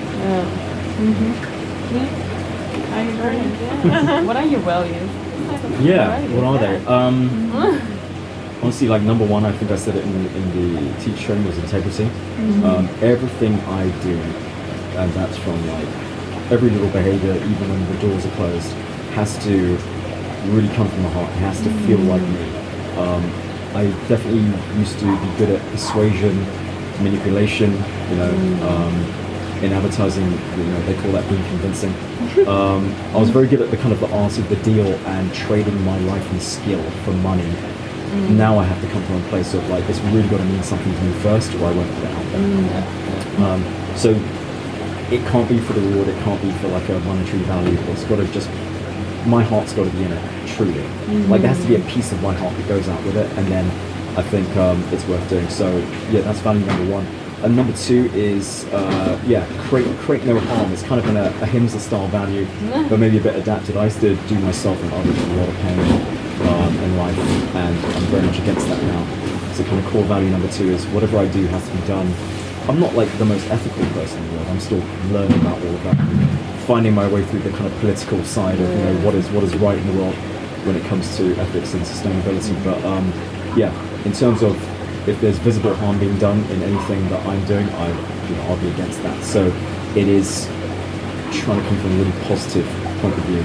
I 2.93 3.01
agree. 3.01 3.90
Yeah. 3.90 4.22
what 4.28 4.36
are 4.36 4.47
your 4.47 4.61
values? 4.61 5.11
Yeah, 5.80 6.20
what 6.34 6.45
are 6.45 6.59
they? 6.59 6.86
Um, 6.86 7.51
honestly, 8.62 8.88
like 8.88 9.03
number 9.03 9.26
one, 9.26 9.45
I 9.45 9.53
think 9.53 9.70
I 9.72 9.76
said 9.76 9.97
it 9.97 10.05
in, 10.05 10.26
in 10.26 10.45
the 10.84 11.01
teacher 11.01 11.18
training 11.26 11.47
was 11.47 11.59
integrity. 11.59 12.05
Um, 12.64 12.88
everything 13.01 13.55
I 13.61 13.90
do, 14.03 14.20
and 14.97 15.12
that's 15.12 15.36
from 15.38 15.66
like 15.68 15.88
every 16.51 16.70
little 16.70 16.90
behavior, 16.90 17.34
even 17.34 17.68
when 17.70 17.95
the 17.95 18.01
doors 18.01 18.26
are 18.26 18.34
closed, 18.36 18.72
has 19.14 19.38
to 19.45 19.76
really 20.51 20.68
come 20.74 20.88
from 20.88 21.03
the 21.03 21.09
heart. 21.11 21.30
It 21.30 21.38
has 21.38 21.61
to 21.62 21.70
feel 21.86 21.99
like 21.99 22.22
me. 22.22 22.45
Um, 22.97 23.24
I 23.74 23.86
definitely 24.09 24.45
used 24.78 24.99
to 24.99 25.05
be 25.05 25.38
good 25.38 25.51
at 25.51 25.61
persuasion, 25.70 26.36
manipulation. 27.03 27.72
You 28.11 28.16
know, 28.16 28.32
um, 28.68 28.95
in 29.62 29.72
advertising, 29.72 30.28
you 30.28 30.64
know, 30.64 30.82
they 30.86 30.95
call 31.01 31.12
that 31.12 31.28
being 31.30 31.45
convincing. 31.45 31.95
Um, 32.49 32.93
I 33.14 33.18
was 33.18 33.30
very 33.30 33.47
good 33.47 33.61
at 33.61 33.70
the 33.70 33.76
kind 33.76 33.93
of 33.93 34.01
the 34.01 34.11
art 34.12 34.36
of 34.36 34.49
the 34.49 34.57
deal 34.57 34.86
and 34.86 35.32
trading 35.32 35.80
my 35.84 35.99
life 36.01 36.28
and 36.32 36.43
skill 36.43 36.82
for 37.05 37.12
money. 37.12 37.49
Now 38.34 38.59
I 38.59 38.64
have 38.64 38.80
to 38.82 38.88
come 38.88 39.03
from 39.05 39.24
a 39.24 39.28
place 39.28 39.55
of 39.55 39.66
like, 39.70 39.88
it's 39.88 40.01
really 40.01 40.28
got 40.28 40.38
to 40.38 40.45
mean 40.45 40.62
something 40.62 40.93
to 40.93 41.03
me 41.03 41.12
first, 41.20 41.55
or 41.55 41.66
I 41.68 41.72
won't 41.72 41.90
put 41.95 42.05
it 42.05 42.11
out 42.11 42.32
there. 42.32 43.47
Um, 43.47 43.97
so 43.97 44.12
it 45.13 45.21
can't 45.27 45.49
be 45.49 45.59
for 45.59 45.75
the 45.75 45.81
reward. 45.83 46.09
It 46.09 46.17
can't 46.25 46.41
be 46.41 46.51
for 46.53 46.69
like 46.69 46.89
a 46.89 46.99
monetary 47.01 47.43
value. 47.43 47.79
It's 47.93 48.05
got 48.05 48.17
to 48.17 48.27
just 48.29 48.49
my 49.27 49.43
heart's 49.43 49.73
got 49.73 49.85
to 49.85 49.91
be 49.91 50.05
in 50.05 50.13
it 50.13 50.49
truly. 50.49 50.83
Like 51.29 51.43
there 51.43 51.53
has 51.53 51.61
to 51.63 51.69
be 51.69 51.77
a 51.77 51.85
piece 51.87 52.13
of 52.13 52.23
my 52.23 52.35
heart 52.35 52.57
that 52.57 52.67
goes 52.67 52.89
out 52.89 53.03
with 53.05 53.17
it, 53.17 53.31
and 53.39 53.47
then 53.49 53.67
I 54.19 54.23
think 54.23 54.49
um, 54.57 54.83
it's 54.91 55.07
worth 55.07 55.29
doing. 55.29 55.49
So 55.51 55.69
yeah, 56.11 56.23
that's 56.23 56.41
value 56.41 56.65
number 56.65 56.91
one. 56.91 57.07
And 57.45 57.57
number 57.57 57.77
two 57.77 58.07
is 58.15 58.65
uh, 58.73 59.21
yeah, 59.27 59.45
create 59.69 59.87
create 59.99 60.25
no 60.25 60.39
harm. 60.39 60.73
It's 60.73 60.83
kind 60.83 61.01
of 61.01 61.07
in 61.09 61.17
a, 61.17 61.27
ahimsa 61.43 61.81
style 61.81 62.09
value, 62.09 62.47
but 62.89 62.99
maybe 62.99 63.19
a 63.19 63.21
bit 63.21 63.37
adapted. 63.37 63.77
I 63.77 63.85
used 63.85 64.01
to 64.01 64.17
do 64.17 64.39
myself 64.41 64.83
and 64.83 64.93
others 64.95 65.19
a 65.19 65.35
lot 65.35 65.49
of 65.49 65.55
pain 65.57 65.79
um, 66.49 66.77
in 66.79 66.97
life, 66.97 67.19
and 67.19 67.77
I'm 67.79 68.03
very 68.05 68.27
much 68.27 68.39
against 68.39 68.67
that 68.69 68.83
now. 68.85 69.53
So 69.53 69.65
kind 69.65 69.79
of 69.85 69.93
core 69.93 70.05
value 70.05 70.31
number 70.31 70.49
two 70.49 70.71
is 70.71 70.87
whatever 70.87 71.19
I 71.19 71.29
do 71.29 71.47
has 71.49 71.69
to 71.69 71.77
be 71.77 71.87
done. 71.87 72.07
I'm 72.69 72.79
not 72.79 72.95
like 72.95 73.11
the 73.19 73.25
most 73.25 73.49
ethical 73.51 73.85
person 73.93 74.23
in 74.23 74.29
the 74.31 74.37
world. 74.37 74.49
I'm 74.49 74.61
still 74.61 74.83
learning 75.11 75.41
about 75.41 75.61
all 75.61 75.75
of 75.75 75.83
that, 75.83 75.97
finding 76.67 76.95
my 76.95 77.09
way 77.09 77.25
through 77.25 77.41
the 77.41 77.51
kind 77.51 77.67
of 77.67 77.77
political 77.81 78.23
side 78.25 78.61
of 78.61 78.71
you 78.71 78.85
know 78.85 79.05
what 79.05 79.17
is 79.17 79.29
what 79.31 79.43
is 79.43 79.55
right 79.57 79.77
in 79.77 79.87
the 79.89 80.01
world 80.01 80.15
when 80.65 80.77
it 80.77 80.85
comes 80.85 81.17
to 81.17 81.35
ethics 81.39 81.75
and 81.75 81.83
sustainability. 81.83 82.55
But 82.65 82.83
um, 82.85 83.13
yeah, 83.57 83.73
in 84.05 84.13
terms 84.13 84.43
of 84.43 84.57
if 85.09 85.21
there's 85.21 85.39
visible 85.39 85.75
harm 85.75 85.99
being 85.99 86.17
done 86.19 86.39
in 86.51 86.63
anything 86.63 87.09
that 87.09 87.27
I'm 87.27 87.45
doing, 87.47 87.69
I 87.69 87.89
you 88.29 88.37
know 88.37 88.43
I'll 88.43 88.61
be 88.61 88.69
against 88.69 89.03
that. 89.03 89.25
So 89.25 89.47
it 89.97 90.07
is 90.07 90.47
trying 91.33 91.61
to 91.61 91.69
come 91.69 91.79
from 91.79 91.93
a 91.93 91.97
really 91.97 92.13
positive 92.29 92.67
point 93.01 93.15
of 93.19 93.25
view. 93.25 93.43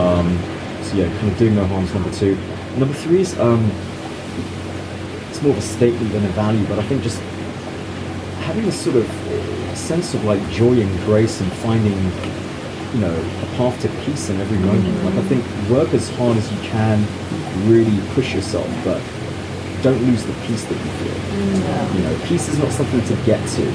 Um, 0.00 0.38
so 0.82 0.96
yeah, 0.96 1.08
kind 1.18 1.30
of 1.30 1.38
doing 1.38 1.56
no 1.56 1.66
harm 1.66 1.84
is 1.84 1.92
number 1.92 2.12
two. 2.12 2.36
Number 2.78 2.94
three 2.94 3.20
is 3.20 3.38
um, 3.38 3.70
it's 5.28 5.42
more 5.42 5.52
of 5.52 5.58
a 5.58 5.60
statement 5.60 6.10
than 6.12 6.24
a 6.24 6.28
value, 6.28 6.66
but 6.66 6.78
I 6.78 6.82
think 6.84 7.02
just 7.02 7.20
having 8.46 8.64
a 8.64 8.72
sort 8.72 8.94
of 8.94 9.06
uh, 9.28 9.74
sense 9.74 10.14
of 10.14 10.24
like 10.24 10.40
joy 10.50 10.80
and 10.80 11.00
grace 11.04 11.40
and 11.40 11.52
finding 11.54 11.98
you 12.94 13.00
know 13.00 13.14
a 13.42 13.46
path 13.56 13.74
to 13.82 13.88
peace 14.04 14.30
in 14.30 14.40
every 14.40 14.58
moment. 14.58 15.04
Like 15.04 15.14
I 15.14 15.22
think 15.28 15.44
work 15.68 15.92
as 15.92 16.08
hard 16.10 16.36
as 16.36 16.50
you 16.52 16.58
can, 16.60 17.04
really 17.68 17.98
push 18.14 18.32
yourself, 18.32 18.68
but 18.84 19.02
don't 19.82 20.00
lose 20.06 20.22
the 20.24 20.32
peace 20.46 20.64
that 20.64 20.78
you 20.78 20.90
feel. 21.02 21.14
Mm. 21.14 21.96
You 21.96 22.02
know, 22.04 22.26
peace 22.26 22.48
is 22.48 22.58
not 22.58 22.70
something 22.70 23.02
to 23.04 23.14
get 23.26 23.42
to. 23.58 23.68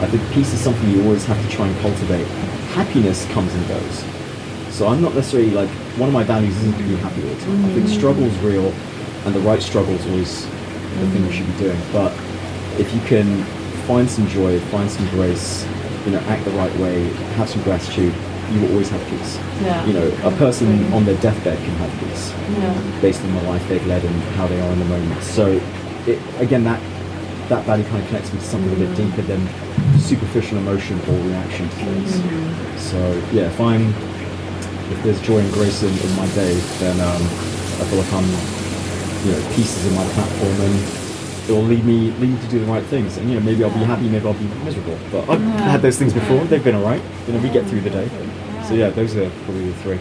I 0.00 0.06
think 0.08 0.22
peace 0.32 0.52
is 0.52 0.60
something 0.60 0.90
you 0.90 1.02
always 1.04 1.24
have 1.26 1.40
to 1.40 1.48
try 1.50 1.66
and 1.66 1.78
cultivate. 1.80 2.26
Happiness 2.72 3.26
comes 3.32 3.54
and 3.54 3.68
goes. 3.68 4.04
So 4.70 4.88
I'm 4.88 5.00
not 5.00 5.14
necessarily 5.14 5.50
like 5.50 5.70
one 6.00 6.08
of 6.08 6.14
my 6.14 6.24
values 6.24 6.56
isn't 6.56 6.76
to 6.76 6.84
be 6.84 6.96
happy 6.96 7.22
all 7.22 7.34
the 7.34 7.44
time. 7.44 7.64
I 7.66 7.68
think 7.74 7.86
mm. 7.86 7.94
struggle's 7.94 8.36
real, 8.38 8.72
and 9.24 9.34
the 9.34 9.40
right 9.40 9.60
struggle 9.60 9.94
is 9.94 10.06
always 10.06 10.46
the 10.46 11.06
thing 11.12 11.26
we 11.26 11.32
should 11.32 11.46
be 11.46 11.58
doing. 11.58 11.80
But 11.92 12.12
if 12.80 12.92
you 12.94 13.00
can 13.02 13.44
find 13.86 14.08
some 14.10 14.26
joy, 14.28 14.58
find 14.74 14.90
some 14.90 15.08
grace, 15.10 15.66
you 16.04 16.12
know, 16.12 16.18
act 16.26 16.44
the 16.44 16.50
right 16.52 16.74
way, 16.78 17.04
have 17.38 17.48
some 17.48 17.62
gratitude, 17.62 18.14
you 18.52 18.60
will 18.60 18.70
always 18.72 18.88
have 18.90 19.04
peace. 19.08 19.38
Yeah. 19.62 19.84
You 19.86 19.92
know, 19.94 20.06
a 20.24 20.30
person 20.36 20.92
on 20.92 21.04
their 21.04 21.16
deathbed 21.20 21.58
can 21.58 21.74
have 21.76 21.90
peace 22.00 22.32
Yeah. 22.58 23.00
based 23.00 23.22
on 23.22 23.34
the 23.34 23.42
life 23.42 23.66
they've 23.68 23.84
led 23.86 24.04
and 24.04 24.14
how 24.36 24.46
they 24.46 24.60
are 24.60 24.72
in 24.72 24.78
the 24.78 24.84
moment. 24.84 25.22
So, 25.22 25.60
it, 26.06 26.18
again, 26.38 26.64
that 26.64 26.80
that 27.48 27.64
value 27.64 27.84
kind 27.84 28.02
of 28.02 28.08
connects 28.08 28.32
me 28.32 28.40
to 28.40 28.44
something 28.44 28.72
a 28.72 28.86
bit 28.86 28.96
deeper 28.96 29.22
than 29.22 29.40
superficial 30.00 30.58
emotion 30.58 30.98
or 31.08 31.14
reaction 31.28 31.68
to 31.68 31.74
things. 31.76 32.14
So, 32.82 32.98
yeah, 33.32 33.46
if 33.46 33.60
I'm 33.60 33.94
if 34.90 35.02
there's 35.02 35.20
joy 35.20 35.38
and 35.38 35.52
grace 35.52 35.82
in, 35.82 35.90
in 35.96 36.16
my 36.16 36.26
day, 36.34 36.54
then 36.78 37.00
um, 37.00 37.22
I 37.22 37.84
feel 37.86 37.98
like 37.98 38.12
I'm, 38.12 38.26
you 39.26 39.32
know, 39.32 39.54
pieces 39.54 39.86
in 39.86 39.94
my 39.94 40.04
platform 40.14 40.60
and 40.60 40.74
it 41.48 41.52
will 41.52 41.62
lead 41.62 41.84
me 41.84 42.10
lead 42.12 42.30
me 42.30 42.38
to 42.40 42.48
do 42.48 42.58
the 42.58 42.66
right 42.66 42.82
things. 42.84 43.16
And 43.16 43.28
you 43.28 43.34
know, 43.38 43.44
maybe 43.44 43.62
I'll 43.64 43.70
be 43.70 43.84
happy, 43.84 44.08
maybe 44.08 44.26
I'll 44.26 44.34
be 44.34 44.46
miserable. 44.64 44.98
But 45.12 45.28
I've 45.28 45.40
had 45.40 45.82
those 45.82 45.98
things 45.98 46.12
before. 46.12 46.44
They've 46.44 46.62
been 46.64 46.74
alright. 46.76 47.02
You 47.26 47.34
know, 47.34 47.40
we 47.40 47.48
get 47.50 47.66
through 47.66 47.82
the 47.82 47.90
day. 47.90 48.08
So 48.68 48.74
yeah, 48.74 48.90
those 48.90 49.14
are 49.16 49.30
probably 49.44 49.68
the 49.70 49.74
three. 49.82 49.98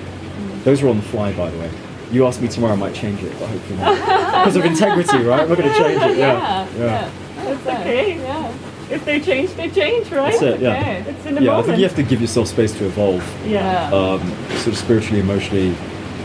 Those 0.63 0.81
are 0.81 0.89
on 0.89 0.97
the 0.97 1.03
fly, 1.03 1.31
by 1.33 1.49
the 1.51 1.59
way. 1.59 1.69
You 2.11 2.25
ask 2.25 2.41
me 2.41 2.47
tomorrow, 2.47 2.73
I 2.73 2.77
might 2.77 2.93
change 2.95 3.21
it, 3.23 3.31
but 3.39 3.47
hopefully 3.49 3.79
not. 3.79 3.95
Because 4.45 4.55
of 4.57 4.65
integrity, 4.65 5.17
right? 5.23 5.41
I'm 5.41 5.49
not 5.49 5.57
going 5.57 5.71
to 5.71 5.77
change 5.77 6.01
it. 6.01 6.17
Yeah, 6.17 6.67
yeah. 6.77 7.11
That's 7.37 7.67
okay. 7.67 8.17
Yeah. 8.17 8.53
If 8.89 9.03
they 9.05 9.19
change, 9.19 9.53
they 9.53 9.69
change, 9.69 10.11
right? 10.11 10.31
That's 10.31 10.43
it. 10.43 10.59
Yeah, 10.61 10.73
Okay. 10.73 11.03
It's 11.11 11.25
in 11.25 11.35
the 11.35 11.41
yeah. 11.41 11.57
I 11.57 11.61
think 11.63 11.77
you 11.79 11.83
have 11.85 11.95
to 11.95 12.03
give 12.03 12.21
yourself 12.21 12.47
space 12.47 12.71
to 12.77 12.85
evolve, 12.85 13.23
yeah. 13.45 13.89
Yeah. 13.89 13.95
um, 13.97 14.21
sort 14.57 14.67
of 14.67 14.77
spiritually, 14.77 15.19
emotionally, 15.19 15.69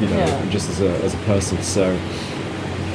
you 0.01 0.07
know, 0.09 0.17
Yeah. 0.19 0.51
just 0.51 0.69
as 0.69 0.81
a 0.83 0.91
as 1.05 1.15
a 1.15 1.19
person. 1.19 1.61
So 1.63 1.99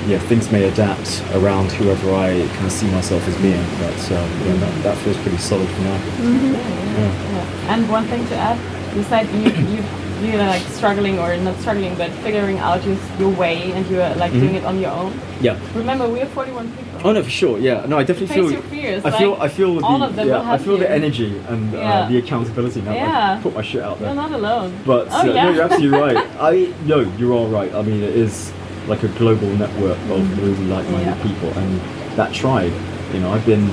yeah, 0.07 0.19
things 0.19 0.51
may 0.51 0.63
adapt 0.69 1.23
around 1.33 1.71
whoever 1.71 2.13
I 2.13 2.47
kind 2.55 2.65
of 2.65 2.71
see 2.71 2.89
myself 2.91 3.27
as 3.27 3.35
being, 3.41 3.63
but 3.79 4.11
um, 4.11 4.29
yeah, 4.45 4.53
that, 4.57 4.83
that 4.83 4.97
feels 4.99 5.17
pretty 5.17 5.37
solid 5.37 5.67
for 5.69 5.81
now. 5.81 5.97
Yeah. 6.21 7.01
Yeah. 7.33 7.73
And 7.73 7.89
one 7.89 8.05
thing 8.05 8.25
to 8.27 8.35
add, 8.35 8.57
you 8.95 9.03
said 9.03 9.27
you 9.33 9.51
you 9.77 9.83
you're 10.23 10.37
like 10.37 10.61
struggling 10.71 11.19
or 11.19 11.35
not 11.37 11.57
struggling, 11.59 11.93
but 11.95 12.09
figuring 12.23 12.57
out 12.59 12.83
your, 12.85 12.97
your 13.19 13.29
way 13.31 13.73
and 13.73 13.85
you're 13.87 14.07
like 14.15 14.31
Mhm. 14.31 14.39
doing 14.39 14.55
it 14.55 14.63
on 14.63 14.79
your 14.79 14.91
own. 14.91 15.11
yeah. 15.41 15.57
Remember, 15.75 16.07
we 16.07 16.21
are 16.21 16.25
41 16.27 16.71
people. 16.71 17.01
Oh 17.03 17.11
no, 17.11 17.21
for 17.21 17.29
sure. 17.29 17.59
Yeah, 17.59 17.85
no, 17.85 17.97
I 17.97 18.03
definitely 18.03 18.27
Face 18.27 18.35
feel. 18.37 18.51
your 18.51 18.61
fears, 18.63 19.05
I 19.05 19.11
feel. 19.11 19.31
like, 19.31 19.41
I 19.41 19.47
feel 19.49 19.75
the. 19.75 19.81
all 19.85 20.01
of 20.01 20.15
them 20.15 20.27
yeah, 20.29 20.51
I 20.51 20.57
feel 20.57 20.77
the 20.77 20.89
energy 20.89 21.37
and 21.49 21.75
uh, 21.75 22.07
the 22.09 22.17
accountability 22.17 22.81
now. 22.81 22.93
Yeah. 22.93 23.35
I 23.37 23.41
put 23.43 23.53
my 23.53 23.61
shit 23.61 23.83
out 23.83 23.99
there. 23.99 24.07
You're 24.07 24.15
not 24.23 24.31
alone. 24.31 24.71
But 24.85 25.07
oh, 25.11 25.19
uh, 25.19 25.23
yeah. 25.25 25.43
no, 25.43 25.49
you're 25.51 25.63
absolutely 25.63 25.99
right. 25.99 26.17
I 26.39 26.73
no, 26.85 26.99
you're 27.17 27.33
all 27.33 27.49
right. 27.49 27.71
I 27.75 27.81
mean, 27.81 28.01
it 28.01 28.15
is 28.15 28.53
like 28.87 29.03
a 29.03 29.07
global 29.19 29.47
network 29.55 29.97
of 30.09 30.21
really 30.41 30.55
like-minded 30.65 31.13
Mm-hmm. 31.15 31.27
Yeah. 31.27 31.33
people, 31.33 31.49
and 31.59 31.79
that 32.17 32.33
tribe. 32.33 32.73
You 33.13 33.19
know, 33.19 33.31
I've 33.31 33.45
been. 33.45 33.63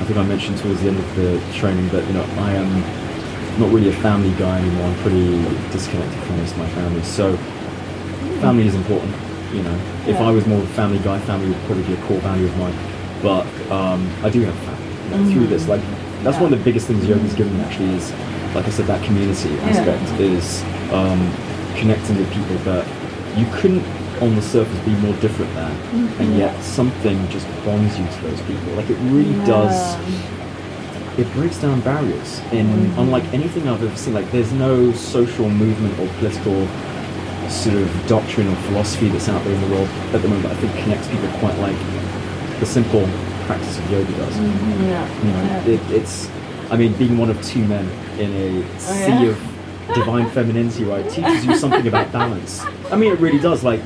I 0.00 0.04
think 0.04 0.18
I 0.18 0.22
mentioned 0.24 0.58
towards 0.58 0.80
the 0.82 0.88
end 0.88 0.98
of 0.98 1.16
the 1.16 1.40
training 1.54 1.88
that 1.90 2.06
you 2.06 2.14
know 2.14 2.24
I 2.38 2.52
am 2.54 2.70
not 3.60 3.70
really 3.72 3.88
a 3.90 3.92
family 4.00 4.32
guy 4.38 4.58
anymore. 4.60 4.86
I'm 4.86 4.96
pretty 5.02 5.42
disconnected 5.70 6.18
from 6.24 6.38
most 6.38 6.52
of 6.52 6.58
my 6.58 6.68
family. 6.70 7.02
So 7.02 7.36
family 8.40 8.66
is 8.66 8.74
important. 8.74 9.14
You 9.52 9.62
know, 9.62 9.74
if 10.06 10.16
Yeah. 10.16 10.28
I 10.28 10.30
was 10.30 10.46
more 10.46 10.58
of 10.58 10.64
a 10.64 10.74
family 10.74 10.98
guy, 11.00 11.18
family 11.20 11.48
would 11.48 11.62
probably 11.66 11.84
be 11.84 11.94
a 11.94 12.02
core 12.06 12.18
value 12.20 12.46
of 12.46 12.56
mine. 12.56 12.74
But 13.22 13.46
um, 13.70 14.08
I 14.22 14.30
do 14.30 14.40
have 14.42 14.54
family. 14.54 14.86
You 15.10 15.16
know, 15.24 15.32
Through 15.32 15.46
this, 15.48 15.68
like 15.68 15.82
that's 16.22 16.36
Yeah. 16.36 16.42
one 16.44 16.52
of 16.52 16.58
the 16.58 16.64
biggest 16.64 16.86
things 16.86 17.06
yoga's 17.06 17.34
given 17.34 17.56
me 17.58 17.64
actually 17.64 17.90
is, 17.94 18.12
like 18.54 18.66
I 18.66 18.70
said, 18.70 18.86
that 18.86 19.02
community 19.04 19.50
aspect 19.70 20.02
is 20.20 20.62
um, 20.92 21.20
connecting 21.76 22.16
with 22.16 22.30
people 22.32 22.56
that 22.64 22.86
you 23.36 23.46
couldn't 23.52 23.82
on 24.20 24.34
the 24.36 24.42
surface 24.42 24.78
be 24.84 24.92
more 24.96 25.14
different 25.16 25.52
than, 25.54 25.72
and 25.72 26.10
mm-hmm. 26.10 26.38
yet 26.38 26.62
something 26.62 27.28
just 27.28 27.46
bonds 27.64 27.98
you 27.98 28.06
to 28.06 28.22
those 28.22 28.40
people. 28.42 28.72
Like 28.74 28.90
it 28.90 28.98
really 29.10 29.34
does 29.46 29.96
it 31.18 31.30
breaks 31.32 31.58
down 31.58 31.80
barriers 31.80 32.38
in 32.52 32.66
mm-hmm. 32.66 32.98
unlike 33.00 33.24
anything 33.34 33.68
I've 33.68 33.82
ever 33.82 33.96
seen. 33.96 34.14
Like 34.14 34.30
there's 34.30 34.52
no 34.52 34.92
social 34.92 35.48
movement 35.48 35.98
or 35.98 36.06
political 36.18 36.66
sort 37.50 37.76
of 37.76 38.06
doctrine 38.06 38.48
or 38.48 38.56
philosophy 38.68 39.08
that's 39.08 39.28
out 39.28 39.42
there 39.44 39.54
in 39.54 39.60
the 39.60 39.74
world 39.74 39.88
at 40.14 40.22
the 40.22 40.28
moment 40.28 40.44
that 40.44 40.52
I 40.52 40.60
think 40.60 40.72
connects 40.84 41.08
people 41.08 41.28
quite 41.40 41.58
like 41.58 41.76
the 42.60 42.66
simple 42.66 43.08
practice 43.46 43.78
of 43.78 43.90
yoga 43.90 44.12
does. 44.12 44.34
Mm-hmm. 44.34 44.84
Yeah. 44.84 45.24
You 45.24 45.32
know, 45.32 45.72
it, 45.74 45.90
it's 45.90 46.30
I 46.70 46.76
mean, 46.76 46.92
being 46.94 47.18
one 47.18 47.30
of 47.30 47.42
two 47.42 47.64
men 47.66 47.88
in 48.18 48.30
a 48.30 48.78
sea 48.78 49.12
oh, 49.12 49.22
yeah? 49.22 49.30
of 49.30 49.94
divine 49.94 50.30
femininity, 50.30 50.84
right, 50.84 51.08
teaches 51.10 51.44
you 51.44 51.56
something 51.56 51.86
about 51.88 52.12
balance. 52.12 52.64
I 52.90 52.96
mean, 52.96 53.12
it 53.12 53.18
really 53.18 53.40
does. 53.40 53.64
Like 53.64 53.80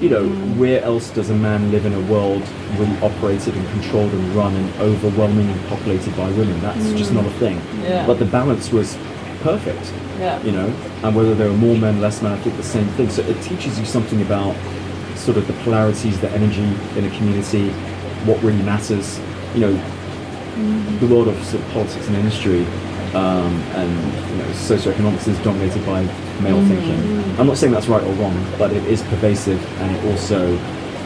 you 0.00 0.08
know, 0.08 0.28
where 0.56 0.82
else 0.82 1.10
does 1.10 1.30
a 1.30 1.34
man 1.34 1.70
live 1.70 1.86
in 1.86 1.94
a 1.94 2.00
world 2.02 2.42
really 2.76 2.96
operated 3.00 3.54
and 3.54 3.68
controlled 3.70 4.12
and 4.12 4.34
run 4.34 4.54
and 4.54 4.80
overwhelmingly 4.80 5.58
populated 5.68 6.16
by 6.16 6.30
women? 6.32 6.60
That's 6.60 6.92
just 6.92 7.12
not 7.12 7.24
a 7.26 7.30
thing. 7.32 7.60
Yeah. 7.82 8.06
But 8.06 8.18
the 8.18 8.24
balance 8.24 8.72
was 8.72 8.96
perfect, 9.42 9.92
Yeah. 10.18 10.42
you 10.42 10.52
know, 10.52 10.72
and 11.02 11.14
whether 11.14 11.34
there 11.34 11.48
were 11.48 11.56
more 11.56 11.76
men, 11.76 12.00
less 12.00 12.22
men, 12.22 12.32
I 12.32 12.38
think 12.38 12.56
the 12.56 12.62
same 12.62 12.86
thing. 12.96 13.08
So 13.10 13.22
it 13.22 13.40
teaches 13.42 13.78
you 13.78 13.84
something 13.84 14.20
about 14.22 14.54
sort 15.16 15.36
of 15.36 15.46
the 15.46 15.52
polarities, 15.64 16.20
the 16.20 16.30
energy 16.30 16.68
in 16.96 17.04
a 17.04 17.10
community, 17.16 17.70
what 18.24 18.42
really 18.42 18.62
matters, 18.62 19.20
you 19.54 19.60
know, 19.60 19.72
the 20.98 21.06
world 21.06 21.28
of, 21.28 21.42
sort 21.44 21.62
of 21.62 21.70
politics 21.70 22.06
and 22.06 22.16
industry 22.16 22.66
um, 23.14 23.52
and 23.74 23.90
you 24.30 24.36
know 24.36 24.50
socioeconomics 24.50 25.28
is 25.28 25.38
dominated 25.40 25.84
by 25.86 26.04
male 26.40 26.62
thinking. 26.66 27.38
I'm 27.38 27.46
not 27.46 27.56
saying 27.56 27.72
that's 27.72 27.88
right 27.88 28.02
or 28.02 28.12
wrong, 28.14 28.46
but 28.58 28.72
it 28.72 28.84
is 28.84 29.02
pervasive 29.02 29.62
and 29.80 29.96
it 29.96 30.04
also 30.10 30.56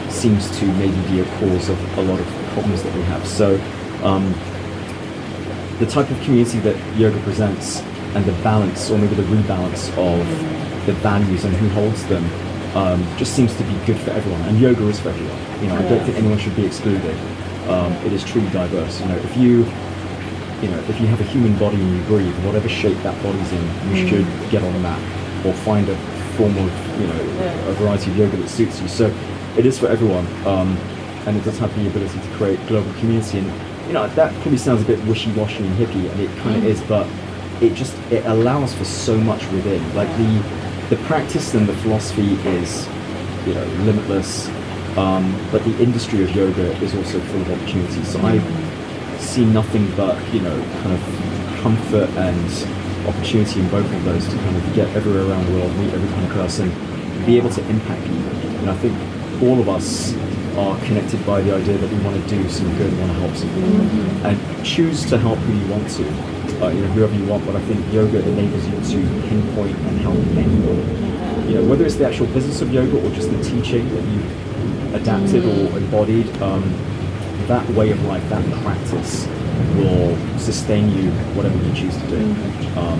seems 0.09 0.49
to 0.59 0.65
maybe 0.73 0.99
be 1.07 1.19
a 1.21 1.25
cause 1.39 1.69
of 1.69 1.97
a 1.97 2.01
lot 2.01 2.19
of 2.19 2.27
problems 2.53 2.83
that 2.83 2.93
we 2.95 3.01
have. 3.03 3.25
So 3.27 3.55
um, 4.03 4.33
the 5.79 5.85
type 5.85 6.09
of 6.09 6.19
community 6.21 6.59
that 6.59 6.97
yoga 6.97 7.19
presents 7.21 7.81
and 8.15 8.25
the 8.25 8.33
balance 8.43 8.89
or 8.89 8.97
maybe 8.97 9.15
the 9.15 9.23
rebalance 9.23 9.89
of 9.97 10.85
the 10.85 10.93
values 10.93 11.45
and 11.45 11.55
who 11.55 11.69
holds 11.69 12.05
them 12.07 12.23
um, 12.75 13.01
just 13.17 13.35
seems 13.35 13.55
to 13.55 13.63
be 13.63 13.73
good 13.85 13.97
for 13.97 14.11
everyone. 14.11 14.41
And 14.41 14.59
yoga 14.59 14.87
is 14.87 14.99
for 14.99 15.09
everyone. 15.09 15.61
You 15.61 15.69
know, 15.69 15.75
I 15.75 15.81
don't 15.83 16.03
think 16.03 16.17
anyone 16.17 16.39
should 16.39 16.55
be 16.55 16.65
excluded. 16.65 17.15
Um, 17.67 17.93
it 18.05 18.13
is 18.13 18.23
truly 18.23 18.49
diverse. 18.49 18.99
You 19.01 19.07
know, 19.07 19.15
if 19.15 19.37
you 19.37 19.65
you 20.61 20.67
know, 20.67 20.79
if 20.89 20.99
you 20.99 21.07
have 21.07 21.21
a 21.21 21.23
human 21.23 21.57
body 21.57 21.77
and 21.77 21.95
you 21.95 22.03
breathe, 22.03 22.35
whatever 22.45 22.67
shape 22.67 22.97
that 23.03 23.15
body's 23.23 23.51
in, 23.53 23.95
you 23.95 24.07
should 24.09 24.51
get 24.51 24.61
on 24.61 24.75
a 24.75 24.79
mat 24.79 25.18
or 25.45 25.53
find 25.53 25.87
a 25.89 25.95
form 26.37 26.57
of, 26.57 26.99
you 26.99 27.07
know, 27.07 27.69
a 27.69 27.73
variety 27.73 28.11
of 28.11 28.17
yoga 28.17 28.37
that 28.37 28.49
suits 28.49 28.81
you. 28.81 28.87
So 28.87 29.13
it 29.57 29.65
is 29.65 29.79
for 29.79 29.87
everyone, 29.87 30.25
um, 30.45 30.77
and 31.25 31.35
it 31.37 31.43
does 31.43 31.57
have 31.59 31.75
the 31.75 31.87
ability 31.87 32.19
to 32.19 32.27
create 32.35 32.65
global 32.67 32.91
community. 32.93 33.39
And 33.39 33.47
you 33.87 33.93
know, 33.93 34.07
that 34.09 34.33
probably 34.41 34.57
sounds 34.57 34.81
a 34.81 34.85
bit 34.85 35.03
wishy-washy 35.05 35.65
and 35.65 35.75
hippie, 35.77 36.09
and 36.11 36.19
it 36.21 36.37
kind 36.37 36.55
of 36.57 36.65
is, 36.65 36.81
but 36.83 37.07
it 37.61 37.73
just 37.73 37.97
it 38.11 38.25
allows 38.25 38.73
for 38.73 38.85
so 38.85 39.17
much 39.17 39.45
within. 39.47 39.83
Like 39.95 40.09
the 40.17 40.43
the 40.89 40.97
practice 41.03 41.53
and 41.53 41.67
the 41.67 41.75
philosophy 41.77 42.33
is, 42.57 42.87
you 43.45 43.53
know, 43.53 43.65
limitless. 43.83 44.47
Um, 44.97 45.35
but 45.51 45.63
the 45.63 45.77
industry 45.81 46.23
of 46.23 46.35
yoga 46.35 46.71
is 46.83 46.95
also 46.95 47.19
full 47.19 47.41
of 47.41 47.51
opportunities. 47.51 48.07
So 48.07 48.19
I 48.21 48.39
see 49.19 49.45
nothing 49.45 49.89
but 49.95 50.17
you 50.33 50.41
know 50.41 50.61
kind 50.81 50.93
of 50.93 51.59
comfort 51.61 52.09
and 52.17 52.49
opportunity 53.09 53.59
in 53.59 53.69
both 53.69 53.91
of 53.91 54.03
those 54.05 54.27
to 54.27 54.35
kind 54.37 54.55
of 54.55 54.73
get 54.73 54.87
everywhere 54.95 55.25
around 55.25 55.45
the 55.47 55.53
world, 55.53 55.75
meet 55.77 55.93
every 55.93 56.07
kind 56.09 56.25
of 56.25 56.31
person, 56.31 56.69
be 57.25 57.37
able 57.37 57.49
to 57.49 57.61
impact 57.69 58.01
people. 58.03 58.31
And 58.61 58.69
I 58.69 58.75
think 58.77 58.95
all 59.41 59.59
of 59.59 59.67
us 59.67 60.15
are 60.57 60.77
connected 60.85 61.25
by 61.25 61.41
the 61.41 61.55
idea 61.55 61.77
that 61.77 61.91
we 61.91 61.99
want 62.03 62.21
to 62.21 62.29
do 62.29 62.47
some 62.49 62.67
good, 62.77 62.91
want 62.99 63.11
to 63.11 63.17
help 63.19 63.35
some 63.35 63.49
people, 63.53 63.81
and 64.25 64.65
choose 64.65 65.05
to 65.09 65.17
help 65.17 65.39
who 65.39 65.53
you 65.53 65.67
want 65.71 65.89
to, 65.89 66.03
uh, 66.63 66.69
you 66.69 66.81
know, 66.81 66.87
whoever 66.93 67.15
you 67.15 67.25
want. 67.25 67.45
But 67.45 67.55
I 67.55 67.61
think 67.61 67.79
yoga 67.93 68.19
enables 68.27 68.65
you 68.67 69.03
to 69.03 69.27
pinpoint 69.27 69.77
and 69.77 69.99
help 69.99 70.17
anyone. 70.37 71.49
You 71.49 71.55
know, 71.55 71.63
whether 71.65 71.85
it's 71.85 71.95
the 71.95 72.07
actual 72.07 72.27
business 72.27 72.61
of 72.61 72.71
yoga 72.71 73.03
or 73.03 73.09
just 73.11 73.31
the 73.31 73.43
teaching 73.43 73.87
that 73.89 74.03
you've 74.05 74.95
adapted 74.95 75.45
or 75.45 75.77
embodied. 75.77 76.29
Um, 76.41 76.63
that 77.47 77.67
way 77.71 77.89
of 77.89 77.99
life, 78.05 78.21
that 78.29 78.45
practice 78.61 79.25
will 79.77 80.15
sustain 80.39 80.89
you 80.89 81.11
whatever 81.35 81.57
you 81.65 81.73
choose 81.73 81.95
to 81.97 82.07
do. 82.07 82.21
Um, 82.79 82.99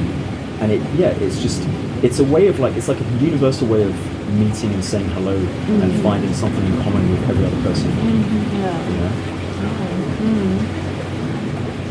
and 0.61 0.71
it, 0.71 0.81
yeah, 0.95 1.11
it's 1.19 1.39
just, 1.41 1.63
it's 2.03 2.19
a 2.19 2.23
way 2.23 2.47
of 2.47 2.59
like, 2.59 2.75
it's 2.75 2.87
like 2.87 2.99
a 2.99 3.09
universal 3.17 3.67
way 3.67 3.83
of 3.83 3.93
meeting 4.33 4.73
and 4.73 4.83
saying 4.83 5.07
hello 5.09 5.35
and 5.35 6.01
finding 6.01 6.33
something 6.33 6.65
in 6.65 6.81
common 6.83 7.09
with 7.11 7.29
every 7.29 7.45
other 7.45 7.61
person. 7.63 7.89
Yeah. 7.89 8.89
You 8.89 8.97
know? 8.97 9.11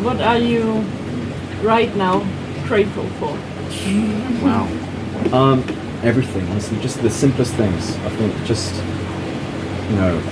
What 0.05 0.21
are 0.21 0.39
you 0.39 0.85
right 1.67 1.95
now 1.97 2.27
grateful 2.67 3.07
for? 3.21 3.37
Wow. 4.39 4.69
Um, 5.33 5.65
everything, 6.03 6.49
honestly, 6.49 6.79
just 6.79 7.03
the 7.03 7.11
simplest 7.11 7.55
things. 7.55 7.97
I 7.97 8.09
think 8.11 8.33
just, 8.45 8.73
you 9.91 9.97
know, 9.97 10.23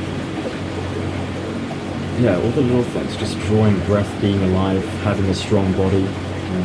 yeah, 2.19 2.37
all 2.37 2.51
the 2.51 2.63
little 2.63 2.83
things, 2.85 3.17
just 3.17 3.39
drawing 3.41 3.79
breath, 3.87 4.21
being 4.21 4.43
alive, 4.43 4.85
having 5.03 5.27
a 5.27 5.35
strong 5.35 5.71
body, 5.73 6.05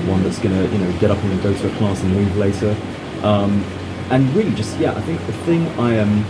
one 0.07 0.23
that's 0.23 0.39
gonna, 0.39 0.63
you 0.67 0.77
know, 0.77 0.99
get 0.99 1.11
up 1.11 1.17
and 1.23 1.41
go 1.43 1.53
to 1.53 1.71
a 1.71 1.77
class 1.77 2.01
and 2.03 2.15
leave 2.15 2.37
later. 2.37 2.75
Um, 3.23 3.63
and 4.09 4.33
really 4.35 4.53
just, 4.55 4.77
yeah, 4.79 4.93
I 4.93 5.01
think 5.01 5.25
the 5.25 5.33
thing 5.33 5.67
I 5.79 5.95
am, 5.95 6.25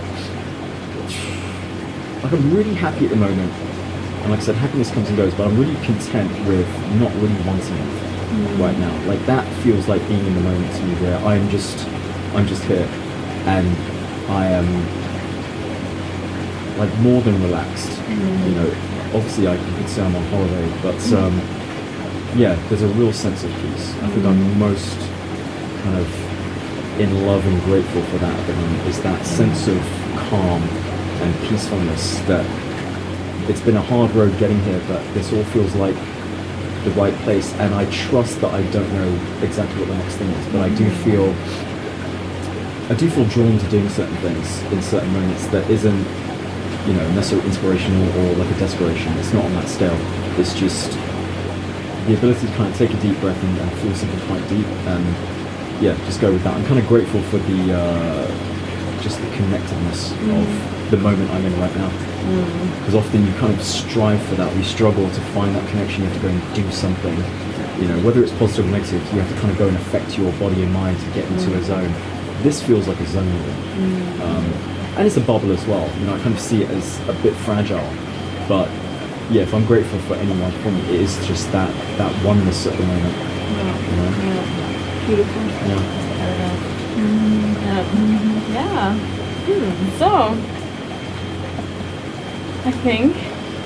like 2.24 2.34
I'm 2.34 2.56
really 2.56 2.74
happy 2.74 3.06
at 3.06 3.12
the 3.12 3.18
moment. 3.18 3.52
And 4.22 4.32
like 4.32 4.40
I 4.40 4.44
said, 4.44 4.56
happiness 4.56 4.92
comes 4.92 5.08
and 5.10 5.18
goes, 5.18 5.34
but 5.34 5.48
I'm 5.48 5.58
really 5.60 5.76
content 5.86 6.32
with 6.48 6.68
not 7.00 7.14
really 7.16 7.42
wanting 7.44 7.76
it 7.76 8.60
right 8.60 8.78
now. 8.78 9.08
Like 9.08 9.26
that 9.26 9.46
feels 9.64 9.88
like 9.88 10.06
being 10.08 10.26
in 10.26 10.36
the 10.36 10.42
moment 10.42 10.72
to 10.76 10.84
me 10.84 10.96
where 10.96 11.18
I'm 11.20 11.50
just, 11.50 11.88
I'm 12.36 12.48
just 12.48 12.64
here. 12.64 12.88
And 13.46 13.68
I 14.32 14.46
am 14.48 14.68
like 16.78 16.94
more 17.00 17.22
than 17.22 17.42
relaxed. 17.42 18.00
You 18.10 18.56
know, 18.56 18.74
obviously 19.14 19.48
I 19.48 19.58
could 19.58 19.90
say 19.90 20.02
I'm 20.04 20.16
on 20.16 20.24
holiday, 20.26 20.68
but 20.82 20.96
mm. 20.96 21.18
um, 21.18 22.38
yeah, 22.38 22.56
there's 22.70 22.82
a 22.82 22.88
real 22.90 23.14
sense 23.14 23.44
of 23.44 23.52
peace. 23.62 23.94
I 24.02 24.08
think 24.10 24.26
I'm 24.26 24.40
mm. 24.40 24.58
most 24.58 24.98
kind 25.84 25.98
of 25.98 27.00
in 27.00 27.26
love 27.26 27.46
and 27.46 27.62
grateful 27.64 28.02
for 28.04 28.18
that 28.20 28.40
at 28.40 28.48
the 28.48 28.54
moment. 28.54 28.88
Is 28.88 29.02
that 29.02 29.20
mm. 29.20 29.26
sense 29.26 29.68
of 29.68 29.82
calm 30.30 30.62
and 30.62 31.50
peacefulness 31.50 32.20
that 32.22 32.46
it's 33.50 33.62
been 33.62 33.78
a 33.78 33.82
hard 33.82 34.12
road 34.12 34.38
getting 34.38 34.62
here, 34.64 34.82
but 34.88 35.02
this 35.14 35.34
all 35.34 35.44
feels 35.46 35.74
like 35.76 35.96
the 36.84 36.92
right 36.92 37.14
place, 37.22 37.54
and 37.56 37.74
I 37.76 37.90
trust 37.92 38.42
that 38.42 38.54
I 38.54 38.64
don't 38.72 38.92
know 38.94 39.44
exactly 39.44 39.80
what 39.80 39.90
the 39.90 39.98
next 39.98 40.16
thing 40.16 40.30
is, 40.30 40.46
but 40.48 40.62
I 40.62 40.70
do 40.76 40.90
feel 41.04 41.34
I 42.90 42.94
do 42.96 43.10
feel 43.10 43.26
drawn 43.26 43.58
to 43.58 43.68
doing 43.70 43.88
certain 43.88 44.18
things 44.18 44.62
in 44.74 44.82
certain 44.82 45.14
moments 45.14 45.48
that 45.48 45.70
isn't, 45.70 46.06
you 46.88 46.94
know, 46.94 47.06
necessarily 47.14 47.48
inspirational 47.48 48.04
or 48.20 48.36
like 48.36 48.50
a 48.56 48.60
desperation. 48.60 49.14
It's 49.20 49.34
not 49.34 49.46
on 49.46 49.54
that 49.54 49.68
scale. 49.68 49.96
It's 50.40 50.54
just 50.58 50.92
the 52.08 52.18
ability 52.18 52.48
to 52.48 52.54
kind 52.54 52.72
of 52.72 52.78
take 52.78 52.92
a 52.94 53.00
deep 53.02 53.20
breath 53.20 53.42
and, 53.44 53.58
and 53.60 53.72
feel 53.80 53.94
something 53.96 54.20
quite 54.28 54.48
deep, 54.50 54.66
and 54.66 55.06
yeah, 55.84 55.96
just 56.06 56.20
go 56.22 56.32
with 56.32 56.44
that. 56.44 56.56
I'm 56.56 56.66
kind 56.66 56.80
of 56.80 56.88
grateful 56.88 57.22
for 57.24 57.38
the 57.38 57.74
uh, 57.78 59.02
just 59.02 59.20
the 59.22 59.30
connectedness 59.36 60.12
of 60.12 60.92
the 60.92 60.98
moment 60.98 61.30
I'm 61.32 61.46
in 61.46 61.60
right 61.60 61.76
now. 61.76 61.90
Because 62.80 62.94
often 62.96 63.26
you 63.26 63.34
kind 63.34 63.54
of 63.54 63.62
strive 63.64 64.22
for 64.28 64.36
that, 64.36 64.56
you 64.56 64.64
struggle 64.64 65.10
to 65.10 65.22
find 65.34 65.56
that 65.56 65.68
connection. 65.70 66.04
You 66.04 66.10
have 66.10 66.18
to 66.18 66.28
go 66.28 66.30
and 66.34 66.56
do 66.56 66.72
something. 66.72 67.16
You 67.82 67.88
know, 67.88 68.00
whether 68.06 68.22
it's 68.24 68.32
positive 68.34 68.68
or 68.68 68.72
negative, 68.72 69.02
you 69.14 69.20
have 69.20 69.30
to 69.34 69.40
kind 69.42 69.52
of 69.52 69.58
go 69.58 69.68
and 69.68 69.76
affect 69.78 70.18
your 70.18 70.32
body 70.34 70.62
and 70.62 70.72
mind 70.72 71.00
to 71.00 71.06
get 71.12 71.26
into 71.32 71.56
a 71.58 71.64
zone. 71.64 71.92
This 72.44 72.62
feels 72.62 72.88
like 72.88 73.00
a 73.00 73.06
zone, 73.08 73.26
really. 73.28 74.22
um, 74.22 74.46
and 74.98 75.08
it's 75.08 75.18
a 75.18 75.22
bubble 75.22 75.52
as 75.52 75.66
well. 75.66 75.90
You 76.00 76.06
know, 76.08 76.16
I 76.16 76.20
kind 76.20 76.34
of 76.36 76.40
see 76.42 76.64
it 76.64 76.70
as 76.72 77.00
a 77.08 77.14
bit 77.22 77.34
fragile, 77.34 77.88
but 78.48 78.70
yeah, 79.30 79.44
if 79.44 79.54
I'm 79.54 79.66
grateful 79.66 80.00
for 80.00 80.16
anyone 80.16 80.52
from 80.64 80.76
it, 80.78 80.90
it 80.90 81.02
is 81.02 81.16
just 81.28 81.52
that 81.52 81.72
that 81.98 82.12
oneness 82.26 82.68
at 82.68 82.78
the 82.78 82.84
moment. 82.86 83.16
You 83.16 83.96
know? 83.98 84.12
Beautiful. 85.08 85.42
Yeah. 85.42 85.82
Yeah. 86.98 87.84
Yeah. 88.54 88.94
Hmm. 89.48 89.98
So, 89.98 90.08
I 92.64 92.72
think, 92.84 93.16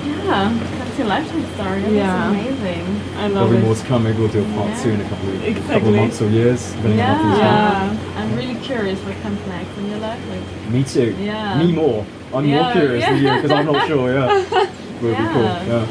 yeah, 0.06 0.52
that's 0.78 0.98
your 0.98 1.06
lifetime 1.08 1.44
story. 1.54 1.82
That 1.82 1.92
Yeah. 1.92 2.30
amazing. 2.30 3.00
I 3.18 3.26
love 3.28 3.48
Probably 3.48 3.58
it. 3.58 3.64
more 3.64 3.74
to 3.74 3.84
come. 3.86 4.02
Maybe 4.04 4.18
we'll 4.18 4.28
do 4.28 4.40
a 4.42 4.44
part 4.56 4.70
Yeah. 4.70 4.82
two 4.82 4.90
in 4.90 5.00
a 5.00 5.04
couple 5.04 5.28
of, 5.30 5.68
couple 5.68 5.88
of 5.88 5.94
months 5.96 6.22
or 6.22 6.28
years, 6.28 6.72
depending 6.72 7.00
on 7.00 7.06
how 7.06 7.22
things 7.22 7.34
go. 7.34 7.42
Yeah. 7.42 8.15
I'm 8.26 8.34
really 8.34 8.56
curious 8.56 8.98
what 9.04 9.14
comes 9.22 9.38
next 9.46 9.78
in 9.78 9.88
your 9.88 9.98
life. 10.00 10.20
Like, 10.28 10.70
Me 10.72 10.82
too. 10.82 11.14
Yeah. 11.20 11.58
Me 11.58 11.70
more. 11.70 12.04
I'm 12.34 12.44
Yeah, 12.44 12.64
more 12.64 12.72
curious 12.72 13.04
than 13.04 13.22
you 13.22 13.34
because 13.36 13.50
I'm 13.52 13.66
not 13.66 13.86
sure. 13.90 14.12
Yeah. 14.12 14.34
Would 15.00 15.16
be 15.16 15.26
cool. 15.32 15.42
Yeah. 15.42 15.64
Yeah. 15.64 15.86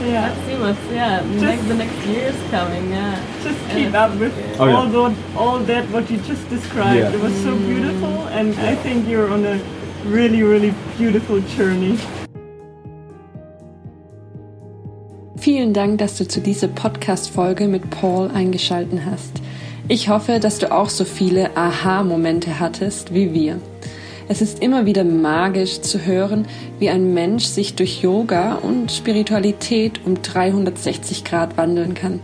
Yeah. 0.00 0.28
let's 0.28 0.46
see 0.46 0.56
what's, 0.56 0.84
yeah, 0.90 1.20
next, 1.40 1.68
the 1.68 1.74
next 1.74 2.06
year's 2.06 2.50
coming, 2.50 2.88
yeah. 2.90 3.22
Just 3.42 3.60
keep 3.68 3.88
it's 3.88 3.94
up 3.94 4.18
with. 4.18 4.32
Oh, 4.58 4.70
all 4.70 4.88
that, 4.88 5.36
all 5.36 5.58
that 5.58 5.84
what 5.90 6.10
you 6.10 6.16
just 6.18 6.48
described. 6.48 6.98
Yeah. 6.98 7.12
It 7.12 7.20
was 7.20 7.34
so 7.42 7.54
beautiful, 7.54 8.08
mm. 8.08 8.30
and 8.30 8.54
I 8.60 8.74
think 8.76 9.06
you're 9.06 9.28
on 9.30 9.44
a 9.44 9.60
really, 10.06 10.42
really 10.42 10.72
beautiful 10.96 11.40
journey. 11.40 11.98
Vielen 15.36 15.74
Dank, 15.74 15.98
dass 15.98 16.16
du 16.16 16.26
zu 16.26 16.40
dieser 16.40 16.68
Podcast-Folge 16.68 17.68
mit 17.68 17.90
Paul 17.90 18.30
eingeschalten 18.30 19.04
hast. 19.04 19.42
Ich 19.86 20.08
hoffe, 20.08 20.40
dass 20.40 20.58
du 20.58 20.72
auch 20.72 20.88
so 20.88 21.04
viele 21.04 21.56
Aha-Momente 21.58 22.58
hattest 22.58 23.12
wie 23.12 23.34
wir. 23.34 23.60
Es 24.28 24.40
ist 24.40 24.62
immer 24.62 24.86
wieder 24.86 25.04
magisch 25.04 25.82
zu 25.82 26.06
hören, 26.06 26.46
wie 26.78 26.88
ein 26.88 27.12
Mensch 27.12 27.44
sich 27.44 27.74
durch 27.74 28.00
Yoga 28.00 28.54
und 28.54 28.90
Spiritualität 28.90 30.00
um 30.06 30.22
360 30.22 31.24
Grad 31.24 31.58
wandeln 31.58 31.92
kann. 31.92 32.20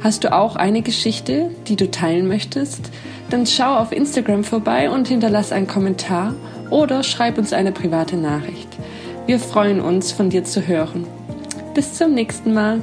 Hast 0.00 0.22
du 0.22 0.32
auch 0.32 0.54
eine 0.54 0.82
Geschichte, 0.82 1.50
die 1.66 1.74
du 1.74 1.90
teilen 1.90 2.28
möchtest? 2.28 2.92
Dann 3.30 3.46
schau 3.46 3.76
auf 3.76 3.90
Instagram 3.90 4.44
vorbei 4.44 4.88
und 4.88 5.08
hinterlass 5.08 5.50
einen 5.50 5.66
Kommentar 5.66 6.34
oder 6.70 7.02
schreib 7.02 7.38
uns 7.38 7.52
eine 7.52 7.72
private 7.72 8.16
Nachricht. 8.16 8.68
Wir 9.26 9.40
freuen 9.40 9.80
uns, 9.80 10.12
von 10.12 10.30
dir 10.30 10.44
zu 10.44 10.68
hören. 10.68 11.04
Bis 11.74 11.94
zum 11.94 12.14
nächsten 12.14 12.54
Mal. 12.54 12.80